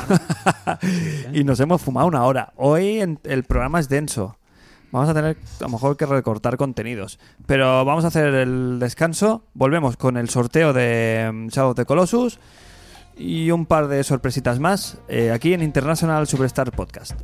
y 1.33 1.43
nos 1.43 1.59
hemos 1.59 1.81
fumado 1.81 2.07
una 2.07 2.23
hora. 2.23 2.53
Hoy 2.55 2.99
en- 3.01 3.19
el 3.23 3.43
programa 3.43 3.79
es 3.79 3.89
denso. 3.89 4.37
Vamos 4.91 5.09
a 5.09 5.13
tener 5.13 5.37
a 5.59 5.63
lo 5.63 5.69
mejor 5.69 5.97
que 5.97 6.05
recortar 6.07 6.57
contenidos. 6.57 7.19
Pero 7.45 7.85
vamos 7.85 8.05
a 8.05 8.07
hacer 8.07 8.33
el 8.33 8.79
descanso. 8.79 9.43
Volvemos 9.53 9.97
con 9.97 10.17
el 10.17 10.29
sorteo 10.29 10.73
de 10.73 11.29
mm, 11.31 11.47
Shadow 11.49 11.75
the 11.75 11.85
Colossus 11.85 12.39
y 13.19 13.51
un 13.51 13.65
par 13.65 13.87
de 13.87 14.03
sorpresitas 14.03 14.59
más 14.59 14.97
eh, 15.09 15.31
aquí 15.31 15.53
en 15.53 15.61
International 15.61 16.25
Superstar 16.25 16.71
Podcast. 16.71 17.19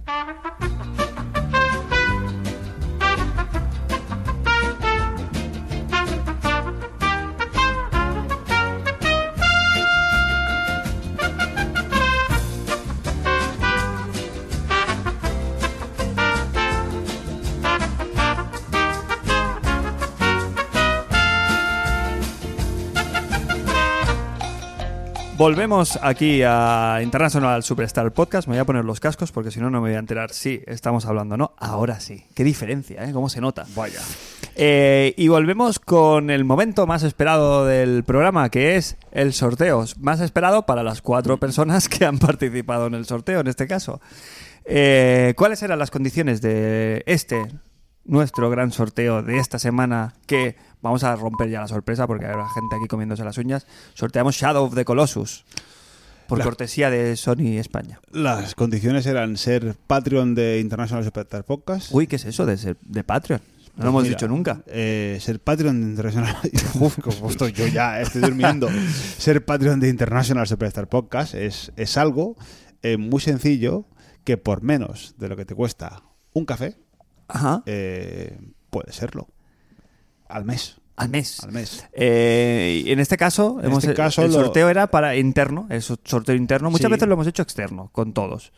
Volvemos 25.38 26.00
aquí 26.02 26.44
a 26.46 27.02
International 27.04 27.62
Superstar 27.62 28.14
Podcast. 28.14 28.48
Me 28.48 28.54
voy 28.54 28.62
a 28.62 28.66
poner 28.66 28.86
los 28.86 29.02
cascos 29.02 29.34
porque 29.34 29.52
si 29.52 29.60
no, 29.60 29.70
no 29.70 29.82
me 29.82 29.90
voy 29.90 29.98
a 29.98 30.00
enterar 30.00 30.32
si 30.32 30.62
estamos 30.66 31.06
hablando 31.06 31.36
o 31.36 31.38
no. 31.38 31.52
Ahora 31.58 32.00
sí. 32.00 32.24
Qué 32.34 32.46
diferencia, 32.46 33.04
¿eh? 33.04 33.12
¿Cómo 33.12 33.28
se 33.28 33.42
nota? 33.42 33.66
Vaya. 33.76 34.00
y 34.56 35.28
volvemos 35.28 35.80
con 35.80 36.30
el 36.30 36.46
momento 36.46 36.88
más 36.88 37.04
esperado 37.04 37.66
del 37.66 38.06
programa, 38.06 38.50
que 38.50 38.78
es 38.78 38.96
el 39.12 39.34
sorteo. 39.34 39.84
Más 40.00 40.22
esperado 40.22 40.66
para 40.66 40.84
las 40.84 41.02
cuatro 41.02 41.38
personas 41.38 41.90
que 41.90 42.06
han 42.06 42.18
participado 42.18 42.88
en 42.88 42.94
el 42.94 43.06
sorteo, 43.06 43.42
en 43.42 43.48
este 43.48 43.68
caso. 43.68 44.00
Eh, 44.64 45.34
¿Cuáles 45.36 45.62
eran 45.64 45.80
las 45.80 45.92
condiciones 45.92 46.42
de 46.42 47.04
este, 47.08 47.46
nuestro 48.06 48.50
gran 48.50 48.72
sorteo 48.72 49.22
de 49.22 49.38
esta 49.40 49.60
semana? 49.60 50.14
Que 50.28 50.56
vamos 50.86 51.04
a 51.04 51.16
romper 51.16 51.50
ya 51.50 51.62
la 51.62 51.68
sorpresa 51.68 52.06
porque 52.08 52.26
habrá 52.26 52.48
gente 52.50 52.76
aquí 52.76 52.88
comiéndose 52.88 53.24
las 53.24 53.38
uñas. 53.38 53.66
Sorteamos 53.96 54.36
Shadow 54.36 54.66
of 54.66 54.76
the 54.76 54.86
Colossus. 54.86 55.44
Por 56.28 56.38
La- 56.40 56.44
cortesía 56.44 56.90
de 56.90 57.16
Sony 57.18 57.58
España. 57.60 58.00
Las 58.12 58.56
condiciones 58.56 59.06
eran 59.06 59.38
ser 59.38 59.76
Patreon 59.88 60.34
de 60.34 60.60
International 60.60 61.04
Superstar 61.04 61.44
Podcast. 61.44 61.90
Uy, 61.92 62.08
¿qué 62.08 62.16
es 62.16 62.26
eso 62.26 62.46
de, 62.46 62.58
ser- 62.58 62.78
de 62.82 63.04
Patreon? 63.04 63.42
No 63.76 63.84
lo 63.84 63.90
hemos 63.90 64.04
Mira, 64.04 64.16
dicho 64.16 64.28
nunca. 64.28 64.62
eh, 64.68 65.18
ser 65.22 65.40
Patreon 65.40 65.82
de 65.82 65.88
International. 65.90 66.36
Uf, 66.80 66.98
como 67.00 67.30
estoy 67.30 67.52
yo 67.52 67.68
ya, 67.68 68.00
estoy 68.02 68.22
durmiendo. 68.22 68.68
ser 69.18 69.44
Patreon 69.46 69.80
de 69.80 69.90
International 69.90 70.48
Superstar 70.48 70.88
Podcast 70.88 71.36
es, 71.36 71.72
es 71.76 71.98
algo 71.98 72.36
eh, 72.82 72.98
muy 72.98 73.22
sencillo 73.22 73.86
que 74.24 74.38
por 74.38 74.64
menos 74.64 75.14
de 75.20 75.30
lo 75.30 75.36
que 75.36 75.46
te 75.46 75.54
cuesta 75.54 76.02
un 76.34 76.46
café, 76.46 76.76
Ajá. 77.28 77.62
eh, 77.68 78.40
puede 78.72 78.92
serlo. 78.94 79.28
Al 80.28 80.46
mes. 80.46 80.78
Al 80.98 81.10
mes. 81.10 81.44
Al 81.44 81.52
mes. 81.52 81.86
Eh, 81.94 82.84
en 82.88 83.00
este 83.00 83.18
caso, 83.18 83.58
En 83.60 83.66
hemos, 83.66 83.84
este 83.84 83.94
caso 83.96 84.22
el 84.24 84.32
lo- 84.32 84.46
sorteo 84.46 84.70
era 84.70 84.88
para 84.88 85.16
interno, 85.18 85.68
es 85.70 85.90
un 85.90 85.98
sorteo 86.06 86.36
interno. 86.36 86.72
Muchas 86.72 86.88
Sí. 86.88 86.92
veces 86.92 87.08
lo 87.08 87.14
hemos 87.16 87.28
hecho 87.28 87.42
externo, 87.42 87.90
con 87.92 88.14
todos. 88.14 88.54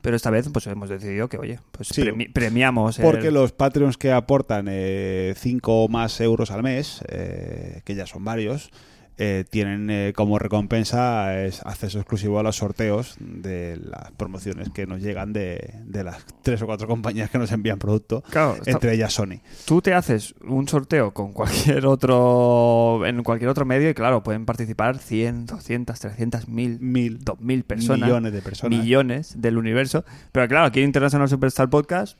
Pero 0.00 0.16
esta 0.16 0.30
vez 0.30 0.48
pues 0.52 0.66
hemos 0.68 0.88
decidido 0.88 1.28
que, 1.28 1.36
oye, 1.36 1.58
pues 1.72 1.88
Sí. 1.88 2.00
premi- 2.02 2.32
premiamos. 2.32 2.98
el- 2.98 3.04
Porque 3.04 3.30
los 3.30 3.52
Patreons 3.52 3.96
que 3.98 4.12
aportan 4.12 4.68
5 5.36 5.84
o 5.84 5.88
más 5.88 6.20
euros 6.20 6.50
al 6.50 6.62
mes, 6.62 7.00
eh, 7.08 7.82
que 7.84 7.94
ya 7.94 8.06
son 8.06 8.24
varios, 8.24 8.70
eh, 9.18 9.44
tienen 9.48 9.88
eh, 9.90 10.12
como 10.14 10.38
recompensa 10.38 11.42
es 11.42 11.64
acceso 11.64 11.98
exclusivo 11.98 12.38
a 12.38 12.42
los 12.42 12.56
sorteos 12.56 13.16
de 13.20 13.78
las 13.82 14.10
promociones 14.12 14.68
que 14.70 14.86
nos 14.86 15.00
llegan 15.00 15.32
de, 15.32 15.74
de 15.84 16.04
las 16.04 16.24
tres 16.42 16.60
o 16.62 16.66
cuatro 16.66 16.86
compañías 16.86 17.30
que 17.30 17.38
nos 17.38 17.50
envían 17.52 17.78
producto, 17.78 18.22
Claro, 18.30 18.56
entre 18.66 18.94
ellas 18.94 19.12
Sony. 19.14 19.40
Tú 19.64 19.80
te 19.80 19.94
haces 19.94 20.34
un 20.46 20.68
sorteo 20.68 21.14
con 21.14 21.32
cualquier 21.32 21.86
otro 21.86 23.04
en 23.06 23.22
cualquier 23.22 23.48
otro 23.50 23.64
medio 23.64 23.88
y 23.90 23.94
claro, 23.94 24.22
pueden 24.22 24.44
participar 24.44 24.98
100, 24.98 25.46
200, 25.46 25.98
300, 25.98 26.48
1000, 26.48 26.80
Mil, 26.80 27.18
2000 27.24 27.64
personas. 27.64 28.08
millones 28.08 28.32
de 28.32 28.42
personas. 28.42 28.78
millones 28.78 29.40
del 29.40 29.56
universo. 29.58 30.04
Pero 30.32 30.46
claro, 30.48 30.66
aquí 30.66 30.80
en 30.80 30.86
International 30.86 31.28
Superstar 31.28 31.70
Podcast 31.70 32.18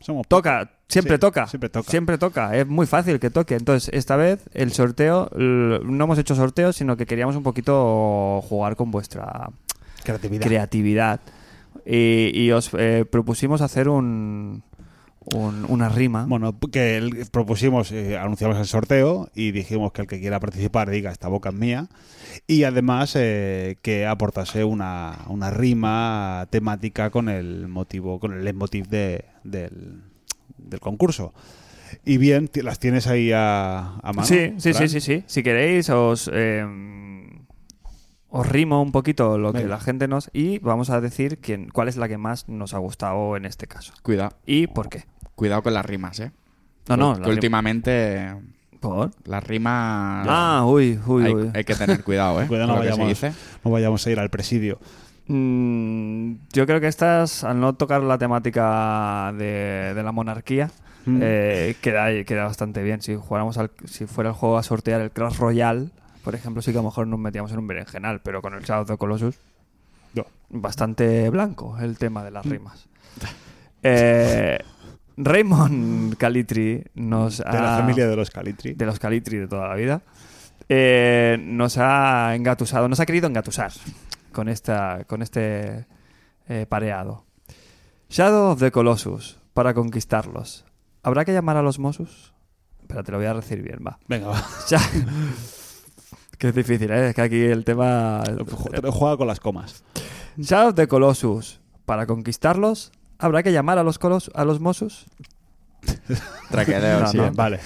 Somos 0.00 0.26
toca, 0.28 0.70
siempre 0.88 1.14
Sí, 1.14 1.20
toca. 1.20 1.46
siempre 1.46 1.68
toca. 1.68 1.90
Siempre 1.90 2.18
toca. 2.18 2.56
Es 2.56 2.66
muy 2.66 2.86
fácil 2.86 3.18
que 3.18 3.30
toque. 3.30 3.54
Entonces, 3.54 3.90
esta 3.94 4.16
vez 4.16 4.44
el 4.52 4.72
sorteo, 4.72 5.30
no 5.34 6.04
hemos 6.04 6.18
hecho 6.18 6.34
sorteo, 6.34 6.72
sino 6.72 6.96
que 6.96 7.06
queríamos 7.06 7.34
un 7.36 7.42
poquito 7.42 8.42
jugar 8.48 8.76
con 8.76 8.90
vuestra 8.90 9.50
creatividad. 10.04 10.46
creatividad. 10.46 11.20
Y, 11.84 12.30
y 12.34 12.50
os 12.52 12.70
eh, 12.78 13.04
propusimos 13.10 13.60
hacer 13.60 13.88
un, 13.88 14.62
un- 15.34 15.64
una 15.68 15.88
rima. 15.88 16.24
Bueno, 16.26 16.56
que 16.72 16.96
el- 16.96 17.26
propusimos, 17.30 17.90
eh, 17.92 18.16
anunciamos 18.18 18.56
el 18.58 18.66
sorteo 18.66 19.28
y 19.34 19.50
dijimos 19.52 19.92
que 19.92 20.02
el 20.02 20.06
que 20.06 20.20
quiera 20.20 20.40
participar 20.40 20.90
diga 20.90 21.10
esta 21.10 21.28
boca 21.28 21.48
es 21.50 21.54
mía. 21.54 21.88
Y 22.46 22.64
además 22.64 23.14
eh, 23.16 23.78
que 23.82 24.06
aportase 24.06 24.64
una, 24.64 25.18
una 25.28 25.50
rima 25.50 26.46
temática 26.50 27.10
con 27.10 27.28
el 27.28 27.66
motivo, 27.68 28.20
con 28.20 28.32
el 28.32 28.44
leitmotiv 28.44 28.88
de, 28.88 29.24
del, 29.44 30.02
del 30.58 30.80
concurso. 30.80 31.32
Y 32.04 32.18
bien, 32.18 32.50
las 32.62 32.78
tienes 32.78 33.06
ahí 33.06 33.30
a, 33.32 33.96
a 34.02 34.12
mano. 34.12 34.26
Sí, 34.26 34.52
sí, 34.58 34.74
sí, 34.74 34.88
sí, 34.88 35.00
sí. 35.00 35.24
Si 35.26 35.42
queréis, 35.42 35.88
os, 35.88 36.28
eh, 36.32 36.64
os 38.28 38.46
rimo 38.48 38.82
un 38.82 38.92
poquito 38.92 39.38
lo 39.38 39.52
que 39.52 39.58
Venga. 39.60 39.70
la 39.76 39.80
gente 39.80 40.08
nos... 40.08 40.28
Y 40.32 40.58
vamos 40.58 40.90
a 40.90 41.00
decir 41.00 41.38
quién, 41.38 41.68
cuál 41.68 41.88
es 41.88 41.96
la 41.96 42.08
que 42.08 42.18
más 42.18 42.48
nos 42.48 42.74
ha 42.74 42.78
gustado 42.78 43.36
en 43.36 43.44
este 43.46 43.66
caso. 43.66 43.92
Cuidado, 44.02 44.36
¿Y 44.46 44.66
por 44.66 44.88
qué? 44.88 45.04
Cuidado 45.36 45.62
con 45.62 45.72
las 45.74 45.86
rimas, 45.86 46.18
¿eh? 46.18 46.32
No, 46.88 46.96
no. 46.96 47.20
Que 47.20 47.30
últimamente 47.30 48.34
¿Por? 48.80 49.10
las 49.24 49.44
rimas 49.44 50.26
Ah, 50.28 50.64
uy, 50.66 50.98
uy, 51.06 51.24
hay, 51.24 51.34
uy. 51.34 51.50
hay 51.54 51.64
que 51.64 51.74
tener 51.76 52.02
cuidado, 52.02 52.42
¿eh? 52.42 52.46
Cuidado, 52.48 52.66
no 52.72 52.78
vayamos, 52.78 53.08
dice. 53.08 53.32
no 53.64 53.70
vayamos 53.70 54.04
a 54.06 54.10
ir 54.10 54.18
al 54.18 54.30
presidio. 54.30 54.78
Mm, 55.28 56.34
yo 56.52 56.66
creo 56.66 56.80
que 56.80 56.86
estas, 56.88 57.44
al 57.44 57.60
no 57.60 57.74
tocar 57.74 58.02
la 58.02 58.16
temática 58.18 59.32
de, 59.36 59.92
de 59.94 60.02
la 60.02 60.10
monarquía, 60.12 60.70
Mm. 61.08 61.20
eh, 61.22 61.76
queda, 61.80 62.08
queda 62.24 62.44
bastante 62.46 62.82
bien. 62.82 63.00
Si 63.00 63.14
jugáramos 63.14 63.56
al, 63.58 63.70
si 63.84 64.06
fuera 64.06 64.30
el 64.30 64.34
juego 64.34 64.58
a 64.58 64.64
sortear 64.64 65.00
el 65.00 65.12
Clash 65.12 65.36
Royale, 65.38 65.90
por 66.24 66.34
ejemplo, 66.34 66.62
sí 66.62 66.72
que 66.72 66.78
a 66.78 66.82
lo 66.82 66.88
mejor 66.88 67.06
nos 67.06 67.20
metíamos 67.20 67.52
en 67.52 67.58
un 67.60 67.68
berenjenal, 67.68 68.20
pero 68.22 68.42
con 68.42 68.54
el 68.54 68.64
Shadow 68.64 68.82
of 68.82 68.88
the 68.88 68.96
Colossus, 68.96 69.38
No. 70.14 70.26
bastante 70.50 71.30
blanco 71.30 71.78
el 71.80 71.96
tema 71.96 72.24
de 72.24 72.32
las 72.32 72.44
rimas. 72.44 72.88
Eh, 73.84 74.58
Raymond 75.16 76.16
Calitri 76.16 76.84
nos 76.94 77.38
De 77.38 77.44
la 77.44 77.76
ha- 77.76 77.78
familia 77.80 78.06
de 78.06 78.16
los 78.16 78.30
Calitri. 78.30 78.74
de 78.74 78.86
los 78.86 78.98
Calitri 78.98 79.38
de 79.38 79.48
toda 79.48 79.68
la 79.68 79.74
vida, 79.74 80.02
eh, 80.68 81.38
nos 81.40 81.78
ha 81.78 82.34
engatusado, 82.34 82.88
nos 82.88 83.00
ha 83.00 83.06
querido 83.06 83.26
engatusar 83.26 83.72
con, 84.32 84.48
esta, 84.48 85.04
con 85.06 85.22
este 85.22 85.86
eh, 86.48 86.66
pareado. 86.68 87.24
Shadow 88.10 88.50
of 88.52 88.60
the 88.60 88.70
Colossus, 88.70 89.38
para 89.54 89.74
conquistarlos. 89.74 90.64
¿Habrá 91.02 91.24
que 91.24 91.32
llamar 91.32 91.56
a 91.56 91.62
los 91.62 91.78
Mossus? 91.78 92.34
Espera, 92.80 93.02
te 93.02 93.10
lo 93.12 93.18
voy 93.18 93.26
a 93.26 93.34
decir 93.34 93.62
bien, 93.62 93.78
va. 93.86 93.98
Venga, 94.08 94.28
va. 94.28 94.44
Ya- 94.68 94.80
que 96.38 96.48
es 96.48 96.54
difícil, 96.54 96.90
¿eh? 96.90 97.08
Es 97.08 97.14
que 97.14 97.22
aquí 97.22 97.42
el 97.42 97.64
tema... 97.64 98.22
Juega 98.92 99.16
con 99.16 99.26
las 99.26 99.40
comas. 99.40 99.82
Shadow 100.36 100.68
of 100.68 100.74
the 100.74 100.86
Colossus, 100.86 101.60
para 101.86 102.06
conquistarlos, 102.06 102.92
¿habrá 103.18 103.42
que 103.42 103.52
llamar 103.52 103.78
a 103.78 103.82
los, 103.82 103.98
colos 103.98 104.30
a 104.34 104.44
los 104.44 104.60
Mossus? 104.60 105.06
Traquedeo, 106.50 107.00
No, 107.00 107.06
sí. 107.08 107.16
no. 107.16 107.26
¿eh? 107.26 107.30
Vale. 107.34 107.60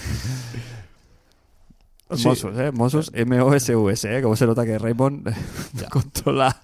Sí. 2.15 2.27
Mossus, 2.27 2.59
¿eh? 2.59 2.73
Mossus, 2.73 3.11
M-O-S-U-S, 3.15 4.19
¿eh? 4.19 4.23
Como 4.23 4.35
se 4.35 4.45
nota 4.47 4.65
que 4.65 4.79
Raymond 4.79 5.33
controla, 5.91 6.61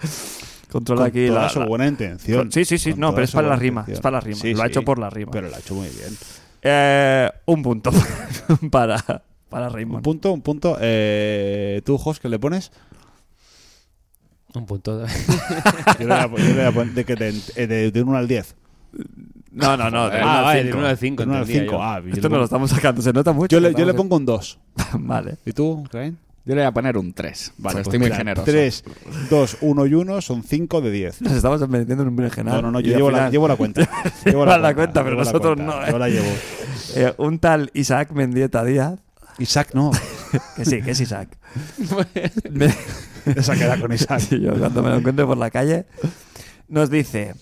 controla 0.70 1.02
Con 1.02 1.08
aquí 1.08 1.28
toda 1.28 1.42
la... 1.42 1.48
su 1.48 1.60
la- 1.60 1.66
buena 1.66 1.86
intención. 1.86 2.38
con- 2.38 2.52
sí, 2.52 2.64
sí, 2.64 2.78
sí, 2.78 2.90
Con 2.92 3.00
no, 3.00 3.12
pero 3.14 3.24
es 3.24 3.30
para 3.30 3.48
la 3.48 3.56
rima, 3.56 3.82
intención. 3.82 3.94
es 3.98 4.00
para 4.02 4.16
la 4.16 4.20
rima. 4.20 4.40
Sí, 4.40 4.54
lo 4.54 4.62
ha 4.62 4.66
hecho 4.66 4.82
por 4.82 4.98
la 4.98 5.08
rima. 5.08 5.30
Pero 5.30 5.48
lo 5.48 5.54
ha 5.54 5.58
hecho 5.60 5.74
muy 5.74 5.88
bien. 5.88 6.16
Eh, 6.62 7.30
un 7.44 7.62
punto 7.62 7.92
para, 8.72 9.22
para 9.48 9.68
Un 9.68 9.72
Raymond. 9.74 10.02
punto, 10.02 10.32
un 10.32 10.42
punto. 10.42 10.76
Eh, 10.80 11.80
¿Tú, 11.84 11.96
Jos, 11.96 12.18
qué 12.18 12.28
le 12.28 12.40
pones? 12.40 12.72
Un 14.54 14.66
punto. 14.66 15.06
Yo 16.00 16.08
le 16.08 16.26
voy 16.26 16.60
a, 16.60 16.72
poner 16.72 16.92
de, 16.94 17.04
que 17.04 17.14
de, 17.14 17.32
de, 17.68 17.90
de 17.92 18.02
1 18.02 18.16
al 18.16 18.26
10. 18.26 18.54
No, 19.52 19.76
no, 19.76 19.90
no. 19.90 20.10
de 20.10 20.18
Ah, 20.20 20.50
al 20.50 20.64
de 20.66 20.74
uno 20.74 20.86
al 20.86 20.98
cinco, 20.98 21.22
De 21.22 21.28
1 21.28 21.34
al 21.36 21.42
entendía 21.42 21.62
5. 21.62 21.72
yo. 21.72 21.82
Ah, 21.82 22.02
Esto 22.06 22.28
le 22.28 22.32
no 22.32 22.38
lo 22.38 22.44
estamos 22.44 22.70
sacando, 22.70 23.00
se 23.02 23.12
nota 23.12 23.32
mucho. 23.32 23.56
yo 23.56 23.60
le, 23.60 23.74
yo 23.74 23.86
le 23.86 23.94
pongo 23.94 24.16
un 24.16 24.26
2. 24.26 24.58
Vale. 25.00 25.36
¿Y 25.46 25.52
tú, 25.52 25.84
Rain? 25.90 26.18
Yo 26.44 26.54
le 26.54 26.60
voy 26.60 26.68
a 26.68 26.72
poner 26.72 26.96
un 26.96 27.12
3. 27.12 27.54
Vale, 27.58 27.72
Pues 27.74 27.86
estoy 27.86 27.98
muy 27.98 28.06
mira, 28.06 28.16
generoso. 28.18 28.44
3, 28.44 28.84
2, 29.30 29.56
1 29.62 29.86
y 29.86 29.94
1 29.94 30.20
son 30.20 30.42
5 30.44 30.80
de 30.80 30.90
10. 30.92 31.22
Nos 31.22 31.32
estamos 31.32 31.68
metiendo 31.68 32.02
en 32.02 32.08
un 32.10 32.16
berenjenal. 32.16 32.54
No, 32.56 32.62
no, 32.62 32.70
no, 32.72 32.80
yo 32.80 32.94
llevo 32.94 33.10
la, 33.10 33.16
final, 33.18 33.32
llevo 33.32 33.48
la 33.48 33.56
cuenta. 33.56 33.80
Llevo 34.24 34.44
Llevas 34.44 34.60
la 34.60 34.74
cuenta, 34.74 35.02
pero 35.02 35.16
la 35.16 35.24
nosotros 35.24 35.54
cuenta. 35.56 35.74
no, 35.76 35.82
¿eh? 35.86 35.90
Yo 35.90 35.98
la 35.98 36.08
llevo. 36.08 36.26
eh, 36.94 37.14
un 37.18 37.38
tal 37.40 37.70
Isaac 37.74 38.12
Mendieta 38.12 38.62
Díaz 38.62 38.98
Isaac, 39.38 39.70
no. 39.74 39.90
que 40.56 40.64
sí, 40.64 40.80
que 40.82 40.92
es 40.92 41.00
Isaac. 41.00 41.36
Me- 42.50 42.72
Esa 43.34 43.54
queda 43.56 43.78
con 43.80 43.92
Isaac. 43.92 44.20
Sí, 44.20 44.40
yo 44.40 44.54
cuando 44.58 44.82
me 44.82 44.90
lo 44.90 44.96
encuentre 44.98 45.26
por 45.26 45.36
la 45.36 45.50
calle, 45.50 45.86
nos 46.68 46.90
dice: 46.90 47.34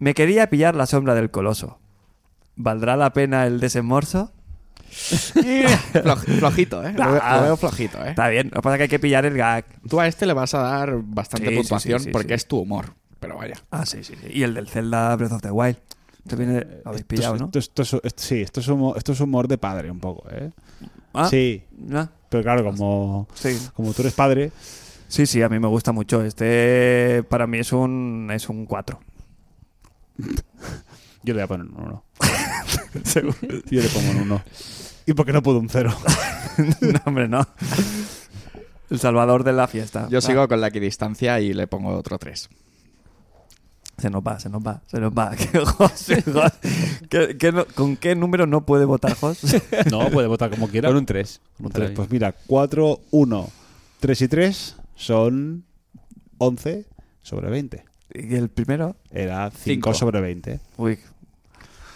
Me 0.00 0.14
quería 0.14 0.50
pillar 0.50 0.74
la 0.74 0.86
sombra 0.86 1.14
del 1.14 1.30
coloso. 1.30 1.78
¿Valdrá 2.56 2.96
la 2.96 3.12
pena 3.12 3.46
el 3.46 3.60
desembolso? 3.60 4.32
Floj- 4.90 6.38
flojito, 6.38 6.84
¿eh? 6.84 6.92
Lo 6.96 7.12
veo, 7.12 7.20
Ah. 7.22 7.36
lo 7.36 7.42
veo 7.44 7.56
flojito, 7.56 8.04
¿eh? 8.04 8.10
Está 8.10 8.28
bien, 8.28 8.48
lo 8.48 8.56
que 8.56 8.62
pasa 8.62 8.74
es 8.74 8.78
que 8.78 8.82
hay 8.84 8.88
que 8.88 8.98
pillar 8.98 9.24
el 9.24 9.36
gag. 9.36 9.64
Tú 9.88 10.00
a 10.00 10.06
este 10.08 10.26
le 10.26 10.32
vas 10.32 10.52
a 10.54 10.58
dar 10.60 10.94
bastante 11.02 11.46
Sí, 11.48 11.52
sí, 11.54 11.58
puntuación 11.60 11.98
sí, 12.00 12.04
sí, 12.06 12.10
porque 12.10 12.28
sí. 12.28 12.34
es 12.34 12.46
tu 12.46 12.58
humor. 12.58 12.94
Pero 13.20 13.36
vaya. 13.36 13.54
Ah, 13.70 13.86
sí, 13.86 14.02
sí, 14.02 14.14
sí. 14.20 14.26
Y 14.32 14.42
el 14.42 14.54
del 14.54 14.66
Zelda 14.68 15.14
Breath 15.16 15.32
of 15.32 15.42
the 15.42 15.50
Wild. 15.50 15.76
Esto 16.24 16.36
viene, 16.36 16.60
lo 16.84 16.90
habéis 16.90 17.04
pillado, 17.04 17.36
¿no? 17.36 17.46
Esto, 17.46 17.58
esto 17.58 17.82
es- 17.82 17.94
esto- 18.04 18.22
sí, 18.22 18.40
esto 18.42 18.60
es, 18.60 18.68
humor, 18.68 18.96
esto 18.98 19.12
es 19.12 19.20
humor 19.20 19.46
de 19.48 19.58
padre 19.58 19.90
un 19.90 20.00
poco, 20.00 20.28
¿eh? 20.30 20.50
Ah, 21.14 21.28
Sí, 21.28 21.62
¿no? 21.76 22.08
pero 22.28 22.42
claro, 22.42 22.64
como, 22.64 23.26
Sí. 23.34 23.58
como 23.74 23.92
tú 23.92 24.02
eres 24.02 24.14
padre, 24.14 24.52
sí, 25.08 25.26
sí, 25.26 25.42
a 25.42 25.48
mí 25.48 25.58
me 25.58 25.66
gusta 25.68 25.92
mucho. 25.92 26.22
Este 26.24 27.22
para 27.28 27.46
mí 27.46 27.58
es 27.58 27.72
un 27.72 28.30
es 28.32 28.48
un 28.48 28.66
4. 28.66 29.00
Yo 31.22 31.34
le 31.34 31.34
voy 31.34 31.42
a 31.42 31.46
poner 31.46 31.66
un 31.66 31.74
1. 31.80 32.04
yo 33.70 33.82
le 33.82 33.88
pongo 33.88 34.10
un 34.10 34.16
1. 34.22 34.42
¿Y 35.06 35.12
por 35.14 35.26
qué 35.26 35.32
no 35.32 35.42
puedo 35.42 35.58
un 35.58 35.68
0? 35.68 35.94
no, 36.80 37.00
hombre, 37.06 37.28
no. 37.28 37.46
El 38.90 38.98
salvador 38.98 39.44
de 39.44 39.52
la 39.52 39.66
fiesta. 39.68 40.08
Yo 40.10 40.18
Ah, 40.18 40.20
sigo 40.20 40.46
con 40.48 40.60
la 40.60 40.68
equidistancia 40.68 41.40
y 41.40 41.52
le 41.54 41.66
pongo 41.66 41.90
otro 41.96 42.18
3. 42.18 42.48
Se 43.98 44.08
nos 44.08 44.22
va, 44.22 44.40
se 44.40 44.48
nos 44.48 44.62
va, 44.66 44.82
se 44.86 44.98
nos 44.98 45.12
va. 45.12 45.30
¿Qué, 45.36 45.58
Jos? 45.58 46.06
Jos? 46.32 46.52
¿Qué- 47.10 47.36
qué 47.38 47.52
no- 47.52 47.66
¿Con 47.66 47.96
qué 47.96 48.14
número 48.14 48.46
no 48.46 48.64
puede 48.64 48.86
votar 48.86 49.14
Jos? 49.14 49.40
No, 49.90 50.10
puede 50.10 50.26
votar 50.26 50.48
como 50.50 50.68
quiera. 50.68 50.88
Con 50.88 50.96
un 50.98 51.06
3. 51.06 51.40
Un 51.58 51.70
tres. 51.70 51.90
Pues 51.94 52.10
mira, 52.10 52.34
4, 52.46 53.00
1, 53.10 53.48
3 54.00 54.22
y 54.22 54.28
3 54.28 54.76
son 54.96 55.64
11 56.38 56.86
sobre 57.22 57.50
20. 57.50 57.84
¿Y 58.14 58.34
el 58.34 58.48
primero? 58.48 58.96
Era 59.10 59.50
5 59.50 59.60
Cinco. 59.62 59.94
sobre 59.94 60.20
20. 60.20 60.60
Uy, 60.76 60.98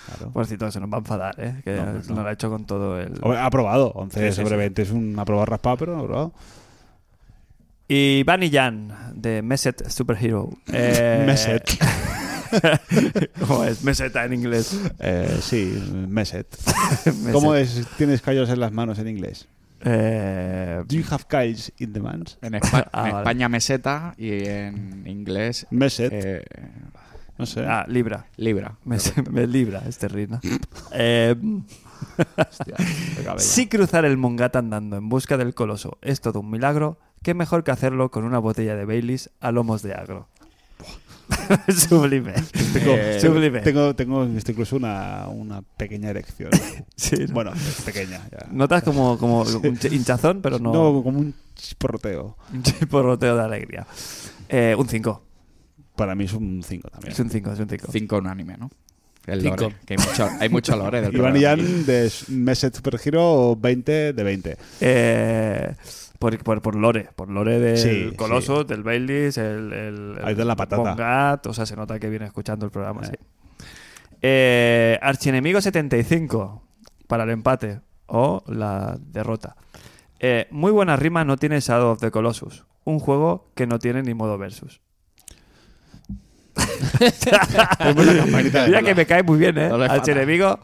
Claro. 0.06 0.32
pobrecito, 0.32 0.70
se 0.70 0.80
nos 0.80 0.90
va 0.92 0.96
a 0.96 0.98
enfadar, 1.00 1.34
¿eh? 1.38 1.60
Que 1.64 1.76
No, 1.76 1.86
no, 1.86 1.92
nos 1.94 2.08
no. 2.10 2.22
lo 2.22 2.28
ha 2.28 2.32
hecho 2.32 2.50
con 2.50 2.66
todo 2.66 3.00
el... 3.00 3.14
Hombre, 3.22 3.38
aprobado. 3.40 3.90
11 3.94 4.30
Sí, 4.30 4.36
sobre 4.36 4.50
sí. 4.50 4.56
20 4.56 4.82
es 4.82 4.90
un 4.90 5.18
aprobado 5.18 5.46
raspado, 5.46 5.76
pero 5.78 5.98
aprobado. 5.98 6.32
Y 7.88 8.22
Bunny 8.24 8.50
Jan, 8.50 9.12
de 9.14 9.42
Meset 9.42 9.88
Superhero. 9.88 10.50
Eh, 10.72 11.22
Meset. 11.26 11.78
¿Cómo 13.48 13.64
es? 13.64 13.82
Meseta 13.82 14.24
en 14.24 14.34
inglés. 14.34 14.78
Eh, 15.00 15.38
sí, 15.40 15.82
Meset. 16.08 16.46
Meset. 17.06 17.32
¿Cómo 17.32 17.54
es? 17.54 17.86
¿Tienes 17.96 18.22
callos 18.22 18.48
en 18.50 18.60
las 18.60 18.72
manos 18.72 18.98
en 18.98 19.08
inglés? 19.08 19.48
Eh, 19.84 20.82
Do 20.86 20.96
you 20.96 21.04
have 21.10 21.24
in 21.78 21.92
the 21.92 22.00
mans? 22.00 22.38
En, 22.42 22.54
Espa- 22.54 22.88
Ah, 22.92 23.06
en 23.06 23.12
vale. 23.12 23.18
España 23.22 23.48
meseta 23.48 24.14
y 24.16 24.44
en 24.46 25.06
inglés 25.06 25.66
Meset. 25.70 26.10
eh, 26.12 26.44
no 27.38 27.46
sé. 27.46 27.64
ah, 27.66 27.84
Libra. 27.88 28.26
libra. 28.36 28.76
Me, 28.84 28.96
me 29.30 29.46
libra 29.46 29.82
este 29.88 30.08
rino. 30.08 30.40
Eh, 30.92 31.34
Hostia, 32.36 32.76
si 33.38 33.66
cruzar 33.68 34.04
el 34.04 34.16
Mongat 34.16 34.54
andando 34.56 34.96
en 34.96 35.08
busca 35.08 35.36
del 35.36 35.54
coloso 35.54 35.98
es 36.02 36.20
todo 36.20 36.40
un 36.40 36.50
milagro, 36.50 36.98
qué 37.22 37.34
mejor 37.34 37.64
que 37.64 37.70
hacerlo 37.70 38.10
con 38.10 38.24
una 38.24 38.38
botella 38.38 38.76
de 38.76 38.84
Baileys 38.84 39.30
a 39.40 39.50
lomos 39.52 39.82
de 39.82 39.94
agro. 39.94 40.28
Sublime. 41.88 42.32
Eh, 42.74 43.18
Sublime. 43.20 43.60
Tengo, 43.60 43.94
tengo 43.94 44.24
incluso 44.24 44.76
una, 44.76 45.26
una 45.28 45.62
pequeña 45.62 46.10
erección. 46.10 46.50
Sí, 46.96 47.16
¿no? 47.28 47.34
bueno, 47.34 47.52
pequeña. 47.84 48.20
Ya. 48.30 48.46
Notas 48.52 48.82
como, 48.82 49.18
como 49.18 49.40
un 49.42 49.76
ch- 49.78 49.92
hinchazón, 49.92 50.40
pero 50.42 50.58
no, 50.58 50.72
No, 50.72 51.02
como 51.02 51.18
un 51.18 51.34
chisporroteo. 51.54 52.36
un 52.52 52.62
chiporroteo 52.62 53.36
de 53.36 53.42
alegría. 53.42 53.86
Eh, 54.48 54.74
un 54.78 54.88
5. 54.88 55.22
Para 55.96 56.14
mí 56.14 56.24
es 56.24 56.32
un 56.32 56.62
5 56.66 56.88
también. 56.90 57.12
Es 57.12 57.18
un 57.20 57.30
5, 57.30 57.52
es 57.52 57.58
un 57.60 57.68
5. 57.68 57.86
Cinco 57.92 58.18
unánime, 58.18 58.56
¿no? 58.56 58.70
El 59.26 59.40
Cinco. 59.42 59.56
lore, 59.62 59.76
que 59.86 59.94
hay 59.94 60.06
mucho, 60.06 60.28
hay 60.40 60.48
mucho 60.50 60.76
lore 60.76 61.00
del 61.00 61.14
Iván 61.14 61.32
programa 61.32 61.38
y 61.38 61.44
aquí. 61.46 61.62
Jan 61.72 61.86
de 61.86 62.12
Meset 62.28 62.74
Super 62.76 63.00
Hero 63.02 63.56
20 63.56 64.12
de 64.12 64.22
20. 64.22 64.56
Eh, 64.80 65.74
por, 66.24 66.38
por, 66.42 66.62
por 66.62 66.74
lore, 66.74 67.10
por 67.14 67.28
lore 67.28 67.58
del 67.60 67.76
Sí, 67.76 68.16
Coloso, 68.16 68.64
del 68.64 68.82
Baileys, 68.82 69.36
el, 69.36 69.74
el, 69.74 70.18
Ahí 70.24 70.34
de 70.34 70.46
la 70.46 70.56
patata. 70.56 70.80
Bongat, 70.80 71.46
o 71.46 71.52
sea, 71.52 71.66
se 71.66 71.76
nota 71.76 72.00
que 72.00 72.08
viene 72.08 72.24
escuchando 72.24 72.64
el 72.64 72.72
programa, 72.72 73.04
sí. 73.04 73.12
Eh, 74.22 74.98
Archienemigo 75.02 75.60
75 75.60 76.62
para 77.08 77.24
el 77.24 77.30
empate 77.30 77.82
o 78.06 78.42
la 78.46 78.96
derrota. 78.98 79.56
Eh, 80.18 80.48
muy 80.50 80.72
buena 80.72 80.96
rima 80.96 81.26
no 81.26 81.36
tiene 81.36 81.60
Shadow 81.60 81.90
of 81.90 82.00
the 82.00 82.10
Colossus, 82.10 82.64
un 82.84 83.00
juego 83.00 83.50
que 83.54 83.66
no 83.66 83.78
tiene 83.78 84.02
ni 84.02 84.14
modo 84.14 84.38
versus. 84.38 84.80
Ponme 86.54 86.72
la 86.72 86.73
campanita 86.73 86.73
de 86.73 86.73
Mira 88.66 88.82
que 88.82 88.94
me 88.94 89.06
cae 89.06 89.22
muy 89.22 89.38
bien, 89.38 89.56
¿eh? 89.58 89.68
No 89.68 89.78
falta. 89.78 89.94
Archienemigo, 89.94 90.58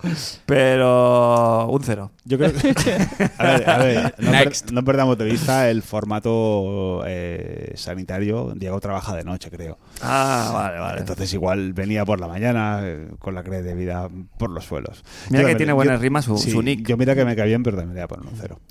pero 0.46 1.66
un 1.68 1.82
cero. 1.82 2.10
Yo 2.24 2.38
creo 2.38 2.52
que. 2.52 2.70
A 3.38 3.44
ver, 3.44 3.70
a 3.70 3.78
ver, 3.78 4.14
no, 4.18 4.30
per- 4.30 4.44
Next. 4.46 4.70
no 4.70 4.84
perdamos 4.84 5.16
de 5.18 5.24
vista 5.24 5.70
el 5.70 5.82
formato 5.82 7.02
eh, 7.06 7.72
sanitario. 7.76 8.52
Diego 8.54 8.78
trabaja 8.80 9.16
de 9.16 9.24
noche, 9.24 9.50
creo. 9.50 9.78
Ah, 10.02 10.50
vale, 10.52 10.78
vale. 10.78 11.00
Entonces, 11.00 11.32
igual 11.34 11.72
venía 11.72 12.04
por 12.04 12.20
la 12.20 12.28
mañana 12.28 12.80
eh, 12.82 13.08
con 13.18 13.34
la 13.34 13.42
credibilidad 13.42 14.08
por 14.38 14.50
los 14.50 14.64
suelos. 14.64 15.02
Mira 15.30 15.42
Yo 15.42 15.48
que 15.48 15.52
también- 15.52 15.56
tiene 15.56 15.70
yo- 15.70 15.76
buenas 15.76 16.00
rimas 16.00 16.24
su, 16.24 16.36
sí, 16.38 16.50
su 16.50 16.62
nick. 16.62 16.86
Yo 16.86 16.96
mira 16.96 17.14
que 17.14 17.24
me 17.24 17.34
cae 17.36 17.46
bien, 17.48 17.62
pero 17.62 17.76
también 17.78 17.94
le 17.96 18.00
voy 18.00 18.04
a 18.04 18.08
poner 18.08 18.26
un 18.32 18.38
cero. 18.38 18.58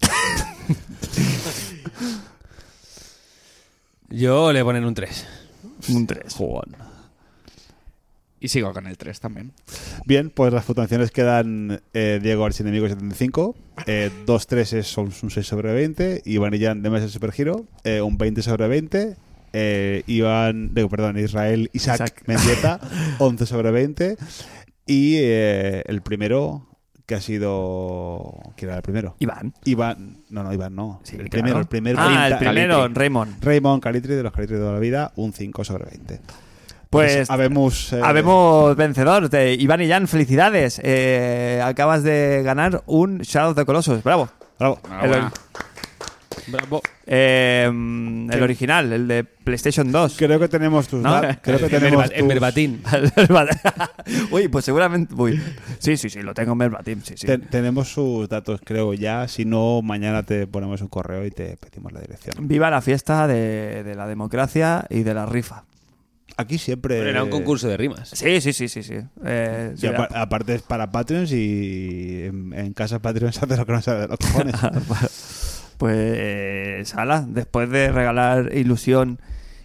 Yo 4.09 4.51
le 4.51 4.63
ponen 4.63 4.85
un 4.85 4.93
3. 4.93 5.27
Un 5.89 6.07
3. 6.07 6.33
Y 8.41 8.47
sigo 8.47 8.71
con 8.73 8.87
el 8.87 8.97
3 8.97 9.19
también. 9.19 9.51
Bien, 10.05 10.29
pues 10.29 10.53
las 10.53 10.63
puntuaciones 10.65 11.11
quedan 11.11 11.81
eh, 11.93 12.19
Diego 12.21 12.45
Archienemigo 12.45 12.87
75, 12.87 13.55
eh, 13.85 14.09
dos 14.25 14.47
3 14.47 14.85
son 14.85 15.11
un 15.21 15.29
6 15.29 15.45
sobre 15.45 15.73
20, 15.73 16.21
Iván 16.25 16.53
y 16.53 16.59
Jan 16.59 16.81
de 16.81 16.89
Mesa 16.89 17.09
Super 17.09 17.33
Hero, 17.37 17.65
eh, 17.83 18.01
un 18.01 18.17
20 18.17 18.41
sobre 18.41 18.67
20, 18.67 19.17
eh, 19.51 20.03
Iván, 20.07 20.73
digo, 20.73 20.89
perdón, 20.89 21.17
Israel 21.19 21.69
Isaac, 21.73 21.95
Isaac. 21.95 22.23
Mendieta, 22.27 22.79
11 23.19 23.45
sobre 23.45 23.71
20, 23.71 24.15
y 24.85 25.15
eh, 25.17 25.83
el 25.87 26.01
primero 26.01 26.65
que 27.05 27.15
ha 27.15 27.21
sido... 27.21 28.37
¿Quién 28.55 28.69
era 28.69 28.77
el 28.77 28.83
primero? 28.83 29.15
Iván. 29.19 29.53
Iván, 29.65 30.17
no, 30.29 30.43
no, 30.43 30.53
Iván 30.53 30.75
no. 30.75 31.01
Sí, 31.03 31.15
el 31.15 31.27
claro. 31.27 31.29
primero, 31.31 31.59
el 31.59 31.65
primer 31.65 31.95
Ah, 31.97 32.27
el 32.27 32.37
primero, 32.37 32.75
Calitri. 32.77 32.93
Raymond. 32.99 33.43
Raymond 33.43 33.81
Calitri 33.81 34.13
de 34.13 34.21
los 34.21 34.31
Calitri 34.31 34.57
de 34.57 34.61
toda 34.61 34.73
la 34.73 34.79
vida, 34.79 35.11
un 35.15 35.33
5 35.33 35.63
sobre 35.63 35.85
20. 35.85 36.21
Pues 36.89 37.29
habemos... 37.29 37.93
eh, 37.93 38.01
habemos 38.03 38.75
vencedor 38.75 39.29
de 39.29 39.53
Iván 39.53 39.81
y 39.81 39.87
Jan. 39.89 40.07
Felicidades. 40.07 40.81
Eh, 40.83 41.61
acabas 41.63 42.03
de 42.03 42.41
ganar 42.43 42.81
un 42.87 43.19
Shadow 43.19 43.53
the 43.53 43.65
Colossus. 43.65 44.03
Bravo. 44.03 44.29
Bravo. 44.57 44.79
Bravo. 46.47 46.81
Eh, 47.05 47.65
el 47.65 48.43
original, 48.43 48.91
el 48.91 49.07
de 49.07 49.23
PlayStation 49.23 49.91
2. 49.91 50.15
Creo 50.17 50.39
que 50.39 50.47
tenemos 50.47 50.87
tus... 50.87 51.01
No, 51.01 51.21
creo 51.41 51.59
que 51.59 51.65
En 51.65 51.69
tenemos 51.69 52.11
en 52.11 52.27
verbatim. 52.27 52.81
uy, 54.31 54.47
pues 54.47 54.65
seguramente. 54.65 55.13
Uy. 55.15 55.39
Sí, 55.79 55.95
sí, 55.97 56.09
sí, 56.09 56.21
lo 56.21 56.33
tengo 56.33 56.53
en 56.53 56.57
verbatim. 56.57 57.01
Sí, 57.03 57.15
sí. 57.17 57.27
Ten- 57.27 57.41
tenemos 57.49 57.91
sus 57.91 58.27
datos, 58.29 58.61
creo, 58.63 58.93
ya. 58.93 59.27
Si 59.27 59.45
no, 59.45 59.81
mañana 59.83 60.23
te 60.23 60.47
ponemos 60.47 60.81
un 60.81 60.87
correo 60.87 61.25
y 61.25 61.31
te 61.31 61.57
pedimos 61.57 61.91
la 61.91 62.01
dirección. 62.01 62.47
Viva 62.47 62.69
la 62.69 62.81
fiesta 62.81 63.27
de, 63.27 63.83
de 63.83 63.95
la 63.95 64.07
democracia 64.07 64.85
y 64.89 65.03
de 65.03 65.13
la 65.13 65.25
rifa. 65.25 65.63
Aquí 66.39 66.57
siempre. 66.57 66.97
Pero 66.99 67.09
era 67.09 67.23
un 67.23 67.29
concurso 67.29 67.67
de 67.67 67.75
rimas. 67.75 68.09
Sí, 68.13 68.39
sí, 68.39 68.53
sí, 68.53 68.69
sí. 68.69 68.81
sí. 68.81 68.95
Eh, 69.25 69.73
sí, 69.75 69.87
aparte 69.87 70.55
es 70.55 70.61
para 70.61 70.89
Patreons 70.89 71.31
y 71.33 72.21
en, 72.23 72.53
en 72.53 72.73
casa 72.73 72.99
Patreon 72.99 73.33
se 73.33 73.39
hace 73.45 73.57
lo 73.57 73.65
que 73.65 73.71
no 73.73 73.81
sabe 73.81 74.01
de 74.01 74.07
los 74.07 74.17
cojones. 74.19 74.55
Pues, 75.77 76.93
ala, 76.95 77.25
después 77.27 77.69
de 77.69 77.89
regalar 77.91 78.53
ilusión 78.53 79.19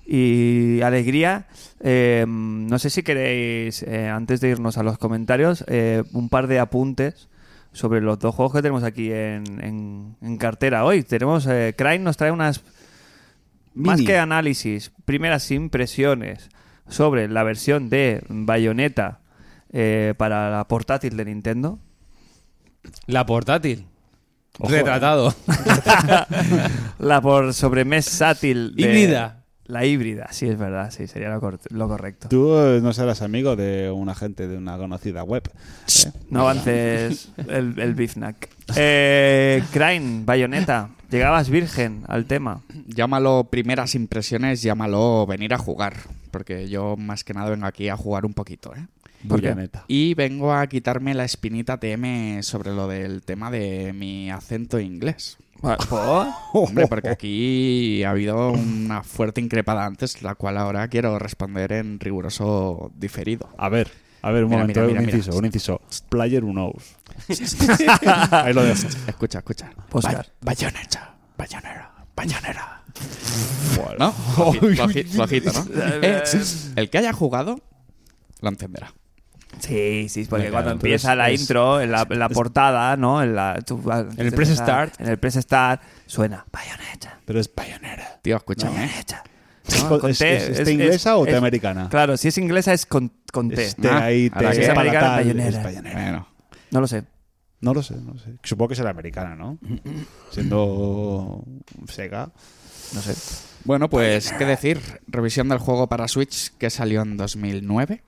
y 0.07 0.81
alegría, 0.83 1.49
eh, 1.81 2.25
no 2.29 2.79
sé 2.79 2.89
si 2.91 3.03
queréis, 3.03 3.83
eh, 3.83 4.09
antes 4.09 4.41
de 4.41 4.51
irnos 4.51 4.79
a 4.79 4.85
los 4.85 4.97
comentarios, 4.97 5.65
eh, 5.67 6.05
un 6.13 6.29
par 6.29 6.47
de 6.47 6.61
apuntes 6.61 7.29
sobre 7.73 8.01
los 8.01 8.21
dos 8.21 8.33
juegos 8.33 8.53
que 8.55 8.63
tenemos 8.63 8.85
aquí 8.85 9.11
en, 9.11 9.43
en- 9.61 10.17
en 10.23 10.37
cartera 10.39 10.85
hoy. 10.85 11.03
Tenemos, 11.03 11.49
eh, 11.49 11.75
Crane 11.77 11.99
nos 11.99 12.17
trae 12.17 12.31
unas, 12.31 12.63
más 13.75 14.01
que 14.01 14.17
análisis, 14.17 14.93
primeras 15.05 15.51
impresiones 15.51 16.49
sobre 16.89 17.29
la 17.29 17.43
versión 17.43 17.89
de 17.91 18.23
Bayonetta 18.29 19.21
eh, 19.73 20.15
para 20.17 20.51
la 20.51 20.69
portátil 20.69 21.17
de 21.17 21.25
Nintendo. 21.25 21.79
La 23.07 23.25
portátil. 23.27 23.87
Ojo, 24.59 24.71
Retratado. 24.71 25.35
la 26.99 27.21
por 27.21 27.53
sobremesátil 27.55 28.75
Híbrida. 28.77 29.41
La 29.67 29.87
híbrida, 29.87 30.29
sí, 30.31 30.47
es 30.47 30.59
verdad, 30.59 30.91
sí, 30.91 31.07
sería 31.07 31.31
lo, 31.31 31.41
cor- 31.41 31.59
lo 31.71 31.89
correcto. 31.89 32.29
Tú 32.29 32.55
eh, 32.55 32.81
no 32.83 32.93
serás 32.93 33.23
amigo 33.23 33.57
de 33.57 33.91
un 33.91 34.11
agente 34.11 34.47
de 34.47 34.59
una 34.59 34.77
conocida 34.77 35.25
web. 35.25 35.43
¿eh? 35.49 36.11
No 36.29 36.41
avances 36.43 37.31
el, 37.49 37.79
el 37.81 37.95
Bifnac. 37.95 38.51
Eh, 38.77 39.63
Crane, 39.73 40.21
Bayonetta, 40.23 40.91
llegabas 41.15 41.49
virgen 41.49 42.03
al 42.09 42.27
tema. 42.27 42.63
Llámalo 42.89 43.45
primeras 43.45 43.95
impresiones, 43.95 44.63
llámalo 44.63 45.27
venir 45.27 45.55
a 45.55 45.59
jugar. 45.59 45.95
Porque 46.33 46.69
yo 46.69 46.97
más 46.97 47.23
que 47.23 47.35
nada 47.35 47.51
vengo 47.51 47.67
aquí 47.67 47.89
a 47.89 47.97
jugar 47.97 48.27
un 48.27 48.35
poquito, 48.35 48.75
¿eh? 48.75 48.85
¿Por 49.29 49.41
qué? 49.41 49.49
Bayonetta. 49.49 49.85
Y 49.87 50.15
vengo 50.15 50.53
a 50.53 50.67
quitarme 50.67 51.15
la 51.15 51.25
espinita 51.25 51.79
TM 51.79 52.43
sobre 52.43 52.75
lo 52.75 52.89
del 52.89 53.23
tema 53.23 53.51
de 53.51 53.93
mi 53.95 54.31
acento 54.31 54.81
inglés. 54.81 55.39
¿Por? 55.61 56.27
Hombre, 56.53 56.89
porque 56.89 57.11
aquí 57.11 58.03
ha 58.03 58.11
habido 58.11 58.51
una 58.51 59.05
fuerte 59.05 59.41
increpada 59.41 59.87
antes, 59.87 60.21
la 60.21 60.35
cual 60.35 60.59
ahora 60.59 60.89
quiero 60.89 61.19
responder 61.21 61.73
en 61.73 62.01
riguroso 62.01 62.91
diferido. 62.97 63.49
A 63.57 63.69
ver, 63.69 63.91
a 64.27 64.31
ver, 64.33 64.45
un 64.45 64.51
Mira, 64.51 64.63
momento, 64.63 64.81
mira, 64.81 64.87
un 64.87 64.93
mira, 64.93 65.01
mira. 65.07 65.17
inciso, 65.19 65.39
un 65.39 65.45
inciso. 65.47 65.81
Player 66.09 66.43
knows. 66.43 66.97
Ahí 68.31 68.53
lo 68.55 68.63
dejo. 68.65 68.89
Escucha, 69.07 69.39
escucha. 69.39 69.71
Oscar. 69.93 70.27
Ba- 70.41 70.53
Bayonetta, 70.53 71.15
bayonera, 71.37 71.93
bayonera. 72.17 72.83
¿No? 73.99 74.15
Eh, 76.03 76.23
el 76.77 76.91
que 76.91 76.99
haya 76.99 77.13
jugado, 77.13 77.61
lo 78.41 78.49
entenderá. 78.49 78.93
Sí, 79.61 80.09
sí, 80.09 80.25
porque 80.29 80.51
cuando 80.51 80.73
empieza 80.73 81.13
es- 81.13 81.19
la 81.19 81.31
es- 81.31 81.41
intro, 81.41 81.81
en 81.81 81.93
la, 81.93 82.07
en 82.09 82.19
la 82.19 82.29
portada, 82.29 82.97
¿no? 82.97 83.23
En, 83.23 83.35
la, 83.37 83.61
tú- 83.65 83.83
antes 83.91 84.19
el 84.19 84.33
press 84.33 84.49
start. 84.51 85.01
En 85.01 85.09
el 85.09 85.19
press 85.19 85.35
start 85.37 85.81
suena 86.07 86.45
Bayonetta, 86.51 87.19
Pero 87.25 87.41
es 87.41 87.51
Bayonetta. 87.55 88.19
Tío, 88.23 88.37
escúchame. 88.37 88.75
Bayonetta. 88.75 89.23
¿Es, 89.67 89.83
No, 89.85 89.99
con 89.99 90.11
es- 90.11 90.19
T, 90.19 90.37
es- 90.37 90.49
es- 90.61 90.65
¿T 90.65 90.73
inglesa 90.73 91.11
es- 91.11 91.17
o 91.17 91.25
T 91.25 91.31
es- 91.31 91.37
americana? 91.37 91.89
Claro, 91.89 92.17
si 92.17 92.29
es 92.29 92.39
inglesa 92.39 92.73
es 92.73 92.85
con, 92.87 93.13
con 93.33 93.49
T. 93.51 93.65
Es 93.65 93.77
T 93.77 93.89
Ah, 93.89 94.05
ahí, 94.05 94.31
T 94.31 94.37
es 94.37 94.69
para 94.69 94.81
americana. 94.81 95.23
Bueno, 95.93 96.29
No 96.71 96.81
lo 96.81 96.87
sé. 96.87 97.05
No 97.61 97.73
lo 97.73 97.83
sé, 97.83 97.95
no 97.97 98.13
lo 98.13 98.19
sé. 98.19 98.35
Supongo 98.43 98.69
que 98.71 98.75
será 98.75 98.91
americana, 98.91 99.35
¿no? 99.37 99.59
Siendo 100.31 101.45
Sega. 101.89 102.31
No 102.95 103.01
sé. 103.01 103.15
Bueno, 103.65 103.89
pues, 103.89 104.33
¿qué 104.37 104.45
decir? 104.45 104.81
Revisión 105.07 105.49
del 105.49 105.59
juego 105.59 105.89
para 105.89 106.07
Switch 106.09 106.53
que 106.59 106.69
salió 106.69 107.01
en 107.03 107.17
2009 107.17 108.03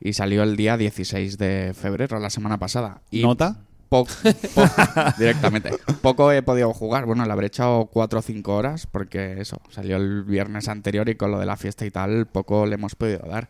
y 0.00 0.12
salió 0.14 0.42
el 0.42 0.56
día 0.56 0.76
16 0.76 1.38
de 1.38 1.74
febrero, 1.80 2.18
la 2.18 2.30
semana 2.30 2.58
pasada. 2.58 3.02
Y 3.10 3.22
¿Nota? 3.22 3.60
Po- 3.88 4.04
po- 4.04 4.62
directamente. 5.18 5.70
Poco 6.02 6.30
he 6.32 6.42
podido 6.42 6.72
jugar. 6.72 7.06
Bueno, 7.06 7.24
le 7.24 7.32
habré 7.32 7.46
echado 7.48 7.86
4 7.86 8.18
o 8.18 8.22
5 8.22 8.54
horas 8.54 8.86
porque 8.86 9.40
eso, 9.40 9.60
salió 9.70 9.96
el 9.96 10.24
viernes 10.24 10.68
anterior 10.68 11.08
y 11.08 11.14
con 11.16 11.30
lo 11.30 11.38
de 11.38 11.46
la 11.46 11.56
fiesta 11.56 11.84
y 11.86 11.90
tal, 11.90 12.26
poco 12.26 12.66
le 12.66 12.74
hemos 12.74 12.94
podido 12.94 13.20
dar. 13.28 13.48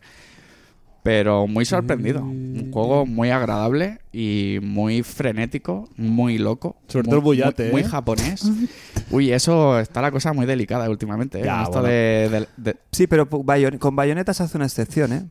Pero 1.01 1.47
muy 1.47 1.63
sorprendido. 1.63 2.21
Un 2.21 2.71
juego 2.73 3.05
muy 3.05 3.29
agradable 3.29 3.99
y 4.11 4.59
muy 4.61 5.01
frenético, 5.01 5.87
muy 5.95 6.37
loco. 6.37 6.75
Sobre 6.87 7.03
muy- 7.03 7.09
todo 7.09 7.15
el 7.19 7.23
bullate, 7.23 7.63
Muy, 7.63 7.71
muy 7.71 7.81
¿eh? 7.81 7.85
japonés. 7.85 8.51
Uy, 9.11 9.31
eso 9.31 9.79
está 9.79 10.01
la 10.01 10.11
cosa 10.11 10.33
muy 10.33 10.45
delicada 10.45 10.89
últimamente. 10.89 11.39
¿eh? 11.39 11.45
Ya, 11.45 11.63
esto 11.63 11.79
bueno. 11.79 11.87
de, 11.87 12.29
de- 12.29 12.47
de- 12.57 12.77
Sí, 12.91 13.07
pero 13.07 13.29
con 13.29 13.95
Bayonetta 13.95 14.33
se 14.33 14.43
hace 14.43 14.57
una 14.57 14.65
excepción, 14.65 15.13
¿eh? 15.13 15.25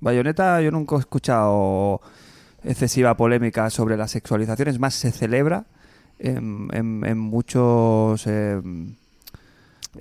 Bayonetta 0.00 0.60
yo 0.60 0.70
nunca 0.70 0.96
he 0.96 0.98
escuchado 1.00 2.00
excesiva 2.64 3.16
polémica 3.16 3.70
sobre 3.70 3.96
la 3.96 4.08
sexualización, 4.08 4.68
es 4.68 4.78
más, 4.78 4.94
se 4.94 5.10
celebra 5.12 5.64
en, 6.18 6.68
en- 6.72 7.04
en 7.06 7.18
muchos 7.18 8.26
eh, 8.26 8.60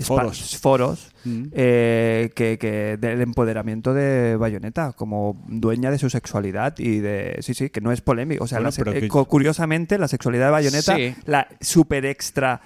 Foros. 0.01 0.57
foros 0.61 1.11
Mm. 1.25 1.45
eh, 1.51 2.29
que, 2.35 2.57
que 2.59 2.95
del 2.97 3.21
empoderamiento 3.21 3.93
de 3.93 4.35
Bayonetta 4.37 4.93
como 4.93 5.43
dueña 5.47 5.89
de 5.89 5.97
su 5.97 6.09
sexualidad 6.11 6.77
y 6.77 6.99
de 6.99 7.37
sí 7.41 7.53
sí 7.55 7.69
que 7.71 7.81
no 7.81 7.91
es 7.91 7.99
polémico 7.99 8.43
o 8.43 8.47
sea 8.47 8.59
Bueno, 8.61 8.69
la 8.85 8.91
eh, 8.97 9.01
que- 9.01 9.07
curiosamente 9.09 9.97
la 9.97 10.07
sexualidad 10.07 10.45
de 10.45 10.51
Bayonetta 10.51 10.95
Sí. 10.95 11.15
la 11.25 11.47
super 11.59 12.05
extra 12.05 12.61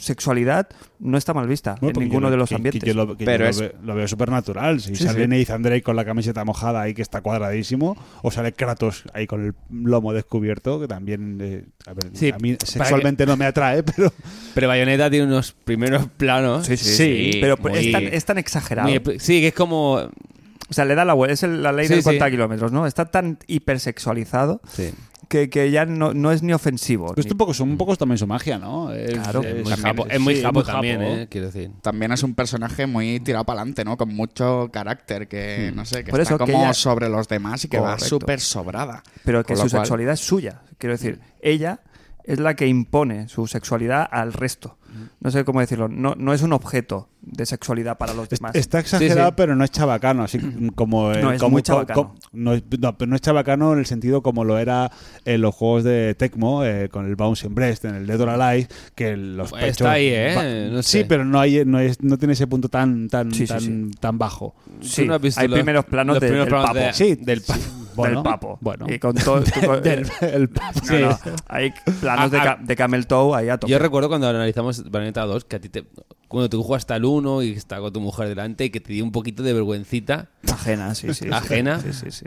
sexualidad 0.00 0.68
no 0.98 1.16
está 1.18 1.34
mal 1.34 1.46
vista 1.46 1.76
Bueno, 1.80 2.00
en 2.00 2.04
ninguno 2.08 2.26
lo- 2.28 2.30
de 2.32 2.36
los 2.36 2.48
que- 2.48 2.54
que 2.54 2.56
ambientes 2.56 2.82
yo 2.84 2.94
lo, 2.94 3.16
que 3.16 3.24
Pero 3.24 3.44
yo 3.44 3.50
es- 3.50 3.56
lo, 3.60 3.62
ve- 3.68 3.74
lo 3.82 3.94
veo 3.94 4.08
súper 4.08 4.30
natural. 4.30 4.80
Si 4.80 4.96
Sí, 4.96 5.04
sale 5.04 5.22
sí. 5.22 5.28
Nathan 5.28 5.62
Drake 5.62 5.82
con 5.82 5.96
la 5.96 6.04
camiseta 6.04 6.44
mojada 6.44 6.80
ahí 6.82 6.94
que 6.94 7.02
está 7.02 7.20
cuadradísimo, 7.20 7.96
o 8.22 8.30
sale 8.30 8.52
Kratos 8.52 9.04
ahí 9.12 9.26
con 9.26 9.44
el 9.46 9.54
lomo 9.70 10.12
descubierto, 10.12 10.80
que 10.80 10.88
también 10.88 11.38
eh, 11.40 11.64
a, 11.86 11.92
ver, 11.94 12.10
Sí, 12.14 12.30
a 12.32 12.38
mí 12.38 12.56
sexualmente 12.64 13.26
no 13.26 13.36
me 13.36 13.44
atrae, 13.46 13.82
pero 13.82 14.12
Pero 14.54 14.68
Bayonetta 14.68 15.10
tiene 15.10 15.26
unos 15.26 15.52
primeros 15.52 16.06
planos. 16.16 16.66
Sí, 16.66 16.76
sí, 16.76 16.94
sí. 17.32 17.38
Pero 17.40 17.56
muy- 17.58 17.78
es, 17.78 17.92
tan, 17.92 18.02
es 18.04 18.24
tan 18.24 18.38
exagerado. 18.38 18.88
muy- 18.88 19.18
sí, 19.20 19.40
que 19.40 19.48
es 19.48 19.54
como. 19.54 19.94
o 19.94 20.72
sea, 20.72 20.86
le 20.86 20.94
da 20.94 21.04
la 21.04 21.12
vuelta. 21.12 21.34
Es 21.34 21.42
el- 21.42 21.62
la 21.62 21.72
ley 21.72 21.86
sí. 21.86 22.00
40 22.02 22.30
kilómetros, 22.30 22.72
¿no? 22.72 22.86
Está 22.86 23.04
tan 23.10 23.38
hipersexualizado 23.46 24.60
Sí. 24.68 24.90
Que, 25.28 25.48
que 25.50 25.70
ya 25.70 25.84
no, 25.86 26.14
no 26.14 26.32
es 26.32 26.42
ni 26.42 26.52
ofensivo. 26.52 27.06
Pero 27.08 27.20
esto 27.20 27.30
ni- 27.30 27.34
un 27.34 27.38
poco, 27.38 27.54
son 27.54 27.70
un 27.70 27.76
poco 27.76 27.96
también 27.96 28.18
su 28.18 28.26
magia, 28.26 28.58
¿no? 28.58 28.92
Es, 28.92 29.12
Claro. 29.12 29.42
Es 29.42 29.64
muy 29.64 29.72
japo, 29.76 30.06
es 30.08 30.20
muy 30.20 30.36
sí, 30.36 30.42
japo 30.42 30.60
muy 30.60 30.64
también, 30.64 30.98
japo. 31.00 31.10
¿eh? 31.12 31.26
Quiero 31.30 31.46
decir. 31.48 31.70
también 31.82 32.12
es 32.12 32.22
un 32.22 32.34
personaje 32.34 32.86
muy 32.86 33.20
tirado 33.20 33.44
para 33.44 33.60
adelante, 33.60 33.84
¿no? 33.84 33.96
Con 33.96 34.14
mucho 34.14 34.68
carácter, 34.72 35.28
que 35.28 35.72
no 35.74 35.84
sé, 35.84 36.04
que 36.04 36.10
Por 36.10 36.20
está 36.20 36.34
eso 36.34 36.44
que 36.44 36.52
como 36.52 36.64
ella- 36.64 36.74
sobre 36.74 37.08
los 37.08 37.28
demás 37.28 37.64
y 37.64 37.68
que 37.68 37.78
va 37.78 37.98
súper 37.98 38.40
sobrada. 38.40 39.02
pero 39.24 39.42
que 39.44 39.54
Con 39.54 39.64
su 39.68 39.70
cual- 39.74 39.82
sexualidad 39.84 40.14
es 40.14 40.20
suya. 40.20 40.62
Quiero 40.78 40.94
decir, 40.94 41.20
ella 41.40 41.80
es 42.24 42.40
la 42.40 42.54
que 42.56 42.66
impone 42.66 43.28
su 43.28 43.46
sexualidad 43.46 44.06
al 44.10 44.32
resto. 44.32 44.78
No 45.20 45.32
sé 45.32 45.44
cómo 45.44 45.58
decirlo. 45.58 45.88
No, 45.88 46.14
no 46.16 46.32
es 46.32 46.42
un 46.42 46.52
objeto 46.52 47.08
de 47.20 47.46
sexualidad 47.46 47.98
para 47.98 48.14
los 48.14 48.28
demás. 48.28 48.54
Está 48.54 48.78
exagerado, 48.78 49.22
Sí, 49.30 49.30
sí. 49.30 49.34
pero 49.36 49.56
no 49.56 49.64
es 49.64 49.72
chabacano, 49.72 50.22
así 50.22 50.38
como 50.76 51.10
eh, 51.12 51.20
No, 51.20 51.32
es 51.32 51.40
como- 51.40 51.50
muy 51.54 51.62
chabacano. 51.62 52.10
co- 52.10 52.14
no, 52.32 52.52
es- 52.54 52.62
no, 52.78 52.96
pero 52.96 53.08
no 53.10 53.16
es 53.16 53.20
chabacano 53.22 53.72
en 53.72 53.80
el 53.80 53.86
sentido 53.86 54.22
como 54.22 54.44
lo 54.44 54.56
era 54.56 54.92
en 55.24 55.40
los 55.40 55.52
juegos 55.52 55.82
de 55.82 56.14
Tecmo, 56.14 56.64
eh, 56.64 56.88
con 56.90 57.06
el 57.06 57.16
Bouncing 57.16 57.52
Breast, 57.56 57.86
en 57.86 57.96
el 57.96 58.06
Dead 58.06 58.20
or 58.20 58.28
Alive, 58.28 58.68
que 58.94 59.16
los 59.16 59.46
Está 59.52 59.58
pechos 59.66 59.86
ahí, 59.88 60.06
¿eh? 60.12 60.80
Sí, 60.84 61.02
pero 61.08 61.24
no 61.24 61.40
hay, 61.40 61.64
no, 61.64 61.80
es, 61.80 62.00
no 62.00 62.16
tiene 62.16 62.34
ese 62.34 62.46
punto 62.46 62.68
tan 62.68 63.08
tan 63.08 63.32
Sí, 63.32 63.46
sí, 63.48 63.52
tan, 63.52 63.60
sí. 63.60 63.90
tan 63.98 64.16
bajo. 64.16 64.54
Sí, 64.80 65.02
¿Tú 65.02 65.08
no 65.08 65.14
has 65.16 65.20
visto 65.22 65.40
hay 65.40 65.48
los- 65.48 65.56
primeros 65.56 65.86
planos 65.86 66.14
los 66.14 66.20
de- 66.20 66.28
primeros 66.28 66.46
del 66.46 66.52
planos 66.52 66.68
papo. 66.68 66.78
de- 66.78 66.92
Sí, 66.92 67.14
del 67.16 67.40
pa- 67.42 67.56
Bueno, 67.94 68.22
del 68.22 68.24
papo. 68.24 68.58
Bueno, 68.60 68.86
Y 68.88 68.98
con 68.98 69.14
todo. 69.14 69.40
del 69.82 70.06
el 70.20 70.48
papo. 70.48 70.80
No, 70.90 70.98
no, 71.10 71.18
hay 71.48 71.72
planos 72.00 72.30
de, 72.30 72.38
Ah, 72.38 72.44
ca- 72.44 72.58
de 72.62 72.76
Camel 72.76 73.06
Toe 73.06 73.36
ahí 73.36 73.48
a 73.48 73.58
tope. 73.58 73.70
Yo 73.70 73.78
recuerdo 73.78 74.08
cuando 74.08 74.28
analizamos 74.28 74.90
Bayonetta 74.90 75.22
2 75.24 75.44
que 75.44 75.56
a 75.56 75.60
ti 75.60 75.68
te. 75.68 75.84
Cuando 76.28 76.48
tú 76.48 76.62
juegas 76.62 76.82
hasta 76.82 76.96
el 76.96 77.04
1 77.04 77.42
y 77.42 77.52
está 77.52 77.78
con 77.80 77.92
tu 77.92 78.00
mujer 78.00 78.28
delante 78.28 78.64
y 78.64 78.70
que 78.70 78.80
te 78.80 78.92
dio 78.92 79.04
un 79.04 79.12
poquito 79.12 79.42
de 79.42 79.52
vergüencita. 79.52 80.30
Ajena, 80.52 80.94
sí, 80.94 81.08
sí. 81.14 81.24
sí. 81.24 81.28
Ajena. 81.32 81.80
Sí, 81.80 81.92
sí, 81.92 82.10
sí. 82.10 82.26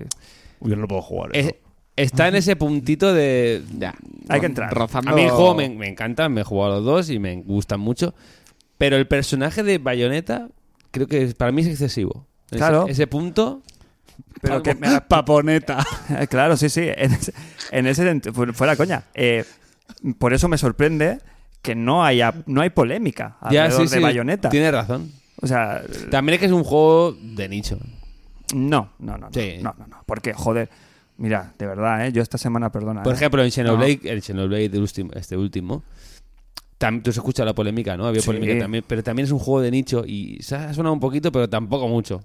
Uy, 0.60 0.69
yo 0.72 0.76
no 0.77 0.88
puedo 0.88 1.02
jugar. 1.02 1.31
Es- 1.35 1.48
eso. 1.48 1.56
está 1.95 2.27
en 2.27 2.35
ese 2.35 2.56
puntito 2.56 3.14
de. 3.14 3.64
Ya. 3.77 3.95
Hay 4.30 4.39
que 4.39 4.45
entrar. 4.45 4.73
Rozando... 4.73 5.11
A 5.11 5.15
mí 5.15 5.23
el 5.23 5.30
juego 5.31 5.56
me, 5.56 5.68
me 5.69 5.88
encanta, 5.89 6.30
me 6.30 6.41
he 6.41 6.44
jugado 6.44 6.73
a 6.73 6.76
los 6.77 6.85
dos 6.85 7.10
y 7.10 7.19
me 7.19 7.35
gustan 7.41 7.80
mucho. 7.80 8.14
Pero 8.77 8.95
el 8.98 9.07
personaje 9.07 9.64
de 9.64 9.80
Bayonetta 9.80 10.49
creo 10.91 11.07
que 11.07 11.26
para 11.35 11.52
mí 11.52 11.61
es 11.64 11.68
excesivo. 11.68 12.26
Ese- 12.49 12.57
Claro. 12.57 12.85
Ese, 12.88 13.07
punto. 13.07 13.61
Pero 14.41 14.61
que 14.64 14.76
me- 14.76 15.02
Paponeta. 15.02 15.85
Claro, 16.30 16.57
sí, 16.57 16.69
sí. 16.69 16.81
En 16.88 17.14
ese, 17.14 17.34
en 17.72 17.88
ese 17.88 18.31
fuera 18.53 18.76
coña. 18.76 19.03
Eh, 19.14 19.44
por 20.19 20.34
eso 20.34 20.48
me 20.48 20.57
sorprende 20.57 21.19
que 21.61 21.76
no 21.76 22.03
haya 22.06 22.34
no 22.45 22.61
hay 22.61 22.69
polémica 22.69 23.38
Ya, 23.52 23.64
alrededor 23.65 23.88
sí, 23.88 23.94
de 23.95 23.98
sí. 23.98 24.03
Bayonetta. 24.03 24.49
Tienes 24.49 24.72
razón. 24.72 25.11
O 25.41 25.48
sea, 25.48 25.81
También 26.11 26.35
es 26.35 26.39
que 26.39 26.45
es 26.48 26.52
un 26.52 26.64
juego 26.64 27.14
de 27.14 27.48
nicho. 27.49 27.77
no, 28.53 28.91
no, 28.99 29.18
no, 29.18 29.27
no, 29.27 29.34
Sí. 29.34 29.57
no, 29.61 29.73
no, 29.77 29.88
no. 29.88 30.03
Porque, 30.06 30.34
joder, 30.34 30.69
mira, 31.18 31.53
de 31.57 31.68
verdad, 31.68 32.06
¿eh? 32.07 32.11
yo 32.11 32.22
esta 32.22 32.38
semana, 32.38 32.72
perdona. 32.72 33.03
Por 33.03 33.14
¿eh? 33.14 33.15
ejemplo, 33.15 33.44
en 33.44 33.52
Xenoblade, 33.52 33.99
el 34.03 34.22
Xenoblade 34.22 34.69
del 34.69 34.81
último- 34.81 35.11
este 35.14 35.35
último, 35.38 35.84
tam- 36.80 37.02
tú 37.03 37.10
has 37.10 37.18
escuchado 37.18 37.45
la 37.45 37.53
polémica, 37.56 37.98
¿no? 37.98 38.06
Había 38.07 38.22
Sí. 38.22 38.27
polémica 38.27 38.57
también, 38.60 38.84
pero 38.88 39.03
también 39.03 39.26
es 39.26 39.31
un 39.31 39.39
juego 39.39 39.61
de 39.61 39.72
nicho 39.72 40.03
y 40.06 40.38
se 40.41 40.56
ha 40.56 40.73
sonado 40.73 40.94
un 40.94 40.99
poquito, 40.99 41.31
pero 41.31 41.49
tampoco 41.49 41.88
mucho. 41.88 42.23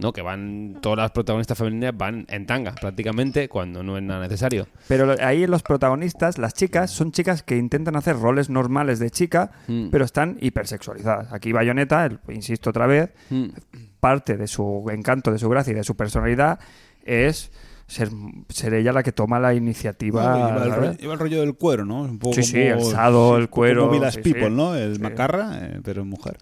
¿No? 0.00 0.12
Que 0.12 0.22
van, 0.22 0.78
todas 0.80 0.98
las 0.98 1.10
protagonistas 1.10 1.56
femeninas 1.58 1.96
van 1.96 2.24
en 2.28 2.46
tanga 2.46 2.72
prácticamente 2.74 3.48
cuando 3.48 3.82
no 3.82 3.96
es 3.96 4.02
nada 4.02 4.20
necesario. 4.22 4.66
Pero 4.88 5.14
ahí 5.20 5.46
los 5.46 5.62
protagonistas, 5.62 6.38
las 6.38 6.54
chicas, 6.54 6.90
son 6.90 7.12
chicas 7.12 7.42
que 7.42 7.56
intentan 7.56 7.96
hacer 7.96 8.16
roles 8.18 8.50
normales 8.50 8.98
de 8.98 9.10
chica, 9.10 9.50
Mm. 9.68 9.88
pero 9.90 10.04
están 10.04 10.36
hipersexualizadas. 10.40 11.32
Aquí 11.32 11.52
Bayonetta, 11.52 12.06
el- 12.06 12.18
insisto 12.28 12.70
otra 12.70 12.86
vez, 12.86 13.10
Mm. 13.30 13.46
parte 14.00 14.36
de 14.36 14.46
su 14.46 14.86
encanto, 14.90 15.30
de 15.32 15.38
su 15.38 15.48
gracia 15.48 15.72
y 15.72 15.74
de 15.74 15.84
su 15.84 15.94
personalidad 15.96 16.58
es 17.04 17.50
ser, 17.86 18.08
ser 18.48 18.74
ella 18.74 18.92
la 18.92 19.02
que 19.02 19.10
toma 19.12 19.40
la 19.40 19.52
iniciativa. 19.52 20.32
Bueno, 20.32 20.46
lleva, 20.48 20.64
el 20.64 20.70
rollo, 20.80 20.92
lleva 20.98 21.12
el 21.14 21.18
rollo 21.18 21.40
del 21.40 21.54
cuero, 21.54 21.84
¿no? 21.84 22.02
Un 22.02 22.18
poco 22.18 22.34
Sí, 22.34 22.42
sí, 22.44 22.58
el 22.60 22.80
sado, 22.82 23.36
el 23.36 23.48
cuero, 23.50 23.82
Como 23.88 23.92
Village 23.94 24.22
sí, 24.22 24.32
People, 24.32 24.48
sí. 24.48 24.54
¿no? 24.54 24.74
El 24.76 24.96
Sí. 24.96 25.02
macarra, 25.02 25.58
eh, 25.60 25.80
pero 25.84 26.02
es 26.02 26.06
mujer. 26.06 26.38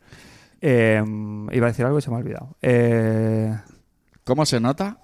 Eh, 0.61 1.03
iba 1.53 1.67
a 1.67 1.71
decir 1.71 1.85
algo 1.85 1.99
y 1.99 2.03
se 2.03 2.11
me 2.11 2.17
ha 2.17 2.19
olvidado. 2.21 2.57
Eh, 2.63 3.57
¿Cómo 4.25 4.45
se 4.47 4.61
nota 4.61 4.99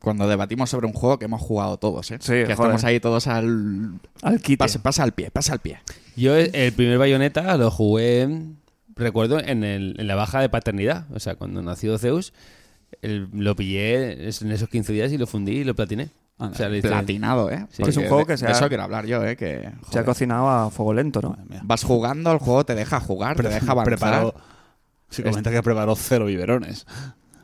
cuando 0.00 0.28
debatimos 0.28 0.70
sobre 0.70 0.86
un 0.86 0.92
juego 0.92 1.18
que 1.18 1.24
hemos 1.24 1.40
jugado 1.40 1.78
todos, 1.78 2.10
eh? 2.10 2.18
Sí, 2.20 2.32
que 2.32 2.40
joder. 2.42 2.50
estamos 2.52 2.84
ahí 2.84 3.00
todos 3.00 3.26
al... 3.26 3.98
al 4.22 4.40
quite. 4.40 4.58
Pasa, 4.58 4.82
pasa 4.82 5.02
al 5.02 5.12
pie, 5.12 5.30
pasa 5.30 5.52
al 5.54 5.60
pie. 5.60 5.78
Yo 6.16 6.36
el 6.36 6.72
primer 6.72 6.98
Bayonetta 6.98 7.56
lo 7.56 7.70
jugué 7.70 8.28
recuerdo 8.94 9.38
en, 9.40 9.64
el- 9.64 9.94
en 9.98 10.06
la 10.06 10.14
baja 10.14 10.40
de 10.40 10.48
paternidad. 10.48 11.06
O 11.14 11.20
sea, 11.20 11.34
cuando 11.36 11.62
nació 11.62 11.98
Zeus, 11.98 12.32
el- 13.02 13.28
lo 13.32 13.54
pillé 13.56 14.12
en 14.28 14.52
esos 14.52 14.68
15 14.68 14.92
días 14.92 15.12
y 15.12 15.18
lo 15.18 15.26
fundí 15.26 15.52
y 15.58 15.64
lo 15.64 15.74
platiné. 15.74 16.10
O 16.38 16.52
sea, 16.52 16.68
Platinado, 16.82 17.50
¿eh? 17.50 17.66
Sí. 17.70 17.82
Es 17.86 17.96
un 17.96 18.08
juego 18.08 18.26
que 18.26 18.36
se 18.36 18.44
de 18.44 18.52
ha- 18.52 18.54
eso 18.56 18.68
quiero 18.68 18.82
hablar 18.82 19.06
yo, 19.06 19.24
¿eh? 19.24 19.36
Que, 19.36 19.70
Se 19.90 19.98
ha 19.98 20.04
cocinado 20.04 20.48
a 20.50 20.70
fuego 20.70 20.92
lento, 20.92 21.20
¿no? 21.22 21.36
Vas 21.62 21.82
jugando, 21.82 22.30
el 22.30 22.38
juego 22.38 22.64
te 22.66 22.74
deja 22.74 23.00
jugar, 23.00 23.36
te 23.36 23.48
deja 23.48 23.72
avanzar. 23.72 23.84
Preparó, 23.84 24.34
se 25.10 25.22
comenta 25.22 25.50
que 25.50 25.62
preparó 25.62 25.94
cero 25.96 26.26
biberones. 26.26 26.86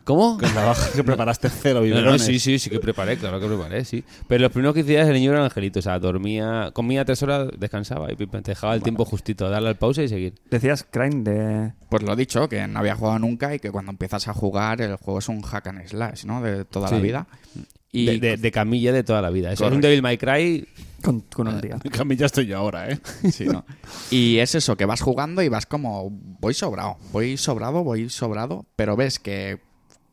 ¿Cómo? 0.05 0.37
Que 0.37 1.05
preparaste 1.05 1.49
cero 1.49 1.81
No, 1.81 1.87
no, 1.87 1.95
biberones. 1.95 2.23
sí, 2.23 2.41
sí, 2.41 2.59
sí 2.59 2.71
que 2.71 2.81
preparé, 2.81 3.17
claro 3.17 3.39
que 3.39 3.47
preparé, 3.47 3.85
sí. 3.85 4.03
Pero 4.27 4.43
los 4.43 4.51
primeros 4.53 4.75
15 4.75 4.91
días 4.91 5.07
el 5.07 5.15
niño 5.15 5.31
era 5.31 5.41
un 5.41 5.45
angelito, 5.45 5.79
o 5.79 5.83
sea, 5.83 5.99
dormía, 6.01 6.71
comía 6.73 7.05
tres 7.05 7.23
horas, 7.23 7.49
descansaba 7.57 8.11
y 8.13 8.17
te 8.17 8.27
dejaba 8.43 8.75
el 8.75 8.83
tiempo 8.83 9.05
justito, 9.05 9.49
darle 9.49 9.69
al 9.69 9.77
pausa 9.77 10.03
y 10.03 10.09
seguir. 10.09 10.35
Decías, 10.51 10.85
Crane, 10.91 11.23
de... 11.23 11.73
Pues 11.89 12.03
lo 12.03 12.17
dicho, 12.17 12.49
que 12.49 12.67
no 12.67 12.81
había 12.81 12.97
jugado 12.97 13.21
nunca 13.21 13.55
y 13.55 13.61
que 13.61 13.71
cuando 13.71 13.93
empiezas 13.93 14.27
a 14.27 14.35
jugar 14.35 14.81
el 14.81 14.97
juego 14.97 15.21
es 15.21 15.29
un 15.29 15.41
hack 15.43 15.69
and 15.69 15.87
slash, 15.87 16.25
¿no? 16.25 16.43
De 16.43 16.65
toda 16.65 16.91
la 16.91 16.99
vida. 16.99 17.27
Y 17.95 18.07
de, 18.07 18.19
de- 18.19 18.37
de 18.39 18.51
camilla 18.51 18.91
de 18.93 19.05
toda 19.05 19.21
la 19.23 19.29
vida. 19.31 19.53
Eso 19.53 19.67
es 19.67 19.73
un. 19.73 19.81
Devil 19.81 20.01
May 20.03 20.17
Cry. 20.19 20.67
Con, 21.03 21.21
con 21.21 21.49
un 21.49 21.61
día. 21.61 21.79
Que 21.79 22.01
a 22.01 22.05
mí 22.05 22.15
ya 22.17 22.27
estoy 22.27 22.47
yo 22.47 22.57
ahora, 22.59 22.89
¿eh? 22.91 22.99
Sí, 23.33 23.45
¿no? 23.47 23.65
Y 24.11 24.39
es 24.39 24.55
eso, 24.55 24.77
que 24.77 24.85
vas 24.87 25.01
jugando 25.01 25.43
y 25.43 25.49
vas 25.49 25.67
como, 25.67 26.09
voy 26.11 26.55
sobrado, 26.55 26.97
voy 27.13 27.37
sobrado, 27.37 27.83
voy 27.85 28.09
sobrado, 28.09 28.67
pero 28.77 28.97
ves 28.97 29.19
que 29.19 29.59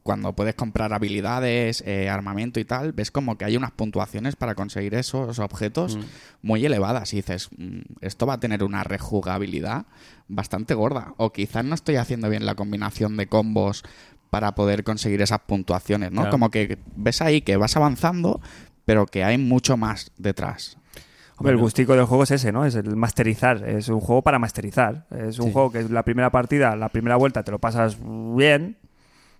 cuando 0.01 0.33
puedes 0.33 0.55
comprar 0.55 0.91
habilidades, 0.91 1.83
eh, 1.85 2.09
armamento 2.09 2.59
y 2.59 2.65
tal, 2.65 2.93
ves 2.93 3.11
como 3.11 3.37
que 3.37 3.45
hay 3.45 3.55
unas 3.55 3.69
puntuaciones 3.71 4.35
para 4.35 4.55
conseguir 4.55 4.95
esos 4.95 5.37
objetos 5.37 5.97
Mm. 5.97 6.01
muy 6.41 6.65
elevadas 6.65 7.13
y 7.13 7.17
dices, 7.17 7.49
"Mm, 7.55 7.81
esto 8.01 8.25
va 8.25 8.33
a 8.35 8.39
tener 8.39 8.63
una 8.63 8.83
rejugabilidad 8.83 9.85
bastante 10.27 10.73
gorda. 10.73 11.13
O 11.17 11.31
quizás 11.31 11.63
no 11.63 11.75
estoy 11.75 11.97
haciendo 11.97 12.29
bien 12.29 12.45
la 12.47 12.55
combinación 12.55 13.15
de 13.17 13.27
combos 13.27 13.83
para 14.29 14.53
poder 14.55 14.83
conseguir 14.83 15.21
esas 15.21 15.39
puntuaciones, 15.39 16.11
¿no? 16.11 16.21
Claro. 16.21 16.31
Como 16.31 16.49
que 16.51 16.77
ves 16.95 17.21
ahí 17.21 17.41
que 17.41 17.57
vas 17.57 17.75
avanzando, 17.77 18.39
pero 18.85 19.05
que 19.05 19.23
hay 19.23 19.37
mucho 19.37 19.77
más 19.77 20.11
detrás. 20.17 20.77
Hombre, 21.37 21.53
el 21.53 21.59
gustico 21.59 21.93
del 21.95 22.03
juego 22.05 22.23
es 22.23 22.31
ese, 22.31 22.51
¿no? 22.51 22.65
Es 22.65 22.75
el 22.75 22.95
masterizar. 22.97 23.67
Es 23.67 23.87
un 23.87 24.01
juego 24.01 24.21
para 24.21 24.39
masterizar. 24.39 25.05
Es 25.11 25.39
un 25.39 25.47
Sí. 25.47 25.53
juego 25.53 25.71
que 25.71 25.83
la 25.83 26.03
primera 26.03 26.29
partida, 26.31 26.75
la 26.75 26.89
primera 26.89 27.15
vuelta 27.15 27.43
te 27.43 27.51
lo 27.51 27.59
pasas 27.59 27.97
bien, 28.35 28.75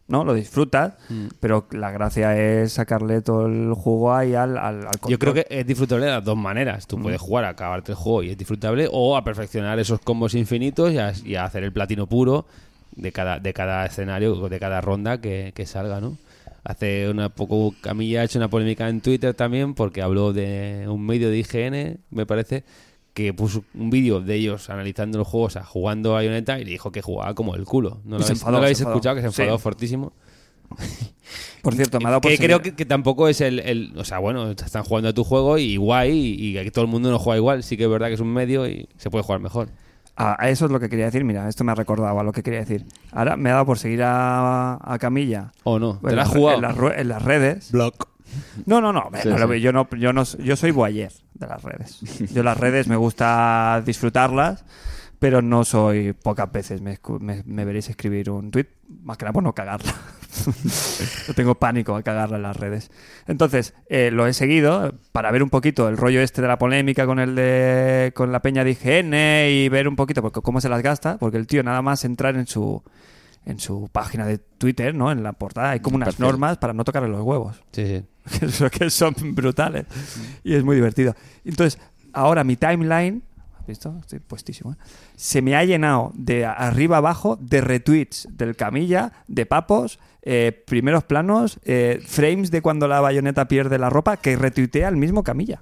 ¿no? 0.07 0.23
Lo 0.23 0.33
disfrutas, 0.33 0.93
Mm. 1.09 1.25
pero 1.41 1.67
la 1.71 1.91
gracia 1.91 2.37
es 2.39 2.71
sacarle 2.73 3.21
todo 3.21 3.47
el 3.47 3.73
juego 3.73 4.15
ahí 4.15 4.33
al, 4.33 4.57
al, 4.57 4.87
al 4.87 4.91
Yo 5.09 5.19
creo 5.19 5.33
que 5.33 5.45
es 5.49 5.67
disfrutable 5.67 6.05
de 6.05 6.11
las 6.13 6.23
dos 6.23 6.37
maneras. 6.37 6.87
Tú 6.87 6.97
puedes 7.01 7.19
jugar 7.19 7.43
a 7.43 7.49
acabarte 7.49 7.91
el 7.91 7.97
juego 7.97 8.23
y 8.23 8.29
es 8.29 8.37
disfrutable, 8.37 8.87
o 8.89 9.17
a 9.17 9.23
perfeccionar 9.25 9.77
esos 9.77 9.99
combos 9.99 10.33
infinitos 10.35 10.93
y 10.93 10.97
a, 10.99 11.11
y 11.25 11.35
a 11.35 11.43
hacer 11.43 11.63
el 11.65 11.73
platino 11.73 12.07
puro 12.07 12.45
de 13.01 13.11
cada, 13.11 13.39
de 13.39 13.53
cada 13.53 13.85
escenario, 13.85 14.35
de 14.49 14.59
cada 14.59 14.81
ronda 14.81 15.19
que, 15.21 15.51
que 15.55 15.65
salga, 15.65 15.99
¿no? 16.01 16.17
Hace 16.63 17.09
una 17.09 17.29
poco 17.29 17.73
Camilla 17.81 18.21
ha 18.21 18.23
hecho 18.25 18.37
una 18.37 18.49
polémica 18.49 18.89
en 18.89 19.01
Twitter 19.01 19.33
también 19.33 19.73
porque 19.73 20.01
habló 20.01 20.33
de 20.33 20.85
un 20.87 21.05
medio 21.05 21.29
de 21.29 21.37
IGN, 21.39 21.99
me 22.11 22.25
parece, 22.25 22.63
que 23.13 23.33
puso 23.33 23.63
un 23.73 23.89
vídeo 23.89 24.19
de 24.21 24.35
ellos 24.35 24.69
analizando 24.69 25.17
los 25.17 25.27
juegos, 25.27 25.53
o 25.53 25.59
sea, 25.59 25.63
jugando 25.63 26.11
a 26.11 26.15
Bayonetta 26.15 26.59
y 26.59 26.65
le 26.65 26.71
dijo 26.71 26.91
que 26.91 27.01
jugaba 27.01 27.33
como 27.33 27.55
el 27.55 27.63
culo. 27.65 28.01
¿No 28.03 28.17
lo 28.17 28.23
habéis, 28.25 28.29
enfadó, 28.31 28.51
no 28.51 28.57
lo 28.59 28.63
habéis 28.65 28.81
escuchado? 28.81 29.15
Que 29.15 29.21
se 29.21 29.27
enfadó 29.27 29.57
Sí. 29.57 29.63
fortísimo. 29.63 30.13
Por 31.61 31.75
cierto, 31.75 31.99
me 31.99 32.05
ha 32.07 32.09
dado 32.11 32.21
por 32.21 32.31
que 32.31 32.37
creo 32.37 32.61
que, 32.61 32.75
que 32.75 32.85
tampoco 32.85 33.27
es 33.27 33.41
el, 33.41 33.59
el- 33.59 33.93
O 33.97 34.03
sea, 34.05 34.19
bueno, 34.19 34.51
están 34.51 34.83
jugando 34.83 35.09
a 35.09 35.13
tu 35.13 35.23
juego 35.23 35.57
y 35.57 35.77
guay, 35.77 36.11
y, 36.11 36.47
y 36.51 36.57
aquí 36.57 36.71
todo 36.71 36.85
el 36.85 36.91
mundo 36.91 37.09
no 37.11 37.19
juega 37.19 37.37
igual. 37.37 37.63
Sí 37.63 37.75
que 37.77 37.83
es 37.83 37.89
verdad 37.89 38.07
que 38.07 38.13
es 38.13 38.19
un 38.19 38.31
medio 38.33 38.67
y 38.67 38.87
se 38.97 39.09
puede 39.09 39.23
jugar 39.23 39.39
mejor. 39.41 39.69
Ah, 40.21 40.35
a 40.37 40.49
eso 40.49 40.65
es 40.65 40.71
lo 40.71 40.79
que 40.79 40.89
quería 40.89 41.05
decir. 41.05 41.23
Mira, 41.23 41.47
esto 41.47 41.63
me 41.63 41.71
ha 41.71 41.75
recordado 41.75 42.19
a 42.19 42.23
lo 42.23 42.31
que 42.33 42.43
quería 42.43 42.59
decir. 42.59 42.85
Ahora 43.13 43.37
me 43.37 43.49
ha 43.49 43.53
dado 43.53 43.65
por 43.65 43.79
seguir 43.79 44.03
a, 44.03 44.77
a 44.81 44.99
Camilla. 44.99 45.51
¿O 45.63 45.79
no? 45.79 45.97
¿Te 46.03 46.09
en, 46.09 46.15
la 46.17 46.23
has 46.23 46.27
las- 46.29 46.37
jugado? 46.37 46.57
en 46.57 46.61
las, 46.63 46.75
rue- 46.77 46.93
en 46.99 47.07
las 47.07 47.23
redes. 47.23 47.71
Block. 47.71 48.07
No, 48.65 48.79
no, 48.81 48.91
no. 48.93 49.09
Sí, 49.21 49.29
no 49.29 49.37
lo 49.37 49.45
sí. 49.45 49.49
veo. 49.51 49.59
Yo 49.59 49.71
no, 49.73 49.87
yo 49.97 50.13
no, 50.13 50.23
yo 50.23 50.55
soy 50.55 50.71
boyer 50.71 51.11
de 51.33 51.47
las 51.47 51.63
redes. 51.63 51.99
Yo 52.33 52.43
las 52.43 52.57
redes 52.57 52.87
me 52.89 52.97
gusta 52.97 53.81
disfrutarlas, 53.85 54.65
pero 55.19 55.41
no 55.41 55.65
soy 55.65 56.13
pocas 56.13 56.51
veces 56.51 56.81
me, 56.81 56.97
me- 57.19 57.43
me 57.45 57.65
veréis 57.65 57.89
escribir 57.89 58.29
un 58.29 58.51
tweet 58.51 58.67
más 59.03 59.17
que 59.17 59.25
nada 59.25 59.33
por 59.33 59.43
no 59.43 59.53
cagarla. 59.53 59.93
no 61.27 61.33
tengo 61.33 61.55
pánico 61.55 61.95
a 61.95 62.03
cagarla 62.03 62.37
en 62.37 62.43
las 62.43 62.57
redes. 62.57 62.91
Entonces 63.27 63.73
eh, 63.89 64.11
lo 64.11 64.27
he 64.27 64.33
seguido 64.33 64.93
para 65.11 65.31
ver 65.31 65.43
un 65.43 65.49
poquito 65.49 65.87
el 65.89 65.97
rollo 65.97 66.21
este 66.21 66.41
de 66.41 66.47
la 66.47 66.57
polémica 66.57 67.05
con 67.05 67.19
el 67.19 67.35
de 67.35 68.11
con 68.15 68.31
la 68.31 68.41
peña 68.41 68.63
de 68.63 68.71
IGN 68.71 69.13
y 69.51 69.69
ver 69.69 69.87
un 69.87 69.95
poquito 69.95 70.21
porque 70.21 70.41
cómo 70.41 70.61
se 70.61 70.69
las 70.69 70.81
gasta, 70.81 71.17
porque 71.17 71.37
el 71.37 71.47
tío 71.47 71.63
nada 71.63 71.81
más 71.81 72.05
entrar 72.05 72.35
en 72.35 72.47
su 72.47 72.81
en 73.45 73.59
su 73.59 73.89
página 73.91 74.25
de 74.25 74.37
Twitter, 74.37 74.93
¿no? 74.93 75.11
En 75.11 75.23
la 75.23 75.33
portada 75.33 75.71
hay 75.71 75.79
como 75.79 75.95
unas 75.95 76.19
normas 76.19 76.57
para 76.57 76.73
no 76.73 76.83
tocarle 76.83 77.09
los 77.09 77.21
huevos 77.23 77.61
Sí, 77.71 78.03
sí. 78.29 78.63
que 78.71 78.89
son 78.89 79.15
brutales 79.33 79.85
y 80.43 80.53
es 80.53 80.63
muy 80.63 80.75
divertido. 80.75 81.15
Entonces, 81.45 81.79
ahora 82.13 82.43
mi 82.43 82.57
timeline, 82.57 83.23
¿has 83.28 83.28
visto? 83.69 83.95
Estoy 83.99 84.19
puestísimo. 84.19 84.73
¿eh? 84.73 84.75
Se 85.15 85.41
me 85.41 85.55
ha 85.55 85.63
llenado 85.63 86.11
de 86.15 86.45
arriba 86.45 86.97
abajo 86.97 87.37
de 87.39 87.61
retweets 87.61 88.27
del 88.31 88.55
Camilla, 88.55 89.13
de 89.27 89.45
papos, 89.45 89.99
eh, 90.21 90.63
primeros 90.65 91.03
planos, 91.03 91.59
eh, 91.63 92.01
frames 92.05 92.51
de 92.51 92.61
cuando 92.61 92.87
la 92.87 92.99
bayoneta 92.99 93.47
pierde 93.47 93.77
la 93.77 93.89
ropa 93.89 94.17
que 94.17 94.35
retuitea 94.35 94.89
el 94.89 94.97
mismo 94.97 95.23
Camilla. 95.23 95.61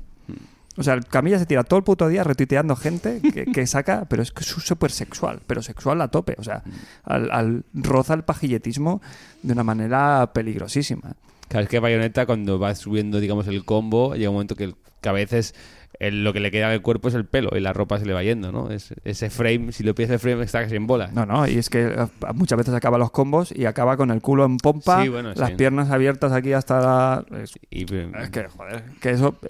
O 0.77 0.83
sea, 0.83 0.93
el 0.93 1.05
Camilla 1.05 1.39
se 1.39 1.47
tira 1.47 1.63
todo 1.63 1.79
el 1.79 1.83
puto 1.83 2.07
día 2.07 2.23
retuiteando 2.23 2.75
gente 2.75 3.19
que, 3.19 3.45
que 3.45 3.65
saca, 3.65 4.05
pero 4.07 4.21
es 4.21 4.31
que 4.31 4.41
es 4.41 4.47
súper 4.47 4.91
sexual, 4.91 5.41
pero 5.47 5.63
sexual 5.63 5.99
a 6.01 6.07
tope. 6.09 6.35
O 6.37 6.43
sea, 6.43 6.63
al, 7.03 7.65
roza 7.73 8.13
el 8.13 8.23
pajilletismo 8.23 9.01
de 9.41 9.53
una 9.53 9.63
manera 9.63 10.31
peligrosísima. 10.33 11.15
Claro, 11.47 11.63
es 11.63 11.69
que 11.69 11.79
Bayonetta 11.79 12.27
cuando 12.27 12.59
va 12.59 12.75
subiendo, 12.75 13.19
digamos, 13.19 13.47
el 13.47 13.65
combo, 13.65 14.13
llega 14.13 14.29
un 14.29 14.35
momento 14.35 14.55
que, 14.55 14.75
que 15.01 15.09
a 15.09 15.13
veces 15.13 15.55
el- 15.99 16.23
lo 16.23 16.31
que 16.33 16.39
le 16.39 16.51
queda 16.51 16.69
del 16.69 16.81
cuerpo 16.81 17.07
es 17.07 17.13
el 17.15 17.25
pelo 17.25 17.49
y 17.55 17.59
la 17.59 17.73
ropa 17.73 17.97
se 17.99 18.05
le 18.05 18.13
va 18.13 18.21
yendo, 18.23 18.51
¿no? 18.51 18.69
Es- 18.71 18.93
ese 19.03 19.29
frame, 19.29 19.71
si 19.71 19.83
lo 19.83 19.95
pides 19.95 20.11
el 20.11 20.19
frame, 20.19 20.43
está 20.43 20.61
casi 20.61 20.75
en 20.75 20.85
bola. 20.87 21.09
No, 21.13 21.25
no, 21.25 21.47
y 21.47 21.57
es 21.57 21.69
que 21.69 21.85
eh, 21.87 22.07
muchas 22.35 22.57
veces 22.57 22.73
acaba 22.73 22.97
los 22.97 23.11
combos 23.11 23.51
y 23.51 23.65
acaba 23.65 23.97
con 23.97 24.11
el 24.11 24.21
culo 24.21 24.45
en 24.45 24.57
pompa, 24.57 25.01
Sí, 25.03 25.09
bueno, 25.09 25.33
las 25.35 25.49
sí. 25.49 25.55
piernas 25.55 25.89
abiertas 25.89 26.31
aquí 26.31 26.53
hasta 26.53 26.79
la... 26.79 27.25
Es, 27.41 27.53
Y, 27.69 27.91
eh, 27.93 28.11
es 28.21 28.29
que, 28.29 28.47
joder, 28.47 28.83
que 29.01 29.09
eso, 29.11 29.37
eh, 29.43 29.49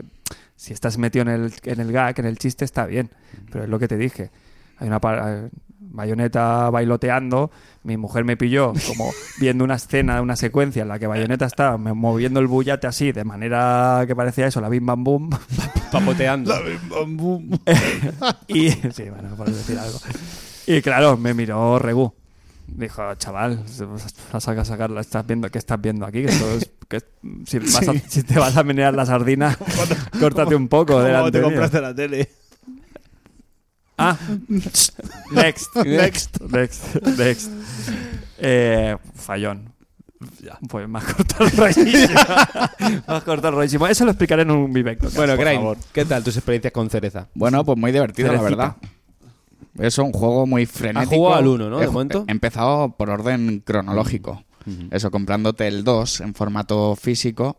si 0.56 0.74
estás 0.74 0.98
metido 0.98 1.24
en 1.24 1.30
el, 1.30 1.54
en 1.66 1.80
el 1.80 1.92
gag, 1.92 2.20
en 2.20 2.26
el 2.26 2.38
chiste, 2.38 2.66
está 2.66 2.86
bien, 2.86 3.10
pero 3.52 3.64
es 3.66 3.70
lo 3.70 3.78
que 3.80 3.88
te 3.88 3.98
dije. 3.98 4.32
Hay 4.80 4.88
una 4.88 5.00
bayoneta 5.90 6.70
bailoteando, 6.70 7.52
mi 7.84 7.98
mujer 7.98 8.24
me 8.26 8.38
pilló 8.38 8.74
como 8.88 9.12
viendo 9.40 9.64
una 9.64 9.76
escena, 9.76 10.22
una 10.22 10.36
secuencia 10.36 10.82
en 10.84 10.88
la 10.90 11.00
que 11.00 11.08
bayoneta 11.08 11.46
está 11.46 11.78
me- 11.78 11.94
moviendo 11.94 12.40
el 12.40 12.48
bullate 12.48 12.88
así, 12.88 13.12
de 13.12 13.24
manera 13.24 14.04
que 14.08 14.16
parecía 14.16 14.48
eso, 14.48 14.62
la 14.62 14.70
bim 14.70 14.86
bam 14.86 15.04
boom, 15.04 15.30
papoteando. 15.92 16.54
Y 18.48 18.70
sí, 18.72 19.10
bueno, 19.10 19.36
por 19.36 19.50
decir 19.50 19.78
algo. 19.78 20.00
Y 20.66 20.82
claro, 20.82 21.18
me 21.18 21.34
miró 21.34 21.80
Regu. 21.80 22.14
Dijo, 22.68 23.16
chaval, 23.16 23.64
vas 24.34 24.48
a 24.48 24.66
sacarla, 24.66 25.00
estás 25.00 25.26
viendo, 25.26 25.50
¿qué 25.50 25.58
estás 25.58 25.80
viendo 25.82 26.06
aquí? 26.06 26.24
Que 26.24 26.30
esto 26.30 26.52
es- 26.58 26.72
que 26.90 27.00
si, 27.46 27.60
vas 27.60 27.88
a- 27.88 27.94
si 28.10 28.24
te 28.24 28.38
vas 28.40 28.56
a 28.58 28.64
menear 28.64 28.94
la 28.94 29.06
sardina, 29.06 29.58
córtate 30.20 30.56
un 30.56 30.68
poco. 30.68 30.94
¿Cómo 30.94 31.00
delante 31.06 31.32
te 31.32 31.38
mío". 31.40 31.48
compraste 31.48 31.82
la 31.82 31.96
tele? 31.96 32.30
Ah, 33.98 34.18
next, 34.48 34.94
next, 35.32 36.40
next, 36.42 36.96
next. 37.18 37.52
Eh, 38.38 38.96
fallón. 39.16 39.74
Pues 40.70 40.88
más 40.88 41.04
corto 41.04 41.44
el 41.44 41.52
rollísimo. 41.52 42.20
más 43.08 43.24
corto 43.24 43.48
el 43.50 43.54
rollísimo. 43.56 43.88
Eso 43.88 44.06
lo 44.06 44.12
explicaré 44.12 44.42
en 44.44 44.52
un 44.52 44.72
Vivecto. 44.74 45.10
Bueno, 45.16 45.36
Crane. 45.36 45.76
¿qué 45.94 46.06
tal 46.06 46.24
tus 46.24 46.36
experiencias 46.38 46.74
con 46.74 46.90
cereza? 46.90 47.28
Bueno, 47.36 47.64
pues 47.64 47.78
muy 47.78 47.92
divertido, 47.92 48.32
la 48.34 48.42
verdad. 48.42 48.76
Es 49.80 49.98
un 50.00 50.12
juego 50.12 50.48
muy 50.48 50.66
frenético. 50.66 51.16
jugado 51.16 51.36
al 51.36 51.48
uno, 51.48 51.70
¿no? 51.70 51.78
De 51.80 51.86
He- 51.86 51.90
momento. 51.90 52.26
He 52.28 52.32
empezado 52.32 52.90
por 52.98 53.10
orden 53.12 53.62
cronológico. 53.66 54.44
Eso, 54.92 55.12
comprándote 55.12 55.68
el 55.68 55.84
2 55.86 56.22
en 56.22 56.34
formato 56.34 56.96
físico, 56.96 57.58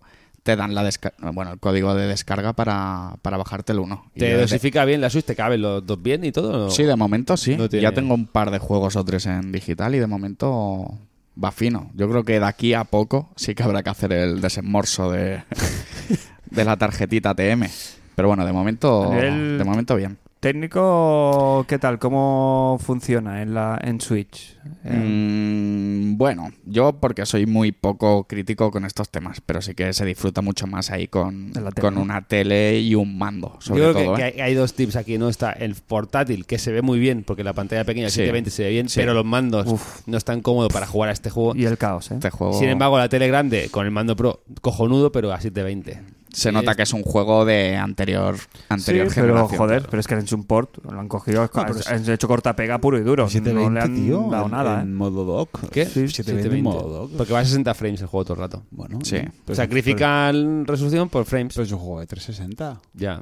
te 0.48 0.56
dan 0.56 0.74
la 0.74 0.88
bueno, 1.34 1.52
el 1.52 1.58
código 1.58 1.94
de 1.94 2.06
descarga 2.06 2.54
para, 2.54 3.16
para 3.20 3.36
bajarte 3.36 3.72
el 3.72 3.80
1. 3.80 4.12
Y 4.14 4.18
¿Te 4.20 4.34
dosifica 4.34 4.86
bien 4.86 5.02
la 5.02 5.10
Switch? 5.10 5.26
¿Te 5.26 5.36
caben 5.36 5.60
los 5.60 5.84
dos 5.86 6.02
bien 6.02 6.24
y 6.24 6.32
todo? 6.32 6.70
Sí, 6.70 6.84
de 6.84 6.96
momento 6.96 7.36
sí. 7.36 7.54
No 7.54 7.68
tiene- 7.68 7.82
Ya 7.82 7.92
tengo 7.92 8.14
un 8.14 8.26
par 8.26 8.50
de 8.50 8.58
juegos 8.58 8.96
o 8.96 9.04
tres 9.04 9.26
en 9.26 9.52
digital 9.52 9.94
y 9.94 9.98
de 9.98 10.06
momento 10.06 10.98
va 11.42 11.52
fino. 11.52 11.90
Yo 11.94 12.08
creo 12.08 12.24
que 12.24 12.40
de 12.40 12.46
aquí 12.46 12.72
a 12.72 12.84
poco 12.84 13.28
sí 13.36 13.54
que 13.54 13.62
habrá 13.62 13.82
que 13.82 13.90
hacer 13.90 14.10
el 14.14 14.40
desembolso 14.40 15.10
de, 15.12 15.42
de 16.50 16.64
la 16.64 16.76
tarjetita 16.78 17.34
TM. 17.34 17.66
Pero 18.14 18.28
bueno, 18.28 18.46
de 18.46 18.52
momento, 18.52 19.04
nivel- 19.12 19.58
de 19.58 19.64
momento 19.64 19.96
bien. 19.96 20.16
Técnico, 20.40 21.64
¿qué 21.68 21.80
tal? 21.80 21.98
¿Cómo 21.98 22.78
funciona 22.80 23.42
en 23.42 23.54
la 23.54 23.76
en 23.82 24.00
Switch? 24.00 24.56
Eh, 24.84 24.94
Mm, 24.94 26.16
bueno, 26.16 26.50
yo 26.64 26.92
porque 26.92 27.26
soy 27.26 27.46
muy 27.46 27.72
poco 27.72 28.24
crítico 28.24 28.70
con 28.70 28.84
estos 28.84 29.08
temas, 29.10 29.40
pero 29.44 29.60
sí 29.60 29.74
que 29.74 29.92
se 29.92 30.04
disfruta 30.04 30.40
mucho 30.40 30.66
más 30.68 30.90
ahí 30.92 31.08
con, 31.08 31.52
con 31.80 31.98
una 31.98 32.22
tele 32.22 32.78
y 32.78 32.94
un 32.94 33.18
mando, 33.18 33.56
sobre 33.60 33.82
Yo 33.82 33.92
creo 33.92 34.04
todo. 34.04 34.14
que, 34.16 34.26
¿eh? 34.28 34.32
que 34.34 34.40
hay, 34.42 34.48
hay 34.50 34.54
dos 34.54 34.74
tips 34.74 34.94
aquí, 34.96 35.18
¿no? 35.18 35.28
Está 35.28 35.50
el 35.52 35.74
portátil, 35.74 36.46
que 36.46 36.58
se 36.58 36.70
ve 36.70 36.82
muy 36.82 37.00
bien, 37.00 37.24
porque 37.24 37.42
la 37.42 37.52
pantalla 37.52 37.84
pequeña, 37.84 38.06
el 38.06 38.12
Sí. 38.12 38.16
720 38.20 38.50
se 38.50 38.62
ve 38.62 38.70
bien, 38.70 38.88
Sí. 38.88 39.00
pero 39.00 39.14
los 39.14 39.24
mandos 39.24 39.66
Uf. 39.66 40.02
no 40.06 40.16
están 40.16 40.40
cómodos 40.40 40.72
para 40.72 40.86
jugar 40.86 41.08
a 41.10 41.12
este 41.12 41.30
juego. 41.30 41.56
y 41.56 41.64
el 41.64 41.76
caos, 41.78 42.10
¿eh? 42.12 42.14
Este 42.14 42.30
juego 42.30 42.52
Sin 42.58 42.68
embargo, 42.68 42.96
la 42.96 43.08
tele 43.08 43.26
grande 43.26 43.68
con 43.70 43.84
el 43.86 43.90
mando 43.90 44.14
pro, 44.14 44.42
cojonudo, 44.60 45.10
pero 45.10 45.32
a 45.32 45.40
720. 45.40 46.00
Se 46.38 46.52
nota 46.52 46.74
que 46.74 46.82
es 46.82 46.92
un 46.92 47.02
juego 47.02 47.44
de 47.44 47.76
anterior, 47.76 48.36
anterior 48.68 49.08
Sí, 49.08 49.14
pero 49.16 49.26
generación. 49.28 49.58
joder, 49.58 49.78
claro. 49.78 49.90
pero 49.90 50.00
es 50.00 50.06
que 50.06 50.14
han 50.14 50.20
hecho 50.20 50.36
un 50.36 50.44
port, 50.44 50.78
lo 50.84 50.98
han 51.00 51.08
cogido, 51.08 51.48
pero 51.52 51.66
han 51.88 52.10
hecho 52.10 52.28
corta 52.28 52.54
pega 52.56 52.78
puro 52.78 52.98
y 52.98 53.02
duro. 53.02 53.24
no 53.24 53.28
720, 53.30 53.74
le 53.74 53.80
han 53.84 53.94
tío, 53.94 54.28
dado 54.30 54.44
en, 54.46 54.50
nada, 54.52 54.80
en 54.82 54.88
¿eh? 54.88 54.92
modo 54.92 55.24
dock. 55.24 55.68
¿Qué? 55.70 55.84
Sí, 55.86 56.08
720 56.08 56.56
en 56.58 56.62
modo 56.64 56.88
dock. 57.08 57.12
Porque 57.16 57.32
va 57.32 57.40
a 57.40 57.44
60 57.44 57.74
frames 57.74 58.00
el 58.00 58.06
juego 58.06 58.24
todo 58.24 58.34
el 58.34 58.40
rato. 58.40 58.62
Bueno, 58.70 58.98
Sí. 59.02 59.18
pero- 59.44 59.56
Sacrifican 59.56 60.66
resolución 60.66 61.08
por 61.08 61.24
frames. 61.24 61.54
Pero 61.54 61.64
es 61.64 61.72
un 61.72 61.78
juego 61.78 62.00
de 62.00 62.06
360. 62.06 62.80
ya. 62.94 63.20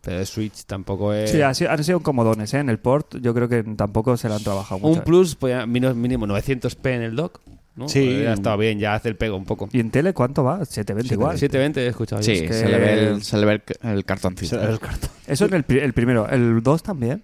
Pero 0.00 0.18
de 0.20 0.26
Switch 0.26 0.64
tampoco 0.64 1.12
es. 1.12 1.30
Sí, 1.32 1.42
ha 1.42 1.52
sido- 1.52 1.70
han 1.72 1.82
sido 1.82 2.00
comodones, 2.00 2.54
¿eh? 2.54 2.58
En 2.60 2.68
el 2.70 2.78
port 2.78 3.16
yo 3.20 3.34
creo 3.34 3.48
que 3.48 3.62
tampoco 3.76 4.16
se 4.16 4.28
lo 4.28 4.36
han 4.36 4.42
trabajado 4.44 4.80
mucho. 4.80 5.00
un 5.00 5.04
plus, 5.04 5.34
pues, 5.34 5.66
mínimo, 5.66 5.92
mínimo 5.94 6.26
900p 6.26 6.94
en 6.94 7.02
el 7.02 7.16
dock. 7.16 7.40
¿No? 7.78 7.88
Sí. 7.88 8.24
Ha 8.26 8.34
estado 8.34 8.58
bien, 8.58 8.78
ya 8.78 8.94
hace 8.94 9.08
el 9.08 9.16
pego 9.16 9.36
un 9.36 9.44
poco. 9.44 9.68
¿Y 9.72 9.80
en 9.80 9.90
tele 9.90 10.12
cuánto 10.12 10.44
va? 10.44 10.64
720 10.64 11.14
igual. 11.14 11.38
720 11.38 11.84
he 11.84 11.86
escuchado. 11.88 12.22
Sí, 12.22 12.34
yo. 12.36 12.42
es 12.44 12.48
que- 12.50 12.54
se, 12.54 12.68
le 12.68 12.78
ve 12.78 13.08
el, 13.08 13.22
se 13.22 13.36
le 13.38 13.46
ve 13.46 13.62
el, 13.82 13.90
el 13.90 14.04
cartoncito. 14.04 14.60
El 14.60 14.78
cartón. 14.80 15.10
Eso 15.26 15.46
en 15.46 15.54
el, 15.54 15.62
pri- 15.64 15.80
el 15.80 15.92
primero. 15.94 16.28
¿El 16.28 16.62
2 16.62 16.82
también? 16.82 17.22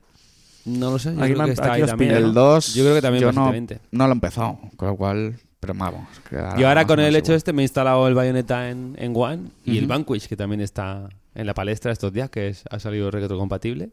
No 0.64 0.90
lo 0.92 0.98
sé. 0.98 1.14
Yo 1.14 1.20
creo 1.20 1.44
que 1.44 1.50
está 1.52 1.72
ahí 1.74 1.82
también. 1.84 2.10
pilla, 2.12 2.18
El 2.18 2.26
¿no? 2.32 2.32
2 2.32 2.74
Yo 2.74 2.84
creo 2.84 2.94
que 2.94 3.02
también 3.02 3.20
yo 3.22 3.26
va 3.28 3.32
no, 3.32 3.46
720. 3.52 3.80
no 3.92 4.04
lo 4.06 4.12
he 4.12 4.14
empezado, 4.14 4.58
con 4.76 4.88
lo 4.88 4.96
cual, 4.96 5.34
pero 5.60 5.74
vamos. 5.74 6.08
queda 6.30 6.54
Y 6.58 6.64
ahora 6.64 6.86
con 6.86 7.00
el 7.00 7.14
hecho 7.16 7.26
igual. 7.32 7.36
este 7.36 7.52
me 7.52 7.60
he 7.62 7.64
instalado 7.64 8.08
el 8.08 8.14
Bayonetta 8.14 8.70
en, 8.70 8.94
en 8.98 9.12
One 9.14 9.48
y 9.64 9.76
el. 9.78 9.86
Vanquish, 9.86 10.26
que 10.26 10.36
también 10.36 10.60
está 10.62 11.08
en 11.34 11.46
la 11.46 11.52
palestra 11.54 11.92
estos 11.92 12.12
días, 12.12 12.30
que 12.30 12.48
es- 12.48 12.64
ha 12.70 12.78
salido 12.78 13.10
retrocompatible. 13.10 13.90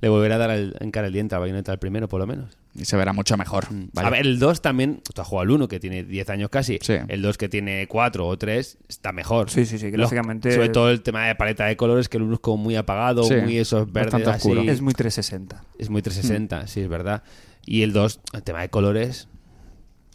Le 0.00 0.08
volveré 0.08 0.34
a 0.34 0.38
dar 0.38 0.50
el, 0.50 0.74
en 0.80 0.90
cara 0.90 1.06
el 1.06 1.12
diente 1.12 1.36
al 1.36 1.40
Bayonetta 1.42 1.70
al 1.70 1.78
primero, 1.78 2.08
por 2.08 2.18
lo 2.18 2.26
menos. 2.26 2.56
Y 2.74 2.86
se 2.86 2.96
verá 2.96 3.12
mucho 3.12 3.36
mejor. 3.36 3.66
Vaya. 3.92 4.08
A 4.08 4.10
ver, 4.10 4.20
el 4.26 4.38
2 4.38 4.62
también, 4.62 5.02
tú 5.12 5.20
has 5.20 5.28
jugado 5.28 5.42
al 5.42 5.50
1, 5.50 5.68
que 5.68 5.78
tiene 5.78 6.04
10 6.04 6.30
años 6.30 6.48
casi. 6.48 6.78
Sí. 6.80 6.94
El 7.08 7.20
2 7.20 7.36
que 7.36 7.48
tiene 7.50 7.86
4 7.86 8.26
o 8.26 8.38
3 8.38 8.78
está 8.88 9.12
mejor. 9.12 9.50
Sí, 9.50 9.66
sí, 9.66 9.78
sí, 9.78 9.90
sobre 9.92 10.68
todo 10.70 10.90
el 10.90 11.02
tema 11.02 11.26
de 11.26 11.34
paleta 11.34 11.66
de 11.66 11.76
colores, 11.76 12.08
que 12.08 12.16
el 12.16 12.22
1 12.22 12.34
es 12.34 12.40
como 12.40 12.56
muy 12.62 12.76
apagado, 12.76 13.24
Sí, 13.24 13.34
muy 13.42 13.58
esos 13.58 13.92
verdes 13.92 14.12
bastante 14.12 14.30
así. 14.38 14.48
oscuro. 14.48 14.70
Es 14.72 14.80
muy 14.80 14.94
360. 14.94 15.64
Es 15.78 15.90
muy 15.90 16.00
360, 16.00 16.66
sí, 16.66 16.80
es 16.80 16.88
verdad. 16.88 17.22
Y 17.66 17.82
el 17.82 17.92
2, 17.92 18.20
el 18.32 18.42
tema 18.42 18.62
de 18.62 18.70
colores. 18.70 19.28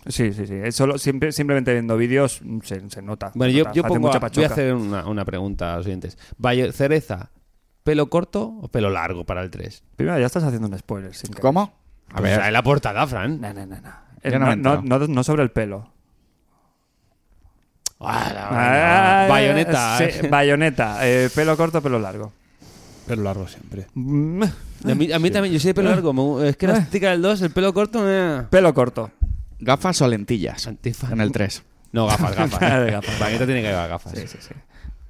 Sí, 0.07 0.31
sí, 0.33 0.47
sí. 0.47 0.55
Solo, 0.71 0.97
siempre, 0.97 1.31
simplemente 1.33 1.73
viendo 1.73 1.95
vídeos 1.97 2.39
mm, 2.41 2.59
se, 2.63 2.89
se 2.89 3.01
nota. 3.01 3.31
Bueno, 3.35 3.51
se 3.51 3.57
yo, 3.59 3.63
nota. 3.65 3.73
yo 3.75 3.81
Hace 3.83 3.87
pongo 3.93 4.07
mucha 4.07 4.17
a- 4.25 4.29
voy 4.29 4.43
a 4.43 4.47
hacer 4.47 4.73
una, 4.73 5.05
una 5.07 5.25
pregunta 5.25 5.73
a 5.73 5.77
los 5.77 5.85
oyentes. 5.85 6.17
Valle- 6.41 6.71
¿Cereza, 6.71 7.29
pelo 7.83 8.09
corto 8.09 8.47
o 8.61 8.67
pelo 8.69 8.89
largo 8.89 9.25
para 9.25 9.41
el 9.43 9.51
3? 9.51 9.83
Primero, 9.95 10.17
ya 10.19 10.25
estás 10.25 10.43
haciendo 10.43 10.67
un 10.69 10.77
spoiler. 10.79 11.13
Sin 11.13 11.29
querer. 11.29 11.41
¿Cómo? 11.41 11.73
A 12.13 12.17
A 12.17 12.21
ver, 12.21 12.39
ver, 12.39 12.51
la 12.53 12.63
portada, 12.63 13.05
Fran. 13.07 13.39
No, 13.41 13.53
no, 13.53 13.65
no. 13.65 13.75
no. 13.75 13.91
Yo 14.23 15.03
Eh, 15.05 15.07
no 15.09 15.23
sobre 15.23 15.43
el 15.43 15.51
pelo. 15.51 15.91
Ah, 17.99 19.25
Bayoneta. 19.29 19.97
Sí, 19.97 20.27
bayoneta. 20.29 20.97
Eh, 21.07 21.29
pelo 21.33 21.57
corto, 21.57 21.81
pelo 21.81 21.99
largo. 21.99 22.31
Pero 23.07 23.23
largo 23.23 23.47
siempre. 23.47 23.87
Mm, 23.93 24.43
A 24.43 24.95
mí, 24.95 25.11
a 25.11 25.19
mí 25.19 25.31
también, 25.31 25.53
yo 25.53 25.59
soy 25.59 25.69
de 25.69 25.73
pelo 25.75 25.89
largo. 25.89 26.43
Es 26.43 26.57
que 26.57 26.67
la 26.67 26.77
estética 26.77 27.11
del 27.11 27.21
2, 27.21 27.41
el 27.41 27.51
pelo 27.51 27.73
corto. 27.73 28.03
eh. 28.05 28.43
Pelo 28.49 28.73
corto. 28.73 29.11
gafas 29.59 30.01
o 30.01 30.07
lentillas 30.07 30.67
Antifa. 30.67 31.11
en 31.11 31.21
el 31.21 31.31
3. 31.31 31.63
No, 31.93 32.05
gafas, 32.05 32.35
gafas. 32.35 32.59
Gafas. 32.91 33.17
Bayonetta 33.19 33.45
tiene 33.45 33.61
que 33.61 33.69
llevar 33.69 33.89
gafas. 33.89 34.11
Sí, 34.13 34.27
sí, 34.27 34.37
sí. 34.41 34.53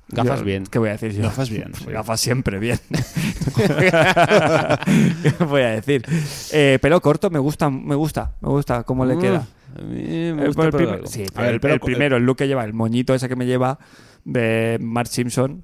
Gafas 0.09 0.39
Yo- 0.39 0.45
bien. 0.45 0.65
¿Qué 0.65 0.79
voy 0.79 0.89
a 0.89 0.93
decir 0.93 1.11
yo? 1.13 1.23
Gafas 1.23 1.49
bien, 1.49 1.73
sí. 1.75 1.85
Gafas 1.85 2.19
siempre 2.21 2.59
bien. 2.59 2.79
¿Qué 3.77 5.31
voy 5.47 5.61
a 5.61 5.69
decir? 5.71 6.03
Eh, 6.51 6.79
pelo 6.81 7.01
corto 7.01 7.29
me 7.29 7.39
gusta, 7.39 7.69
me 7.69 7.95
gusta, 7.95 8.33
me 8.41 8.49
gusta 8.49 8.83
cómo 8.83 9.05
le 9.05 9.17
queda. 9.17 9.45
A 9.77 9.81
mí 9.81 9.95
me 10.33 10.41
El, 10.43 10.47
gusta 10.47 10.61
el 10.61 10.67
el 10.67 10.71
pelo 10.71 10.71
primer- 10.77 10.89
largo. 10.95 11.07
sí, 11.07 11.23
A 11.23 11.25
pero 11.33 11.41
ver, 11.41 11.47
el, 11.49 11.53
el 11.55 11.59
pelo 11.59 11.73
el 11.73 11.79
co- 11.79 11.85
primero, 11.85 12.17
el 12.17 12.23
look 12.23 12.37
que 12.37 12.47
lleva, 12.47 12.63
el 12.63 12.73
moñito 12.73 13.13
ese 13.13 13.27
que 13.29 13.35
me 13.35 13.45
lleva 13.45 13.79
de 14.23 14.77
Mark 14.81 15.07
Simpson. 15.09 15.63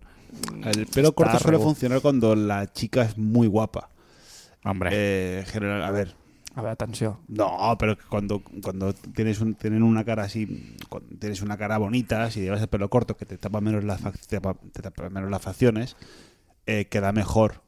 El 0.66 0.88
pelo 0.88 1.14
corto 1.14 1.40
suele 1.40 1.60
funcionar 1.60 2.02
cuando 2.02 2.36
la 2.36 2.72
chica 2.72 3.04
es 3.04 3.18
muy 3.18 3.48
guapa. 3.48 3.90
Hombre, 4.66 4.90
Eh, 4.94 5.40
en 5.40 5.46
general, 5.46 5.84
a 5.84 5.92
ver. 5.92 6.16
A 6.56 6.62
ver, 6.62 6.72
atención. 6.72 7.18
No, 7.28 7.76
pero 7.80 7.98
que 7.98 8.04
cuando, 8.08 8.42
cuando 8.62 8.94
tienes 8.94 9.42
un, 9.42 9.56
tienen 9.56 9.82
una 9.82 10.04
cara 10.04 10.24
así, 10.24 10.76
cuando 10.90 11.18
tienes 11.18 11.42
una 11.42 11.58
cara 11.58 11.78
bonita, 11.80 12.30
si 12.30 12.42
llevas 12.42 12.62
el 12.62 12.68
pelo 12.68 12.90
corto 12.90 13.18
que 13.18 13.26
te 13.26 13.38
tapa 13.38 13.60
menos 13.60 13.84
las, 13.84 14.02
fac- 14.04 14.20
te 14.28 14.40
tapa, 14.40 14.56
te 14.72 14.82
tapa 14.84 15.10
menos 15.10 15.32
las 15.32 15.42
facciones, 15.42 15.96
eh, 16.68 16.86
queda 16.86 17.12
mejor. 17.12 17.62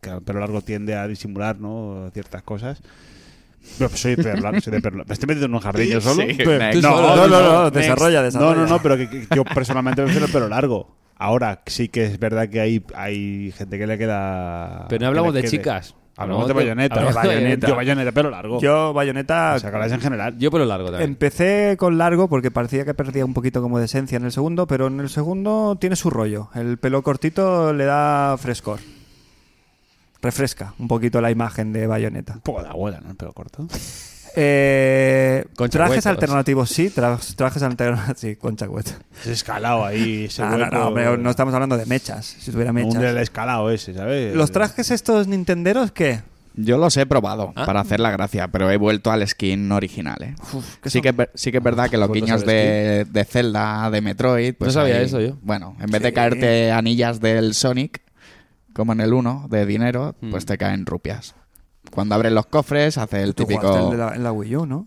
Que 0.00 0.10
el 0.10 0.22
pelo 0.22 0.40
largo 0.40 0.62
tiende 0.62 0.94
a 0.94 1.06
disimular, 1.08 1.58
¿no? 1.58 2.08
Ciertas 2.14 2.42
cosas. 2.42 2.80
Pero 3.76 3.90
pues 3.90 4.00
soy 4.00 4.14
de 4.14 4.22
pelo 4.22 4.40
largo, 4.40 4.60
soy 4.60 4.72
de 4.72 4.80
pelo 4.80 4.96
largo. 4.98 5.08
Me 5.08 5.12
estoy 5.14 5.26
metiendo 5.26 5.46
en 5.46 5.54
un 5.54 5.60
jardín 5.60 5.88
yo 5.90 6.00
solo. 6.00 6.22
Sí, 6.22 6.34
Pero- 6.38 6.58
next. 6.58 6.82
No, 6.82 7.16
no, 7.16 7.26
no, 7.28 7.42
no, 7.64 7.70
desarrolla, 7.70 8.20
No, 8.20 8.24
desarrolla. 8.24 8.54
no, 8.62 8.66
no, 8.66 8.80
pero 8.80 8.96
que, 8.96 9.10
que 9.10 9.26
yo 9.34 9.44
personalmente 9.44 10.02
prefiero 10.02 10.26
el 10.26 10.32
pelo 10.32 10.48
largo. 10.48 10.96
Ahora 11.16 11.62
sí 11.66 11.88
que 11.88 12.04
es 12.04 12.18
verdad 12.18 12.48
que 12.48 12.60
hay, 12.60 12.82
hay 12.94 13.52
gente 13.56 13.76
que 13.76 13.86
le 13.86 13.98
queda. 13.98 14.86
Pero 14.88 15.02
no 15.02 15.08
hablamos 15.08 15.34
de 15.34 15.42
quede. 15.42 15.50
chicas. 15.50 15.94
Hablamos 16.20 16.48
de 16.48 16.52
bayoneta. 16.52 17.00
de 17.00 17.12
Bayonetta. 17.12 17.66
Yo 17.68 17.74
bayoneta, 17.76 18.12
pelo 18.12 18.30
largo. 18.30 18.60
Yo, 18.60 18.92
bayoneta, 18.92 19.54
O 19.56 19.58
sea, 19.58 19.86
en 19.86 20.00
general. 20.00 20.38
Yo 20.38 20.50
pelo 20.50 20.66
largo 20.66 20.90
también. 20.90 21.10
empecé 21.10 21.76
con 21.78 21.96
largo 21.98 22.28
porque 22.28 22.50
parecía 22.50 22.84
que 22.84 22.94
perdía 22.94 23.24
un 23.24 23.32
poquito 23.34 23.62
como 23.62 23.78
de 23.78 23.86
esencia 23.86 24.16
en 24.16 24.24
el 24.24 24.32
segundo, 24.32 24.66
pero 24.66 24.88
en 24.88 25.00
el 25.00 25.08
segundo 25.08 25.76
tiene 25.80 25.96
su 25.96 26.10
rollo. 26.10 26.50
El 26.54 26.78
pelo 26.78 27.02
cortito 27.02 27.72
le 27.72 27.84
da 27.84 28.36
frescor. 28.38 28.80
Refresca 30.22 30.74
un 30.78 30.86
poquito 30.88 31.20
la 31.22 31.30
imagen 31.30 31.72
de 31.72 31.86
bayoneta. 31.86 32.34
Un 32.34 32.40
poco 32.40 32.62
de 32.62 32.68
abuela, 32.68 33.00
¿no? 33.00 33.10
El 33.10 33.16
pelo 33.16 33.32
corto. 33.32 33.66
Eh, 34.36 35.44
trajes 35.70 36.06
alternativos, 36.06 36.70
sí. 36.70 36.90
tra- 36.94 37.18
trajes 37.36 37.62
alternativos, 37.62 38.18
sí, 38.18 38.36
concha 38.36 38.68
hueto. 38.68 38.92
Ese 39.20 39.32
escalado 39.32 39.84
ahí, 39.84 40.24
ese 40.24 40.42
Ah, 40.42 40.50
no, 40.50 40.56
hueco. 40.56 40.74
no, 40.76 40.86
hombre, 40.88 41.18
no 41.18 41.30
estamos 41.30 41.52
hablando 41.54 41.76
de 41.76 41.86
mechas. 41.86 42.26
Si 42.38 42.50
tuviera 42.50 42.70
Un 42.70 42.76
del 42.76 42.86
mechas. 42.86 43.16
escalado 43.22 43.70
ese, 43.70 43.94
¿sabes? 43.94 44.34
¿Los 44.34 44.50
trajes 44.50 44.90
estos 44.90 45.26
nintenderos 45.28 45.92
qué? 45.92 46.22
yo 46.56 46.76
los 46.76 46.94
he 46.98 47.06
probado 47.06 47.52
¿Ah? 47.56 47.64
para 47.64 47.80
hacer 47.80 48.00
la 48.00 48.10
gracia, 48.10 48.48
pero 48.48 48.70
he 48.70 48.76
vuelto 48.76 49.10
al 49.10 49.26
skin 49.26 49.70
original. 49.72 50.16
¿eh? 50.22 50.34
¿qué 50.82 50.90
Sí 50.90 51.00
que, 51.00 51.08
es 51.10 51.14
sí 51.34 51.52
que 51.52 51.58
es 51.58 51.62
verdad 51.64 51.88
que 51.88 51.96
los 51.96 52.10
guiños 52.12 52.44
de, 52.44 53.06
de 53.08 53.24
Zelda, 53.24 53.88
de 53.90 54.00
Metroid. 54.02 54.54
Pues 54.56 54.74
No 54.74 54.80
sabía 54.82 54.96
ahí- 54.96 55.04
eso 55.06 55.20
yo. 55.20 55.38
Bueno, 55.42 55.76
en 55.80 55.90
vez 55.90 56.02
de 56.02 56.12
caerte 56.12 56.70
anillas 56.72 57.20
del 57.20 57.54
Sonic, 57.54 58.02
como 58.74 58.92
en 58.92 59.00
el 59.00 59.14
1, 59.14 59.46
de 59.48 59.64
dinero, 59.64 60.16
Mm. 60.20 60.30
pues 60.32 60.44
te 60.44 60.58
caen 60.58 60.84
rupias. 60.86 61.34
Cuando 61.90 62.14
abres 62.14 62.32
los 62.32 62.46
cofres, 62.46 62.98
hace 62.98 63.22
el 63.22 63.34
Tú 63.34 63.44
típico. 63.46 63.76
el 63.76 63.90
de 63.90 63.96
la, 63.96 64.14
en 64.14 64.22
la 64.22 64.32
Wii 64.32 64.56
U, 64.56 64.66
¿no? 64.66 64.86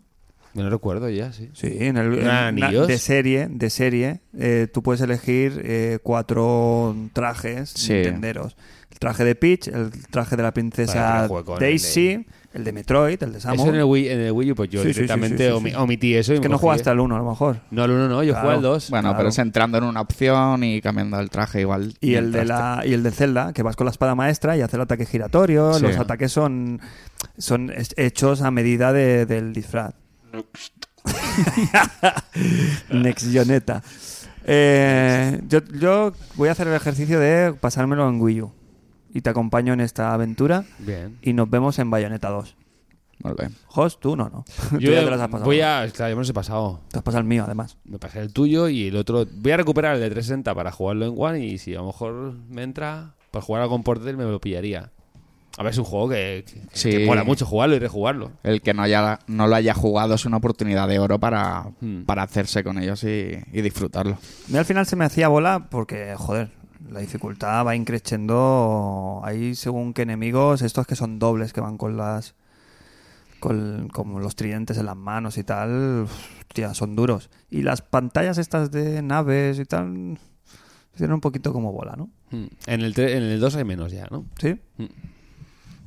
No 0.54 0.70
recuerdo 0.70 1.10
ya, 1.10 1.34
sí. 1.34 1.50
Sí, 1.54 1.68
en 1.80 1.98
el 1.98 2.14
en 2.14 2.22
¿Eran 2.22 2.56
una- 2.56 2.68
anillos? 2.68 2.88
de 2.88 3.00
serie, 3.00 3.48
de 3.50 3.70
serie, 3.72 4.20
eh, 4.38 4.68
tú 4.72 4.84
puedes 4.84 5.02
elegir 5.02 5.60
eh, 5.66 5.98
cuatro 6.04 6.96
trajes 7.14 7.72
Sí. 7.72 7.94
nintenderos. 7.94 8.56
El 8.92 9.00
traje 9.00 9.24
de 9.26 9.34
Peach, 9.36 9.68
el 9.70 9.90
traje 10.12 10.36
de 10.36 10.44
la 10.44 10.54
princesa 10.54 11.28
Daisy, 11.60 12.28
el 12.54 12.64
de... 12.64 12.72
Metroid, 12.72 13.22
el 13.24 13.32
de 13.34 13.38
Eso 13.40 13.48
Samus. 13.50 13.68
en 13.68 13.76
el 13.76 13.84
Wii, 13.84 14.10
en 14.10 14.20
el 14.22 14.32
Wii 14.32 14.52
U, 14.52 14.56
pues 14.56 14.70
yo 14.70 14.82
Sí, 14.82 14.90
directamente 14.90 15.38
sí, 15.38 15.44
sí, 15.44 15.50
omi- 15.60 15.70
sí. 15.72 15.76
omití 15.76 16.16
eso. 16.16 16.34
y 16.34 16.36
Es 16.36 16.42
que 16.42 16.50
no 16.50 16.58
jugaste 16.58 16.90
al 16.90 17.00
uno, 17.00 17.16
a 17.16 17.20
lo 17.20 17.30
mejor. 17.30 17.58
No, 17.72 17.84
al 17.84 17.92
uno 17.92 18.08
no, 18.08 18.24
yo 18.24 18.34
Claro. 18.34 18.42
jugué 18.48 18.56
al 18.58 18.62
2. 18.62 18.90
Bueno, 18.90 19.02
Claro. 19.10 19.18
pero 19.18 19.30
es 19.30 19.38
entrando 19.40 19.78
en 19.78 19.84
una 19.86 20.02
opción 20.02 20.64
y 20.64 20.82
cambiando 20.82 21.20
el 21.20 21.30
traje 21.30 21.62
igual. 21.62 21.94
Y 22.00 22.16
el, 22.16 22.32
de 22.32 22.46
la, 22.46 22.84
y 22.86 22.94
el 22.94 23.04
de 23.04 23.12
Zelda, 23.12 23.54
que 23.54 23.64
vas 23.64 23.76
con 23.76 23.86
la 23.86 23.92
espada 23.92 24.16
maestra 24.16 24.56
y 24.56 24.62
hace 24.62 24.76
el 24.78 24.82
ataque 24.84 25.06
giratorio. 25.06 25.74
Sí. 25.74 25.82
Los 25.84 25.98
ataques 25.98 26.32
son, 26.32 26.80
son 27.38 27.72
hechos 27.98 28.42
a 28.42 28.52
medida 28.52 28.94
de- 28.94 29.26
del 29.26 29.54
disfraz. 29.54 29.94
Nexioneta. 32.92 33.82
Eh, 34.46 35.40
yo, 35.48 35.60
yo 35.80 36.12
voy 36.36 36.50
a 36.50 36.52
hacer 36.52 36.68
el 36.68 36.74
ejercicio 36.74 37.18
de 37.18 37.54
pasármelo 37.54 38.10
en 38.10 38.20
Wii 38.20 38.42
U. 38.42 38.52
Y 39.14 39.22
te 39.22 39.30
acompaño 39.30 39.74
en 39.74 39.80
esta 39.82 40.14
aventura. 40.14 40.66
Bien. 40.80 41.18
Y 41.22 41.34
nos 41.34 41.50
vemos 41.50 41.78
en 41.80 41.90
Bayonetta 41.92 42.30
2. 42.30 42.56
te- 42.56 42.64
Molt 43.24 43.38
bé. 43.40 43.50
Host, 43.70 44.00
tú 44.02 44.16
no, 44.18 44.28
no. 44.30 44.44
Tú 44.72 44.80
Yo 44.80 44.92
ya 44.92 45.04
te 45.06 45.10
las 45.12 45.22
has 45.22 45.28
pasado. 45.28 45.46
voy 45.46 45.62
a... 45.62 45.88
Claro, 45.94 46.10
yo 46.10 46.16
me 46.18 46.22
los 46.22 46.30
he 46.30 46.34
pasado. 46.34 46.82
Te 46.90 46.98
has 46.98 47.04
pasado 47.04 47.22
el 47.22 47.28
mío, 47.28 47.44
además. 47.46 47.78
Me 47.86 48.00
pasé 48.00 48.20
el 48.20 48.34
tuyo 48.34 48.68
y 48.70 48.88
el 48.88 48.96
otro... 48.98 49.26
Voy 49.36 49.52
a 49.52 49.58
recuperar 49.58 49.96
el 49.96 50.02
de 50.02 50.08
360 50.10 50.54
para 50.56 50.72
jugarlo 50.72 51.06
en 51.06 51.14
One 51.16 51.46
y 51.46 51.58
si 51.60 51.74
a 51.76 51.78
lo 51.80 51.86
mejor 51.88 52.34
me 52.50 52.64
entra 52.64 53.14
para 53.32 53.46
jugar 53.46 53.62
algo 53.62 53.76
en 53.76 53.84
portátil 53.84 54.18
me 54.18 54.24
lo 54.26 54.42
pillaría. 54.42 54.92
A 55.58 55.62
ver, 55.64 55.72
es 55.72 55.78
un 55.78 55.86
juego 55.86 56.10
que, 56.10 56.44
que, 56.48 56.62
Sí. 56.74 56.90
que 56.90 57.06
mola 57.06 57.24
mucho 57.24 57.46
jugarlo 57.46 57.76
y 57.76 57.80
rejugarlo. 57.80 58.32
El 58.42 58.62
que 58.64 58.74
no, 58.74 58.82
haya, 58.82 59.20
no 59.28 59.46
lo 59.48 59.56
haya 59.56 59.76
jugado 59.76 60.16
es 60.16 60.26
una 60.26 60.38
oportunidad 60.38 60.88
de 60.88 60.98
oro 60.98 61.20
para, 61.20 61.66
Hmm. 61.80 62.04
para 62.06 62.24
hacerse 62.24 62.64
con 62.64 62.80
ellos 62.80 63.04
y, 63.04 63.38
y 63.52 63.62
disfrutarlo. 63.62 64.14
A 64.16 64.52
mí 64.52 64.58
al 64.58 64.66
final 64.66 64.88
se 64.88 64.96
me 64.96 65.06
hacía 65.06 65.28
bola 65.28 65.68
porque, 65.70 66.16
joder, 66.18 66.50
La 66.90 67.00
dificultad 67.00 67.66
va 67.66 67.76
increciendo. 67.76 69.22
Hay 69.24 69.56
según 69.56 69.94
qué 69.94 70.04
enemigos, 70.04 70.62
estos 70.62 70.86
que 70.86 70.96
son 70.96 71.20
dobles, 71.20 71.54
que 71.54 71.62
van 71.62 71.78
con 71.78 71.98
las. 71.98 72.36
Con, 73.40 73.90
como 73.92 74.20
los 74.20 74.36
tridentes 74.36 74.78
en 74.78 74.86
las 74.86 74.96
manos 74.96 75.38
y 75.38 75.44
tal. 75.44 76.08
Hostia, 76.40 76.74
son 76.74 76.96
duros. 76.96 77.30
Y 77.50 77.62
las 77.64 77.82
pantallas 77.82 78.38
estas 78.38 78.72
de 78.72 79.02
naves 79.02 79.60
y 79.60 79.66
tal. 79.66 80.18
Tienen 80.96 81.14
un 81.14 81.22
poquito 81.22 81.52
como 81.52 81.72
bola, 81.72 81.96
¿no? 81.98 82.10
Mm. 82.32 82.46
En 82.68 82.82
el, 82.82 83.00
en 83.00 83.24
el 83.24 83.40
2 83.40 83.56
hay 83.56 83.64
menos 83.64 83.92
ya, 83.92 84.08
¿no? 84.12 84.26
Sí. 84.40 84.56
Mm. 84.78 84.86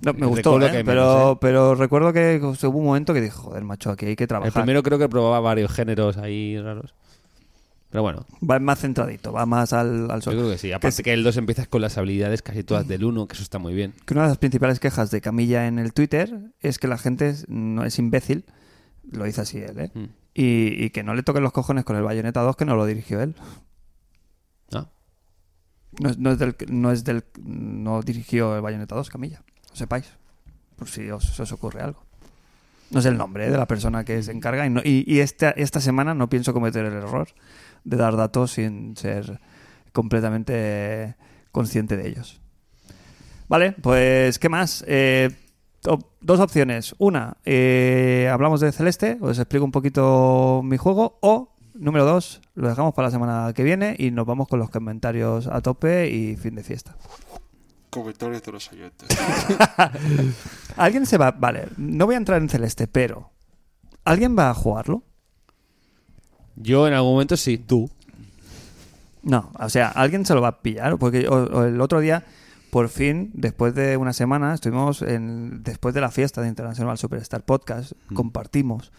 No, 0.02 0.12
me 0.12 0.27
gustó, 0.27 0.60
¿eh? 0.60 0.82
pero, 0.85 0.85
menos, 0.85 1.32
¿eh? 1.32 1.39
pero 1.40 1.74
recuerdo 1.74 2.12
que 2.12 2.39
hubo 2.43 2.78
un 2.78 2.85
momento 2.85 3.14
que 3.14 3.20
dije, 3.20 3.32
joder, 3.32 3.64
macho, 3.64 3.90
aquí 3.90 4.06
hay 4.06 4.16
que 4.16 4.24
El 4.24 4.28
trabajar. 4.28 4.52
primero 4.52 4.82
creo 4.82 4.98
que 4.98 5.09
probaba 5.09 5.40
varios 5.40 5.73
géneros 5.73 6.18
ahí 6.18 6.60
raros. 6.60 6.94
Pero 7.97 8.02
bueno, 8.02 8.27
Va 8.47 8.59
más 8.59 8.78
centradito, 8.81 9.32
va 9.32 9.47
más 9.47 9.73
al, 9.73 10.10
al 10.10 10.18
yo 10.20 10.31
sol. 10.31 10.35
creo 10.35 10.51
que 10.51 10.59
sí. 10.59 10.70
Aparte 10.70 11.02
que, 11.02 11.14
el 11.14 11.24
2 11.24 11.39
empiezas 11.39 11.66
con 11.66 11.81
las 11.81 11.97
habilidades 11.97 12.43
casi 12.43 12.62
todas 12.62 12.86
del 12.86 13.02
1, 13.06 13.27
que 13.27 13.32
eso 13.32 13.43
está 13.43 13.59
muy 13.59 13.73
bien. 13.73 13.94
que 14.05 14.12
una 14.12 14.24
de 14.24 14.28
las 14.28 14.36
principales 14.36 14.81
quejas 14.81 15.10
de 15.10 15.23
Camilla 15.23 15.66
en 15.66 15.78
el 15.78 15.94
Twitter 15.94 16.52
es 16.60 16.78
que 16.78 16.89
la 16.89 16.98
gente 16.98 17.31
es- 17.31 17.48
no 17.48 17.86
es 17.86 17.98
imbécil, 17.98 18.44
lo 19.10 19.24
dice 19.24 19.40
así 19.40 19.56
él, 19.60 19.78
¿eh? 19.81 19.90
Mm. 19.94 20.05
Y, 20.35 20.85
y 20.85 20.90
que 20.90 21.02
no 21.05 21.14
le 21.14 21.23
toquen 21.23 21.43
los 21.43 21.52
cojones 21.52 21.85
con 21.86 21.97
el 21.97 22.02
Bayonetta 22.02 22.43
2 22.43 22.55
que 22.56 22.66
no 22.66 22.77
lo 22.77 22.85
dirigió 22.85 23.23
él. 23.23 23.35
Ah, 24.74 24.89
No, 25.98 26.10
es- 26.10 26.18
no 26.18 26.32
es 26.32 26.39
del, 26.39 26.55
no 26.68 26.93
es 26.93 27.02
del 27.02 27.24
no 27.43 28.02
dirigió 28.02 28.56
el 28.56 28.60
Bayonetta 28.60 28.94
2, 28.94 29.09
Camilla. 29.09 29.43
Lo 29.70 29.77
sepáis. 29.77 30.05
Por 30.77 30.89
si 30.90 31.10
os, 31.10 31.40
os 31.40 31.51
ocurre 31.51 31.81
algo. 31.81 32.05
No 32.90 33.01
es 33.01 33.06
el 33.06 33.16
nombre 33.16 33.47
¿eh? 33.47 33.51
de 33.51 33.56
la 33.56 33.66
persona 33.66 34.05
que 34.05 34.23
se 34.23 34.32
encarga 34.32 34.66
y, 34.66 34.70
no- 34.70 34.82
y, 34.85 35.02
y 35.12 35.20
esta, 35.20 35.51
esta 35.51 35.81
semana 35.81 36.12
no 36.14 36.28
pienso 36.28 36.52
cometer 36.52 36.85
el 36.85 36.93
error 36.93 37.28
de 37.86 37.96
dar 37.96 38.16
datos 38.16 38.52
sin 38.52 38.96
ser 38.96 39.40
completamente 39.92 41.16
consciente 41.52 41.96
de 41.96 42.08
ellos. 42.08 42.40
Vale, 43.48 43.72
pues 43.72 44.38
¿qué 44.38 44.48
más? 44.48 44.84
Eh, 44.86 45.30
dos 46.20 46.40
opciones. 46.40 46.94
Una, 46.98 47.36
eh, 47.44 48.28
hablamos 48.30 48.60
de 48.60 48.72
Celeste, 48.72 49.18
os 49.20 49.38
explico 49.38 49.64
un 49.64 49.70
poquito 49.70 50.60
mi 50.64 50.76
juego. 50.76 51.18
O, 51.22 51.54
número 51.74 52.04
dos, 52.04 52.42
lo 52.54 52.68
dejamos 52.68 52.92
para 52.92 53.06
la 53.08 53.12
semana 53.12 53.52
que 53.54 53.62
viene 53.62 53.94
y 53.96 54.10
nos 54.10 54.26
vamos 54.26 54.48
con 54.48 54.58
los 54.58 54.68
comentarios 54.68 55.46
a 55.46 55.60
tope 55.60 56.10
y 56.10 56.36
fin 56.36 56.56
de 56.56 56.64
fiesta. 56.64 56.96
Comentarios 57.90 58.42
de 58.42 58.52
los 58.52 58.72
oyentes. 58.72 59.08
¿Alguien 60.76 61.06
se 61.06 61.16
va? 61.16 61.30
Vale, 61.30 61.68
no 61.76 62.04
voy 62.04 62.16
a 62.16 62.18
entrar 62.18 62.42
en 62.42 62.48
Celeste, 62.48 62.88
pero 62.88 63.30
¿alguien 64.04 64.36
va 64.36 64.50
a 64.50 64.54
jugarlo? 64.54 65.04
Yo 66.57 66.87
en 66.89 66.95
algún 66.95 67.12
momento 67.12 67.37
sí. 67.37 67.59
Tú. 67.59 67.89
No, 69.23 69.51
o 69.59 69.69
sea, 69.69 69.89
alguien 69.89 70.24
se 70.24 70.35
lo 70.35 70.41
va 70.41 70.49
a 70.49 70.61
pillar. 70.62 70.97
Porque 70.99 71.28
o- 71.28 71.35
o 71.45 71.65
el 71.65 71.81
otro 71.81 72.01
día, 72.01 72.24
por 72.70 72.89
fin, 72.89 73.31
después 73.35 73.74
de 73.74 73.97
una 73.97 74.12
semana, 74.12 74.55
estuvimos 74.55 75.03
en, 75.03 75.62
después 75.62 75.95
de 75.95 76.01
la 76.01 76.11
fiesta 76.11 76.43
de 76.43 76.49
International 76.49 76.97
Superstar 76.99 77.43
Podcast, 77.43 77.93
compartimos 78.15 78.93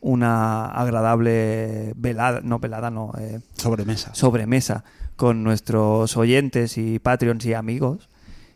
una 0.00 0.66
agradable 0.66 1.92
velada, 1.96 2.40
no 2.42 2.58
velada, 2.60 2.90
no, 2.90 3.12
eh, 3.18 3.40
Sobremesa. 3.56 4.14
sobremesa 4.14 4.84
con 5.16 5.42
nuestros 5.42 6.16
oyentes 6.16 6.78
y 6.78 6.98
Patreons 7.00 7.44
y 7.46 7.54
amigos. 7.54 8.08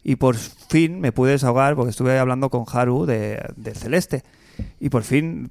Y 0.05 0.17
por 0.17 0.37
fin 0.37 1.01
me 1.01 1.13
pude 1.13 1.33
desahogar 1.33 1.75
porque 1.77 1.91
estuve 1.91 2.19
hablando 2.19 2.51
con 2.51 2.65
Haru 2.73 3.07
de, 3.07 3.41
de 3.57 3.75
Celeste. 3.75 4.23
Y 4.81 4.89
por 4.89 5.03
fin 5.05 5.51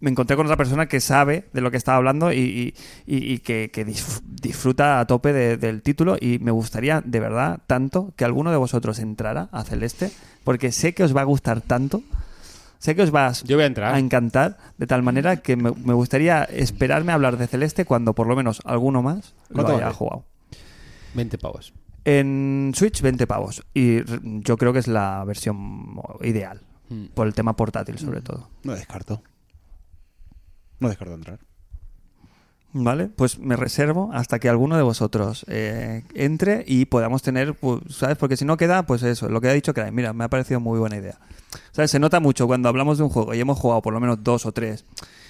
me 0.00 0.10
encontré 0.10 0.36
con 0.36 0.46
otra 0.46 0.56
persona 0.56 0.86
que 0.86 1.00
sabe 1.00 1.48
de 1.52 1.60
lo 1.60 1.70
que 1.70 1.76
estaba 1.76 1.96
hablando 1.98 2.32
y, 2.32 2.74
y- 3.06 3.38
que, 3.38 3.70
que 3.72 3.86
disf- 3.86 4.20
disfruta 4.24 5.00
a 5.00 5.06
tope 5.06 5.32
de- 5.32 5.56
del 5.56 5.82
título. 5.82 6.16
Y 6.20 6.38
me 6.38 6.50
gustaría, 6.50 7.00
de 7.04 7.20
verdad, 7.20 7.60
tanto 7.66 8.12
que 8.16 8.24
alguno 8.24 8.50
de 8.50 8.56
vosotros 8.56 8.98
entrara 8.98 9.48
a 9.52 9.64
Celeste, 9.64 10.10
porque 10.44 10.72
sé 10.72 10.94
que 10.94 11.02
os 11.04 11.16
va 11.16 11.22
a 11.22 11.24
gustar 11.24 11.60
tanto. 11.60 12.02
Sé 12.78 12.94
que 12.94 13.02
os 13.02 13.14
va 13.14 13.28
a, 13.28 13.32
Yo 13.32 13.56
voy 13.56 13.64
a 13.64 13.66
entrar. 13.66 13.94
a 13.94 13.98
encantar 13.98 14.58
de 14.76 14.86
tal 14.86 15.02
manera 15.02 15.36
que 15.38 15.56
me, 15.56 15.70
me 15.72 15.94
gustaría 15.94 16.44
esperarme 16.44 17.12
a 17.12 17.14
hablar 17.14 17.38
de 17.38 17.46
Celeste 17.46 17.84
cuando 17.86 18.14
por 18.14 18.26
lo 18.26 18.36
menos 18.36 18.60
alguno 18.66 19.00
más 19.02 19.34
lo 19.48 19.54
¿Cuánto 19.56 19.72
haya 19.76 19.84
vale? 19.86 19.96
jugado. 19.96 20.24
20 21.14 21.38
pavos. 21.38 21.72
En 22.04 22.72
Switch 22.74 23.00
20 23.00 23.26
pavos 23.26 23.64
y 23.74 24.00
yo 24.44 24.56
creo 24.58 24.72
que 24.72 24.78
es 24.80 24.86
la 24.88 25.24
versión 25.24 25.96
ideal 26.22 26.60
Mm. 26.88 27.06
por 27.14 27.26
el 27.26 27.34
tema 27.34 27.56
portátil 27.56 27.98
sobre 27.98 28.20
todo. 28.20 28.48
No 28.62 28.72
descarto. 28.74 29.20
No 30.80 30.88
descarto 30.88 31.14
entrar. 31.14 31.38
Vale, 32.78 33.06
pues 33.08 33.38
me 33.38 33.56
reservo 33.56 34.10
hasta 34.12 34.38
que 34.38 34.50
alguno 34.50 34.76
de 34.76 34.82
vosotros 34.82 35.46
eh, 35.48 36.02
entre 36.14 36.62
y 36.66 36.84
podamos 36.84 37.22
tener, 37.22 37.54
pues, 37.54 37.80
¿sabes? 37.88 38.18
Porque 38.18 38.36
si 38.36 38.44
no 38.44 38.58
queda, 38.58 38.82
pues 38.82 39.02
eso, 39.02 39.30
lo 39.30 39.40
que 39.40 39.48
ha 39.48 39.52
dicho 39.52 39.72
Craig, 39.72 39.92
mira, 39.92 40.12
me 40.12 40.24
ha 40.24 40.28
parecido 40.28 40.60
muy 40.60 40.78
buena 40.78 40.96
idea. 40.96 41.18
¿Sabes? 41.72 41.90
Se 41.90 41.98
nota 41.98 42.20
mucho 42.20 42.46
cuando 42.46 42.68
hablamos 42.68 42.98
de 42.98 43.04
un 43.04 43.10
juego 43.10 43.32
y 43.32 43.40
hemos 43.40 43.58
jugado 43.58 43.80
por 43.80 43.94
lo 43.94 44.00
menos 44.00 44.22
dos 44.22 44.44
o 44.44 44.52
tres 44.52 44.84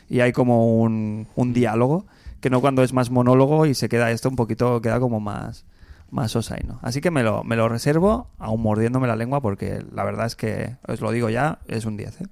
y 0.08 0.20
hay 0.20 0.32
como 0.32 0.80
un, 0.80 1.26
diálogo, 1.52 2.06
que 2.40 2.50
no 2.50 2.60
cuando 2.60 2.82
es 2.82 2.92
más 2.92 3.10
monólogo 3.10 3.66
y 3.66 3.74
se 3.74 3.88
queda 3.88 4.10
esto 4.10 4.28
un 4.28 4.36
poquito, 4.36 4.80
queda 4.80 4.98
como 4.98 5.20
más, 5.20 5.66
más 6.10 6.34
osaino. 6.34 6.80
Así 6.82 7.00
que 7.00 7.12
me 7.12 7.22
lo, 7.22 7.44
me 7.44 7.54
lo 7.54 7.68
reservo, 7.68 8.28
aún 8.38 8.60
mordiéndome 8.60 9.06
la 9.06 9.14
lengua, 9.14 9.40
porque 9.40 9.84
la 9.92 10.02
verdad 10.02 10.26
es 10.26 10.34
que, 10.34 10.76
os 10.88 11.00
lo 11.00 11.12
digo 11.12 11.30
ya, 11.30 11.60
es 11.68 11.84
un 11.84 11.96
10, 11.96 12.22
¿eh? 12.22 12.26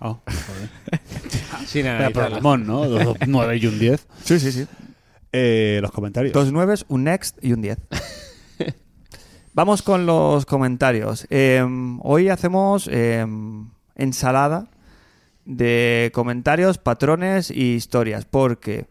Oh. 0.00 0.20
Sin 1.66 1.86
programón, 2.12 2.66
¿no? 2.66 2.86
Dos, 2.88 3.04
dos, 3.04 3.16
nueve 3.26 3.56
y 3.56 3.66
un 3.66 3.78
10. 3.78 4.06
Sí, 4.24 4.38
sí, 4.38 4.52
sí. 4.52 4.66
Eh, 5.32 5.78
los 5.82 5.90
comentarios. 5.90 6.32
Dos 6.32 6.52
nueves, 6.52 6.84
un 6.88 7.04
next 7.04 7.42
y 7.42 7.52
un 7.52 7.62
10. 7.62 7.78
Vamos 9.54 9.82
con 9.82 10.04
los 10.04 10.44
comentarios. 10.44 11.26
Eh, 11.30 11.64
hoy 12.02 12.28
hacemos 12.28 12.88
eh, 12.92 13.26
ensalada 13.94 14.68
de 15.46 16.10
comentarios, 16.12 16.76
patrones 16.76 17.50
y 17.50 17.74
historias, 17.74 18.26
porque 18.26 18.86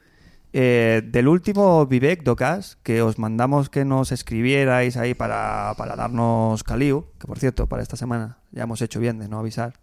eh, 0.53 1.02
del 1.06 1.27
último 1.27 1.86
Vivek 1.86 2.23
Docas, 2.23 2.77
que 2.82 3.02
os 3.02 3.19
mandamos 3.19 3.69
que 3.69 3.84
nos 3.84 4.11
escribierais 4.11 4.95
ahí 4.98 5.14
para, 5.14 5.73
para 5.77 5.95
darnos 5.95 6.64
caliu, 6.64 7.07
que 7.19 7.27
por 7.27 7.38
cierto, 7.38 7.68
para 7.68 7.84
esta 7.84 7.98
semana 7.98 8.40
ya 8.52 8.64
hemos 8.64 8.82
hecho 8.82 8.99
bien 8.99 9.19
de 9.19 9.27
no 9.27 9.38
avisar, 9.38 9.73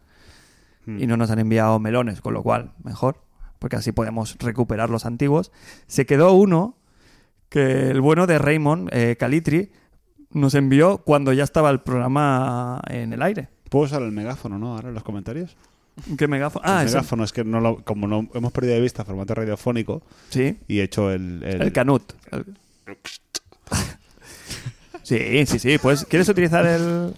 y 0.87 1.07
no 1.07 1.17
nos 1.17 1.31
han 1.31 1.39
enviado 1.39 1.79
melones, 1.79 2.21
con 2.21 2.35
lo 2.35 2.43
cual, 2.43 2.73
mejor, 2.83 3.23
porque 3.59 3.77
así 3.77 3.93
podemos 3.93 4.37
recuperar 4.39 4.91
los 4.91 5.07
antiguos. 5.07 5.53
Se 5.87 6.07
quedó 6.07 6.33
uno 6.33 6.77
que 7.49 7.91
el 7.91 8.01
bueno 8.01 8.27
de 8.27 8.39
Raymond 8.39 8.89
eh, 8.93 9.17
Calitri 9.19 9.71
nos 10.31 10.55
envió 10.55 10.99
cuando 10.99 11.33
ya 11.33 11.45
estaba 11.45 11.71
el 11.71 11.81
programa 11.81 12.81
en 12.89 13.13
el 13.13 13.23
aire. 13.23 13.49
¿Puedo 13.69 13.85
usar 13.85 14.03
el 14.03 14.13
megáfono, 14.13 14.59
no? 14.59 14.75
Ahora 14.75 14.89
en 14.89 14.95
los 14.95 15.03
comentarios. 15.05 15.57
¿Qué 16.17 16.27
megáfono? 16.27 16.65
Ah, 16.67 16.81
el 16.81 16.87
ese- 16.89 16.97
megáfono 16.97 17.23
es 17.25 17.33
que 17.33 17.45
no 17.45 17.61
lo- 17.61 17.85
como 17.85 18.09
no 18.09 18.27
hemos 18.35 18.51
perdido 18.53 18.75
de 18.75 18.81
vista 18.81 19.05
formato 19.05 19.35
radiofónico 19.35 20.03
sí, 20.31 20.59
y 20.67 20.81
he 20.81 20.83
hecho 20.85 21.11
el, 21.11 21.43
el- 21.45 21.63
el 21.63 21.73
Canut. 21.73 22.03
El- 22.31 22.47
Sí, 25.03 25.45
sí, 25.47 25.59
sí. 25.59 25.79
Pues, 25.79 26.05
¿quieres 26.05 26.29
utilizar 26.29 26.65
el, 26.67 27.15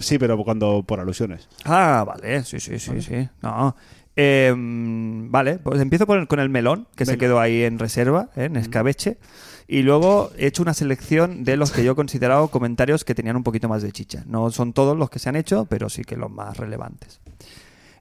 Sí, 0.00 0.18
pero 0.18 0.36
cuando 0.44 0.82
por 0.82 1.00
alusiones. 1.00 1.48
Ah, 1.64 2.04
vale, 2.06 2.42
sí, 2.44 2.58
sí, 2.60 2.78
sí, 2.78 3.00
sí. 3.00 3.28
No. 3.42 3.76
Eh, 4.16 4.52
vale, 4.56 5.58
pues 5.58 5.80
empiezo 5.80 6.06
por 6.06 6.18
el- 6.18 6.26
con 6.26 6.40
el 6.40 6.48
melón, 6.48 6.88
que 6.96 7.04
se 7.06 7.18
quedó 7.18 7.38
ahí 7.38 7.62
en 7.62 7.78
reserva, 7.78 8.30
¿eh? 8.36 8.44
en 8.44 8.56
escabeche. 8.56 9.18
Y 9.68 9.82
luego 9.82 10.30
he 10.38 10.46
hecho 10.46 10.62
una 10.62 10.74
selección 10.74 11.44
de 11.44 11.56
los 11.56 11.70
que 11.72 11.84
yo 11.84 11.92
he 11.92 11.94
considerado 11.96 12.48
comentarios 12.48 13.04
que 13.04 13.14
tenían 13.14 13.36
un 13.36 13.42
poquito 13.42 13.68
más 13.68 13.82
de 13.82 13.92
chicha. 13.92 14.22
No 14.26 14.50
son 14.50 14.72
todos 14.72 14.96
los 14.96 15.10
que 15.10 15.18
se 15.18 15.28
han 15.28 15.36
hecho, 15.36 15.66
pero 15.66 15.88
sí 15.90 16.02
que 16.02 16.16
los 16.16 16.30
más 16.30 16.56
relevantes. 16.56 17.20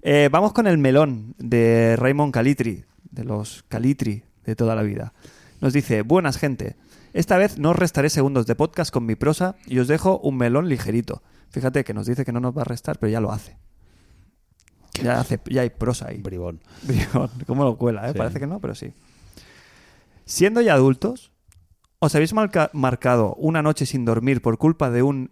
Eh, 0.01 0.29
vamos 0.31 0.53
con 0.53 0.67
el 0.67 0.77
melón 0.77 1.33
de 1.39 1.95
Raymond 1.97 2.31
Calitri, 2.33 2.85
de 3.11 3.23
los 3.23 3.63
Calitri 3.67 4.23
de 4.45 4.55
toda 4.55 4.75
la 4.75 4.83
vida. 4.83 5.13
Nos 5.59 5.73
dice, 5.73 6.03
buenas 6.03 6.37
gente, 6.37 6.75
esta 7.15 7.37
vez 7.37 7.57
no 7.57 7.71
os 7.71 7.75
restaré 7.75 8.09
segundos 8.09 8.45
de 8.45 8.55
podcast 8.55 8.91
con 8.91 9.05
mi 9.05 9.15
prosa 9.15 9.55
y 9.65 9.79
os 9.79 9.87
dejo 9.87 10.19
un 10.19 10.37
melón 10.37 10.67
ligerito. 10.69 11.23
Fíjate 11.49 11.83
que 11.83 11.93
nos 11.93 12.05
dice 12.05 12.25
que 12.25 12.31
no 12.31 12.39
nos 12.39 12.55
va 12.55 12.61
a 12.61 12.65
restar, 12.65 12.99
pero 12.99 13.11
ya 13.11 13.21
lo 13.21 13.31
hace. 13.31 13.57
Ya, 15.01 15.19
hace, 15.19 15.39
ya 15.49 15.61
hay 15.61 15.69
prosa 15.69 16.07
ahí. 16.09 16.17
Bribón. 16.21 16.61
Bribón, 16.83 17.29
¿Cómo 17.47 17.63
lo 17.63 17.77
cuela? 17.77 18.07
eh? 18.07 18.11
Sí. 18.13 18.17
Parece 18.17 18.39
que 18.39 18.47
no, 18.47 18.59
pero 18.59 18.75
sí. 18.75 18.93
Siendo 20.25 20.61
ya 20.61 20.73
adultos, 20.73 21.31
¿os 21.99 22.13
habéis 22.15 22.33
marca- 22.33 22.69
marcado 22.73 23.35
una 23.35 23.61
noche 23.61 23.85
sin 23.85 24.05
dormir 24.05 24.41
por 24.41 24.57
culpa 24.57 24.89
de 24.89 25.03
un 25.03 25.31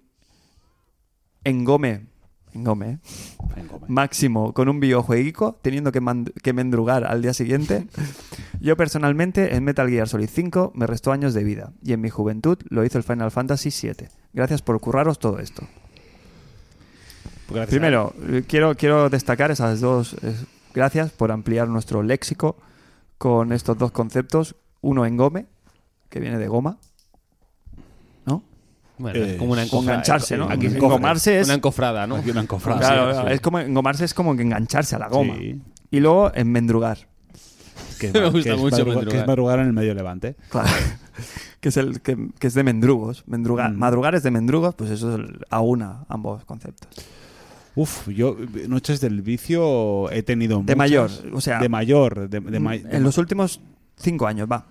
engome, 1.43 2.07
engome, 2.53 2.89
eh? 2.91 2.97
Venga, 3.55 3.73
hombre. 3.75 3.91
máximo 3.91 4.53
con 4.53 4.69
un 4.69 4.79
videojueguico, 4.79 5.57
teniendo 5.61 5.91
que, 5.91 6.01
que 6.41 6.53
mendrugar 6.53 7.03
al 7.03 7.21
día 7.21 7.33
siguiente? 7.33 7.87
Yo 8.61 8.77
personalmente 8.77 9.55
en 9.55 9.63
Metal 9.63 9.89
Gear 9.89 10.07
Solid 10.07 10.29
5 10.31 10.71
me 10.75 10.87
restó 10.87 11.11
años 11.11 11.33
de 11.33 11.43
vida 11.43 11.73
y 11.83 11.93
en 11.93 12.01
mi 12.01 12.09
juventud 12.09 12.57
lo 12.69 12.85
hizo 12.85 12.97
el 12.97 13.03
Final 13.03 13.31
Fantasy 13.31 13.71
7. 13.71 14.09
Gracias 14.33 14.61
por 14.61 14.79
curraros 14.79 15.19
todo 15.19 15.39
esto. 15.39 15.67
Gracias 17.49 17.69
Primero, 17.69 18.13
eh, 18.29 18.43
quiero, 18.47 18.75
quiero 18.75 19.09
destacar 19.09 19.51
esas 19.51 19.81
dos. 19.81 20.15
eh, 20.23 20.35
gracias 20.73 21.11
por 21.11 21.31
ampliar 21.31 21.67
nuestro 21.67 22.01
léxico 22.01 22.57
con 23.17 23.51
estos 23.51 23.77
dos 23.77 23.91
conceptos. 23.91 24.55
Uno 24.81 25.05
en 25.05 25.17
gome, 25.17 25.45
que 26.09 26.19
viene 26.19 26.37
de 26.37 26.47
goma, 26.47 26.77
Bueno, 28.97 29.19
Eh, 29.19 29.31
es 29.33 29.37
como 29.37 29.53
una 29.53 29.63
engancharse, 29.63 30.37
¿no? 30.37 30.49
Aquí 30.49 30.67
es 30.67 30.75
Engomarse 30.75 31.39
es... 31.39 31.45
Una 31.47 31.55
encofrada, 31.55 32.05
¿no? 32.07 32.15
Aquí 32.17 32.29
una 32.29 32.41
encofrada. 32.41 32.79
Claro, 32.79 33.13
sí, 33.13 33.27
sí. 33.27 33.33
es 33.33 33.41
como 33.41 33.59
engomarse 33.59 34.05
es 34.05 34.13
como 34.13 34.35
que 34.35 34.43
engancharse 34.43 34.95
a 34.95 34.99
la 34.99 35.07
goma. 35.09 35.35
Sí. 35.37 35.59
Y 35.91 35.99
luego 35.99 36.31
enmendrugar. 36.35 36.97
Que 37.99 38.07
es, 38.07 38.13
Me 38.13 38.29
gusta 38.29 38.49
que 38.49 38.55
es 38.55 38.61
mucho 38.61 38.75
madruga- 38.77 38.85
madrugar. 38.95 39.07
que 39.09 39.17
es 39.19 39.27
madrugar 39.27 39.59
en 39.59 39.65
el 39.67 39.73
medio 39.73 39.93
levante. 39.93 40.35
Claro. 40.49 40.67
que, 41.61 41.69
es 41.69 41.77
el, 41.77 42.01
que, 42.01 42.17
que 42.37 42.47
es 42.47 42.53
de 42.53 42.63
mendrugos. 42.63 43.23
Mendrugar. 43.27 43.71
Mm. 43.71 43.77
Madrugar 43.77 44.13
es 44.15 44.23
de 44.23 44.31
mendrugos, 44.31 44.75
pues 44.75 44.89
eso 44.91 45.13
es 45.13 45.19
el- 45.19 45.39
aúna 45.49 46.03
ambos 46.09 46.43
conceptos. 46.45 46.89
Uf, 47.75 48.07
yo 48.09 48.35
eh, 48.39 48.67
noches 48.67 48.99
del 49.01 49.21
vicio 49.21 50.11
he 50.11 50.21
tenido 50.21 50.57
De 50.57 50.61
muchas. 50.75 50.77
mayor, 50.77 51.09
o 51.33 51.41
sea, 51.41 51.59
de 51.59 51.69
mayor, 51.69 52.29
de, 52.29 52.39
de 52.39 52.59
ma- 52.59 52.71
de 52.71 52.77
en 52.77 52.91
ma- 52.91 52.99
los 52.99 53.17
últimos 53.17 53.61
cinco 53.95 54.27
años, 54.27 54.47
va. 54.51 54.65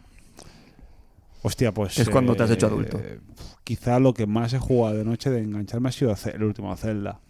Hostia, 1.42 1.72
pues. 1.74 1.98
Es 1.98 2.08
cuando 2.12 2.34
te 2.36 2.42
has 2.44 2.50
hecho 2.50 2.66
adulto. 2.66 2.98
Quizá 3.64 3.98
lo 3.98 4.14
que 4.14 4.26
más 4.26 4.52
he 4.52 4.58
jugado 4.58 4.96
de 4.96 5.04
noche 5.04 5.30
de 5.30 5.40
engancharme 5.40 5.88
ha 5.88 5.92
sido 5.92 6.14
el 6.32 6.42
último 6.42 6.74
Zelda. 6.76 7.20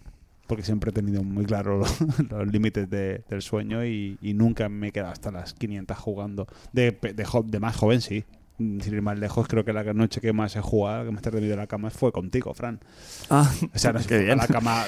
Porque 0.47 0.63
siempre 0.65 0.91
he 0.91 0.93
tenido 0.93 1.23
muy 1.23 1.45
claro 1.47 1.79
los, 1.79 1.99
los 2.31 2.47
límites 2.49 2.91
de- 2.91 3.23
del 3.29 3.41
sueño 3.43 3.85
y, 3.87 4.19
y 4.21 4.35
nunca 4.35 4.69
me 4.69 4.89
he 4.89 4.93
quedado 4.93 5.13
hasta 5.13 5.31
las 5.31 5.55
500 5.55 5.97
jugando. 5.99 6.47
De, 6.73 6.91
de, 6.91 7.27
de 7.47 7.61
más 7.61 7.77
joven, 7.77 8.01
sí. 8.01 8.25
Mm, 8.63 8.81
Sin 8.81 8.95
ir 8.95 9.03
más 9.03 9.19
lejos, 9.19 9.49
creo 9.49 9.65
que 9.65 9.73
la 9.73 9.83
noche 9.93 10.21
que 10.21 10.33
más 10.33 10.55
he 10.57 10.61
jugado, 10.61 11.05
que 11.05 11.11
más 11.11 11.23
te 11.23 11.29
he 11.29 11.33
dormido 11.33 11.55
en 11.55 11.59
la 11.61 11.67
cama, 11.67 11.91
fue 11.91 12.13
contigo, 12.13 12.55
Fran. 12.55 12.81
Ah, 13.31 13.51
O 13.75 13.79
sea, 13.79 13.93
no 13.93 14.01
qué 14.07 14.19
bien. 14.19 14.33
a 14.33 14.43
la 14.43 14.47
cama, 14.47 14.85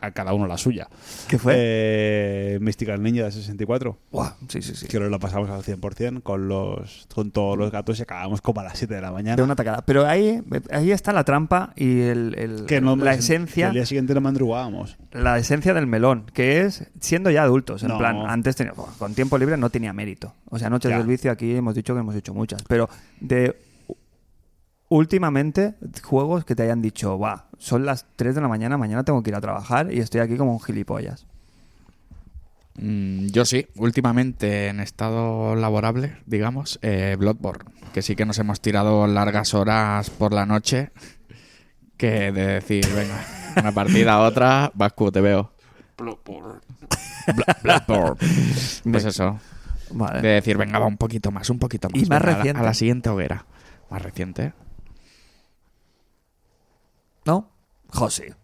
a 0.00 0.10
cada 0.10 0.32
uno 0.34 0.46
la 0.46 0.58
suya. 0.58 0.88
¿Qué 1.28 1.38
fue? 1.38 1.54
Eh, 1.56 2.58
Mystical 2.60 3.02
Ninja 3.02 3.24
de 3.24 3.32
64. 3.32 3.98
Buah, 4.10 4.32
sí, 4.48 4.62
sí, 4.62 4.74
sí. 4.74 4.86
Que 4.86 4.98
nos 5.00 5.10
lo 5.10 5.18
pasamos 5.18 5.48
al 5.50 5.62
100% 5.62 6.22
con, 6.22 6.48
los, 6.48 7.06
con 7.14 7.30
todos 7.30 7.56
los 7.58 7.70
gatos 7.70 7.98
y 7.98 8.02
acabamos 8.02 8.40
como 8.40 8.60
a 8.60 8.64
las 8.64 8.78
7 8.78 8.94
de 8.94 9.00
la 9.00 9.12
mañana. 9.12 9.36
De 9.36 9.42
una 9.42 9.56
tacada. 9.56 9.82
Pero 9.86 10.06
ahí, 10.06 10.42
ahí 10.70 10.90
está 10.90 11.12
la 11.12 11.24
trampa 11.24 11.72
y 11.76 12.00
el, 12.00 12.34
el- 12.38 12.66
que 12.66 12.80
no, 12.80 12.96
la 12.96 13.12
el 13.14 13.18
esencia 13.20 13.70
día 13.70 13.86
siguiente 13.86 14.14
no 14.14 14.20
madrugábamos. 14.20 14.96
la 15.12 15.38
esencia 15.38 15.74
del 15.74 15.86
melón, 15.86 16.26
que 16.32 16.62
es 16.62 16.86
siendo 17.00 17.30
ya 17.30 17.42
adultos. 17.42 17.82
En 17.82 17.88
No. 17.88 17.98
plan, 17.98 18.16
antes 18.28 18.56
tenía, 18.56 18.72
con 18.72 19.14
tiempo 19.14 19.38
libre 19.38 19.56
no 19.56 19.70
tenía 19.70 19.92
mérito. 19.92 20.34
O 20.50 20.58
sea, 20.58 20.68
noches 20.70 20.90
Ya. 20.90 20.98
del 20.98 21.06
vicio 21.06 21.30
aquí 21.30 21.54
hemos 21.54 21.74
dicho 21.74 21.94
que 21.94 22.00
hemos 22.00 22.14
hecho 22.14 22.34
muchas. 22.34 22.62
Pero 22.64 22.88
de 23.20 23.56
últimamente, 24.88 25.74
juegos 26.02 26.44
que 26.44 26.54
te 26.54 26.62
hayan 26.64 26.82
dicho, 26.82 27.18
va, 27.18 27.46
son 27.58 27.86
las 27.86 28.06
3 28.16 28.34
de 28.34 28.40
la 28.40 28.48
mañana, 28.48 28.76
mañana 28.76 29.04
tengo 29.04 29.22
que 29.22 29.30
ir 29.30 29.36
a 29.36 29.40
trabajar 29.40 29.92
y 29.92 30.00
estoy 30.00 30.20
aquí 30.20 30.36
como 30.36 30.52
un 30.52 30.60
gilipollas. 30.60 31.26
Mm, 32.74 33.26
yo 33.28 33.44
sí, 33.44 33.66
últimamente 33.76 34.68
en 34.68 34.80
estado 34.80 35.54
laborable, 35.56 36.16
digamos, 36.26 36.78
eh, 36.82 37.16
Bloodborne, 37.18 37.70
que 37.92 38.02
sí 38.02 38.16
que 38.16 38.24
nos 38.26 38.38
hemos 38.38 38.60
tirado 38.60 39.06
largas 39.06 39.54
horas 39.54 40.10
por 40.10 40.32
la 40.32 40.46
noche, 40.46 40.90
que 41.96 42.32
de 42.32 42.46
decir, 42.46 42.86
venga, 42.94 43.24
una 43.56 43.72
partida, 43.72 44.18
otra, 44.20 44.72
Vasco, 44.74 45.12
te 45.12 45.20
veo. 45.20 45.52
Bloodborne. 45.98 46.60
Bla- 47.36 47.56
Bloodborne. 47.62 48.16
Pues 48.90 49.04
eso, 49.04 49.38
Vale. 49.92 50.20
de 50.22 50.28
decir, 50.28 50.56
venga, 50.56 50.78
va 50.78 50.86
un 50.86 50.96
poquito 50.96 51.30
más, 51.30 51.48
un 51.50 51.58
poquito 51.58 51.88
más. 51.90 52.02
Y 52.02 52.06
más 52.06 52.20
venga, 52.20 52.24
a 52.24 52.30
la- 52.30 52.36
reciente. 52.36 52.60
A 52.60 52.62
la, 52.64 52.74
siguiente 52.74 53.10
hoguera. 53.10 53.46
Más 53.90 54.02
reciente. 54.02 54.52
¿No? 57.24 57.50
José. 57.88 58.34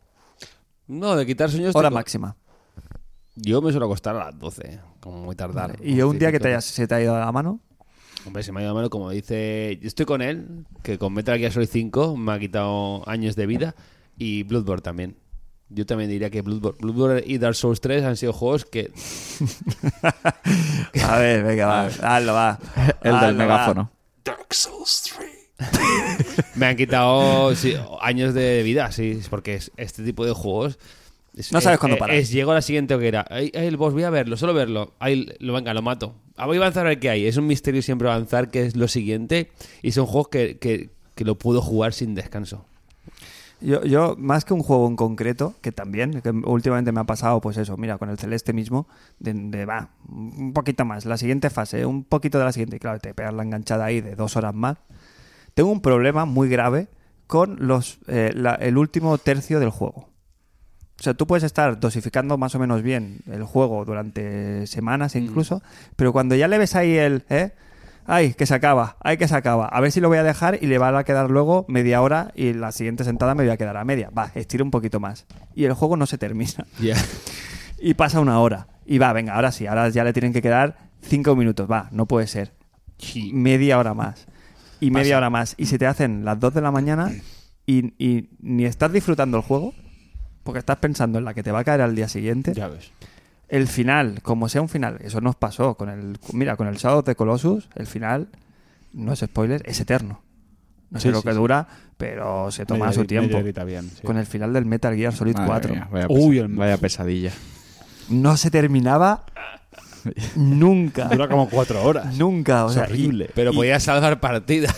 No, 0.87 1.17
de 1.17 1.27
quitar 1.27 1.51
sueños. 1.51 1.75
Hora 1.75 1.91
máxima. 1.91 2.37
Yo 3.35 3.63
me 3.63 3.71
suelo 3.71 3.87
acostar 3.87 4.17
a 4.17 4.27
las 4.27 4.39
12, 4.39 4.81
como 5.01 5.19
muy 5.23 5.37
tardar. 5.37 5.77
Vale. 5.79 5.89
Y 5.89 6.01
un 6.03 6.19
día 6.19 6.33
que 6.33 6.41
te 6.41 6.49
haya 6.49 6.57
hayas, 6.57 6.65
se 6.65 6.87
te 6.87 6.95
ha 6.95 7.01
ido 7.01 7.15
a 7.15 7.21
la 7.21 7.31
mano. 7.31 7.61
Hombre, 8.27 8.43
se 8.43 8.51
me 8.51 8.61
ha 8.61 8.63
ido 8.65 8.73
a 8.73 8.75
mano, 8.75 8.91
como 8.91 9.11
dice. 9.11 9.79
Yo 9.81 9.87
estoy 9.87 10.07
con 10.07 10.23
él, 10.23 10.67
que 10.83 10.99
con 10.99 11.13
Metal 11.15 11.39
Gear 11.39 11.53
Solid 11.53 11.69
5 11.69 12.17
me 12.17 12.33
ha 12.33 12.39
quitado 12.39 13.09
años 13.09 13.37
de 13.37 13.47
vida. 13.47 13.75
Y 14.17 14.43
Bloodborne 14.43 14.83
también. 14.83 15.17
Yo 15.71 15.85
también 15.85 16.09
diría 16.11 16.31
que 16.31 16.41
Bloodborne, 16.43 16.79
Bloodborne 16.81 17.23
y 17.27 17.39
Dark 17.39 17.55
Souls 17.55 17.81
3 17.81 18.03
han 18.05 18.17
sido 18.17 18.33
juegos 18.33 18.65
que. 18.65 18.91
A 21.05 21.19
ver, 21.19 21.43
venga, 21.45 21.67
va. 21.67 21.87
Hazlo, 22.03 22.35
va. 22.35 22.59
El 23.03 23.15
Hazlo, 23.15 23.27
del 23.27 23.41
va. 23.41 23.45
megáfono. 23.45 23.91
Dark 24.25 24.53
Souls 24.55 25.03
3. 25.17 25.29
me 26.55 26.67
han 26.67 26.77
quitado 26.77 27.55
sí, 27.57 27.75
años 28.01 28.33
de 28.35 28.63
vida, 28.63 28.93
sí, 28.93 29.21
porque 29.29 29.57
es- 29.57 29.73
este 29.77 30.05
tipo 30.05 30.25
de 30.25 30.33
juegos. 30.33 30.79
es- 31.37 31.53
No 31.53 31.61
sabes 31.61 31.75
es- 31.77 31.81
cuándo 31.81 31.97
es- 31.97 32.01
parar. 32.01 32.17
es- 32.17 32.31
llego 32.31 32.53
a 32.53 32.55
la 32.55 32.63
siguiente 32.63 32.95
hoguera. 32.95 33.27
Ahí 33.29 33.51
el 33.55 33.77
boss, 33.77 33.93
voy 33.93 34.05
a 34.05 34.11
verlo, 34.11 34.37
solo 34.37 34.55
verlo. 34.55 34.93
Ahí 35.01 35.29
lo 35.41 35.53
venga, 35.53 35.75
lo 35.75 35.83
mato. 35.83 36.15
Ah, 36.37 36.47
voy 36.47 36.57
a 36.59 36.61
avanzar 36.61 36.87
a 36.87 36.91
ver 36.91 37.01
qué 37.01 37.11
hay. 37.11 37.27
Es 37.27 37.37
un 37.37 37.47
misterio 37.47 37.83
siempre 37.83 38.09
avanzar, 38.09 38.51
que 38.51 38.65
es 38.67 38.77
lo 38.77 38.87
siguiente. 38.89 39.51
Y 39.83 39.93
son 39.93 40.07
juegos 40.07 40.29
que, 40.29 40.59
que, 40.59 40.91
que 41.15 41.25
lo 41.25 41.37
puedo 41.37 41.61
jugar 41.61 41.93
sin 41.93 42.15
descanso. 42.15 42.65
Yo, 43.61 43.83
yo, 43.85 44.15
más 44.19 44.45
que 44.45 44.55
un 44.55 44.63
juego 44.63 44.87
en 44.87 44.95
concreto, 44.95 45.55
que 45.61 45.73
también, 45.73 46.21
que 46.23 46.31
últimamente 46.31 46.93
me 46.93 47.01
ha 47.01 47.05
pasado, 47.05 47.41
pues 47.41 47.57
eso, 47.57 47.77
mira, 47.77 47.99
con 47.99 48.09
el 48.09 48.17
Celeste 48.19 48.53
mismo, 48.53 48.87
de, 49.19 49.33
de, 49.35 49.65
va, 49.67 49.91
un 50.09 50.53
poquito 50.53 50.85
más, 50.85 51.05
la 51.07 51.17
siguiente 51.17 51.51
fase, 51.51 51.85
un 51.85 52.05
poquito 52.05 52.39
de 52.39 52.45
la 52.45 52.53
siguiente, 52.53 52.77
y 52.77 52.79
claro, 52.79 53.01
te 53.01 53.15
pegas 53.15 53.35
la 53.35 53.43
enganchada 53.43 53.85
ahí 53.87 54.01
de 54.01 54.15
dos 54.15 54.37
horas 54.37 54.55
más. 54.55 54.77
Tengo 55.55 55.71
un 55.73 55.81
problema 55.81 56.25
muy 56.25 56.49
grave 56.49 56.87
con 57.27 57.57
los 57.67 57.99
eh, 58.07 58.33
la- 58.35 58.55
el 58.55 58.79
último 58.79 59.19
tercio 59.19 59.59
del 59.59 59.71
juego. 59.71 60.09
O 61.01 61.03
sea, 61.03 61.15
tú 61.15 61.27
puedes 61.27 61.45
estar 61.45 61.79
dosificando 61.81 62.39
más 62.39 62.55
o 62.55 62.59
menos 62.61 62.83
bien 62.83 63.19
el 63.27 63.43
juego 63.45 63.85
durante 63.85 64.67
semanas 64.67 65.15
incluso, 65.17 65.63
pero 65.97 66.13
cuando 66.13 66.35
ya 66.37 66.49
le 66.49 66.59
ves 66.59 66.75
ahí 66.77 66.97
el, 66.97 67.25
¿eh? 67.29 67.53
Ay, 68.11 68.33
que 68.33 68.47
se 68.47 68.55
acaba, 68.55 68.97
ay, 69.01 69.19
que 69.19 69.29
se 69.29 69.37
acaba. 69.37 69.67
A 69.67 69.83
ver 69.83 69.93
si 69.93 70.01
lo 70.01 70.09
voy 70.09 70.17
a 70.17 70.23
dejar 70.23 70.59
y 70.63 70.67
le 70.67 70.79
va 70.79 70.99
a 70.99 71.05
quedar 71.05 71.31
luego 71.31 71.67
media 71.69 72.01
hora 72.01 72.33
y 72.35 72.55
la 72.55 72.73
siguiente 72.73 73.05
sentada 73.05 73.35
me 73.35 73.43
voy 73.43 73.53
a 73.53 73.59
quedar 73.59 73.77
a 73.77 73.85
media. 73.85 74.09
Va, 74.17 74.33
estiro 74.35 74.65
un 74.65 74.71
poquito 74.71 74.99
más. 74.99 75.27
Y 75.55 75.65
el 75.65 75.75
juego 75.75 75.99
no 75.99 76.07
se 76.07 76.17
termina. 76.17 76.67
Ya. 76.81 76.97
Y 77.79 77.95
pasa 77.95 78.21
una 78.21 78.41
hora. 78.41 78.67
Y 78.87 78.97
va, 78.97 79.13
venga, 79.13 79.35
ahora 79.35 79.53
sí, 79.53 79.67
ahora 79.67 79.91
ya 79.91 80.05
le 80.05 80.15
tienen 80.15 80.33
que 80.33 80.41
quedar 80.41 80.79
cinco 81.03 81.37
minutos. 81.37 81.71
Va, 81.71 81.89
no 81.93 82.07
puede 82.07 82.27
ser. 82.27 82.55
Media 83.35 83.79
hora 83.79 83.93
más. 83.93 84.27
Y 84.81 84.91
media 84.91 85.19
hora 85.19 85.29
más. 85.29 85.55
Y 85.59 85.67
se 85.67 85.79
te 85.79 85.87
hacen 85.87 86.25
las 86.25 86.41
dos 86.41 86.55
de 86.55 86.63
la 86.63 86.71
mañana 86.71 87.13
y, 87.67 87.93
y 88.03 88.31
ni 88.41 88.65
estás 88.65 88.91
disfrutando 88.91 89.37
el 89.37 89.43
juego, 89.43 89.75
porque 90.45 90.61
estás 90.61 90.79
pensando 90.79 91.19
en 91.19 91.27
la 91.27 91.35
que 91.35 91.43
te 91.43 91.53
va 91.53 91.59
a 91.59 91.65
caer 91.65 91.83
al 91.83 91.95
día 91.95 92.09
siguiente. 92.09 92.55
Ya 92.55 92.69
ves. 92.69 92.91
El 93.49 93.67
final, 93.67 94.21
como 94.23 94.49
sea 94.49 94.61
un 94.61 94.69
final, 94.69 94.99
eso 95.03 95.21
nos 95.21 95.35
pasó 95.37 95.75
con 95.75 95.89
el. 95.89 96.19
Mira, 96.33 96.57
con 96.57 96.67
el 96.69 96.77
Shadow 96.77 97.03
the 97.03 97.15
Colossus, 97.15 97.69
el 97.77 97.87
final, 97.87 98.29
no 98.93 99.13
es 99.13 99.21
spoiler, 99.21 99.63
es 99.65 99.81
eterno. 99.81 100.21
No 100.91 100.99
sé 101.01 101.09
Sí, 101.09 101.13
lo 101.13 101.21
sí, 101.21 101.25
que 101.29 101.33
sí. 101.33 101.39
dura, 101.39 101.67
pero 101.97 102.51
se 102.51 102.65
toma 102.67 102.93
su 102.93 103.05
tiempo. 103.05 103.43
bien. 103.65 103.91
Con 104.05 104.17
el 104.19 104.27
final 104.27 104.53
del 104.53 104.65
Metal 104.67 104.95
Gear 104.95 105.15
Solid 105.15 105.35
Madre 105.37 105.47
4. 105.49 105.73
mía, 105.75 105.89
vaya, 105.91 106.07
Uy, 106.09 106.39
el- 106.39 106.49
vaya 106.49 106.77
pesadilla. 106.79 107.33
No 108.11 108.37
se 108.37 108.51
terminaba 108.51 109.25
nunca. 110.37 111.09
Dura 111.09 111.29
como 111.29 111.49
cuatro 111.49 111.83
horas. 111.83 112.17
Nunca, 112.17 112.65
o 112.65 112.69
Es 112.69 112.75
sea, 112.75 112.85
horrible. 112.85 113.27
y- 113.27 113.33
Pero 113.35 113.53
y- 113.53 113.57
podías 113.57 113.83
salvar 113.83 114.21
partida. 114.21 114.75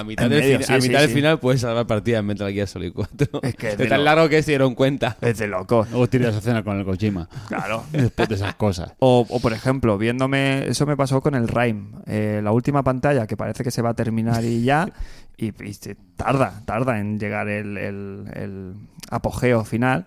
A 0.00 0.04
mitad, 0.04 0.28
del, 0.30 0.40
medio, 0.40 0.58
fin- 0.58 0.66
sí, 0.66 0.72
a 0.72 0.80
sí, 0.80 0.88
mitad 0.88 1.00
del 1.00 1.08
sí. 1.08 1.14
final 1.14 1.38
puedes 1.40 1.60
salvar 1.60 1.86
partida 1.86 2.18
en 2.18 2.26
Metal 2.26 2.52
Gear 2.52 2.66
Solid 2.68 2.92
4. 2.92 3.40
Es 3.42 3.54
que 3.56 3.68
es 3.72 3.78
de 3.78 3.86
tan 3.86 3.98
lo- 3.98 4.04
largo 4.04 4.28
que 4.28 4.42
se 4.42 4.50
dieron 4.52 4.74
cuenta. 4.74 5.16
Es 5.20 5.38
de 5.38 5.46
locos. 5.48 5.88
Luego 5.90 6.06
tiras 6.08 6.34
a 6.36 6.40
cena 6.40 6.62
con 6.62 6.78
el 6.78 6.84
Kojima. 6.84 7.28
Claro. 7.48 7.84
Después 7.92 8.28
de 8.28 8.34
esas 8.36 8.54
cosas. 8.54 8.92
O, 8.98 9.26
o, 9.28 9.40
por 9.40 9.52
ejemplo, 9.52 9.96
viéndome, 9.98 10.66
eso 10.68 10.86
me 10.86 10.96
pasó 10.96 11.20
con 11.20 11.34
el 11.34 11.48
Rime, 11.48 11.88
Eh, 12.06 12.40
la 12.42 12.52
última 12.52 12.82
pantalla 12.82 13.26
que 13.26 13.36
parece 13.36 13.64
que 13.64 13.70
se 13.70 13.82
va 13.82 13.90
a 13.90 13.94
terminar 13.94 14.44
y 14.44 14.62
ya, 14.64 14.88
y, 15.36 15.46
y 15.48 15.74
tarda, 16.16 16.62
tarda 16.64 16.98
en 16.98 17.18
llegar 17.18 17.48
el, 17.48 17.76
el- 17.78 18.24
el 18.34 18.74
apogeo 19.10 19.64
final 19.64 20.06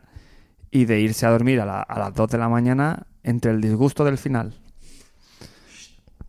y 0.72 0.86
de 0.86 1.00
irse 1.00 1.26
a 1.26 1.30
dormir 1.32 1.62
a, 1.62 1.66
la- 1.66 1.82
a 1.82 1.98
las 2.00 2.14
2 2.14 2.30
de 2.30 2.38
la 2.38 2.50
mañana 2.50 3.08
entre 3.24 3.52
el 3.52 3.60
disgusto 3.62 4.06
del 4.06 4.18
final, 4.18 4.54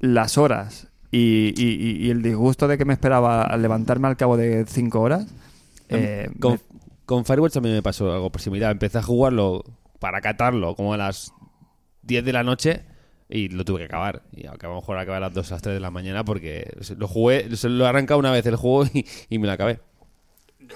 las 0.01 0.39
horas 0.39 0.89
y, 1.11 1.53
y- 1.57 1.75
y- 2.03 2.07
y 2.07 2.11
el 2.11 2.23
disgusto 2.23 2.69
de 2.69 2.79
que 2.79 2.85
me 2.85 2.93
esperaba 2.93 3.43
al 3.43 3.63
levantarme 3.63 4.09
al 4.09 4.17
cabo 4.17 4.37
de 4.37 4.65
5 4.67 5.01
horas. 5.01 5.27
eh, 5.89 6.31
Con, 6.39 6.53
me- 6.53 6.61
con 7.07 7.25
Firewatch 7.25 7.55
también 7.55 7.75
me 7.75 7.83
pasó 7.83 8.13
algo 8.13 8.31
similar. 8.39 8.71
Empecé 8.73 8.99
a 8.99 9.03
jugarlo 9.03 9.65
para 9.99 10.21
catarlo 10.21 10.75
como 10.77 10.95
a 10.95 10.97
las 10.97 11.33
10 12.03 12.25
de 12.25 12.33
la 12.33 12.43
noche 12.45 12.83
y 13.29 13.49
lo 13.49 13.65
tuve 13.65 13.81
que 13.81 13.85
acabar. 13.87 14.23
Y 14.33 14.47
acabo 14.47 14.77
mejor 14.77 14.99
acabar 14.99 15.23
a 15.23 15.27
las 15.27 15.35
2 15.35 15.51
a 15.51 15.55
las 15.57 15.63
3 15.63 15.75
de 15.75 15.81
la 15.81 15.91
mañana 15.91 16.25
porque 16.25 16.73
lo 16.97 17.09
jugué, 17.09 17.55
se 17.57 17.69
lo 17.69 17.85
he 17.85 17.89
arrancado 17.89 18.19
una 18.21 18.31
vez 18.31 18.47
el 18.47 18.57
juego 18.57 18.89
y, 18.95 19.05
y 19.29 19.39
me 19.39 19.47
lo 19.49 19.53
acabé. 19.53 19.81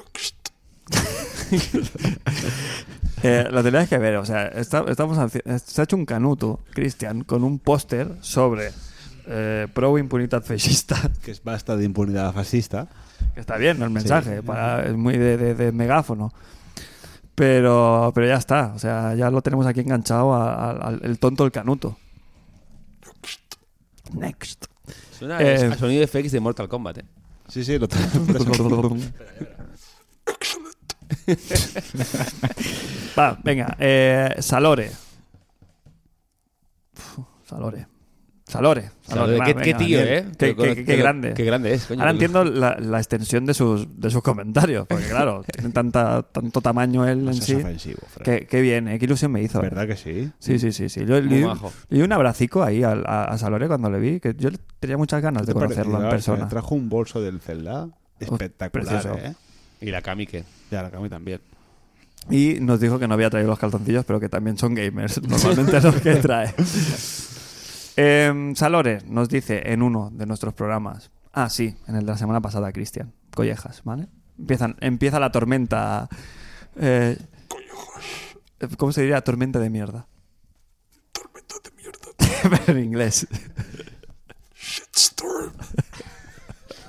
Eh, 3.22 3.48
lo 3.50 3.62
tenías 3.62 3.88
que 3.88 3.96
ver, 3.96 4.16
o 4.16 4.24
sea, 4.26 4.48
está- 4.48 4.84
estamos 4.86 5.16
se 5.32 5.80
ha 5.80 5.84
hecho 5.84 5.96
un 5.96 6.04
canuto, 6.04 6.60
Cristian, 6.74 7.24
con 7.24 7.42
un 7.42 7.58
póster 7.58 8.08
sobre 8.20 8.70
eh, 9.26 9.66
pro 9.72 9.96
impunidad 9.98 10.42
fascista. 10.44 10.96
Que 11.24 11.30
es 11.32 11.42
basta 11.42 11.76
de 11.76 11.84
impunidad 11.84 12.32
fascista. 12.32 12.88
Que 13.34 13.40
está 13.40 13.56
bien 13.56 13.80
el 13.82 13.90
mensaje, 13.90 14.42
para- 14.42 14.84
es 14.86 14.94
muy 14.96 15.16
de, 15.16 15.36
de- 15.36 15.54
de 15.54 15.72
megáfono. 15.72 16.32
Pero, 17.34 18.12
pero 18.14 18.28
ya 18.28 18.36
está, 18.36 18.72
o 18.74 18.78
sea, 18.78 19.14
ya 19.14 19.28
lo 19.30 19.42
tenemos 19.42 19.66
aquí 19.66 19.80
enganchado 19.80 20.34
al 20.34 21.00
el 21.02 21.18
tonto 21.18 21.44
el 21.44 21.50
canuto. 21.50 21.96
Next. 24.12 24.66
Suena 25.18 25.40
Eh, 25.40 25.70
a 25.72 25.76
sonido 25.76 26.00
de 26.00 26.06
FX 26.06 26.30
de 26.32 26.38
Mortal 26.40 26.68
Kombat, 26.68 26.98
¿eh? 26.98 27.04
Sí, 27.48 27.64
sí, 27.64 27.76
lo 27.78 27.88
Va, 33.18 33.38
venga. 33.42 33.76
eh, 33.78 34.36
Salore. 34.40 34.90
Uf, 37.16 37.26
Salore. 37.48 37.86
Salore. 38.54 38.90
Salore, 39.02 39.36
va, 39.38 39.44
¿Qué, 39.46 39.52
venga, 39.54 39.64
qué 39.64 39.74
tío. 39.84 39.98
¿eh? 40.00 40.24
Qué, 40.38 40.96
grande. 40.96 41.34
Qué 41.34 41.44
grande 41.44 41.74
es, 41.74 41.86
coño. 41.86 42.00
Ahora 42.00 42.12
entiendo 42.12 42.44
la, 42.44 42.76
la 42.78 42.98
extensión 42.98 43.44
de 43.46 43.52
sus, 43.52 44.00
de 44.00 44.10
sus 44.10 44.22
comentarios. 44.22 44.86
Porque, 44.86 45.06
claro, 45.06 45.42
tiene 45.52 45.70
tanta, 45.70 46.22
tanto 46.22 46.60
tamaño 46.60 47.04
él 47.06 47.24
No 47.24 47.32
en 47.32 47.42
sí. 47.42 47.54
ofensivo. 47.56 47.98
Qué, 48.22 48.46
qué 48.48 48.60
bien, 48.60 48.86
eh, 48.86 48.98
qué 49.00 49.06
ilusión 49.06 49.32
me 49.32 49.42
hizo. 49.42 49.58
eh. 49.58 49.62
¿Verdad 49.62 49.88
que 49.88 49.96
sí? 49.96 50.30
Sí, 50.38 50.60
sí, 50.60 50.70
sí. 50.70 50.88
sí. 50.88 51.00
Yo 51.04 51.20
Muy 51.20 51.36
di, 51.38 51.44
majo. 51.44 51.72
le 51.88 51.98
di 51.98 52.04
un 52.04 52.12
abracico 52.12 52.62
ahí 52.62 52.84
a, 52.84 52.92
a- 52.92 53.24
a 53.24 53.38
Salore 53.38 53.66
cuando 53.66 53.90
le 53.90 53.98
vi, 53.98 54.20
que 54.20 54.36
yo 54.38 54.50
tenía 54.78 54.96
muchas 54.96 55.20
ganas 55.20 55.42
¿Qué 55.42 55.48
de 55.48 55.54
conocerlo 55.54 55.96
en 55.96 56.08
pareció? 56.08 56.34
persona. 56.34 56.48
Trajo 56.48 56.76
un 56.76 56.88
bolso 56.88 57.20
del 57.20 57.40
Zelda 57.40 57.88
espectacular, 58.20 58.86
precioso. 58.88 59.18
¿eh? 59.18 59.34
Y 59.80 59.90
la 59.90 60.00
Kami 60.00 60.26
que. 60.28 60.44
Ya, 60.70 60.82
la 60.84 60.90
Cami 60.92 61.08
también. 61.08 61.40
Y 62.30 62.58
nos 62.60 62.78
dijo 62.80 62.98
que 63.00 63.06
no 63.08 63.14
había 63.14 63.28
traído 63.28 63.50
los 63.50 63.58
calzoncillos, 63.58 64.04
pero 64.06 64.18
que 64.20 64.28
también 64.30 64.56
son 64.56 64.74
gamers. 64.74 65.20
Normalmente 65.28 65.80
los 65.80 65.96
que 65.96 66.14
trae. 66.16 66.54
Em, 67.96 68.54
Salore 68.56 68.98
nos 69.06 69.28
dice 69.28 69.62
en 69.72 69.82
uno 69.82 70.10
de 70.12 70.26
nuestros 70.26 70.54
programas. 70.54 71.10
Ah, 71.32 71.48
sí, 71.48 71.76
en 71.86 71.96
el 71.96 72.06
de 72.06 72.12
la 72.12 72.18
semana 72.18 72.40
pasada, 72.40 72.72
Cristian. 72.72 73.12
Collejas, 73.34 73.82
¿vale? 73.84 74.08
Empiezan, 74.38 74.76
empieza 74.80 75.20
la 75.20 75.30
tormenta. 75.32 76.08
eh, 76.76 77.16
¿Cómo 78.78 78.92
se 78.92 79.02
diría? 79.02 79.20
Tormenta 79.20 79.58
de 79.58 79.70
mierda. 79.70 80.06
Tormenta 81.12 81.54
de 81.62 81.70
mierda. 81.76 82.08
Pero 82.66 82.72
en 82.78 82.84
inglés. 82.84 83.26
Shitstorm. 84.54 85.52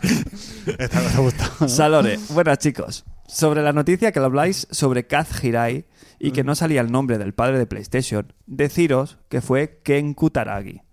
Esta 0.80 1.02
me 1.02 1.08
ha 1.08 1.20
gustado. 1.20 1.52
¿no? 1.60 1.70
Salore, 1.70 2.20
buenas 2.30 2.58
chicos. 2.60 3.06
Sobre 3.28 3.62
la 3.62 3.74
noticia 3.74 4.12
que 4.12 4.20
habláis 4.20 4.68
sobre 4.72 5.08
Kaz 5.08 5.44
Hirai 5.44 5.86
y 6.20 6.32
que 6.32 6.44
no 6.44 6.56
salía 6.56 6.82
el 6.82 6.92
nombre 6.92 7.18
del 7.18 7.34
padre 7.34 7.58
de 7.60 7.66
PlayStation, 7.66 8.34
deciros 8.46 9.18
que 9.30 9.42
fue 9.42 9.82
Ken 9.84 10.14
Kutaragi 10.14 10.85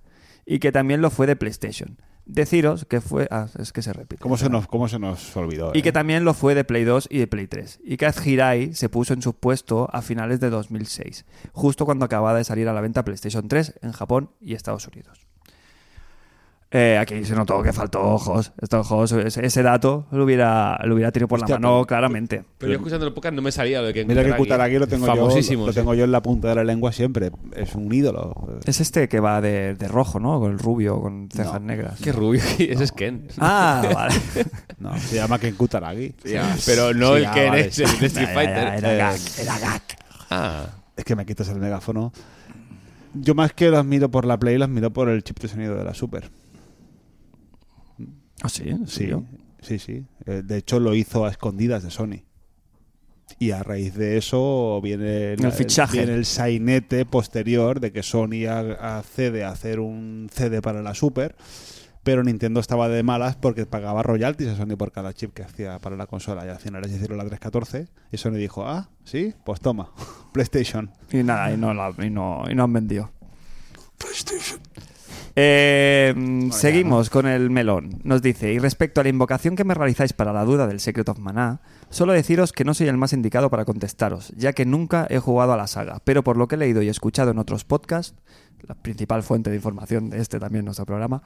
y 0.46 0.58
que 0.58 0.72
también 0.72 1.00
lo 1.00 1.10
fue 1.10 1.26
de 1.26 1.36
PlayStation. 1.36 1.98
Deciros 2.24 2.84
que 2.84 3.00
fue... 3.00 3.26
Ah, 3.30 3.48
es 3.58 3.72
que 3.72 3.82
se 3.82 3.92
repite. 3.92 4.22
¿Cómo 4.22 4.36
se 4.36 4.48
nos, 4.48 4.68
cómo 4.68 4.88
se 4.88 4.98
nos 4.98 5.36
olvidó? 5.36 5.72
Y 5.74 5.80
eh? 5.80 5.82
que 5.82 5.92
también 5.92 6.24
lo 6.24 6.34
fue 6.34 6.54
de 6.54 6.64
Play 6.64 6.84
2 6.84 7.08
y 7.10 7.18
de 7.18 7.26
Play 7.26 7.48
3. 7.48 7.80
Y 7.84 7.96
Kaz 7.96 8.24
Hirai 8.24 8.74
se 8.74 8.88
puso 8.88 9.12
en 9.12 9.22
su 9.22 9.34
puesto 9.34 9.88
a 9.92 10.02
finales 10.02 10.38
de 10.38 10.50
2006, 10.50 11.24
justo 11.52 11.84
cuando 11.84 12.04
acababa 12.04 12.38
de 12.38 12.44
salir 12.44 12.68
a 12.68 12.72
la 12.72 12.80
venta 12.80 13.04
PlayStation 13.04 13.48
3 13.48 13.80
en 13.82 13.92
Japón 13.92 14.30
y 14.40 14.54
Estados 14.54 14.86
Unidos. 14.86 15.26
Eh, 16.74 16.96
aquí 16.98 17.22
se 17.24 17.34
notó 17.34 17.62
que 17.62 17.70
faltó 17.72 18.00
ojos. 18.00 18.50
Estos 18.58 18.90
ojos, 18.90 19.12
ese, 19.12 19.44
ese 19.44 19.62
dato 19.62 20.06
lo 20.10 20.24
hubiera, 20.24 20.78
lo 20.84 20.94
hubiera 20.94 21.12
tenido 21.12 21.28
por 21.28 21.38
Hostia, 21.40 21.56
la 21.56 21.60
mano 21.60 21.74
pero- 21.80 21.86
claramente. 21.86 22.44
Pero 22.56 22.72
yo 22.72 22.78
escuchando 22.78 23.06
el 23.06 23.12
podcast 23.12 23.34
no 23.34 23.42
me 23.42 23.52
salía 23.52 23.82
lo 23.82 23.88
de 23.88 23.92
que 23.92 24.04
Mira 24.06 24.24
que 24.24 24.34
Kutaragi 24.34 24.78
lo 24.78 24.86
tengo, 24.86 25.06
yo, 25.06 25.14
famosísimo, 25.14 25.66
lo 25.66 25.72
sí. 25.72 25.78
tengo 25.80 25.92
yo 25.94 26.04
en 26.04 26.12
la 26.12 26.22
punta 26.22 26.48
de 26.48 26.54
la 26.54 26.64
lengua 26.64 26.90
siempre. 26.92 27.30
Es 27.54 27.74
un 27.74 27.92
ídolo. 27.92 28.58
Es 28.64 28.80
este 28.80 29.06
que 29.08 29.20
va 29.20 29.42
de, 29.42 29.74
de 29.74 29.86
rojo, 29.88 30.18
¿no? 30.18 30.40
Con 30.40 30.52
el 30.52 30.58
rubio, 30.58 30.98
con 31.00 31.28
cejas 31.30 31.60
negras. 31.60 32.00
Qué 32.02 32.10
rubio, 32.10 32.40
ese 32.58 32.84
es 32.84 32.92
Ken. 32.92 33.28
Ah, 33.38 33.82
vale. 33.94 34.14
No, 34.78 34.96
se 34.98 35.16
llama 35.16 35.38
Ken 35.38 35.54
Kutaragi. 35.54 36.14
Pero 36.64 36.94
no 36.94 37.16
Sí, 37.16 37.22
el 37.24 37.30
Ken 37.32 37.48
vale, 37.50 37.60
es 37.66 37.78
el 37.80 37.98
de 38.00 38.06
Street 38.06 38.28
Fighter. 38.32 38.56
era 38.82 39.14
Eh, 39.14 39.18
era 39.42 39.58
gag. 39.58 39.82
Ah, 40.30 40.66
Es 40.96 41.04
que 41.04 41.14
me 41.16 41.26
quitas 41.26 41.48
el 41.50 41.58
megáfono. 41.60 42.14
Yo 43.14 43.34
más 43.34 43.52
que 43.52 43.68
las 43.70 43.84
miro 43.84 44.10
por 44.10 44.24
la 44.24 44.38
Play, 44.38 44.56
las 44.56 44.70
miro 44.70 44.90
por 44.90 45.10
el 45.10 45.22
chip 45.22 45.38
de 45.38 45.48
sonido 45.48 45.74
de 45.76 45.84
la 45.84 45.92
Super. 45.92 46.30
Ah, 48.42 48.48
sí, 48.48 48.68
¿en 48.68 48.86
Sí, 48.86 49.10
sí, 49.60 49.78
sí. 49.78 50.04
Eh, 50.26 50.42
De 50.44 50.56
hecho, 50.58 50.80
lo 50.80 50.94
hizo 50.94 51.24
a 51.24 51.30
escondidas 51.30 51.82
de 51.82 51.90
Sony. 51.90 52.24
Y 53.38 53.52
a 53.52 53.62
raíz 53.62 53.94
de 53.94 54.18
eso 54.18 54.80
viene 54.82 55.32
El 55.34 55.52
fichaje. 55.52 55.98
viene 55.98 56.14
el 56.14 56.26
sainete 56.26 57.06
posterior 57.06 57.80
de 57.80 57.90
que 57.92 58.02
Sony 58.02 58.46
accede 58.46 59.44
a 59.44 59.50
hacer 59.50 59.80
un 59.80 60.28
CD 60.30 60.60
para 60.60 60.82
la 60.82 60.94
Super, 60.94 61.34
pero 62.02 62.22
Nintendo 62.24 62.60
estaba 62.60 62.88
de 62.88 63.02
malas 63.02 63.36
porque 63.36 63.64
pagaba 63.64 64.02
royalties 64.02 64.50
a 64.50 64.56
Sony 64.56 64.76
por 64.76 64.92
cada 64.92 65.14
chip 65.14 65.32
que 65.32 65.42
hacía 65.44 65.78
para 65.78 65.96
la 65.96 66.06
consola. 66.06 66.44
Y 66.44 66.50
al 66.50 66.58
final 66.58 66.82
les 66.82 66.92
hicieron 66.92 67.16
la 67.16 67.24
314 67.24 67.88
y 68.10 68.16
Sony 68.18 68.32
dijo, 68.32 68.66
ah, 68.66 68.90
sí, 69.04 69.32
pues 69.46 69.60
toma, 69.60 69.92
PlayStation. 70.32 70.90
Y 71.10 71.22
nada, 71.22 71.52
y 71.52 71.56
no, 71.56 71.72
la- 71.72 71.94
y 72.04 72.10
no, 72.10 72.44
y 72.50 72.54
no 72.54 72.64
han 72.64 72.72
vendido. 72.72 73.10
PlayStation. 73.98 74.60
Eh, 75.34 76.14
seguimos 76.50 77.10
con 77.10 77.26
el 77.26 77.50
melón. 77.50 78.00
Nos 78.04 78.22
dice, 78.22 78.52
y 78.52 78.58
respecto 78.58 79.00
a 79.00 79.04
la 79.04 79.10
invocación 79.10 79.56
que 79.56 79.64
me 79.64 79.74
realizáis 79.74 80.12
para 80.12 80.32
la 80.32 80.44
duda 80.44 80.66
del 80.66 80.80
Secret 80.80 81.08
of 81.08 81.18
Mana, 81.18 81.60
solo 81.90 82.12
deciros 82.12 82.52
que 82.52 82.64
no 82.64 82.74
soy 82.74 82.88
el 82.88 82.96
más 82.96 83.12
indicado 83.12 83.50
para 83.50 83.64
contestaros, 83.64 84.32
ya 84.36 84.52
que 84.52 84.66
nunca 84.66 85.06
he 85.08 85.18
jugado 85.18 85.52
a 85.52 85.56
la 85.56 85.66
saga, 85.66 86.00
pero 86.04 86.22
por 86.22 86.36
lo 86.36 86.48
que 86.48 86.56
he 86.56 86.58
leído 86.58 86.82
y 86.82 86.88
escuchado 86.88 87.30
en 87.30 87.38
otros 87.38 87.64
podcasts, 87.64 88.14
la 88.66 88.74
principal 88.74 89.22
fuente 89.22 89.50
de 89.50 89.56
información 89.56 90.10
de 90.10 90.20
este 90.20 90.38
también 90.38 90.64
nuestro 90.64 90.86
programa, 90.86 91.22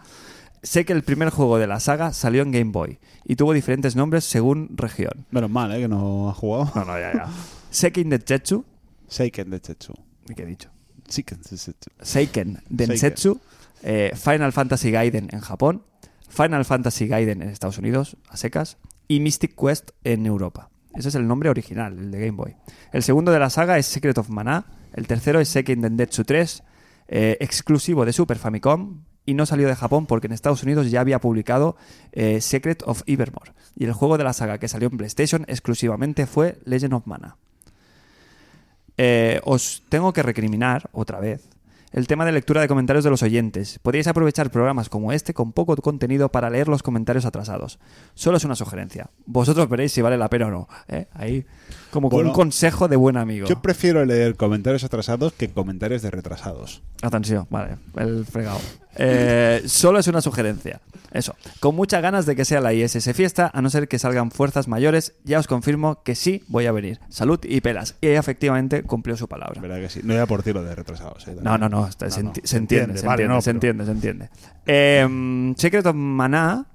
sé 0.62 0.84
que 0.84 0.92
el 0.92 1.02
primer 1.02 1.30
juego 1.30 1.58
de 1.58 1.66
la 1.66 1.80
saga 1.80 2.12
salió 2.12 2.42
en 2.42 2.52
Game 2.52 2.72
Boy 2.72 2.98
y 3.24 3.36
tuvo 3.36 3.52
diferentes 3.52 3.96
nombres 3.96 4.24
según 4.24 4.70
región. 4.76 5.26
Menos 5.30 5.50
mal, 5.50 5.72
¿eh? 5.72 5.80
Que 5.80 5.88
no 5.88 6.30
ha 6.30 6.34
jugado. 6.34 6.72
No, 6.74 6.84
no, 6.84 6.98
ya, 6.98 7.12
ya. 7.12 7.28
Seiken 7.70 8.10
Densetsu, 8.10 8.64
Seiken 9.08 9.50
Densetsu. 9.50 9.94
¿y 10.28 10.34
qué 10.34 10.42
he 10.42 10.46
dicho? 10.46 10.70
Seiken 11.08 11.38
Densetsu. 11.38 11.90
Seiken 12.00 12.62
Densetsu, 12.68 13.40
eh, 13.82 14.12
Final 14.14 14.52
Fantasy 14.52 14.90
Gaiden 14.90 15.28
en 15.32 15.40
Japón, 15.40 15.84
Final 16.28 16.64
Fantasy 16.64 17.06
Gaiden 17.06 17.42
en 17.42 17.48
Estados 17.48 17.78
Unidos, 17.78 18.16
a 18.28 18.36
secas, 18.36 18.78
y 19.08 19.20
Mystic 19.20 19.54
Quest 19.54 19.90
en 20.04 20.26
Europa. 20.26 20.70
Ese 20.94 21.08
es 21.08 21.14
el 21.14 21.26
nombre 21.26 21.50
original, 21.50 21.98
el 21.98 22.10
de 22.10 22.18
Game 22.18 22.36
Boy. 22.36 22.56
El 22.92 23.02
segundo 23.02 23.30
de 23.30 23.38
la 23.38 23.50
saga 23.50 23.78
es 23.78 23.86
Secret 23.86 24.16
of 24.18 24.30
Mana, 24.30 24.66
el 24.94 25.06
tercero 25.06 25.40
es 25.40 25.48
Seiken 25.48 25.82
Densetsu 25.82 26.24
3, 26.24 26.62
eh, 27.08 27.36
exclusivo 27.40 28.04
de 28.04 28.12
Super 28.12 28.38
Famicom, 28.38 29.02
y 29.26 29.34
no 29.34 29.44
salió 29.44 29.68
de 29.68 29.74
Japón 29.74 30.06
porque 30.06 30.28
en 30.28 30.32
Estados 30.32 30.62
Unidos 30.62 30.90
ya 30.90 31.00
había 31.00 31.20
publicado 31.20 31.76
eh, 32.12 32.40
Secret 32.40 32.82
of 32.86 33.02
Evermore. 33.06 33.52
Y 33.74 33.84
el 33.84 33.92
juego 33.92 34.16
de 34.16 34.24
la 34.24 34.32
saga 34.32 34.58
que 34.58 34.68
salió 34.68 34.88
en 34.88 34.96
PlayStation 34.96 35.44
exclusivamente 35.48 36.26
fue 36.26 36.58
Legend 36.64 36.94
of 36.94 37.06
Mana. 37.06 37.36
Eh, 38.96 39.40
os 39.44 39.82
tengo 39.88 40.12
que 40.12 40.22
recriminar 40.22 40.88
otra 40.92 41.20
vez 41.20 41.50
el 41.97 42.06
tema 42.06 42.27
de 42.27 42.32
lectura 42.32 42.60
de 42.60 42.68
comentarios 42.68 43.05
de 43.05 43.10
los 43.10 43.23
oyentes. 43.23 43.78
Podríais 43.81 44.06
aprovechar 44.06 44.51
programas 44.51 44.90
como 44.90 45.12
este 45.12 45.32
con 45.32 45.52
poco 45.52 45.74
contenido 45.77 46.31
para 46.31 46.51
leer 46.51 46.68
los 46.68 46.82
comentarios 46.82 47.24
atrasados. 47.24 47.78
Solo 48.14 48.36
es 48.36 48.44
una 48.44 48.55
sugerencia. 48.55 49.09
Vosotros 49.24 49.66
veréis 49.70 49.93
si 49.93 50.02
vale 50.02 50.18
la 50.18 50.28
pena 50.28 50.48
o 50.48 50.51
no. 50.51 50.68
¿eh? 50.89 51.06
Ahí, 51.14 51.47
como 51.90 52.10
con 52.10 52.18
Bueno, 52.18 52.31
un 52.31 52.36
consejo 52.36 52.86
de 52.89 52.97
buen 52.97 53.16
amigo. 53.16 53.48
Yo 53.48 53.62
prefiero 53.62 54.05
leer 54.05 54.36
comentarios 54.36 54.85
atrasados 54.85 55.32
que 55.32 55.48
comentarios 55.48 56.02
de 56.02 56.10
retrasados. 56.10 56.82
Atención, 57.01 57.47
vale, 57.48 57.78
el 57.97 58.27
fregado. 58.27 58.60
Eh, 58.98 59.62
solo 59.66 59.98
es 59.98 60.06
una 60.09 60.20
sugerencia. 60.20 60.81
Eso, 61.12 61.35
con 61.60 61.74
muchas 61.74 62.02
ganas 62.02 62.27
de 62.27 62.36
que 62.36 62.44
sea 62.44 62.60
la 62.60 62.74
ISS 62.74 63.14
fiesta, 63.14 63.51
a 63.55 63.62
no 63.62 63.70
ser 63.70 63.89
que 63.89 63.98
salgan 63.98 64.31
fuerzas 64.31 64.68
mayores, 64.68 65.14
ya 65.24 65.39
os 65.39 65.47
confirmo 65.47 66.02
que 66.02 66.14
sí 66.14 66.44
voy 66.48 66.66
a 66.66 66.73
venir. 66.73 67.01
Salud 67.09 67.39
y 67.43 67.60
pelas. 67.62 67.94
Y 68.02 68.09
ella 68.09 68.20
efectivamente 68.20 68.82
cumplió 68.82 69.16
su 69.16 69.27
palabra. 69.28 69.60
¿Verdad 69.60 69.78
que 69.78 69.89
sí? 69.89 70.01
No 70.02 70.12
era 70.12 70.27
por 70.27 70.43
tiro 70.43 70.62
de 70.62 70.74
retrasados. 70.74 71.27
¿eh? 71.28 71.36
No, 71.40 71.56
no, 71.56 71.68
no, 71.70 71.89
se, 71.90 72.06
no, 72.23 72.32
enti- 72.32 72.44
se 72.44 72.56
entiende, 72.59 72.98
se 72.98 73.06
vale, 73.06 73.23
entiende, 73.23 73.35
no, 73.35 73.40
se 73.40 73.51
pero- 73.55 73.56
entiende, 73.56 73.85
se 73.86 73.90
entiende. 73.93 74.28
Eh, 74.66 75.55
Secret 75.56 75.86
of 75.86 75.94
Mana, 75.94 76.66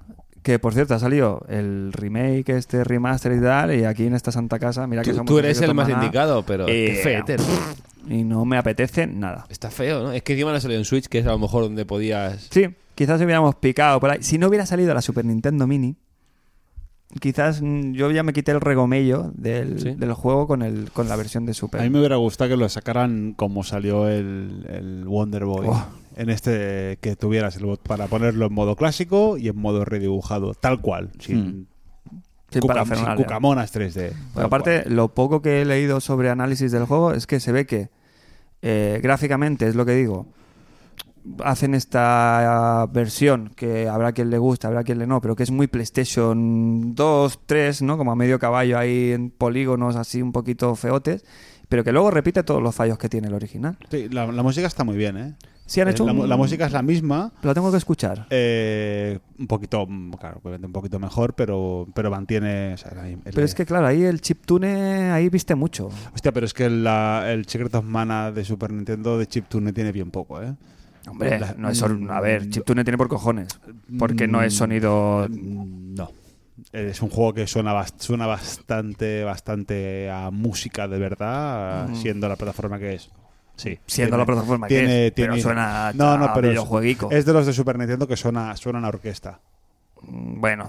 que 0.42 0.58
por 0.58 0.74
cierto 0.74 0.94
ha 0.94 0.98
salido 0.98 1.44
el 1.48 1.92
remake, 1.92 2.48
este 2.56 2.82
remaster 2.82 3.32
y 3.32 3.40
tal, 3.40 3.72
y 3.76 3.84
aquí 3.84 4.06
en 4.06 4.14
esta 4.14 4.32
santa 4.32 4.58
casa, 4.58 4.88
mira 4.88 5.02
que 5.02 5.10
tú, 5.10 5.16
somos 5.18 5.28
tú 5.28 5.38
eres 5.38 5.56
Secret 5.56 5.68
el 5.70 5.76
más 5.76 5.88
indicado, 5.88 6.42
pero 6.44 6.66
Eh, 6.68 7.00
qué. 7.26 7.36
Y 8.08 8.24
no 8.24 8.44
me 8.44 8.56
apetece 8.58 9.06
nada. 9.06 9.46
Está 9.48 9.70
feo, 9.70 10.02
¿no? 10.02 10.12
Es 10.12 10.22
que 10.22 10.32
encima 10.32 10.52
no 10.52 10.60
salió 10.60 10.76
en 10.76 10.84
Switch, 10.84 11.06
que 11.06 11.18
es 11.18 11.26
a 11.26 11.30
lo 11.30 11.38
mejor 11.38 11.62
donde 11.64 11.84
podías... 11.86 12.48
Sí, 12.50 12.66
quizás 12.94 13.20
hubiéramos 13.20 13.54
picado 13.56 14.00
por 14.00 14.10
ahí. 14.10 14.22
Si 14.22 14.38
no 14.38 14.48
hubiera 14.48 14.66
salido 14.66 14.92
la 14.94 15.02
Super 15.02 15.24
Nintendo 15.24 15.66
Mini, 15.66 15.96
quizás 17.20 17.60
mm, 17.62 17.92
yo 17.92 18.10
ya 18.10 18.22
me 18.22 18.32
quité 18.32 18.52
el 18.52 18.60
regomello 18.60 19.30
del, 19.34 19.78
Sí. 19.80 19.90
del 19.94 20.12
juego 20.14 20.46
con, 20.46 20.62
el, 20.62 20.90
con 20.92 21.08
la 21.08 21.16
versión 21.16 21.46
de 21.46 21.54
Super. 21.54 21.80
A 21.80 21.84
mí 21.84 21.90
me 21.90 21.98
hubiera 21.98 22.16
gustado 22.16 22.50
que 22.50 22.56
lo 22.56 22.68
sacaran 22.68 23.34
como 23.36 23.62
salió 23.64 24.08
el, 24.08 24.66
el 24.68 25.04
Wonder 25.06 25.44
Boy. 25.44 25.66
Oh. 25.68 25.86
En 26.16 26.28
este 26.28 26.98
que 27.00 27.16
tuvieras 27.16 27.56
el 27.56 27.64
bot 27.64 27.80
para 27.82 28.06
ponerlo 28.06 28.46
en 28.46 28.52
modo 28.52 28.76
clásico 28.76 29.38
y 29.38 29.48
en 29.48 29.56
modo 29.56 29.84
redibujado, 29.86 30.52
tal 30.54 30.80
cual, 30.82 31.10
sin, 31.18 31.68
Sin 32.52 32.62
cucam- 32.62 32.94
sin 32.96 33.14
cucamonas 33.16 33.72
3D. 33.74 34.10
Porque 34.10 34.34
tal 34.34 34.44
aparte, 34.44 34.82
cual. 34.82 34.94
lo 34.96 35.08
poco 35.14 35.42
que 35.42 35.62
he 35.62 35.64
leído 35.64 36.00
sobre 36.00 36.30
análisis 36.30 36.70
del 36.72 36.84
juego 36.86 37.12
es 37.12 37.26
que 37.26 37.40
se 37.40 37.52
ve 37.52 37.66
que 37.66 37.88
eh, 38.62 39.00
gráficamente, 39.02 39.66
es 39.66 39.74
lo 39.74 39.84
que 39.84 39.92
digo, 39.94 40.26
hacen 41.44 41.74
esta 41.74 42.86
versión 42.92 43.52
que 43.56 43.88
habrá 43.88 44.12
quien 44.12 44.30
le 44.30 44.38
guste, 44.38 44.66
habrá 44.66 44.82
quien 44.84 44.98
le 44.98 45.06
no, 45.06 45.20
pero 45.20 45.36
que 45.36 45.42
es 45.44 45.50
muy 45.50 45.66
PlayStation 45.68 46.94
2, 46.94 47.40
3, 47.46 47.82
¿no? 47.82 47.96
Como 47.98 48.12
a 48.12 48.16
medio 48.16 48.38
caballo 48.38 48.78
ahí 48.78 49.12
en 49.12 49.30
polígonos 49.30 49.96
así 49.96 50.20
un 50.22 50.32
poquito 50.32 50.74
feotes, 50.74 51.24
pero 51.68 51.84
que 51.84 51.92
luego 51.92 52.10
repite 52.10 52.42
todos 52.42 52.62
los 52.62 52.74
fallos 52.74 52.98
que 52.98 53.08
tiene 53.08 53.28
el 53.28 53.34
original. 53.34 53.76
Sí, 53.90 54.08
la, 54.10 54.26
la 54.30 54.42
música 54.42 54.66
está 54.66 54.84
muy 54.84 54.96
bien, 54.96 55.16
¿eh? 55.16 55.34
Sí, 55.72 55.80
han 55.80 55.88
Eh, 55.88 55.92
hecho 55.92 56.04
la, 56.04 56.12
un- 56.12 56.18
mu- 56.18 56.26
la 56.26 56.36
música 56.36 56.66
es 56.66 56.72
la 56.72 56.82
misma. 56.82 57.32
Lo 57.40 57.54
tengo 57.54 57.70
que 57.70 57.78
escuchar. 57.78 58.26
eh, 58.28 59.18
un 59.38 59.46
poquito, 59.46 59.86
mm, 59.86 60.10
claro, 60.20 60.38
obviamente 60.42 60.66
un 60.66 60.72
poquito 60.74 60.98
mejor, 60.98 61.32
pero, 61.34 61.86
pero 61.94 62.10
mantiene. 62.10 62.74
o 62.74 62.76
sea, 62.76 62.92
la- 62.94 63.08
el- 63.08 63.18
Pero 63.24 63.42
es 63.42 63.54
que, 63.54 63.64
claro, 63.64 63.86
ahí 63.86 64.02
el 64.02 64.20
chiptune 64.20 65.10
ahí 65.10 65.30
viste 65.30 65.54
mucho. 65.54 65.88
Hostia, 66.14 66.30
pero 66.30 66.44
es 66.44 66.52
que 66.52 66.66
el 66.66 67.44
Secret 67.48 67.74
of 67.74 67.86
Mana 67.86 68.30
de 68.32 68.44
Super 68.44 68.70
Nintendo 68.70 69.16
de 69.16 69.26
chiptune 69.26 69.72
tiene 69.72 69.92
bien 69.92 70.10
poco, 70.10 70.42
¿eh? 70.42 70.54
Hombre, 71.08 71.40
no 71.56 71.70
es 71.70 71.82
a 71.82 72.20
ver, 72.20 72.46
mm, 72.46 72.50
chiptune 72.50 72.84
tiene 72.84 72.98
por 72.98 73.08
cojones. 73.08 73.48
Porque 73.98 74.28
no 74.28 74.42
es 74.42 74.52
Mm, 74.54 74.56
sonido. 74.58 75.26
Mm, 75.30 75.94
No. 75.94 76.10
Es 76.70 77.00
un 77.00 77.08
juego 77.08 77.32
que 77.32 77.46
suena, 77.46 77.82
suena 77.98 78.26
bastante, 78.26 79.24
bastante 79.24 80.10
a 80.10 80.30
música 80.30 80.86
de 80.86 80.98
verdad, 80.98 81.88
Mm. 81.88 81.94
siendo 81.96 82.28
la 82.28 82.36
plataforma 82.36 82.78
que 82.78 82.94
es. 82.94 83.10
Sí. 83.56 83.78
Siendo 83.86 84.16
Tiene- 84.16 84.18
la 84.18 84.26
plataforma 84.26 84.66
que 84.68 84.74
tiene- 84.78 85.06
es, 85.08 85.12
pero 85.12 85.32
tiene- 85.32 85.42
suena 85.42 85.88
a, 85.88 85.92
No, 85.92 86.16
no, 86.18 86.24
a 86.26 86.34
pero 86.34 86.48
es- 86.48 86.52
videojueguico. 86.52 87.10
Es 87.10 87.24
de 87.24 87.32
los 87.32 87.46
de 87.46 87.52
Super 87.52 87.78
Nintendo 87.78 88.06
que 88.08 88.16
suena, 88.16 88.56
suenan 88.56 88.84
a 88.84 88.88
orquesta. 88.88 89.40
Mm, 90.02 90.40
Bueno, 90.40 90.68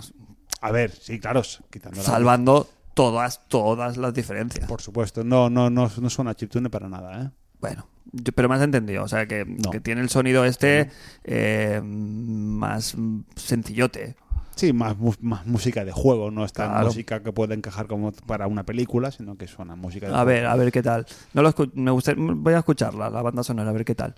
A 0.61 0.71
ver, 0.71 0.91
sí, 0.91 1.19
claro, 1.19 1.41
quitando 1.69 1.97
la- 1.97 2.03
salvando 2.03 2.69
todas, 2.93 3.41
todas 3.49 3.97
las 3.97 4.13
diferencias. 4.13 4.65
Por 4.67 4.81
supuesto, 4.81 5.23
no, 5.23 5.49
no, 5.49 5.69
no, 5.69 5.91
no 5.99 6.09
suena 6.09 6.35
chiptune 6.35 6.69
para 6.69 6.87
nada, 6.87 7.21
¿eh? 7.21 7.29
Bueno, 7.59 7.87
yo- 8.13 8.31
pero 8.33 8.47
me 8.47 8.55
has 8.55 8.61
entendido. 8.61 9.03
O 9.03 9.07
sea, 9.09 9.25
que, 9.25 9.43
No. 9.45 9.71
que 9.71 9.79
tiene 9.81 9.99
el 10.01 10.09
sonido 10.09 10.45
este 10.45 10.89
eh, 11.25 11.81
más 11.83 12.95
sencillote. 13.35 14.15
Sí, 14.55 14.73
más, 14.73 14.95
más 15.21 15.45
música 15.45 15.83
de 15.83 15.91
juego, 15.91 16.31
no 16.31 16.45
es 16.45 16.53
tan 16.53 16.69
Claro. 16.69 16.87
música 16.87 17.21
que 17.23 17.31
puede 17.31 17.55
encajar 17.55 17.87
como 17.87 18.11
para 18.11 18.47
una 18.47 18.63
película, 18.65 19.11
sino 19.11 19.35
que 19.37 19.47
suena 19.47 19.75
música 19.75 20.07
de 20.07 20.13
A 20.13 20.17
juego. 20.17 20.27
ver, 20.27 20.45
a 20.45 20.55
ver 20.55 20.71
qué 20.71 20.83
tal. 20.83 21.05
No 21.33 21.41
lo 21.41 21.53
me 21.73 21.91
gusta, 21.91 22.13
voy 22.17 22.53
a 22.53 22.59
escucharla, 22.59 23.09
la 23.09 23.21
banda 23.21 23.43
sonora, 23.43 23.69
a 23.69 23.73
ver 23.73 23.85
qué 23.85 23.95
tal. 23.95 24.15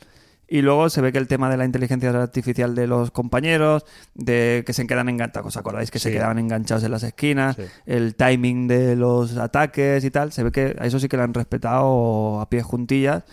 Y 0.48 0.62
luego 0.62 0.90
se 0.92 1.02
ve 1.02 1.12
que 1.12 1.18
el 1.18 1.28
tema 1.28 1.50
de 1.50 1.58
la 1.58 1.66
inteligencia 1.66 2.10
artificial 2.12 2.76
de 2.76 2.86
los 2.86 3.10
compañeros, 3.10 3.84
de 4.14 4.64
que 4.66 4.74
se 4.74 4.86
quedan 4.86 5.10
enganchados, 5.10 5.48
¿os 5.48 5.58
acordáis 5.58 5.90
que 5.90 5.98
se 5.98 6.12
quedaban 6.12 6.38
enganchados 6.38 6.84
en 6.84 6.92
las 6.92 7.02
esquinas? 7.02 7.56
Sí. 7.56 7.64
El 7.88 8.14
timing 8.16 8.68
de 8.68 8.96
los 8.96 9.38
ataques 9.38 10.04
y 10.04 10.12
tal, 10.12 10.32
se 10.32 10.44
ve 10.44 10.52
que 10.52 10.76
a 10.80 10.86
eso 10.86 11.00
sí 11.00 11.08
que 11.08 11.18
lo 11.18 11.24
han 11.24 11.34
respetado 11.34 12.40
a 12.42 12.48
pies 12.50 12.64
juntillas. 12.64 13.24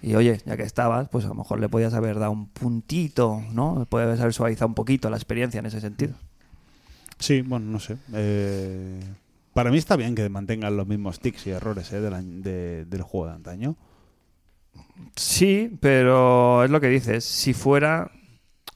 Y 0.00 0.14
oye, 0.14 0.40
ya 0.46 0.56
que 0.56 0.62
estabas, 0.62 1.08
pues 1.08 1.24
a 1.24 1.28
lo 1.28 1.34
mejor 1.34 1.58
le 1.60 1.68
podías 1.68 1.92
haber 1.94 2.18
dado 2.18 2.30
un 2.32 2.46
puntito, 2.48 3.42
¿no? 3.52 3.84
Puedes 3.90 4.20
haber 4.20 4.32
suavizado 4.32 4.68
un 4.68 4.74
poquito 4.74 5.10
la 5.10 5.16
experiencia 5.16 5.58
en 5.58 5.66
ese 5.66 5.80
sentido. 5.80 6.14
Sí, 7.18 7.42
bueno, 7.42 7.66
no 7.66 7.80
sé. 7.80 7.96
Eh, 8.12 9.00
para 9.54 9.70
mí 9.72 9.78
está 9.78 9.96
bien 9.96 10.14
que 10.14 10.28
mantengan 10.28 10.76
los 10.76 10.86
mismos 10.86 11.18
tics 11.18 11.48
y 11.48 11.50
errores 11.50 11.92
¿eh? 11.92 12.00
del, 12.00 12.42
de- 12.44 12.84
del 12.84 13.02
juego 13.02 13.26
de 13.26 13.32
antaño. 13.32 13.76
Sí, 15.16 15.76
pero 15.80 16.64
es 16.64 16.70
lo 16.70 16.80
que 16.80 16.88
dices. 16.88 17.24
Si 17.24 17.52
fuera. 17.54 18.10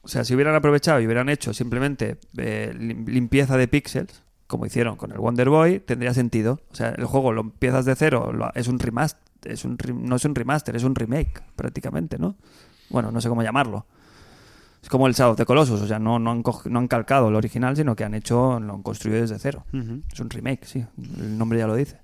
O 0.01 0.09
sea, 0.09 0.25
si 0.25 0.35
hubieran 0.35 0.55
aprovechado 0.55 0.99
y 0.99 1.05
hubieran 1.05 1.29
hecho 1.29 1.53
simplemente 1.53 2.17
eh, 2.37 2.73
lim- 2.77 3.07
limpieza 3.07 3.55
de 3.55 3.69
píxeles, 3.69 4.21
como 4.47 4.65
hicieron 4.65 4.97
con 4.97 5.13
el 5.13 5.19
Wonder 5.19 5.47
Boy, 5.49 5.79
tendría 5.79 6.13
sentido. 6.13 6.59
O 6.71 6.75
sea, 6.75 6.89
el 6.89 7.05
juego 7.05 7.31
lo 7.31 7.39
empiezas 7.41 7.85
de 7.85 7.95
cero, 7.95 8.33
lo- 8.33 8.51
es 8.55 8.67
un 8.67 8.79
remaster, 8.79 9.21
es 9.45 9.65
un, 9.65 9.77
no 10.01 10.15
es 10.15 10.25
un 10.25 10.35
remaster, 10.35 10.75
es 10.75 10.83
un 10.83 10.95
remake, 10.95 11.41
prácticamente, 11.55 12.17
¿no? 12.17 12.35
Bueno, 12.89 13.11
no 13.11 13.19
sé 13.21 13.29
cómo 13.29 13.43
llamarlo. 13.43 13.85
Es 14.81 14.89
como 14.89 15.07
el 15.07 15.13
Shadow 15.13 15.31
of 15.31 15.37
the 15.37 15.45
Colossus, 15.45 15.81
o 15.81 15.87
sea, 15.87 15.97
no, 15.99 16.19
no, 16.19 16.31
han, 16.31 16.43
no 16.65 16.79
han 16.79 16.87
calcado 16.87 17.29
el 17.29 17.35
original, 17.35 17.75
sino 17.75 17.95
que 17.95 18.03
han 18.03 18.13
hecho, 18.13 18.59
lo 18.59 18.73
han 18.73 18.83
construido 18.83 19.21
desde 19.21 19.39
cero. 19.39 19.65
Es 20.11 20.19
un 20.19 20.29
remake, 20.29 20.65
sí. 20.65 20.85
El 21.17 21.37
nombre 21.37 21.57
ya 21.59 21.67
lo 21.67 21.75
dice. 21.75 21.99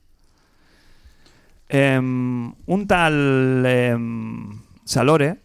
Em, 1.68 2.53
un 2.66 2.88
tal 2.88 3.64
em, 3.68 4.60
Salore 4.86 5.40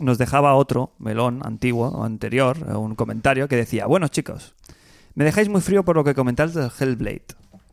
nos 0.00 0.18
dejaba 0.18 0.54
otro 0.54 0.92
melón 1.00 1.40
antiguo 1.44 1.88
o 1.88 2.04
anterior, 2.04 2.56
eh, 2.68 2.74
un 2.76 2.94
comentario 2.94 3.48
que 3.48 3.56
decía: 3.56 3.86
Buenos 3.86 4.10
chicos, 4.12 4.54
me 5.14 5.24
dejáis 5.24 5.48
muy 5.48 5.60
frío 5.60 5.84
por 5.84 5.96
lo 5.96 6.04
que 6.04 6.14
comentáis 6.14 6.54
del 6.54 6.70
Hellblade. 6.78 7.24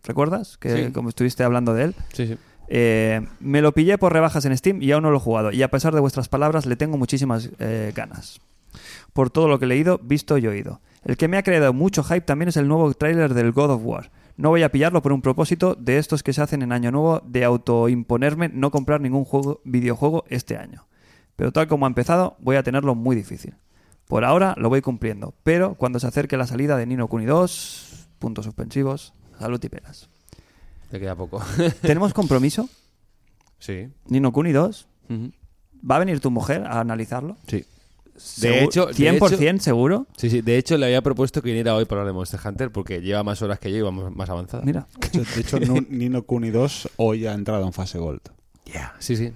¿Recuerdas? 0.03 0.57
Que 0.57 0.88
Sí. 0.88 0.91
como 0.91 1.10
estuviste 1.10 1.43
hablando 1.43 1.73
de 1.73 1.84
él. 1.85 1.95
Sí, 2.14 2.27
sí. 2.27 2.38
Eh, 2.67 3.25
me 3.39 3.61
lo 3.61 3.73
pillé 3.73 3.97
por 3.97 4.13
rebajas 4.13 4.45
en 4.45 4.57
Steam 4.57 4.81
y 4.81 4.91
aún 4.91 5.03
no 5.03 5.11
lo 5.11 5.17
he 5.17 5.21
jugado. 5.21 5.51
Y 5.51 5.61
a 5.63 5.71
pesar 5.71 5.93
de 5.93 6.01
vuestras 6.01 6.29
palabras, 6.29 6.65
le 6.65 6.75
tengo 6.75 6.97
muchísimas 6.97 7.49
eh, 7.59 7.91
ganas. 7.95 8.39
Por 9.13 9.29
todo 9.29 9.47
lo 9.47 9.59
que 9.59 9.65
he 9.65 9.67
leído, 9.67 9.99
visto 10.03 10.37
y 10.37 10.47
oído. 10.47 10.81
El 11.03 11.17
que 11.17 11.27
me 11.27 11.37
ha 11.37 11.43
creado 11.43 11.71
mucho 11.71 12.03
hype 12.03 12.21
también 12.21 12.49
es 12.49 12.57
el 12.57 12.67
nuevo 12.67 12.93
tráiler 12.93 13.33
del 13.33 13.51
God 13.51 13.71
of 13.71 13.81
War. 13.83 14.11
No 14.37 14.49
voy 14.49 14.63
a 14.63 14.71
pillarlo 14.71 15.01
por 15.01 15.13
un 15.13 15.21
propósito 15.21 15.75
de 15.75 15.97
estos 15.97 16.23
que 16.23 16.33
se 16.33 16.41
hacen 16.41 16.61
en 16.61 16.73
Año 16.73 16.91
Nuevo 16.91 17.21
de 17.25 17.45
autoimponerme 17.45 18.49
no 18.49 18.69
comprar 18.69 18.99
ningún 18.99 19.23
juego, 19.23 19.61
videojuego 19.63 20.25
este 20.27 20.57
año. 20.57 20.87
Pero 21.35 21.51
tal 21.51 21.67
como 21.67 21.85
ha 21.85 21.87
empezado, 21.87 22.35
voy 22.39 22.57
a 22.57 22.63
tenerlo 22.63 22.95
muy 22.95 23.15
difícil. 23.15 23.55
Por 24.07 24.25
ahora 24.25 24.53
lo 24.57 24.69
voy 24.69 24.81
cumpliendo, 24.81 25.33
pero 25.43 25.75
cuando 25.75 25.99
se 25.99 26.07
acerque 26.07 26.37
la 26.37 26.47
salida 26.47 26.77
de 26.77 26.85
Nino 26.85 27.07
Kuni 27.07 27.25
2, 27.25 28.09
puntos 28.19 28.45
suspensivos, 28.45 29.13
salud 29.39 29.63
y 29.63 29.69
penas. 29.69 30.09
Te 30.90 30.99
queda 30.99 31.16
poco. 31.16 31.41
¿Tenemos 31.82 32.14
compromiso? 32.14 32.70
sí. 33.60 33.88
Nino 34.07 34.32
Kuni 34.32 34.52
2. 34.52 34.88
Ujú. 35.10 35.32
¿Va 35.90 35.95
a 35.98 35.99
venir 35.99 36.20
tu 36.20 36.32
mujer 36.32 36.64
a 36.66 36.80
analizarlo? 36.80 37.38
Sí. 37.48 37.64
Segu- 38.18 38.66
hecho- 38.68 38.86
de 38.88 38.94
100% 38.94 39.60
seguro. 39.60 40.07
Sí, 40.18 40.30
sí. 40.30 40.41
De 40.41 40.57
hecho, 40.57 40.78
le 40.78 40.86
había 40.86 41.02
propuesto 41.02 41.41
que 41.41 41.49
viniera 41.49 41.76
hoy 41.76 41.86
para 41.86 42.02
hablar 42.02 42.14
de 42.14 42.18
Monster 42.18 42.40
Hunter 42.45 42.72
porque 42.72 43.02
lleva 43.02 43.24
más 43.24 43.41
horas 43.41 43.60
que 43.60 43.72
yo 43.72 43.78
y 43.78 43.82
vamos 43.82 44.16
más 44.16 44.30
avanzada. 44.30 44.64
Mira. 44.64 44.88
De 45.12 45.41
hecho, 45.41 45.60
de 45.60 45.86
Nino 45.90 46.24
Kuni 46.24 46.49
2 46.49 46.90
hoy 46.98 47.26
ha 47.28 47.34
entrado 47.34 47.66
en 47.66 47.74
fase 47.74 47.98
Gold. 47.99 48.22
Sí, 48.99 49.16
sí. 49.16 49.32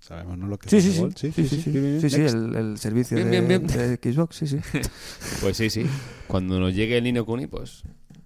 ¿Sabemos 0.00 0.38
no 0.38 0.46
lo 0.46 0.58
que 0.58 0.68
Sí, 0.70 0.76
es 0.78 0.84
sí, 0.84 0.88
fase 0.90 0.96
sí. 0.96 1.00
Gold? 1.02 1.16
Sí, 1.18 1.32
sí, 1.32 1.62
sí. 1.62 1.70
Bien, 1.70 1.84
bien, 1.84 2.00
Sí, 2.00 2.10
sí, 2.10 2.18
next. 2.20 2.34
el, 2.34 2.54
el 2.56 2.78
servicio 2.78 3.16
Bien, 3.16 3.30
de, 3.30 3.40
bien, 3.42 3.66
bien. 3.66 3.98
de 4.00 4.12
Xbox, 4.12 4.36
sí, 4.36 4.46
sí. 4.46 4.58
Pues 5.40 5.56
sí, 5.56 5.68
sí. 5.70 5.84
Cuando 6.26 6.58
nos 6.60 6.74
llegue 6.74 6.96
el 6.98 7.04
Nino 7.04 7.24
Kuni, 7.26 7.46
pues. 7.46 7.82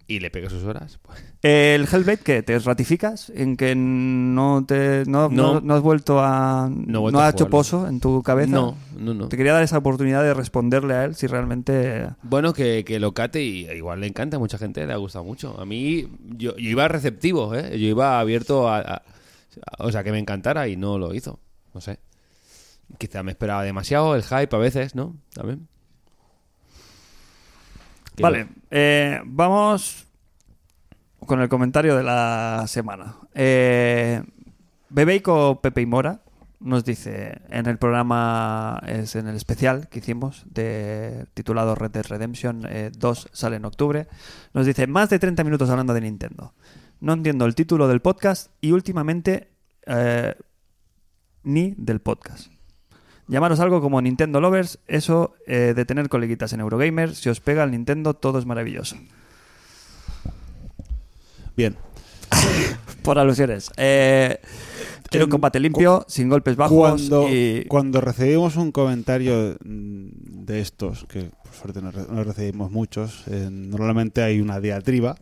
Y 0.09 0.21
le 0.21 0.31
pegue 0.31 0.51
sus 0.51 0.65
horas, 0.65 0.99
pues. 1.03 1.25
El 1.43 1.83
Hellblade, 1.91 2.19
¿qué? 2.19 2.43
¿Te 2.43 2.59
ratificas 2.59 3.31
en 3.35 3.57
que 3.57 3.75
no 3.75 4.65
te 4.67 5.05
no, 5.07 5.29
no- 5.29 5.55
No. 5.55 5.61
no 5.61 5.75
has 5.75 5.81
vuelto 5.81 6.21
a... 6.21 6.69
No 6.71 6.85
No, 6.87 7.01
vuelto 7.01 7.21
a 7.21 7.27
ha 7.27 7.31
hecho 7.31 7.49
poso 7.49 7.87
en 7.89 8.01
tu 8.01 8.23
cabeza? 8.23 8.51
No, 8.53 8.77
no, 8.99 9.15
no. 9.15 9.29
Te 9.29 9.37
quería 9.37 9.53
dar 9.53 9.63
esa 9.63 9.79
oportunidad 9.79 10.23
de 10.23 10.35
responderle 10.35 10.95
a 10.95 11.05
él 11.05 11.15
si 11.15 11.27
realmente... 11.27 12.09
Bueno, 12.23 12.53
que, 12.53 12.85
que 12.85 13.01
lo 13.01 13.15
cate 13.15 13.43
y 13.43 13.69
igual 13.71 14.01
le 14.01 14.07
encanta 14.09 14.37
a 14.37 14.41
mucha 14.41 14.59
gente, 14.59 14.87
le 14.87 14.93
ha 14.93 14.97
gustado 14.97 15.25
mucho. 15.25 15.59
A 15.61 15.65
mí, 15.65 16.09
yo, 16.37 16.57
yo 16.57 16.69
iba 16.71 16.87
receptivo, 16.89 17.55
¿eh? 17.55 17.71
Yo 17.79 17.87
iba 17.87 18.21
abierto 18.21 18.69
a, 18.69 18.79
a- 18.79 18.83
a- 18.95 19.03
O 19.79 19.91
sea, 19.93 20.03
que 20.05 20.13
me 20.13 20.19
encantara 20.19 20.69
y 20.69 20.77
no 20.77 20.99
lo 20.99 21.15
hizo. 21.15 21.39
No 21.75 21.81
sé. 21.81 21.99
Quizá 22.99 23.23
me 23.23 23.31
esperaba 23.33 23.63
demasiado, 23.65 24.15
el 24.15 24.23
hype 24.23 24.55
a 24.55 24.59
veces, 24.59 24.95
¿no? 24.95 25.17
También. 25.33 25.69
Vale, 28.21 28.49
eh, 28.71 29.21
vamos 29.25 30.07
con 31.27 31.41
el 31.41 31.49
comentario 31.49 31.97
de 31.97 32.03
la 32.03 32.65
semana. 32.69 33.17
Eh, 33.35 34.23
Bebeico 34.91 35.61
Pepe 35.63 35.81
y 35.81 35.87
Mora 35.87 36.21
nos 36.61 36.85
dice 36.85 37.41
en 37.49 37.67
el 37.67 37.79
programa, 37.79 38.81
es 38.87 39.17
en 39.17 39.27
el 39.27 39.37
especial 39.37 39.89
que 39.89 39.99
hicimos 39.99 40.45
de 40.47 41.27
titulado 41.35 41.75
Red 41.75 41.91
Dead 41.91 42.07
Redemption 42.07 42.67
eh, 42.69 42.91
2 42.97 43.31
sale 43.33 43.57
en 43.57 43.65
octubre, 43.65 44.07
nos 44.53 44.67
dice 44.67 44.87
más 44.87 45.11
de 45.11 45.19
30 45.19 45.43
minutos 45.45 45.71
hablando 45.71 45.95
de 45.95 46.03
Nintendo. 46.03 46.55
No 47.01 47.15
entiendo 47.15 47.47
el 47.47 47.55
título 47.55 47.89
del 47.89 48.01
podcast 48.01 48.53
y 48.61 48.73
últimamente 48.73 49.49
eh, 49.87 50.35
ni 51.43 51.75
del 51.77 52.01
podcast. 52.01 52.52
Llamaros 53.33 53.61
algo 53.61 53.81
como 53.81 54.03
Nintendo 54.03 54.43
Lovers, 54.43 54.79
eso 54.87 55.33
eh, 55.47 55.73
de 55.75 55.87
tener 55.87 56.11
coleguitas 56.11 56.53
en 56.53 56.61
Eurogamer, 56.61 57.15
si 57.15 57.31
os 57.31 57.41
pega 57.41 57.65
el 57.65 57.71
Nintendo 57.71 58.13
todo 58.13 58.39
es 58.39 58.45
maravilloso. 58.45 58.97
Bien. 61.57 61.75
Por 63.03 63.19
alusiones. 63.19 63.71
Eh, 63.79 64.39
quiero 65.09 65.25
un 65.25 65.31
combate 65.31 65.61
limpio, 65.61 66.05
sin 66.09 66.29
golpes 66.29 66.57
bajos 66.57 66.77
Cuando, 66.77 67.27
y... 67.31 67.65
cuando 67.69 68.03
recibimos 68.03 68.57
un 68.57 68.71
comentario 68.71 69.57
de 69.63 70.61
estos, 70.61 71.07
que 71.07 71.31
por 71.43 71.55
suerte 71.55 71.81
no 71.81 72.25
recibimos 72.25 72.71
muchos, 72.71 73.25
eh, 73.29 73.49
normalmente 73.51 74.23
hay 74.23 74.43
una 74.43 74.61
diatriba, 74.61 75.17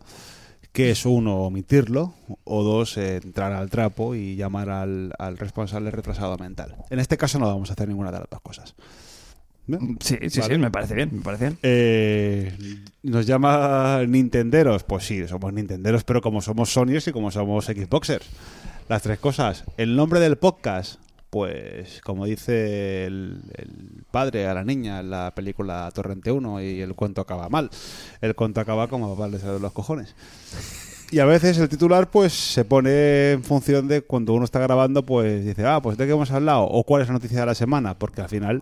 que 0.71 0.91
es 0.91 1.05
uno, 1.05 1.41
omitirlo, 1.43 2.13
o 2.43 2.63
dos, 2.63 2.97
eh, 2.97 3.17
entrar 3.17 3.51
al 3.51 3.69
trapo 3.69 4.15
y 4.15 4.35
llamar 4.35 4.69
al, 4.69 5.13
al 5.19 5.37
responsable 5.37 5.91
retrasado 5.91 6.37
mental. 6.37 6.75
En 6.89 6.99
este 6.99 7.17
caso 7.17 7.39
no 7.39 7.47
vamos 7.47 7.69
a 7.69 7.73
hacer 7.73 7.87
ninguna 7.89 8.11
de 8.11 8.19
las 8.19 8.29
dos 8.29 8.41
cosas. 8.41 8.75
¿Bien? 9.67 9.97
Sí, 9.99 10.17
sí, 10.29 10.39
Vale. 10.39 10.55
sí, 10.55 10.59
me 10.59 10.71
parece 10.71 10.95
bien, 10.95 11.09
me 11.13 11.21
parece 11.21 11.45
bien. 11.45 11.57
Eh, 11.61 12.57
¿Nos 13.03 13.25
llama 13.27 14.01
Nintenderos? 14.07 14.83
Pues 14.83 15.05
sí, 15.05 15.27
somos 15.27 15.53
Nintenderos, 15.53 16.03
pero 16.03 16.21
como 16.21 16.41
somos 16.41 16.71
Sonyers 16.71 17.07
y 17.07 17.11
como 17.11 17.31
somos 17.31 17.65
Xboxers. 17.65 18.25
Las 18.89 19.03
tres 19.03 19.19
cosas. 19.19 19.63
El 19.77 19.95
nombre 19.95 20.19
del 20.19 20.37
podcast, 20.37 20.99
pues 21.31 22.01
como 22.03 22.25
dice 22.25 23.05
el, 23.05 23.41
padre 24.11 24.47
a 24.47 24.53
la 24.53 24.65
niña 24.65 24.99
en 24.99 25.09
la 25.09 25.33
película 25.33 25.89
Torrente 25.95 26.29
1 26.29 26.61
y 26.61 26.81
el 26.81 26.93
cuento 26.93 27.21
acaba 27.21 27.47
mal. 27.49 27.69
El 28.19 28.35
cuento 28.35 28.59
acaba 28.59 28.89
como 28.89 29.15
papá 29.15 29.29
le 29.29 29.39
sale 29.39 29.57
los 29.59 29.71
cojones. 29.71 30.13
Y 31.09 31.19
a 31.19 31.25
veces 31.25 31.57
el 31.57 31.69
titular 31.69 32.11
pues 32.11 32.33
se 32.33 32.65
pone 32.65 33.31
en 33.31 33.43
función 33.43 33.87
de 33.87 34.01
cuando 34.01 34.33
uno 34.33 34.43
está 34.43 34.59
grabando, 34.59 35.05
pues 35.05 35.45
dice, 35.45 35.65
ah, 35.65 35.81
pues 35.81 35.97
de 35.97 36.05
qué 36.05 36.11
hemos 36.11 36.31
hablado 36.31 36.63
o 36.63 36.83
cuál 36.83 37.01
es 37.01 37.07
la 37.07 37.13
noticia 37.13 37.39
de 37.39 37.45
la 37.45 37.55
semana, 37.55 37.97
porque 37.97 38.21
al 38.21 38.29
final 38.29 38.61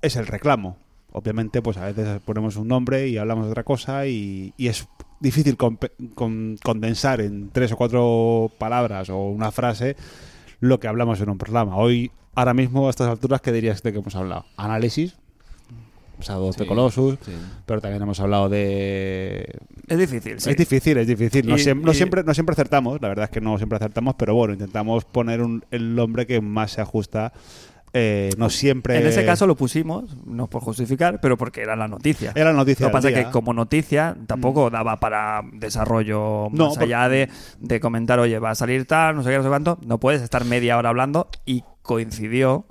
es 0.00 0.14
el 0.14 0.28
reclamo. 0.28 0.78
Obviamente, 1.10 1.60
pues 1.60 1.76
a 1.76 1.86
veces 1.86 2.20
ponemos 2.24 2.54
un 2.56 2.68
nombre 2.68 3.08
y 3.08 3.18
hablamos 3.18 3.46
de 3.46 3.50
otra 3.50 3.64
cosa 3.64 4.06
y, 4.06 4.54
es 4.58 4.86
difícil 5.18 5.56
con- 5.56 5.78
condensar 6.62 7.20
en 7.20 7.50
tres 7.50 7.72
o 7.72 7.76
cuatro 7.76 8.52
palabras 8.58 9.10
o 9.10 9.26
una 9.28 9.50
frase 9.50 9.96
lo 10.60 10.80
que 10.80 10.88
hablamos 10.88 11.20
en 11.20 11.28
un 11.30 11.38
programa. 11.38 11.76
Hoy, 11.76 12.10
ahora 12.34 12.54
mismo, 12.54 12.86
a 12.86 12.90
estas 12.90 13.08
alturas, 13.08 13.40
¿qué 13.40 13.52
dirías 13.52 13.82
de 13.82 13.92
que 13.92 13.98
hemos 13.98 14.14
hablado? 14.16 14.44
Análisis, 14.56 15.16
Shadow 16.20 16.48
of 16.48 16.56
the 16.56 16.62
Sí, 16.64 16.68
Colossus, 16.68 17.18
sí. 17.24 17.32
pero 17.66 17.80
también 17.82 18.02
hemos 18.02 18.18
hablado 18.20 18.48
de 18.48 19.46
Es 19.86 19.98
difícil, 19.98 20.40
sí. 20.40 20.48
es 20.50 20.56
difícil, 20.56 20.96
es 20.96 21.06
difícil. 21.06 21.46
No, 21.46 21.56
Y- 21.56 21.58
siem- 21.60 21.82
no 21.82 21.92
y- 21.92 21.94
siempre, 21.94 22.24
no 22.24 22.32
siempre 22.32 22.54
acertamos, 22.54 23.00
la 23.02 23.08
verdad 23.08 23.24
es 23.24 23.30
que 23.30 23.40
no 23.42 23.56
siempre 23.58 23.76
acertamos, 23.76 24.14
pero 24.16 24.34
bueno, 24.34 24.54
intentamos 24.54 25.04
poner 25.04 25.42
un- 25.42 25.62
el 25.70 25.94
nombre 25.94 26.26
que 26.26 26.40
más 26.40 26.70
se 26.72 26.80
ajusta. 26.80 27.32
Eh, 27.92 28.30
no 28.36 28.50
siempre. 28.50 28.98
En 28.98 29.06
ese 29.06 29.24
caso 29.24 29.46
lo 29.46 29.56
pusimos, 29.56 30.16
no 30.26 30.48
por 30.48 30.62
justificar, 30.62 31.20
pero 31.20 31.36
porque 31.36 31.62
era 31.62 31.76
la 31.76 31.88
noticia. 31.88 32.32
Era 32.34 32.50
la 32.52 32.56
noticia 32.58 32.84
Lo 32.84 32.90
que 32.90 32.92
pasa 32.92 33.08
día. 33.08 33.24
que 33.24 33.30
como 33.30 33.52
noticia 33.54 34.16
tampoco 34.26 34.68
daba 34.70 34.98
para 35.00 35.42
desarrollo 35.52 36.48
No, 36.52 36.68
más 36.68 36.78
allá 36.78 37.08
de, 37.08 37.28
de 37.58 37.80
comentar, 37.80 38.18
oye, 38.18 38.38
va 38.38 38.50
a 38.50 38.54
salir 38.54 38.86
tal, 38.86 39.16
no 39.16 39.22
sé 39.22 39.30
qué, 39.30 39.36
no 39.38 39.42
sé 39.42 39.48
cuánto. 39.48 39.78
No 39.86 39.98
puedes 39.98 40.22
estar 40.22 40.44
media 40.44 40.76
hora 40.76 40.90
hablando 40.90 41.28
y 41.44 41.64
coincidió 41.82 42.66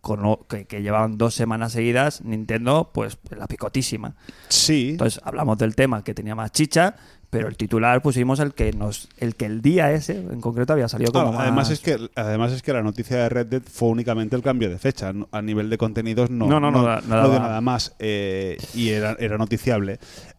con 0.00 0.38
que, 0.48 0.66
que 0.66 0.82
llevaban 0.82 1.18
dos 1.18 1.34
semanas 1.34 1.72
seguidas 1.72 2.22
Nintendo, 2.22 2.90
pues 2.94 3.18
la 3.36 3.48
picotísima. 3.48 4.14
Sí. 4.48 4.90
Entonces 4.90 5.20
hablamos 5.24 5.58
del 5.58 5.74
tema 5.74 6.04
que 6.04 6.14
tenía 6.14 6.34
más 6.36 6.52
chicha, 6.52 6.94
pero 7.30 7.48
el 7.48 7.56
titular 7.56 8.00
pusimos 8.02 8.38
el 8.40 8.54
que 8.54 8.72
nos, 8.72 9.08
el 9.18 9.34
que 9.34 9.46
el 9.46 9.60
día 9.62 9.92
ese 9.92 10.16
en 10.18 10.40
concreto 10.40 10.72
había 10.72 10.88
salido 10.88 11.12
como 11.12 11.30
Claro, 11.30 11.38
además 11.40 11.68
más- 11.68 11.70
es 11.72 11.80
que 11.80 11.98
además 12.14 12.52
es 12.52 12.62
que 12.62 12.72
la 12.72 12.82
noticia 12.82 13.16
de 13.18 13.28
Red 13.28 13.46
Dead 13.46 13.62
fue 13.62 13.88
únicamente 13.88 14.36
el 14.36 14.42
cambio 14.42 14.70
de 14.70 14.78
fecha. 14.78 15.12
A 15.32 15.42
nivel 15.42 15.68
de 15.70 15.78
contenidos 15.78 16.30
no 16.30 16.46
No, 16.46 16.60
no, 16.60 16.70
no 16.70 16.82
da- 16.84 17.00
no 17.06 17.28
dio 17.30 17.38
nada 17.40 17.60
más 17.60 17.94
eh, 17.98 18.56
y 18.74 18.90
era, 18.90 19.16
era 19.18 19.36
noticiable. 19.38 19.98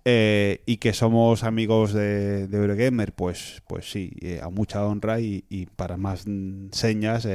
Eh, 0.09 0.61
y 0.65 0.77
que 0.77 0.93
somos 0.93 1.43
amigos 1.43 1.91
de, 1.93 2.47
de 2.47 2.57
Eurogamer 2.57 3.11
pues 3.14 3.61
pues 3.68 3.91
sí 3.91 4.14
eh, 4.22 4.39
a 4.41 4.49
mucha 4.49 4.85
honra 4.85 5.19
y, 5.19 5.43
y 5.49 5.65
para 5.65 5.97
más 5.97 6.23
señas 6.72 7.27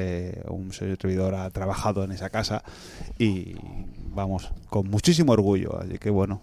un 0.49 0.73
servidor 0.73 1.35
ha 1.35 1.51
trabajado 1.51 2.03
en 2.05 2.13
esa 2.13 2.31
casa 2.31 2.63
y 3.19 3.55
vamos 4.15 4.51
con 4.71 4.89
muchísimo 4.89 5.33
orgullo. 5.33 5.79
Así 5.79 5.99
que 5.99 6.09
bueno 6.11 6.41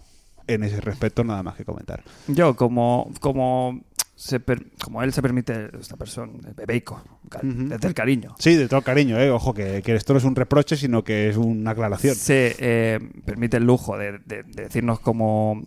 en 0.54 0.64
ese 0.64 0.80
respecto 0.80 1.24
nada 1.24 1.42
más 1.42 1.56
que 1.56 1.64
comentar. 1.64 2.02
Yo, 2.28 2.54
como, 2.56 3.10
como, 3.20 3.80
se 4.16 4.38
per- 4.40 4.66
como 4.82 5.02
él 5.02 5.12
se 5.12 5.22
permite, 5.22 5.70
esta 5.80 5.96
persona, 5.96 6.32
Bebeico, 6.56 7.02
ca- 7.28 7.38
Ujú. 7.38 7.68
desde 7.68 7.88
el 7.88 7.94
cariño, 7.94 8.34
sí 8.38 8.54
de 8.54 8.68
todo 8.68 8.82
cariño 8.82 9.18
eh 9.18 9.30
ojo 9.30 9.54
que, 9.54 9.80
que 9.82 9.94
esto 9.94 10.12
no 10.12 10.18
es 10.18 10.24
un 10.24 10.36
reproche 10.36 10.76
sino 10.76 11.02
que 11.04 11.28
es 11.30 11.36
una 11.36 11.70
aclaración. 11.70 12.14
Se 12.14 12.54
eh, 12.58 12.98
permite 13.24 13.56
el 13.56 13.64
lujo 13.64 13.96
de, 13.96 14.18
de- 14.26 14.42
de 14.42 14.64
decirnos 14.64 15.00
cómo, 15.00 15.62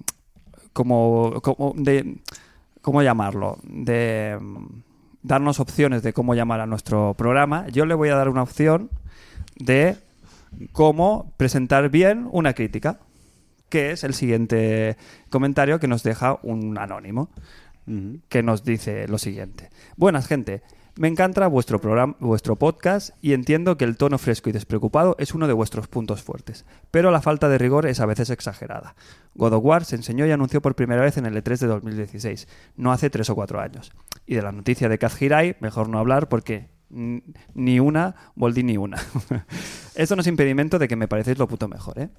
cómo, 0.73 1.41
cómo- 1.41 1.73
de, 1.77 2.17
cómo 2.81 3.01
llamarlo, 3.01 3.57
de 3.63 4.37
mm, 4.39 4.65
darnos 5.23 5.59
opciones 5.59 6.03
de 6.03 6.13
cómo 6.13 6.35
llamar 6.35 6.59
a 6.59 6.65
nuestro 6.67 7.13
programa. 7.17 7.67
Yo 7.69 7.85
le 7.85 7.95
voy 7.95 8.09
a 8.09 8.15
dar 8.15 8.29
una 8.29 8.43
opción 8.43 8.89
de 9.57 9.95
cómo 10.71 11.33
presentar 11.37 11.89
bien 11.89 12.27
una 12.31 12.53
crítica, 12.53 12.99
que 13.73 13.89
es 13.89 14.03
el 14.03 14.13
siguiente 14.13 14.97
comentario 15.31 15.79
que 15.79 15.87
nos 15.87 16.03
deja 16.03 16.37
un 16.43 16.77
anónimo 16.77 17.31
que 18.29 18.43
nos 18.43 18.63
dice 18.63 19.07
lo 19.07 19.17
siguiente. 19.17 19.71
Buenas, 19.97 20.27
gente. 20.27 20.61
Me 20.95 21.07
encanta 21.07 21.47
vuestro 21.47 21.81
programa, 21.81 22.15
vuestro 22.19 22.55
podcast 22.55 23.15
y 23.19 23.33
entiendo 23.33 23.75
que 23.75 23.85
el 23.85 23.97
tono 23.97 24.19
fresco 24.19 24.51
y 24.51 24.53
despreocupado 24.53 25.15
es 25.17 25.33
uno 25.33 25.47
de 25.47 25.53
vuestros 25.53 25.87
puntos 25.87 26.21
fuertes, 26.21 26.67
pero 26.91 27.09
la 27.09 27.19
falta 27.19 27.49
de 27.49 27.57
rigor 27.57 27.87
es 27.87 27.99
a 27.99 28.05
veces 28.05 28.29
exagerada. 28.29 28.93
God 29.33 29.53
of 29.53 29.65
War 29.65 29.85
se 29.85 29.95
enseñó 29.95 30.27
y 30.27 30.31
anunció 30.31 30.61
por 30.61 30.75
primera 30.75 31.01
vez 31.01 31.17
en 31.17 31.25
el 31.25 31.35
E3 31.35 31.57
de 31.57 31.67
2016, 31.67 32.47
no 32.77 32.91
hace 32.91 33.09
tres 33.09 33.31
o 33.31 33.35
cuatro 33.35 33.59
años. 33.59 33.91
Y 34.27 34.35
de 34.35 34.43
la 34.43 34.51
noticia 34.51 34.87
de 34.87 34.99
Kaz 34.99 35.19
Hirai, 35.19 35.55
mejor 35.61 35.89
no 35.89 35.97
hablar 35.97 36.29
porque 36.29 36.69
ni 36.91 37.79
una, 37.79 38.15
Voldi 38.35 38.61
ni 38.61 38.77
una. 38.77 38.97
Esto 39.95 40.15
no 40.15 40.21
es 40.21 40.27
impedimento 40.27 40.77
de 40.77 40.87
que 40.87 40.95
me 40.95 41.07
parecéis 41.07 41.39
lo 41.39 41.47
puto 41.47 41.67
mejor, 41.67 41.97
¿eh? 41.97 42.09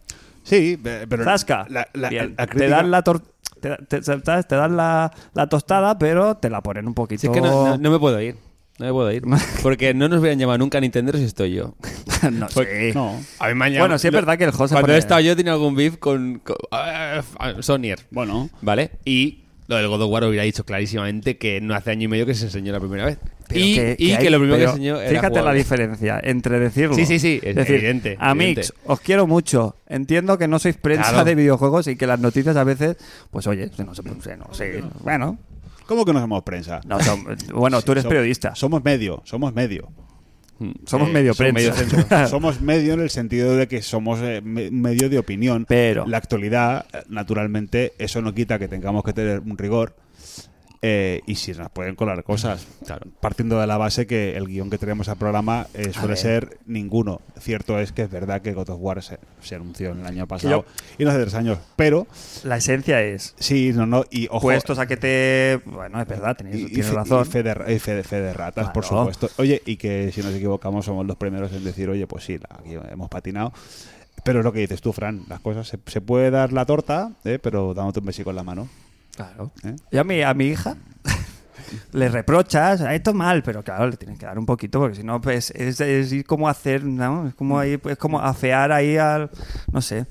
Sí, 0.44 0.76
pe- 0.76 1.06
pero 1.08 1.24
Zasca. 1.24 1.66
la, 1.68 1.88
la- 1.94 2.08
Bien. 2.10 2.34
la 2.38 2.46
Te 2.46 2.52
crítica- 2.52 2.76
dan 2.76 2.90
la 2.92 3.02
tor- 3.02 3.22
te, 3.60 3.76
te-. 3.88 4.00
Te 4.00 4.54
dan 4.56 4.76
la, 4.76 5.10
la 5.34 5.46
tostada, 5.48 5.98
pero 5.98 6.36
te 6.36 6.50
la 6.50 6.60
ponen 6.62 6.86
un 6.86 6.94
poquito. 6.94 7.20
Si 7.22 7.26
es 7.26 7.32
que 7.32 7.40
no, 7.40 7.66
no- 7.66 7.78
no 7.78 7.90
me 7.90 7.98
puedo 7.98 8.20
ir. 8.20 8.36
No 8.78 8.86
me 8.86 8.92
puedo 8.92 9.10
ir. 9.12 9.22
Porque 9.62 9.94
no 9.94 10.08
nos 10.08 10.20
voy 10.20 10.30
a 10.30 10.34
llamar 10.34 10.58
nunca 10.58 10.78
a 10.78 10.80
Nintendo 10.80 11.12
si 11.12 11.24
estoy 11.24 11.54
yo. 11.54 11.74
No 12.32 12.48
sé. 12.48 12.92
No. 12.94 13.20
A 13.38 13.48
mí 13.48 13.54
me 13.54 13.66
han 13.66 13.72
llamado- 13.72 13.78
Bueno, 13.80 13.98
sí 13.98 14.06
es 14.08 14.12
lo- 14.12 14.18
verdad 14.18 14.38
que 14.38 14.44
el 14.44 14.50
José 14.52 14.74
Cuando 14.74 14.86
pone- 14.86 14.94
he 14.96 14.98
estado 14.98 15.20
yo 15.20 15.36
tenía 15.36 15.52
algún 15.52 15.74
beef 15.76 15.98
con, 15.98 16.38
con 16.40 16.56
ah, 16.72 17.22
Sonyer. 17.60 18.00
Bueno, 18.10 18.48
¿Vale? 18.62 18.92
Y 19.04 19.43
lo 19.66 19.76
del 19.76 19.88
God 19.88 20.02
of 20.02 20.10
War 20.10 20.24
hubiera 20.24 20.44
dicho 20.44 20.64
clarísimamente 20.64 21.36
que 21.38 21.60
no 21.60 21.74
hace 21.74 21.90
año 21.90 22.04
y 22.04 22.08
medio 22.08 22.26
que 22.26 22.34
se 22.34 22.44
enseñó 22.46 22.72
la 22.72 22.80
primera 22.80 23.06
vez. 23.06 23.18
Pero 23.48 23.60
y 23.60 23.74
que- 23.74 23.96
y 23.98 24.16
que 24.16 24.30
lo 24.30 24.38
primero 24.38 24.58
que 24.58 24.64
enseñó 24.64 25.00
era 25.00 25.10
Fíjate 25.10 25.42
la 25.42 25.52
diferencia 25.52 26.20
entre 26.22 26.58
decirlo. 26.58 26.94
Sí, 26.94 27.06
sí, 27.06 27.18
sí, 27.18 27.40
es 27.42 27.54
decir, 27.56 27.76
evidente, 27.76 28.16
Amigos, 28.20 28.70
evidente. 28.70 28.74
os 28.86 29.00
quiero 29.00 29.26
mucho. 29.26 29.76
Entiendo 29.86 30.38
que 30.38 30.48
no 30.48 30.58
sois 30.58 30.76
prensa 30.76 31.10
Claro. 31.10 31.24
de 31.24 31.34
videojuegos 31.34 31.86
y 31.88 31.96
que 31.96 32.06
las 32.06 32.20
noticias 32.20 32.56
a 32.56 32.64
veces, 32.64 32.96
pues 33.30 33.46
oye, 33.46 33.70
no 33.78 33.94
sé, 33.94 34.36
no 34.36 34.52
sé, 34.54 34.82
bueno, 35.02 35.38
¿cómo 35.86 36.04
que 36.04 36.12
no 36.12 36.20
somos 36.20 36.42
prensa? 36.42 36.80
no 36.86 37.00
son- 37.00 37.24
bueno, 37.54 37.80
tú 37.82 37.92
eres 37.92 38.04
periodista. 38.06 38.54
Somos 38.54 38.82
medio, 38.84 39.22
somos 39.24 39.54
medio. 39.54 39.90
Somos 40.86 41.08
Eh, 41.08 41.12
medio 41.12 41.34
somos 41.34 41.52
prensa. 41.52 41.72
centro. 41.74 42.28
somos 42.28 42.60
medio 42.60 42.94
en 42.94 43.00
el 43.00 43.10
sentido 43.10 43.56
de 43.56 43.66
que 43.68 43.82
somos 43.82 44.20
eh, 44.22 44.40
me- 44.42 44.70
medio 44.70 45.08
de 45.08 45.18
opinión. 45.18 45.64
Pero- 45.68 46.06
La 46.06 46.18
actualidad, 46.18 46.86
eh, 46.92 47.02
naturalmente, 47.08 47.92
eso 47.98 48.22
no 48.22 48.32
quita 48.34 48.58
que 48.58 48.68
tengamos 48.68 49.02
que 49.04 49.12
tener 49.12 49.40
un 49.40 49.58
rigor. 49.58 49.94
Eh, 50.86 51.22
y 51.26 51.36
si 51.36 51.52
nos 51.52 51.70
pueden 51.70 51.94
colar 51.96 52.24
cosas. 52.24 52.66
Claro. 52.84 53.06
Partiendo 53.20 53.58
de 53.58 53.66
la 53.66 53.78
base 53.78 54.06
que 54.06 54.36
el 54.36 54.46
guion 54.46 54.68
que 54.68 54.76
tenemos 54.76 55.08
al 55.08 55.16
programa 55.16 55.66
eh, 55.72 55.94
suele 55.94 56.14
ser 56.16 56.58
ninguno. 56.66 57.22
Cierto 57.40 57.78
es 57.78 57.92
que 57.92 58.02
es 58.02 58.10
verdad 58.10 58.42
que 58.42 58.52
God 58.52 58.68
of 58.68 58.78
War 58.82 59.02
se, 59.02 59.18
se 59.40 59.54
anunció 59.54 59.92
en 59.92 60.00
el 60.00 60.06
año 60.06 60.26
pasado 60.26 60.66
y 60.98 61.04
no 61.04 61.10
hace 61.10 61.20
tres 61.22 61.34
años. 61.34 61.58
Pero 61.76 62.06
La 62.42 62.58
esencia 62.58 63.00
es 63.00 63.34
sí, 63.38 63.72
no, 63.74 63.86
no. 63.86 64.04
Y 64.10 64.26
ojo. 64.28 64.40
puestos 64.42 64.78
a 64.78 64.86
que 64.86 64.98
te, 64.98 65.58
bueno, 65.64 66.02
es 66.02 66.06
verdad, 66.06 66.36
tenéis, 66.36 66.56
Y, 66.56 66.62
y 66.64 66.66
tienes 66.66 66.88
fe, 66.88 66.94
razón. 66.96 67.22
y 67.26 67.30
fe 67.30 67.42
de, 67.42 67.74
y 67.74 67.78
fe 67.78 67.94
de- 67.94 68.04
fe 68.04 68.20
de 68.20 68.34
ratas, 68.34 68.68
por 68.68 68.84
supuesto. 68.84 69.30
Oye, 69.38 69.62
y 69.64 69.76
que 69.76 70.12
si 70.12 70.20
nos 70.22 70.34
equivocamos 70.34 70.84
somos 70.84 71.06
los 71.06 71.16
primeros 71.16 71.50
en 71.52 71.64
decir, 71.64 71.88
oye, 71.88 72.06
pues 72.06 72.24
sí, 72.24 72.36
la- 72.38 72.58
aquí 72.58 72.74
hemos 72.92 73.08
patinado. 73.08 73.54
Pero 74.22 74.40
es 74.40 74.44
lo 74.44 74.52
que 74.52 74.60
dices 74.60 74.80
tú, 74.80 74.92
Fran, 74.92 75.22
las 75.28 75.40
cosas 75.40 75.66
se, 75.66 75.78
se 75.86 76.00
puede 76.00 76.30
dar 76.30 76.52
la 76.52 76.64
torta, 76.66 77.12
¿eh? 77.24 77.38
pero 77.42 77.72
dándote 77.74 78.00
un 78.00 78.06
besico 78.06 78.30
en 78.30 78.36
la 78.36 78.42
mano. 78.42 78.68
Claro. 79.16 79.52
¿eh? 79.64 79.76
Y 79.90 79.96
a 79.98 80.04
mi, 80.04 80.22
a 80.22 80.34
mi 80.34 80.46
hija 80.46 80.76
le 81.92 82.08
reprochas, 82.08 82.80
"Ah, 82.80 82.94
esto 82.94 83.14
mal, 83.14 83.42
pero 83.42 83.62
claro, 83.62 83.88
le 83.88 83.96
tienes 83.96 84.18
que 84.18 84.26
dar 84.26 84.38
un 84.38 84.46
poquito, 84.46 84.80
porque 84.80 84.96
si 84.96 85.02
no, 85.04 85.20
pues 85.20 85.50
es, 85.52 85.80
es 85.80 86.12
ir 86.12 86.24
como 86.24 86.48
hacer, 86.48 86.84
¿no? 86.84 87.28
Es 87.28 87.34
como, 87.34 87.58
ahí, 87.58 87.78
es 87.84 87.96
como 87.98 88.20
afear 88.20 88.72
ahí 88.72 88.96
al. 88.96 89.30
No 89.72 89.80
sé. 89.80 90.06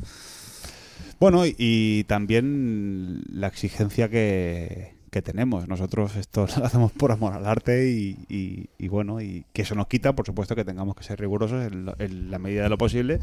Bueno, 1.20 1.44
y 1.46 2.04
también 2.06 3.22
la 3.30 3.48
exigencia 3.48 4.10
que, 4.10 4.96
que 5.14 5.22
tenemos. 5.22 5.68
Nosotros 5.70 6.16
esto 6.18 6.46
lo 6.58 6.66
hacemos 6.66 6.92
por 6.92 7.12
amor 7.14 7.32
al 7.34 7.46
arte 7.46 7.90
y, 7.90 8.18
y- 8.28 8.88
bueno, 8.90 9.22
y 9.22 9.46
que 9.54 9.62
eso 9.62 9.76
nos 9.76 9.88
quita, 9.88 10.14
por 10.14 10.26
supuesto, 10.26 10.56
que 10.56 10.66
tengamos 10.66 10.96
que 10.96 11.04
ser 11.04 11.20
rigurosos 11.20 11.64
en, 11.72 11.86
lo- 11.86 11.96
en 12.00 12.30
la 12.32 12.38
medida 12.40 12.64
de 12.64 12.70
lo 12.70 12.78
posible, 12.78 13.20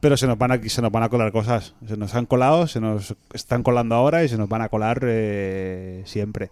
pero 0.00 0.16
se 0.16 0.26
nos 0.26 0.38
van 0.38 0.52
a, 0.52 0.62
se 0.62 0.80
nos 0.82 0.92
van 0.92 1.02
a 1.02 1.08
colar 1.08 1.32
cosas. 1.32 1.74
Se 1.86 1.96
nos 1.96 2.14
han 2.14 2.26
colado, 2.26 2.66
se 2.68 2.80
nos 2.80 3.16
están 3.32 3.62
colando 3.64 3.94
ahora 3.96 4.22
y 4.22 4.28
se 4.28 4.38
nos 4.38 4.48
van 4.48 4.62
a 4.62 4.68
colar 4.68 5.00
eh, 5.04 6.02
siempre. 6.06 6.50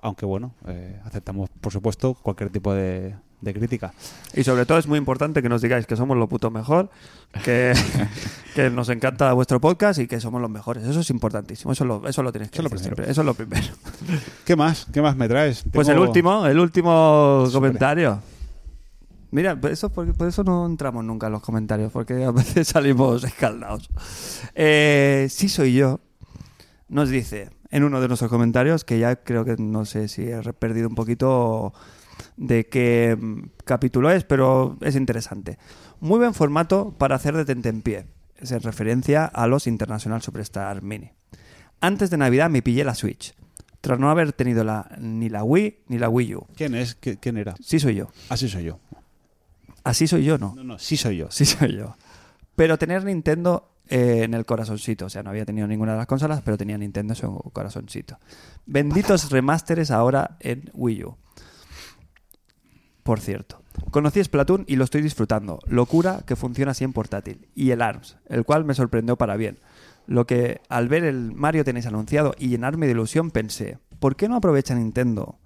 Aunque 0.00 0.26
bueno, 0.26 0.54
eh, 0.66 1.00
aceptamos, 1.04 1.50
por 1.60 1.72
supuesto, 1.72 2.14
cualquier 2.14 2.50
tipo 2.50 2.72
de, 2.74 3.14
de 3.40 3.54
crítica. 3.54 3.92
Y 4.34 4.42
sobre 4.44 4.66
todo 4.66 4.78
es 4.78 4.86
muy 4.86 4.98
importante 4.98 5.42
que 5.42 5.48
nos 5.48 5.62
digáis 5.62 5.86
que 5.86 5.96
somos 5.96 6.16
lo 6.16 6.28
puto 6.28 6.50
mejor, 6.50 6.90
que, 7.44 7.72
que 8.54 8.70
nos 8.70 8.88
encanta 8.88 9.32
vuestro 9.32 9.60
podcast 9.60 10.00
y 10.00 10.06
que 10.06 10.20
somos 10.20 10.40
los 10.40 10.50
mejores. 10.50 10.84
Eso 10.84 11.00
es 11.00 11.10
importantísimo. 11.10 11.72
Eso 11.72 11.84
lo, 11.84 12.06
eso 12.08 12.22
lo 12.22 12.32
tienes 12.32 12.50
que 12.50 12.58
Eso 12.58 12.68
decir 12.68 12.80
siempre. 12.84 13.10
Eso 13.10 13.20
es 13.22 13.26
lo 13.26 13.34
primero. 13.34 13.66
¿Qué 14.44 14.56
más? 14.56 14.86
¿Qué 14.92 15.00
más 15.02 15.16
me 15.16 15.28
traes? 15.28 15.64
Pues 15.72 15.88
el 15.88 15.94
Tengo- 15.94 16.06
último, 16.06 16.46
el 16.46 16.58
último 16.58 17.44
Súper. 17.46 17.70
comentario. 17.70 18.20
Mira, 19.30 19.60
por 19.60 19.70
eso, 19.70 19.90
por, 19.90 20.12
por 20.14 20.26
eso 20.26 20.42
no 20.42 20.64
entramos 20.64 21.04
nunca 21.04 21.26
en 21.26 21.34
los 21.34 21.42
comentarios, 21.42 21.92
porque 21.92 22.24
a 22.24 22.30
veces 22.30 22.68
salimos 22.68 23.22
escaldados. 23.24 23.90
Eh, 24.54 25.26
sí 25.30 25.48
soy 25.48 25.74
yo. 25.74 26.00
Nos 26.88 27.10
dice 27.10 27.50
en 27.70 27.84
uno 27.84 28.00
de 28.00 28.08
nuestros 28.08 28.30
comentarios, 28.30 28.84
que 28.84 28.98
ya 28.98 29.16
creo 29.16 29.44
que 29.44 29.56
no 29.58 29.84
sé 29.84 30.08
si 30.08 30.22
he 30.22 30.40
perdido 30.54 30.88
un 30.88 30.94
poquito 30.94 31.74
de 32.36 32.66
qué 32.68 33.16
mm, 33.20 33.42
capítulo 33.64 34.10
es, 34.10 34.24
pero 34.24 34.76
es 34.80 34.96
interesante. 34.96 35.58
Muy 36.00 36.18
buen 36.18 36.34
formato 36.34 36.94
para 36.98 37.16
hacer 37.16 37.36
de 37.36 37.44
tentempié. 37.44 38.06
Es 38.36 38.52
en 38.52 38.60
referencia 38.60 39.24
a 39.24 39.46
los 39.46 39.66
International 39.66 40.22
Superstar 40.22 40.82
Mini. 40.82 41.10
Antes 41.80 42.10
de 42.10 42.16
Navidad 42.18 42.50
me 42.50 42.62
pillé 42.62 42.84
la 42.84 42.94
Switch. 42.94 43.34
tras 43.80 43.98
no 43.98 44.10
haber 44.10 44.32
tenido 44.32 44.64
la, 44.64 44.90
ni 45.00 45.28
la 45.28 45.44
Wii 45.44 45.78
ni 45.88 45.98
la 45.98 46.08
Wii 46.08 46.34
U. 46.36 46.46
¿Quién 46.56 46.74
es? 46.74 47.00
¿Qui- 47.00 47.18
¿Quién 47.20 47.36
era? 47.36 47.54
Sí 47.60 47.78
soy 47.80 47.94
yo. 47.96 48.10
Así 48.28 48.48
soy 48.48 48.64
yo. 48.64 48.78
Así 49.84 50.06
soy 50.06 50.24
yo, 50.24 50.38
¿no? 50.38 50.54
No, 50.56 50.64
no, 50.64 50.78
sí 50.78 50.96
soy 50.96 51.16
yo. 51.18 51.28
Sí 51.30 51.44
soy 51.46 51.76
yo. 51.76 51.96
Pero 52.56 52.76
tener 52.78 53.04
Nintendo 53.04 53.70
eh, 53.88 54.22
en 54.24 54.34
el 54.34 54.44
corazoncito. 54.44 55.06
O 55.06 55.08
sea, 55.08 55.22
no 55.22 55.30
había 55.30 55.46
tenido 55.46 55.66
ninguna 55.66 55.92
de 55.92 55.98
las 55.98 56.06
consolas, 56.06 56.42
pero 56.44 56.58
tenía 56.58 56.76
Nintendo 56.76 57.12
en 57.12 57.16
su 57.16 57.32
corazoncito. 57.52 58.18
Benditos 58.66 59.30
remasteres 59.30 59.90
ahora 59.90 60.36
en 60.40 60.70
Wii 60.74 61.04
U. 61.04 61.16
Por 63.08 63.20
cierto. 63.20 63.62
Conocí 63.90 64.22
Splatoon 64.22 64.64
y 64.68 64.76
lo 64.76 64.84
estoy 64.84 65.00
disfrutando. 65.00 65.60
Locura 65.66 66.20
que 66.26 66.36
funciona 66.36 66.72
así 66.72 66.84
en 66.84 66.92
portátil. 66.92 67.48
Y 67.54 67.70
el 67.70 67.80
ARMS, 67.80 68.18
el 68.26 68.44
cual 68.44 68.66
me 68.66 68.74
sorprendió 68.74 69.16
para 69.16 69.38
bien. 69.38 69.60
Lo 70.06 70.26
que 70.26 70.60
al 70.68 70.88
ver 70.88 71.04
el 71.04 71.32
Mario 71.32 71.64
tenéis 71.64 71.86
anunciado 71.86 72.34
y 72.38 72.50
llenarme 72.50 72.84
de 72.84 72.92
ilusión 72.92 73.30
pensé, 73.30 73.78
¿por 73.98 74.14
qué 74.14 74.28
no 74.28 74.36
aprovecha 74.36 74.74
Nintendo 74.74 75.38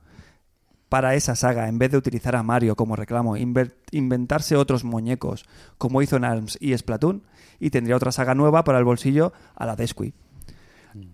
para 0.89 1.14
esa 1.14 1.36
saga, 1.36 1.68
en 1.68 1.78
vez 1.78 1.93
de 1.93 1.98
utilizar 1.98 2.34
a 2.34 2.43
Mario 2.43 2.74
como 2.74 2.97
reclamo, 2.97 3.36
inventarse 3.36 4.56
otros 4.56 4.82
muñecos, 4.82 5.44
como 5.78 6.02
hizo 6.02 6.16
en 6.16 6.24
ARMS 6.24 6.59
y 6.60 6.76
Splatoon, 6.76 7.22
y 7.60 7.70
tendría 7.70 7.94
otra 7.94 8.10
saga 8.10 8.34
nueva 8.34 8.64
para 8.64 8.78
el 8.80 8.84
bolsillo 8.84 9.32
a 9.55 9.66
la 9.66 9.76
Desqui. 9.76 10.14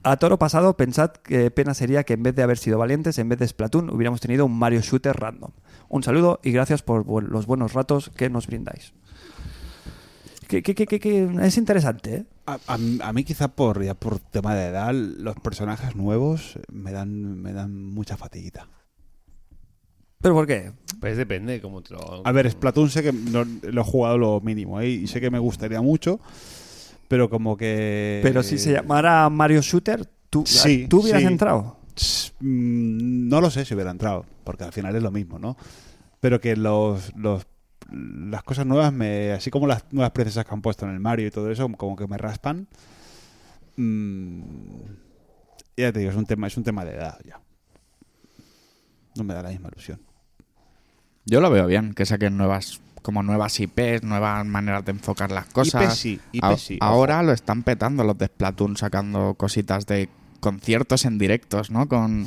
A 0.02 0.16
toro 0.16 0.38
pasado, 0.38 0.76
pensad 0.76 1.10
que 1.12 1.50
pena 1.50 1.74
sería 1.74 2.04
que 2.04 2.14
en 2.14 2.22
vez 2.22 2.34
de 2.34 2.42
haber 2.42 2.58
sido 2.58 2.78
valientes, 2.78 3.18
en 3.18 3.28
vez 3.28 3.38
de 3.38 3.46
Splatoon, 3.48 3.90
hubiéramos 3.90 4.20
tenido 4.20 4.44
un 4.46 4.58
Mario 4.58 4.80
Shooter 4.80 5.16
random. 5.16 5.50
Un 5.88 6.02
saludo 6.02 6.40
y 6.42 6.52
gracias 6.52 6.82
por 6.82 7.06
los 7.22 7.46
buenos 7.46 7.72
ratos 7.74 8.10
que 8.16 8.28
nos 8.30 8.46
brindáis. 8.46 8.92
Que, 10.48 10.62
que- 10.62 10.74
que- 10.74 10.86
que- 10.86 10.98
que 10.98 11.28
es 11.42 11.58
interesante, 11.58 12.14
¿eh? 12.14 12.24
A, 12.46 12.58
a- 12.66 12.78
a 13.08 13.12
mí 13.12 13.22
quizá 13.24 13.48
por 13.48 13.82
ya 13.84 13.92
por 13.94 14.18
tema 14.18 14.54
de 14.54 14.68
edad, 14.68 14.92
los 14.94 15.36
personajes 15.36 15.94
nuevos 15.94 16.58
me 16.72 16.90
dan, 16.92 17.40
me 17.42 17.52
dan 17.52 17.74
mucha 17.92 18.16
fatiguita. 18.16 18.66
¿Pero 20.20 20.34
por 20.34 20.46
qué? 20.46 20.72
Pues 21.00 21.16
depende 21.16 21.60
cómo 21.60 21.82
te 21.82 21.94
lo... 21.94 22.26
A 22.26 22.32
ver, 22.32 22.50
Splatoon 22.50 22.90
sé 22.90 23.02
que 23.02 23.12
no- 23.12 23.44
lo 23.62 23.80
he 23.82 23.84
jugado 23.84 24.18
lo 24.18 24.40
mínimo 24.40 24.80
¿eh? 24.80 24.88
y 24.88 25.06
sé 25.06 25.20
que 25.20 25.30
me 25.30 25.38
gustaría 25.38 25.80
mucho, 25.82 26.18
pero 27.08 27.28
como 27.30 27.56
que... 27.56 28.20
Pero 28.22 28.42
si 28.42 28.58
se 28.58 28.72
llamara 28.72 29.28
Mario 29.30 29.60
Shooter, 29.62 30.06
¿tú, 30.30 30.44
Sí, 30.46 30.86
¿tú 30.88 31.00
hubieras 31.00 31.22
sí. 31.22 31.26
entrado? 31.26 31.78
Mm, 32.40 33.28
No 33.28 33.40
lo 33.40 33.50
sé 33.50 33.64
si 33.64 33.74
hubiera 33.74 33.90
entrado, 33.90 34.24
porque 34.44 34.64
al 34.64 34.72
final 34.72 34.94
es 34.94 35.02
lo 35.02 35.10
mismo, 35.10 35.38
¿no? 35.38 35.56
Pero 36.20 36.40
que 36.40 36.56
los, 36.56 37.14
los 37.16 37.46
las 37.90 38.42
cosas 38.42 38.66
nuevas, 38.66 38.92
me, 38.92 39.32
así 39.32 39.50
como 39.50 39.66
las 39.66 39.84
nuevas 39.92 40.10
princesas 40.10 40.44
que 40.44 40.52
han 40.52 40.60
puesto 40.60 40.84
en 40.84 40.92
el 40.92 41.00
Mario 41.00 41.26
y 41.26 41.30
todo 41.30 41.50
eso, 41.50 41.66
como 41.70 41.96
que 41.96 42.06
me 42.06 42.18
raspan. 42.18 42.68
Mm, 43.76 44.42
ya 45.76 45.92
te 45.92 46.00
digo, 46.00 46.10
es 46.10 46.16
un 46.16 46.26
tema, 46.26 46.46
es 46.48 46.56
un 46.56 46.64
tema 46.64 46.84
de 46.84 46.94
edad 46.96 47.18
ya. 47.24 47.40
No 49.16 49.24
me 49.24 49.32
da 49.34 49.42
la 49.42 49.48
misma 49.50 49.68
ilusión. 49.72 50.00
Yo 51.24 51.40
lo 51.40 51.50
veo 51.50 51.66
bien, 51.66 51.94
que 51.94 52.04
saquen 52.06 52.36
nuevas 52.36 52.80
como 53.08 53.22
nuevas 53.22 53.58
IPs, 53.58 54.02
nuevas 54.02 54.44
maneras 54.44 54.84
de 54.84 54.90
enfocar 54.92 55.30
las 55.32 55.46
cosas. 55.46 55.82
IP 55.82 55.90
sí, 55.96 56.20
IP 56.32 56.44
A- 56.44 56.58
sí, 56.58 56.78
ojo. 56.78 56.90
ahora 56.92 57.22
lo 57.22 57.32
están 57.32 57.62
petando 57.62 58.04
los 58.04 58.18
de 58.18 58.26
Splatoon 58.26 58.76
sacando 58.76 59.32
cositas 59.32 59.86
de 59.86 60.10
conciertos 60.40 61.06
en 61.06 61.16
directos, 61.16 61.70
¿no? 61.70 61.88
Con, 61.88 62.26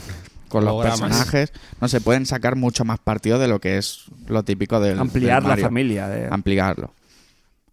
con 0.50 0.66
los 0.66 0.84
personajes. 0.84 1.54
No 1.80 1.88
se 1.88 2.02
pueden 2.02 2.26
sacar 2.26 2.56
mucho 2.56 2.84
más 2.84 2.98
partido 2.98 3.38
de 3.38 3.48
lo 3.48 3.62
que 3.62 3.78
es 3.78 4.06
lo 4.26 4.42
típico 4.42 4.80
del 4.80 4.98
Ampliar 4.98 5.44
del 5.44 5.50
la 5.52 5.58
familia. 5.58 6.08
de- 6.08 6.30
Ampliarlo. 6.32 6.96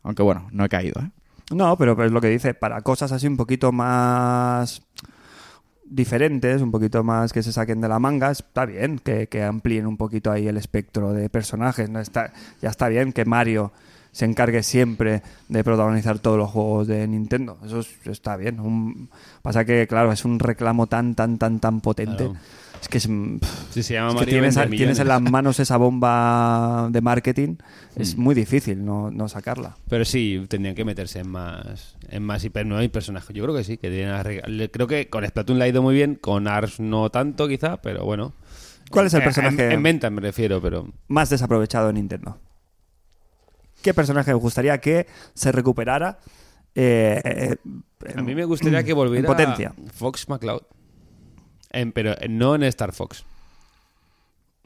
Aunque 0.03 0.23
bueno, 0.23 0.47
no 0.53 0.67
he 0.67 0.69
caído, 0.69 1.01
¿eh? 1.01 1.11
No, 1.51 1.79
pero, 1.79 1.97
pero 1.97 2.09
es 2.09 2.13
lo 2.13 2.21
que 2.21 2.29
dice, 2.29 2.53
para 2.53 2.83
cosas 2.83 3.11
así 3.11 3.27
un 3.27 3.39
poquito 3.39 3.73
más 3.73 4.83
diferentes, 5.91 6.61
un 6.63 6.71
poquito 6.71 7.03
más 7.05 7.33
que 7.33 7.43
se 7.43 7.53
saquen 7.53 7.81
de 7.81 7.89
la 7.89 7.99
manga, 7.99 8.31
está 8.31 8.65
bien 8.67 8.99
que, 8.99 9.27
que 9.29 9.43
amplíen 9.43 9.87
un 9.87 9.97
poquito 9.97 10.31
ahí 10.31 10.47
el 10.49 10.57
espectro 10.57 11.13
de 11.13 11.29
personajes. 11.31 11.89
¿no? 11.91 12.01
Está, 12.01 12.33
ya 12.63 12.69
está 12.71 12.89
bien 12.89 13.13
que 13.13 13.25
Mario 13.25 13.73
se 14.13 14.25
encargue 14.25 14.63
siempre 14.63 15.23
de 15.49 15.63
protagonizar 15.65 16.19
todos 16.19 16.39
los 16.39 16.51
juegos 16.51 16.89
de 16.89 17.07
Nintendo. 17.07 17.59
Eso 17.65 17.81
es- 17.81 17.95
está 18.07 18.37
bien. 18.37 18.59
Un- 18.61 19.09
pasa 19.43 19.65
que, 19.65 19.87
claro, 19.87 20.11
es 20.13 20.25
un 20.25 20.39
reclamo 20.39 20.87
tan, 20.87 21.15
tan, 21.15 21.39
tan, 21.39 21.61
tan 21.61 21.81
potente. 21.81 22.25
Claro. 22.25 22.35
Es 22.81 22.89
que 22.89 22.99
es, 22.99 23.07
pff, 23.09 23.73
Si 23.73 23.83
se 23.83 23.95
llama 23.95 24.09
es 24.11 24.15
que 24.15 24.41
Mario, 24.41 24.71
tienes, 24.77 24.99
en 25.01 25.09
las 25.09 25.21
manos 25.21 25.59
esa 25.61 25.77
bomba 25.77 26.89
de 26.91 27.01
marketing, 27.01 27.57
es 27.97 28.17
Mm. 28.17 28.21
muy 28.21 28.35
difícil 28.35 28.85
no, 28.85 29.11
no 29.11 29.29
sacarla. 29.29 29.77
Pero 29.89 30.05
sí, 30.05 30.45
tendrían 30.49 30.75
que 30.77 30.85
meterse 30.85 31.19
en 31.21 31.29
más 31.29 31.97
en 32.09 32.23
más 32.23 32.45
hiper 32.45 32.67
y 32.83 32.89
personajes. 32.89 33.35
Yo 33.35 33.45
creo 33.45 33.55
que 33.57 33.65
sí, 33.65 33.77
que 33.79 33.91
tienen 33.91 34.71
Creo 34.71 34.87
que 34.87 35.09
con 35.09 35.27
Splatoon 35.27 35.59
le 35.59 35.65
ha 35.65 35.69
ido 35.69 35.83
muy 35.83 35.95
bien, 35.95 36.15
con 36.15 36.49
Ars 36.49 36.81
no 36.81 37.11
tanto 37.11 37.47
quizá, 37.49 37.81
pero 37.83 38.05
bueno. 38.05 38.35
¿Cuál 38.91 39.07
es 39.07 39.15
el 39.15 39.21
Eh, 39.21 39.25
personaje? 39.25 39.67
En, 39.67 39.73
en 39.73 39.83
venta 39.83 40.09
me 40.11 40.21
refiero, 40.21 40.61
pero... 40.63 40.89
más 41.09 41.29
desaprovechado 41.31 41.89
de 41.89 41.93
Nintendo. 41.95 42.39
¿Qué 43.83 43.95
personaje 43.95 44.33
os 44.33 44.41
gustaría 44.41 44.79
que 44.79 45.07
se 45.35 45.53
recuperara? 45.53 46.19
eh, 46.75 47.21
eh, 47.25 47.57
A 48.17 48.23
mí 48.23 48.35
me 48.35 48.45
gustaría 48.45 48.83
que 48.85 48.93
volviera 48.93 49.29
en 49.29 49.35
potencia. 49.35 49.75
Fox 49.93 50.29
McCloud. 50.29 50.63
En- 51.71 51.93
pero 51.93 52.15
no 52.29 52.55
en 52.55 52.63
Star 52.65 52.93
Fox. 52.93 53.25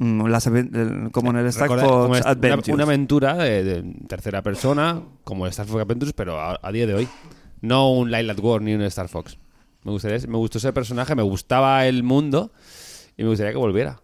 Mm, 0.03 0.27
las 0.27 0.51
como 1.13 1.31
en 1.31 1.37
el 1.37 1.47
Star 1.47 1.69
Recordar- 1.69 1.87
como 1.87 2.07
Fox 2.09 2.19
es- 2.21 2.27
Adventures. 2.27 2.69
Una, 2.75 2.85
aventura 2.85 3.35
de, 3.37 3.63
de 3.65 3.83
tercera 4.09 4.43
persona, 4.43 5.01
como 5.25 5.47
Star 5.47 5.67
Fox 5.67 5.81
Adventures, 5.83 6.13
pero 6.13 6.41
a, 6.41 6.59
a 6.61 6.73
día 6.73 6.87
de 6.87 6.95
hoy. 6.95 7.09
No 7.61 7.93
un 7.93 8.11
Light 8.11 8.39
War 8.41 8.61
ni 8.63 8.75
un 8.75 8.83
Star 8.83 9.09
Fox. 9.09 9.39
Me, 9.85 9.93
gustaría, 9.93 10.19
me 10.29 10.37
gustó 10.37 10.59
ese 10.59 10.73
personaje, 10.73 11.15
me 11.15 11.23
gustaba 11.23 11.87
el 11.87 12.03
mundo 12.03 12.53
y 13.17 13.23
me 13.23 13.29
gustaría 13.29 13.53
que 13.53 13.59
volviera. 13.59 14.01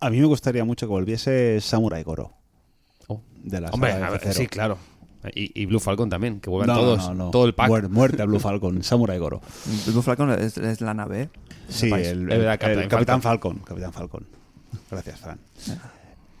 A 0.00 0.10
mí 0.10 0.18
me 0.20 0.26
gustaría 0.26 0.64
mucho 0.64 0.86
que 0.86 0.90
volviese 0.90 1.60
Samurai 1.62 2.02
Goro. 2.02 2.32
Oh. 3.08 3.22
De 3.42 3.60
la 3.60 3.70
Hombre, 3.70 3.92
saga 3.92 4.06
a 4.08 4.10
de 4.10 4.18
ver, 4.18 4.26
F0. 4.28 4.32
sí, 4.34 4.46
claro. 4.46 4.76
Y, 5.34 5.52
y 5.60 5.66
Blue 5.66 5.80
Falcon 5.80 6.08
también, 6.10 6.40
que 6.40 6.50
vuelvan 6.50 6.76
No, 6.76 6.82
todos, 6.82 7.08
no, 7.08 7.14
no. 7.14 7.30
todo 7.30 7.46
el 7.46 7.54
pack. 7.54 7.70
Muer- 7.70 7.88
muerte 7.88 8.22
a 8.22 8.26
Blue 8.26 8.40
Falcon, 8.40 8.82
Samurai 8.82 9.18
Goro. 9.18 9.40
Blue 9.86 10.02
Falcon 10.02 10.30
es, 10.32 10.58
es 10.58 10.80
la 10.80 10.94
nave. 10.94 11.22
¿eh? 11.22 11.28
Sí, 11.68 11.86
el, 11.92 12.28
Capitán 12.28 12.78
el 12.78 12.88
Capitán 12.88 13.22
Falcon. 13.22 13.58
Capitán 13.60 13.92
Falcon. 13.92 14.26
Gracias, 14.90 15.20
Fran. 15.20 15.38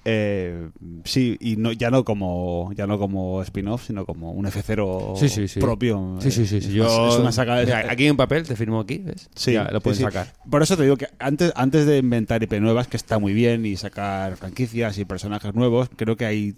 Eh, 0.06 0.68
sí, 1.04 1.36
y 1.40 1.56
no, 1.56 1.72
ya 1.72 1.90
no 1.90 2.04
como 2.04 2.70
ya 2.74 2.86
no 2.86 2.98
como 2.98 3.40
spin-off, 3.42 3.86
sino 3.86 4.04
como 4.04 4.32
un 4.32 4.44
F0 4.46 5.16
Sí, 5.16 5.28
sí, 5.28 5.48
sí. 5.48 5.60
propio. 5.60 6.16
Sí, 6.20 6.30
sí, 6.30 6.46
sí. 6.46 6.58
Es, 6.58 6.68
Yo, 6.68 6.84
es 7.08 7.34
una 7.36 7.56
de- 7.64 7.72
aquí 7.74 8.06
en 8.06 8.16
papel, 8.16 8.46
te 8.46 8.54
firmo 8.56 8.80
aquí, 8.80 8.98
¿ves? 8.98 9.30
Sí, 9.34 9.52
Ya 9.54 9.64
lo 9.70 9.80
puedes 9.80 10.00
sacar. 10.00 10.34
Por 10.50 10.62
eso 10.62 10.76
te 10.76 10.82
digo 10.82 10.96
que 10.96 11.08
antes, 11.18 11.52
antes 11.56 11.86
de 11.86 11.98
inventar 11.98 12.42
IP 12.42 12.60
nuevas, 12.60 12.86
que 12.86 12.96
está 12.98 13.18
muy 13.18 13.32
bien, 13.32 13.64
y 13.64 13.76
sacar 13.76 14.36
franquicias 14.36 14.98
y 14.98 15.04
personajes 15.06 15.54
nuevos, 15.54 15.88
creo 15.96 16.16
que 16.16 16.26
hay, 16.26 16.54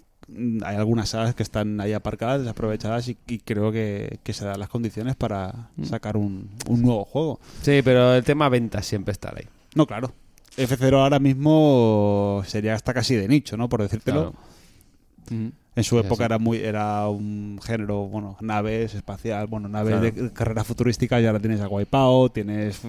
hay 0.65 0.75
algunas 0.75 1.09
sagas 1.09 1.33
que 1.33 1.43
están 1.43 1.79
ahí 1.79 1.93
aparcadas, 1.93 2.41
desaprovechadas, 2.41 3.07
y, 3.07 3.17
y 3.27 3.39
creo 3.39 3.71
que, 3.71 4.19
que 4.23 4.33
se 4.33 4.43
dan 4.45 4.59
las 4.59 4.67
condiciones 4.69 5.15
para 5.15 5.69
Mm. 5.77 5.85
sacar 5.85 6.17
un, 6.17 6.49
un 6.67 6.81
nuevo 6.81 7.05
juego. 7.05 7.39
Sí, 7.61 7.79
pero 7.83 8.13
el 8.15 8.23
tema 8.25 8.49
ventas 8.49 8.85
siempre 8.85 9.13
está 9.13 9.29
ahí. 9.35 9.45
No, 9.75 9.85
claro. 9.85 10.11
F0 10.57 10.93
ahora 11.01 11.19
mismo 11.19 12.43
sería 12.47 12.73
hasta 12.73 12.93
casi 12.93 13.15
de 13.15 13.27
nicho, 13.27 13.55
¿no? 13.57 13.69
Por 13.69 13.81
decírtelo. 13.83 14.33
Claro. 14.33 15.51
En 15.75 15.83
su 15.83 15.99
Es 15.99 16.05
época 16.05 16.23
así. 16.23 16.31
era 16.31 16.37
muy 16.39 16.57
era 16.57 17.07
un 17.09 17.59
género, 17.63 18.07
bueno, 18.07 18.37
naves 18.41 18.95
espacial, 18.95 19.47
bueno, 19.47 19.67
naves 19.69 19.99
Claro. 19.99 20.23
de 20.23 20.33
carrera 20.33 20.63
futurística, 20.63 21.19
ya 21.19 21.29
ahora 21.29 21.39
tienes 21.39 21.61
a 21.61 21.67
Wipeout, 21.67 22.33
tienes 22.33 22.81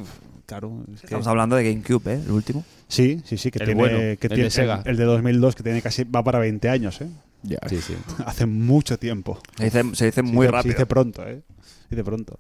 claro, 0.47 0.85
es 0.95 1.01
que- 1.01 1.07
Estamos 1.07 1.27
hablando 1.27 1.57
de 1.57 1.65
GameCube, 1.71 2.15
¿eh? 2.15 2.23
El 2.25 2.31
último. 2.33 2.65
Sí, 2.87 3.21
sí, 3.27 3.37
sí, 3.37 3.51
que 3.51 3.59
El 3.59 3.67
tiene 3.67 3.81
bueno, 3.81 3.99
que 3.99 4.13
el 4.13 4.17
de 4.19 4.29
tiene 4.35 4.51
Sega. 4.51 4.83
el 4.87 4.97
de 4.97 5.05
2002 5.05 5.55
que 5.55 5.63
tiene 5.63 5.83
casi 5.83 6.05
va 6.05 6.23
para 6.25 6.39
20 6.39 6.69
años, 6.71 7.01
¿eh? 7.03 7.09
Ya. 7.43 7.59
Sí, 7.69 7.81
sí. 7.83 7.95
Hace 8.25 8.47
mucho 8.47 8.99
tiempo. 8.99 9.39
Se 9.59 9.65
dice, 9.65 9.83
se 9.95 10.05
dice 10.07 10.13
Se 10.13 10.23
muy 10.23 10.47
dice- 10.47 10.53
rápido. 10.53 10.73
Se 10.73 10.79
dice 10.79 10.87
pronto, 10.87 11.29
¿eh? 11.29 11.43
Se 11.89 11.97
dice 11.97 12.05
pronto. 12.05 12.39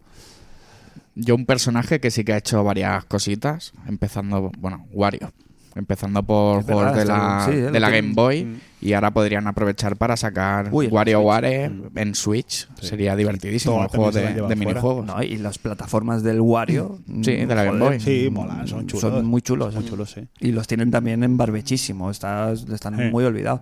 Yo 1.21 1.35
un 1.35 1.47
personaje 1.47 1.99
que 2.01 2.11
sí 2.13 2.23
que 2.25 2.33
ha 2.33 2.37
hecho 2.39 2.63
varias 2.63 3.05
cositas, 3.07 3.73
empezando, 3.87 4.51
bueno, 4.59 4.87
Wario. 4.93 5.33
Empezando 5.75 6.23
por 6.25 6.65
juegos 6.65 6.85
verdad, 6.87 6.95
de 6.97 7.01
está 7.03 7.17
la. 7.19 7.47
Sí, 7.47 7.53
de 7.57 7.71
lo 7.73 7.79
la 7.81 7.91
Game 7.91 8.13
Boy 8.15 8.45
Mm. 8.45 8.57
y 8.81 8.93
ahora 8.95 9.13
podrían 9.13 9.47
aprovechar 9.47 9.97
para 9.97 10.17
sacar 10.17 10.71
Uy, 10.73 10.87
WarioWare 10.89 11.69
Switch. 11.69 11.97
en 11.97 12.15
Switch. 12.17 12.69
Sí. 12.81 12.87
Sería 12.89 13.15
divertidísimo 13.15 13.75
Toda 13.75 13.85
el 13.85 13.91
juego 13.91 14.11
de, 14.11 14.49
de 14.49 14.57
minijuegos. 14.57 15.07
No, 15.07 15.23
y 15.23 15.37
las 15.37 15.59
plataformas 15.59 16.23
del 16.25 16.41
Wario. 16.41 16.99
Sí, 17.23 17.33
de 17.37 17.47
la 17.55 17.65
Game 17.65 17.79
Boy. 17.79 18.01
Sí, 18.01 18.29
mola, 18.33 18.67
son 18.67 18.87
chulos. 18.89 19.01
Son 19.03 19.25
muy 19.27 19.41
chulos. 19.43 19.75
Muy 19.75 19.85
chulos, 19.85 20.11
sí. 20.11 20.23
Y 20.41 20.51
los 20.53 20.67
tienen 20.67 20.91
también 20.91 21.23
en 21.23 21.37
barbechísimo. 21.37 22.11
Está- 22.11 22.53
están 22.53 22.97
Sí. 22.97 23.03
muy 23.13 23.25
olvidados. 23.25 23.61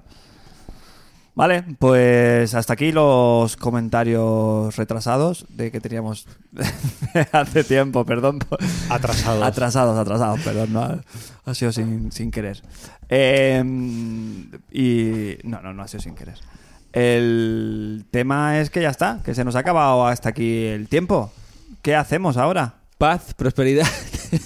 Vale, 1.36 1.64
pues 1.78 2.54
hasta 2.54 2.72
aquí 2.72 2.92
los 2.92 3.58
comentarios 3.58 4.74
retrasados 4.74 5.44
de 5.50 5.70
que 5.70 5.82
teníamos 5.82 6.26
hace 7.32 7.62
tiempo, 7.62 8.06
perdón. 8.06 8.38
Atrasados. 8.88 9.42
Atrasados, 9.44 9.98
atrasados, 9.98 10.40
perdón, 10.40 10.72
no, 10.72 10.80
ha, 10.80 10.98
ha 11.44 11.54
sido 11.54 11.72
sin, 11.72 12.10
sin 12.10 12.30
querer. 12.30 12.62
Eh, 13.10 13.62
y 14.72 15.36
no, 15.44 15.60
no, 15.60 15.74
no 15.74 15.82
ha 15.82 15.88
sido 15.88 16.00
sin 16.00 16.14
querer. 16.14 16.38
El 16.94 18.06
tema 18.10 18.58
es 18.58 18.70
que 18.70 18.80
ya 18.80 18.88
está, 18.88 19.20
que 19.22 19.34
se 19.34 19.44
nos 19.44 19.56
ha 19.56 19.58
acabado 19.58 20.06
hasta 20.06 20.30
aquí 20.30 20.64
el 20.64 20.88
tiempo. 20.88 21.30
¿Qué 21.82 21.94
hacemos 21.94 22.38
ahora? 22.38 22.76
Paz, 22.96 23.34
prosperidad. 23.34 23.86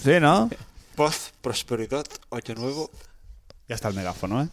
Sí, 0.03 0.19
¿no? 0.21 0.51
Paz, 0.97 1.33
prosperidad, 1.41 2.05
año 2.33 2.55
nuevo. 2.57 2.91
Ya 3.71 3.77
está 3.77 3.87
el 3.87 3.95
megáfono, 3.95 4.43
¿eh? 4.43 4.49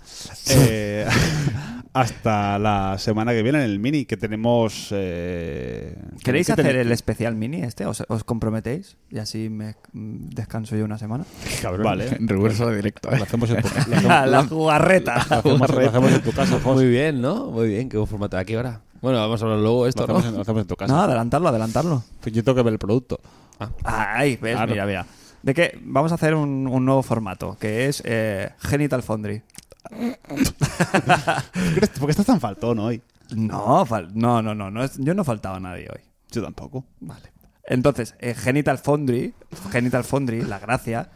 Eh, 0.51 1.07
hasta 1.93 2.59
la 2.59 2.97
semana 2.99 3.31
que 3.31 3.41
viene 3.41 3.57
en 3.57 3.63
el 3.63 3.79
mini, 3.79 4.05
que 4.05 4.15
tenemos... 4.15 4.89
eh, 4.91 5.97
¿Queréis 6.23 6.45
que 6.45 6.53
hacer 6.53 6.75
el 6.75 6.91
especial 6.91 7.35
mini 7.35 7.63
este? 7.63 7.87
¿Os, 7.87 8.03
os 8.09 8.23
comprometéis? 8.23 8.95
Y 9.09 9.17
así 9.17 9.49
me 9.49 9.73
descanso 9.91 10.75
yo 10.75 10.85
una 10.85 10.99
semana. 10.99 11.25
Vale. 11.83 12.09
En 12.19 12.27
riguroso 12.27 12.69
directo, 12.69 13.11
¿eh? 13.11 13.17
Lo 13.17 13.23
hacemos 13.23 13.49
en 13.49 13.61
tu, 13.63 13.67
hacemos- 13.69 14.27
la 14.29 14.43
jugarreta. 14.43 15.15
lo 15.15 15.35
hacemos- 15.37 15.69
lo 15.71 15.89
hacemos 15.89 16.11
en 16.11 16.21
tu 16.21 16.31
casa. 16.33 16.59
Muy 16.63 16.87
bien, 16.87 17.19
¿no? 17.19 17.47
Muy 17.47 17.69
bien, 17.69 17.89
qué 17.89 17.97
buen 17.97 18.07
formato. 18.07 18.37
¿A 18.37 18.45
qué 18.45 18.55
hora? 18.55 18.81
Bueno, 19.01 19.17
vamos 19.17 19.41
a 19.41 19.45
hablar 19.45 19.59
luego 19.61 19.81
Lo 19.81 19.87
esto, 19.87 20.03
hacemos, 20.03 20.23
¿no? 20.25 20.29
en, 20.29 20.35
lo 20.35 20.41
hacemos 20.43 20.61
en 20.61 20.67
tu 20.67 20.75
casa. 20.75 20.93
No, 20.93 21.01
adelantarlo, 21.01 21.47
adelantarlo. 21.49 22.03
Pues 22.21 22.35
yo 22.35 22.43
tengo 22.43 22.55
que 22.55 22.61
ver 22.61 22.73
el 22.73 22.79
producto. 22.79 23.19
Ay, 23.83 24.35
ves, 24.39 24.55
Claro. 24.55 24.71
mira, 24.71 24.85
mira. 24.85 25.05
De 25.47 25.53
que 25.53 25.79
vamos 25.81 26.11
a 26.11 26.15
hacer 26.15 26.35
un, 26.35 26.67
un 26.67 26.83
nuevo 26.83 27.01
formato, 27.01 27.55
que 27.57 27.85
es 27.87 28.03
eh, 28.05 28.49
Genital 28.59 29.01
Foundry. 29.01 29.41
¿Por 31.99 32.05
qué 32.05 32.11
estás 32.11 32.25
tan 32.25 32.41
faltón 32.41 32.79
hoy? 32.79 33.01
No, 33.33 33.85
fal- 33.85 34.11
no, 34.13 34.41
no, 34.41 34.53
no, 34.53 34.69
no 34.69 34.83
es- 34.83 34.97
yo 34.97 35.13
no 35.13 35.23
faltaba 35.23 35.55
a 35.55 35.59
nadie 35.61 35.87
hoy. 35.89 36.01
Yo 36.31 36.43
tampoco. 36.43 36.83
Vale. 36.99 37.31
Entonces, 37.63 38.15
eh, 38.19 38.33
Genital 38.33 38.77
Foundry, 38.79 39.33
Genital 39.71 40.03
Foundry, 40.03 40.41
la 40.41 40.59
gracia, 40.59 41.09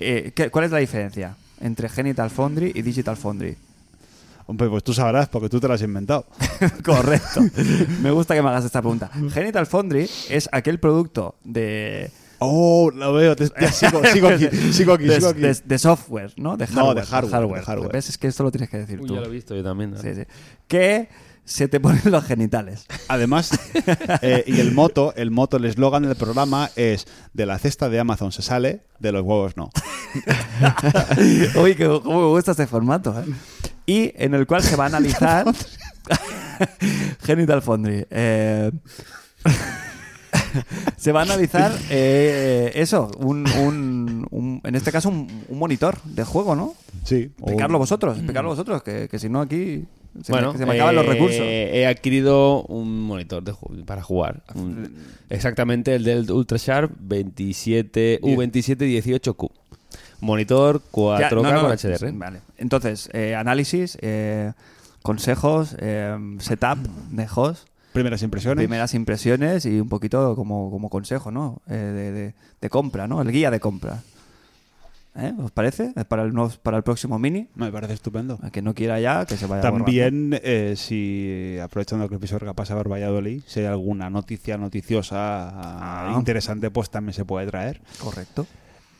eh, 0.00 0.32
¿qué- 0.34 0.48
¿cuál 0.50 0.64
es 0.64 0.70
la 0.70 0.78
diferencia 0.78 1.36
entre 1.60 1.90
Genital 1.90 2.30
Foundry 2.30 2.72
y 2.74 2.80
Digital 2.80 3.18
Foundry? 3.18 3.54
Hombre, 4.46 4.70
pues 4.70 4.82
tú 4.82 4.94
sabrás, 4.94 5.28
porque 5.28 5.50
tú 5.50 5.60
te 5.60 5.68
lo 5.68 5.74
has 5.74 5.82
inventado. 5.82 6.24
Correcto. 6.82 7.42
Me 8.00 8.10
gusta 8.12 8.34
que 8.34 8.40
me 8.40 8.48
hagas 8.48 8.64
esta 8.64 8.80
pregunta. 8.80 9.10
Genital 9.30 9.66
Foundry 9.66 10.08
es 10.30 10.48
aquel 10.52 10.80
producto 10.80 11.34
de, 11.44 12.10
Oh, 12.40 12.90
lo 12.94 13.12
veo. 13.14 13.34
te- 13.36 13.48
sigo, 13.72 14.02
sigo 14.12 14.28
aquí, 14.28 14.48
sigo 14.72 14.92
aquí, 14.94 15.04
de, 15.04 15.14
sigo 15.16 15.28
aquí. 15.28 15.40
de- 15.40 15.60
de 15.64 15.78
software, 15.78 16.32
¿no? 16.36 16.56
De 16.56 16.66
No, 16.68 16.86
hardware. 16.86 16.94
de 16.96 17.02
hardware, 17.10 17.60
de 17.60 17.66
hardware. 17.66 17.92
¿Ves? 17.92 18.08
Es 18.10 18.18
que 18.18 18.26
esto 18.28 18.42
lo 18.44 18.50
tienes 18.50 18.70
que 18.70 18.78
decir 18.78 19.00
Uy, 19.00 19.06
tú. 19.08 19.14
ya 19.14 19.20
lo 19.20 19.26
he 19.26 19.30
visto 19.30 19.54
yo 19.54 19.62
también. 19.64 19.90
¿no? 19.92 19.98
Sí, 20.00 20.14
sí. 20.14 20.22
Que 20.68 21.08
se 21.44 21.66
te 21.66 21.80
ponen 21.80 22.02
los 22.04 22.24
genitales. 22.24 22.86
Además, 23.08 23.58
eh, 24.22 24.44
y 24.46 24.60
el 24.60 24.72
moto, 24.72 25.14
el 25.16 25.30
moto, 25.30 25.56
el 25.56 25.64
eslogan 25.64 26.02
del 26.02 26.14
programa 26.16 26.70
es 26.76 27.06
de 27.32 27.46
la 27.46 27.58
cesta 27.58 27.88
de 27.88 27.98
Amazon 27.98 28.32
se 28.32 28.42
sale, 28.42 28.82
de 28.98 29.12
los 29.12 29.22
huevos 29.22 29.56
no. 29.56 29.70
Uy, 31.62 31.74
que, 31.74 31.86
cómo 32.02 32.20
me 32.20 32.26
gusta 32.28 32.50
este 32.52 32.66
formato. 32.66 33.18
¿eh? 33.18 33.24
Y 33.86 34.12
en 34.16 34.34
el 34.34 34.46
cual 34.46 34.62
se 34.62 34.76
va 34.76 34.84
a 34.84 34.88
analizar. 34.88 35.46
Genital 37.24 37.62
Foundry. 37.62 38.06
eh, 38.10 38.70
se 40.96 41.12
va 41.12 41.20
a 41.20 41.22
analizar 41.24 41.72
eh, 41.90 42.72
eso, 42.74 43.10
un, 43.18 43.46
un- 43.60 44.26
un- 44.30 44.60
en 44.64 44.74
este 44.74 44.90
caso 44.92 45.08
un, 45.08 45.26
un 45.48 45.58
monitor 45.58 46.00
de 46.04 46.24
juego, 46.24 46.54
¿no? 46.56 46.74
Sí. 47.04 47.30
Explicarlo 47.38 47.78
vosotros, 47.78 48.16
explicarlo 48.16 48.50
vosotros, 48.50 48.82
que, 48.82 49.08
que 49.08 49.18
si 49.18 49.28
no 49.28 49.40
aquí 49.40 49.84
se, 50.22 50.32
bueno, 50.32 50.52
me, 50.52 50.58
se 50.58 50.66
me 50.66 50.72
acaban 50.74 50.94
los 50.96 51.04
eh, 51.04 51.08
recursos. 51.08 51.40
He 51.40 51.86
adquirido 51.86 52.62
un 52.64 53.02
monitor 53.02 53.42
de 53.42 53.52
ju- 53.52 53.84
para 53.84 54.02
jugar. 54.02 54.42
Un- 54.54 54.92
exactamente 55.28 55.94
el 55.94 56.04
del 56.04 56.30
Ultra 56.30 56.58
Sharp 56.58 56.90
27 56.98 58.20
U2718Q. 58.22 59.50
Monitor 60.20 60.82
4K 60.90 61.18
Ya, 61.20 61.30
no, 61.30 61.42
no, 61.42 61.60
con 61.62 61.70
HDR. 61.76 62.12
Vale. 62.12 62.40
Entonces, 62.56 63.08
eh, 63.12 63.36
análisis, 63.36 63.96
eh, 64.00 64.52
consejos, 65.02 65.76
eh, 65.78 66.16
setup 66.40 66.78
de 67.10 67.26
host. 67.32 67.68
Primeras 67.92 68.22
impresiones. 68.22 68.62
primeras 68.62 68.94
impresiones 68.94 69.64
y 69.66 69.80
un 69.80 69.88
poquito 69.88 70.36
como, 70.36 70.70
como 70.70 70.88
consejo, 70.90 71.30
¿no? 71.30 71.60
Eh, 71.68 71.74
de, 71.74 72.12
de- 72.12 72.34
de 72.60 72.70
compra, 72.70 73.06
¿no? 73.08 73.20
El 73.22 73.30
guía 73.32 73.50
de 73.50 73.60
compra. 73.60 74.02
¿Eh? 75.16 75.32
¿Os 75.42 75.50
parece? 75.50 75.92
Para 76.06 76.22
el, 76.22 76.32
nuevo- 76.32 76.52
para 76.62 76.76
el 76.76 76.84
próximo 76.84 77.18
mini. 77.18 77.48
Me 77.56 77.72
parece 77.72 77.94
estupendo. 77.94 78.38
El 78.42 78.52
que 78.52 78.62
no 78.62 78.72
quiera 78.74 79.00
ya, 79.00 79.26
que 79.26 79.36
se 79.36 79.46
vaya 79.46 79.62
También, 79.62 80.38
eh, 80.44 80.74
si 80.76 81.56
aprovechando 81.60 82.06
que 82.08 82.14
el 82.14 82.18
episodio 82.18 82.46
que 82.46 82.54
pasa 82.54 82.76
por 82.76 82.88
Valladolid, 82.92 83.42
si 83.46 83.60
hay 83.60 83.66
alguna 83.66 84.10
noticia 84.10 84.56
noticiosa 84.58 85.18
Ah. 86.10 86.14
interesante, 86.16 86.70
pues 86.70 86.90
también 86.90 87.14
se 87.14 87.24
puede 87.24 87.46
traer. 87.48 87.80
Correcto. 88.00 88.46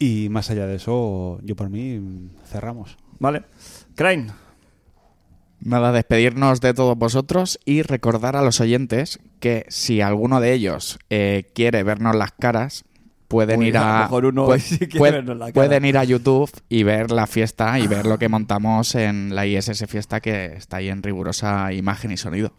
Y 0.01 0.29
más 0.31 0.51
allá 0.51 0.67
de 0.67 0.77
eso, 0.77 1.39
yo 1.45 1.55
por 1.55 1.71
mí 1.71 2.01
cerramos. 2.51 2.97
Vale. 3.21 3.43
Crane. 3.95 4.29
Nada, 5.61 5.93
despedirnos 5.93 6.61
de 6.61 6.73
todos 6.73 6.97
vosotros 6.97 7.59
y 7.65 7.83
recordar 7.83 8.37
a 8.37 8.43
los 8.43 8.61
oyentes 8.61 9.19
que 9.41 9.67
si 9.69 10.01
alguno 10.01 10.41
de 10.41 10.53
ellos 10.53 10.99
eh, 11.11 11.51
quiere 11.55 11.83
vernos 11.83 12.15
las 12.15 12.33
caras, 12.33 12.85
pueden 13.29 13.61
Uy, 13.61 13.69
ir 13.69 13.77
a 13.77 14.03
mejor 14.03 14.25
uno 14.25 14.59
sí 14.59 14.79
la 14.89 15.53
pueden 15.53 15.85
ir 15.85 15.99
a 15.99 16.05
YouTube 16.05 16.51
y 16.69 16.83
ver 16.83 17.11
la 17.11 17.27
fiesta 17.27 17.79
y 17.79 17.87
ver 17.87 18.07
lo 18.07 18.19
que 18.19 18.29
montamos 18.29 18.95
en 18.95 19.35
la 19.35 19.47
ISS 19.47 19.85
fiesta 19.87 20.21
que 20.21 20.55
está 20.57 20.79
ahí 20.79 20.89
en 20.89 21.03
rigurosa 21.03 21.73
imagen 21.73 22.11
y 22.11 22.17
sonido. 22.17 22.53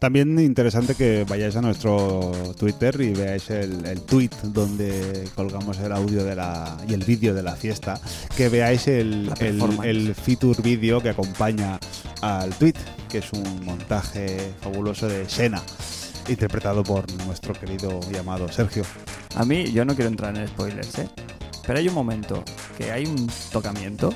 También 0.00 0.38
interesante 0.38 0.94
que 0.94 1.26
vayáis 1.28 1.56
a 1.56 1.60
nuestro 1.60 2.32
Twitter 2.58 2.98
y 3.02 3.12
veáis 3.12 3.50
el, 3.50 3.84
el 3.84 4.00
tweet 4.00 4.30
donde 4.44 5.28
colgamos 5.34 5.78
el 5.78 5.92
audio 5.92 6.24
de 6.24 6.34
la, 6.34 6.74
y 6.88 6.94
el 6.94 7.04
vídeo 7.04 7.34
de 7.34 7.42
la 7.42 7.54
fiesta. 7.54 8.00
Que 8.34 8.48
veáis 8.48 8.88
el, 8.88 9.30
el 9.84 10.14
feature 10.14 10.62
vídeo 10.62 11.02
que 11.02 11.10
acompaña 11.10 11.78
al 12.22 12.48
tweet, 12.54 12.76
que 13.10 13.18
es 13.18 13.30
un 13.34 13.62
montaje 13.62 14.54
fabuloso 14.62 15.06
de 15.06 15.28
Sena, 15.28 15.62
interpretado 16.28 16.82
por 16.82 17.04
nuestro 17.26 17.52
querido 17.52 18.00
y 18.10 18.16
amado 18.16 18.50
Sergio. 18.50 18.84
A 19.36 19.44
mí, 19.44 19.70
yo 19.70 19.84
no 19.84 19.94
quiero 19.94 20.08
entrar 20.08 20.34
en 20.34 20.48
spoilers, 20.48 20.98
¿eh? 20.98 21.08
Pero 21.66 21.78
hay 21.78 21.88
un 21.88 21.94
momento 21.94 22.42
que 22.78 22.90
hay 22.90 23.04
un 23.04 23.30
tocamiento 23.52 24.14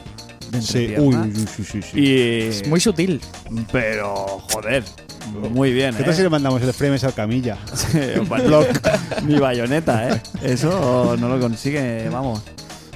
de 0.61 0.67
Sí, 0.67 0.95
uy, 0.99 1.15
uy, 1.17 1.47
sí, 1.57 1.65
sí, 1.65 1.83
sí. 1.83 2.01
y... 2.01 2.41
Es 2.49 2.67
muy 2.69 2.81
sutil. 2.81 3.21
Pero, 3.73 4.41
joder, 4.53 4.85
muy 5.51 5.73
bien, 5.73 5.95
¿Qué 5.95 6.03
¿eh? 6.03 6.05
tal 6.07 6.15
si 6.15 6.23
le 6.23 6.29
mandamos 6.29 6.61
el 6.63 6.73
frame 6.73 6.97
al 7.03 7.15
camilla? 7.15 7.59
Mi 9.25 9.39
bayoneta, 9.39 10.09
¿eh? 10.11 10.23
Eso 10.43 11.17
no 11.19 11.29
lo 11.29 11.41
consigue, 11.41 12.09
vamos. 12.11 12.43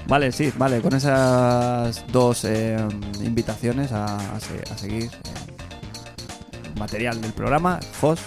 Vale, 0.06 0.32
sí, 0.32 0.52
vale, 0.56 0.80
con 0.80 0.94
esas 0.94 2.02
dos 2.10 2.44
eh, 2.44 2.76
invitaciones 3.22 3.93
a, 3.93 4.05
a 4.36 4.40
se- 4.40 4.72
a 4.72 4.78
seguir 4.78 5.05
eh, 5.05 6.78
material 6.78 7.20
del 7.20 7.32
programa, 7.32 7.78
FOS. 8.01 8.20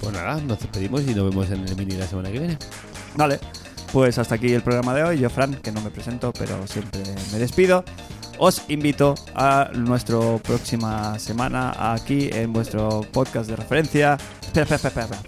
Pues 0.00 0.14
nada, 0.14 0.36
nos 0.40 0.58
despedimos 0.58 1.02
y 1.02 1.14
nos 1.14 1.30
vemos 1.30 1.50
en 1.50 1.68
el 1.68 1.76
mini 1.76 1.96
la 1.96 2.06
semana 2.06 2.30
que 2.32 2.38
viene. 2.38 2.58
Vale, 3.14 3.38
pues 3.92 4.16
hasta 4.18 4.36
aquí 4.36 4.52
el 4.52 4.62
programa 4.62 4.94
de 4.94 5.04
hoy. 5.04 5.18
Yo, 5.18 5.28
Fran, 5.30 5.54
que 5.56 5.70
no 5.70 5.80
me 5.82 5.90
presento, 5.90 6.32
pero 6.32 6.66
siempre 6.66 7.02
me 7.32 7.38
despido. 7.38 7.84
Os 8.38 8.62
invito 8.68 9.14
a 9.34 9.70
nuestra 9.74 10.18
próxima 10.42 11.18
semana 11.18 11.74
aquí 11.94 12.30
en 12.32 12.52
vuestro 12.52 13.02
podcast 13.12 13.48
de 13.48 13.56
referencia. 13.56 14.18
Espera, 14.40 14.64
espera, 14.64 14.88
espera, 14.88 15.04
espera. 15.04 15.22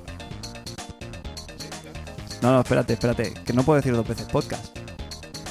No, 2.43 2.53
no, 2.53 2.61
espérate, 2.61 2.93
espérate, 2.95 3.33
que 3.45 3.53
no 3.53 3.63
puedo 3.63 3.77
decir 3.77 3.95
dos 3.95 4.07
veces 4.07 4.27
podcast. 4.27 4.77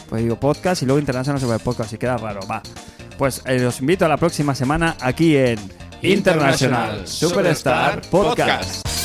Pues 0.09 0.21
digo 0.21 0.39
podcast 0.39 0.83
y 0.83 0.85
luego 0.85 0.99
internacional 0.99 1.41
sobre 1.41 1.57
podcast 1.59 1.93
y 1.93 1.97
queda 1.97 2.17
raro, 2.17 2.41
va. 2.49 2.61
Pues 3.17 3.41
eh, 3.45 3.65
os 3.65 3.79
invito 3.79 4.05
a 4.05 4.07
la 4.07 4.17
próxima 4.17 4.53
semana 4.53 4.95
aquí 5.01 5.35
en 5.35 5.57
International 6.01 7.07
Superstar 7.07 8.01
Podcast. 8.11 9.02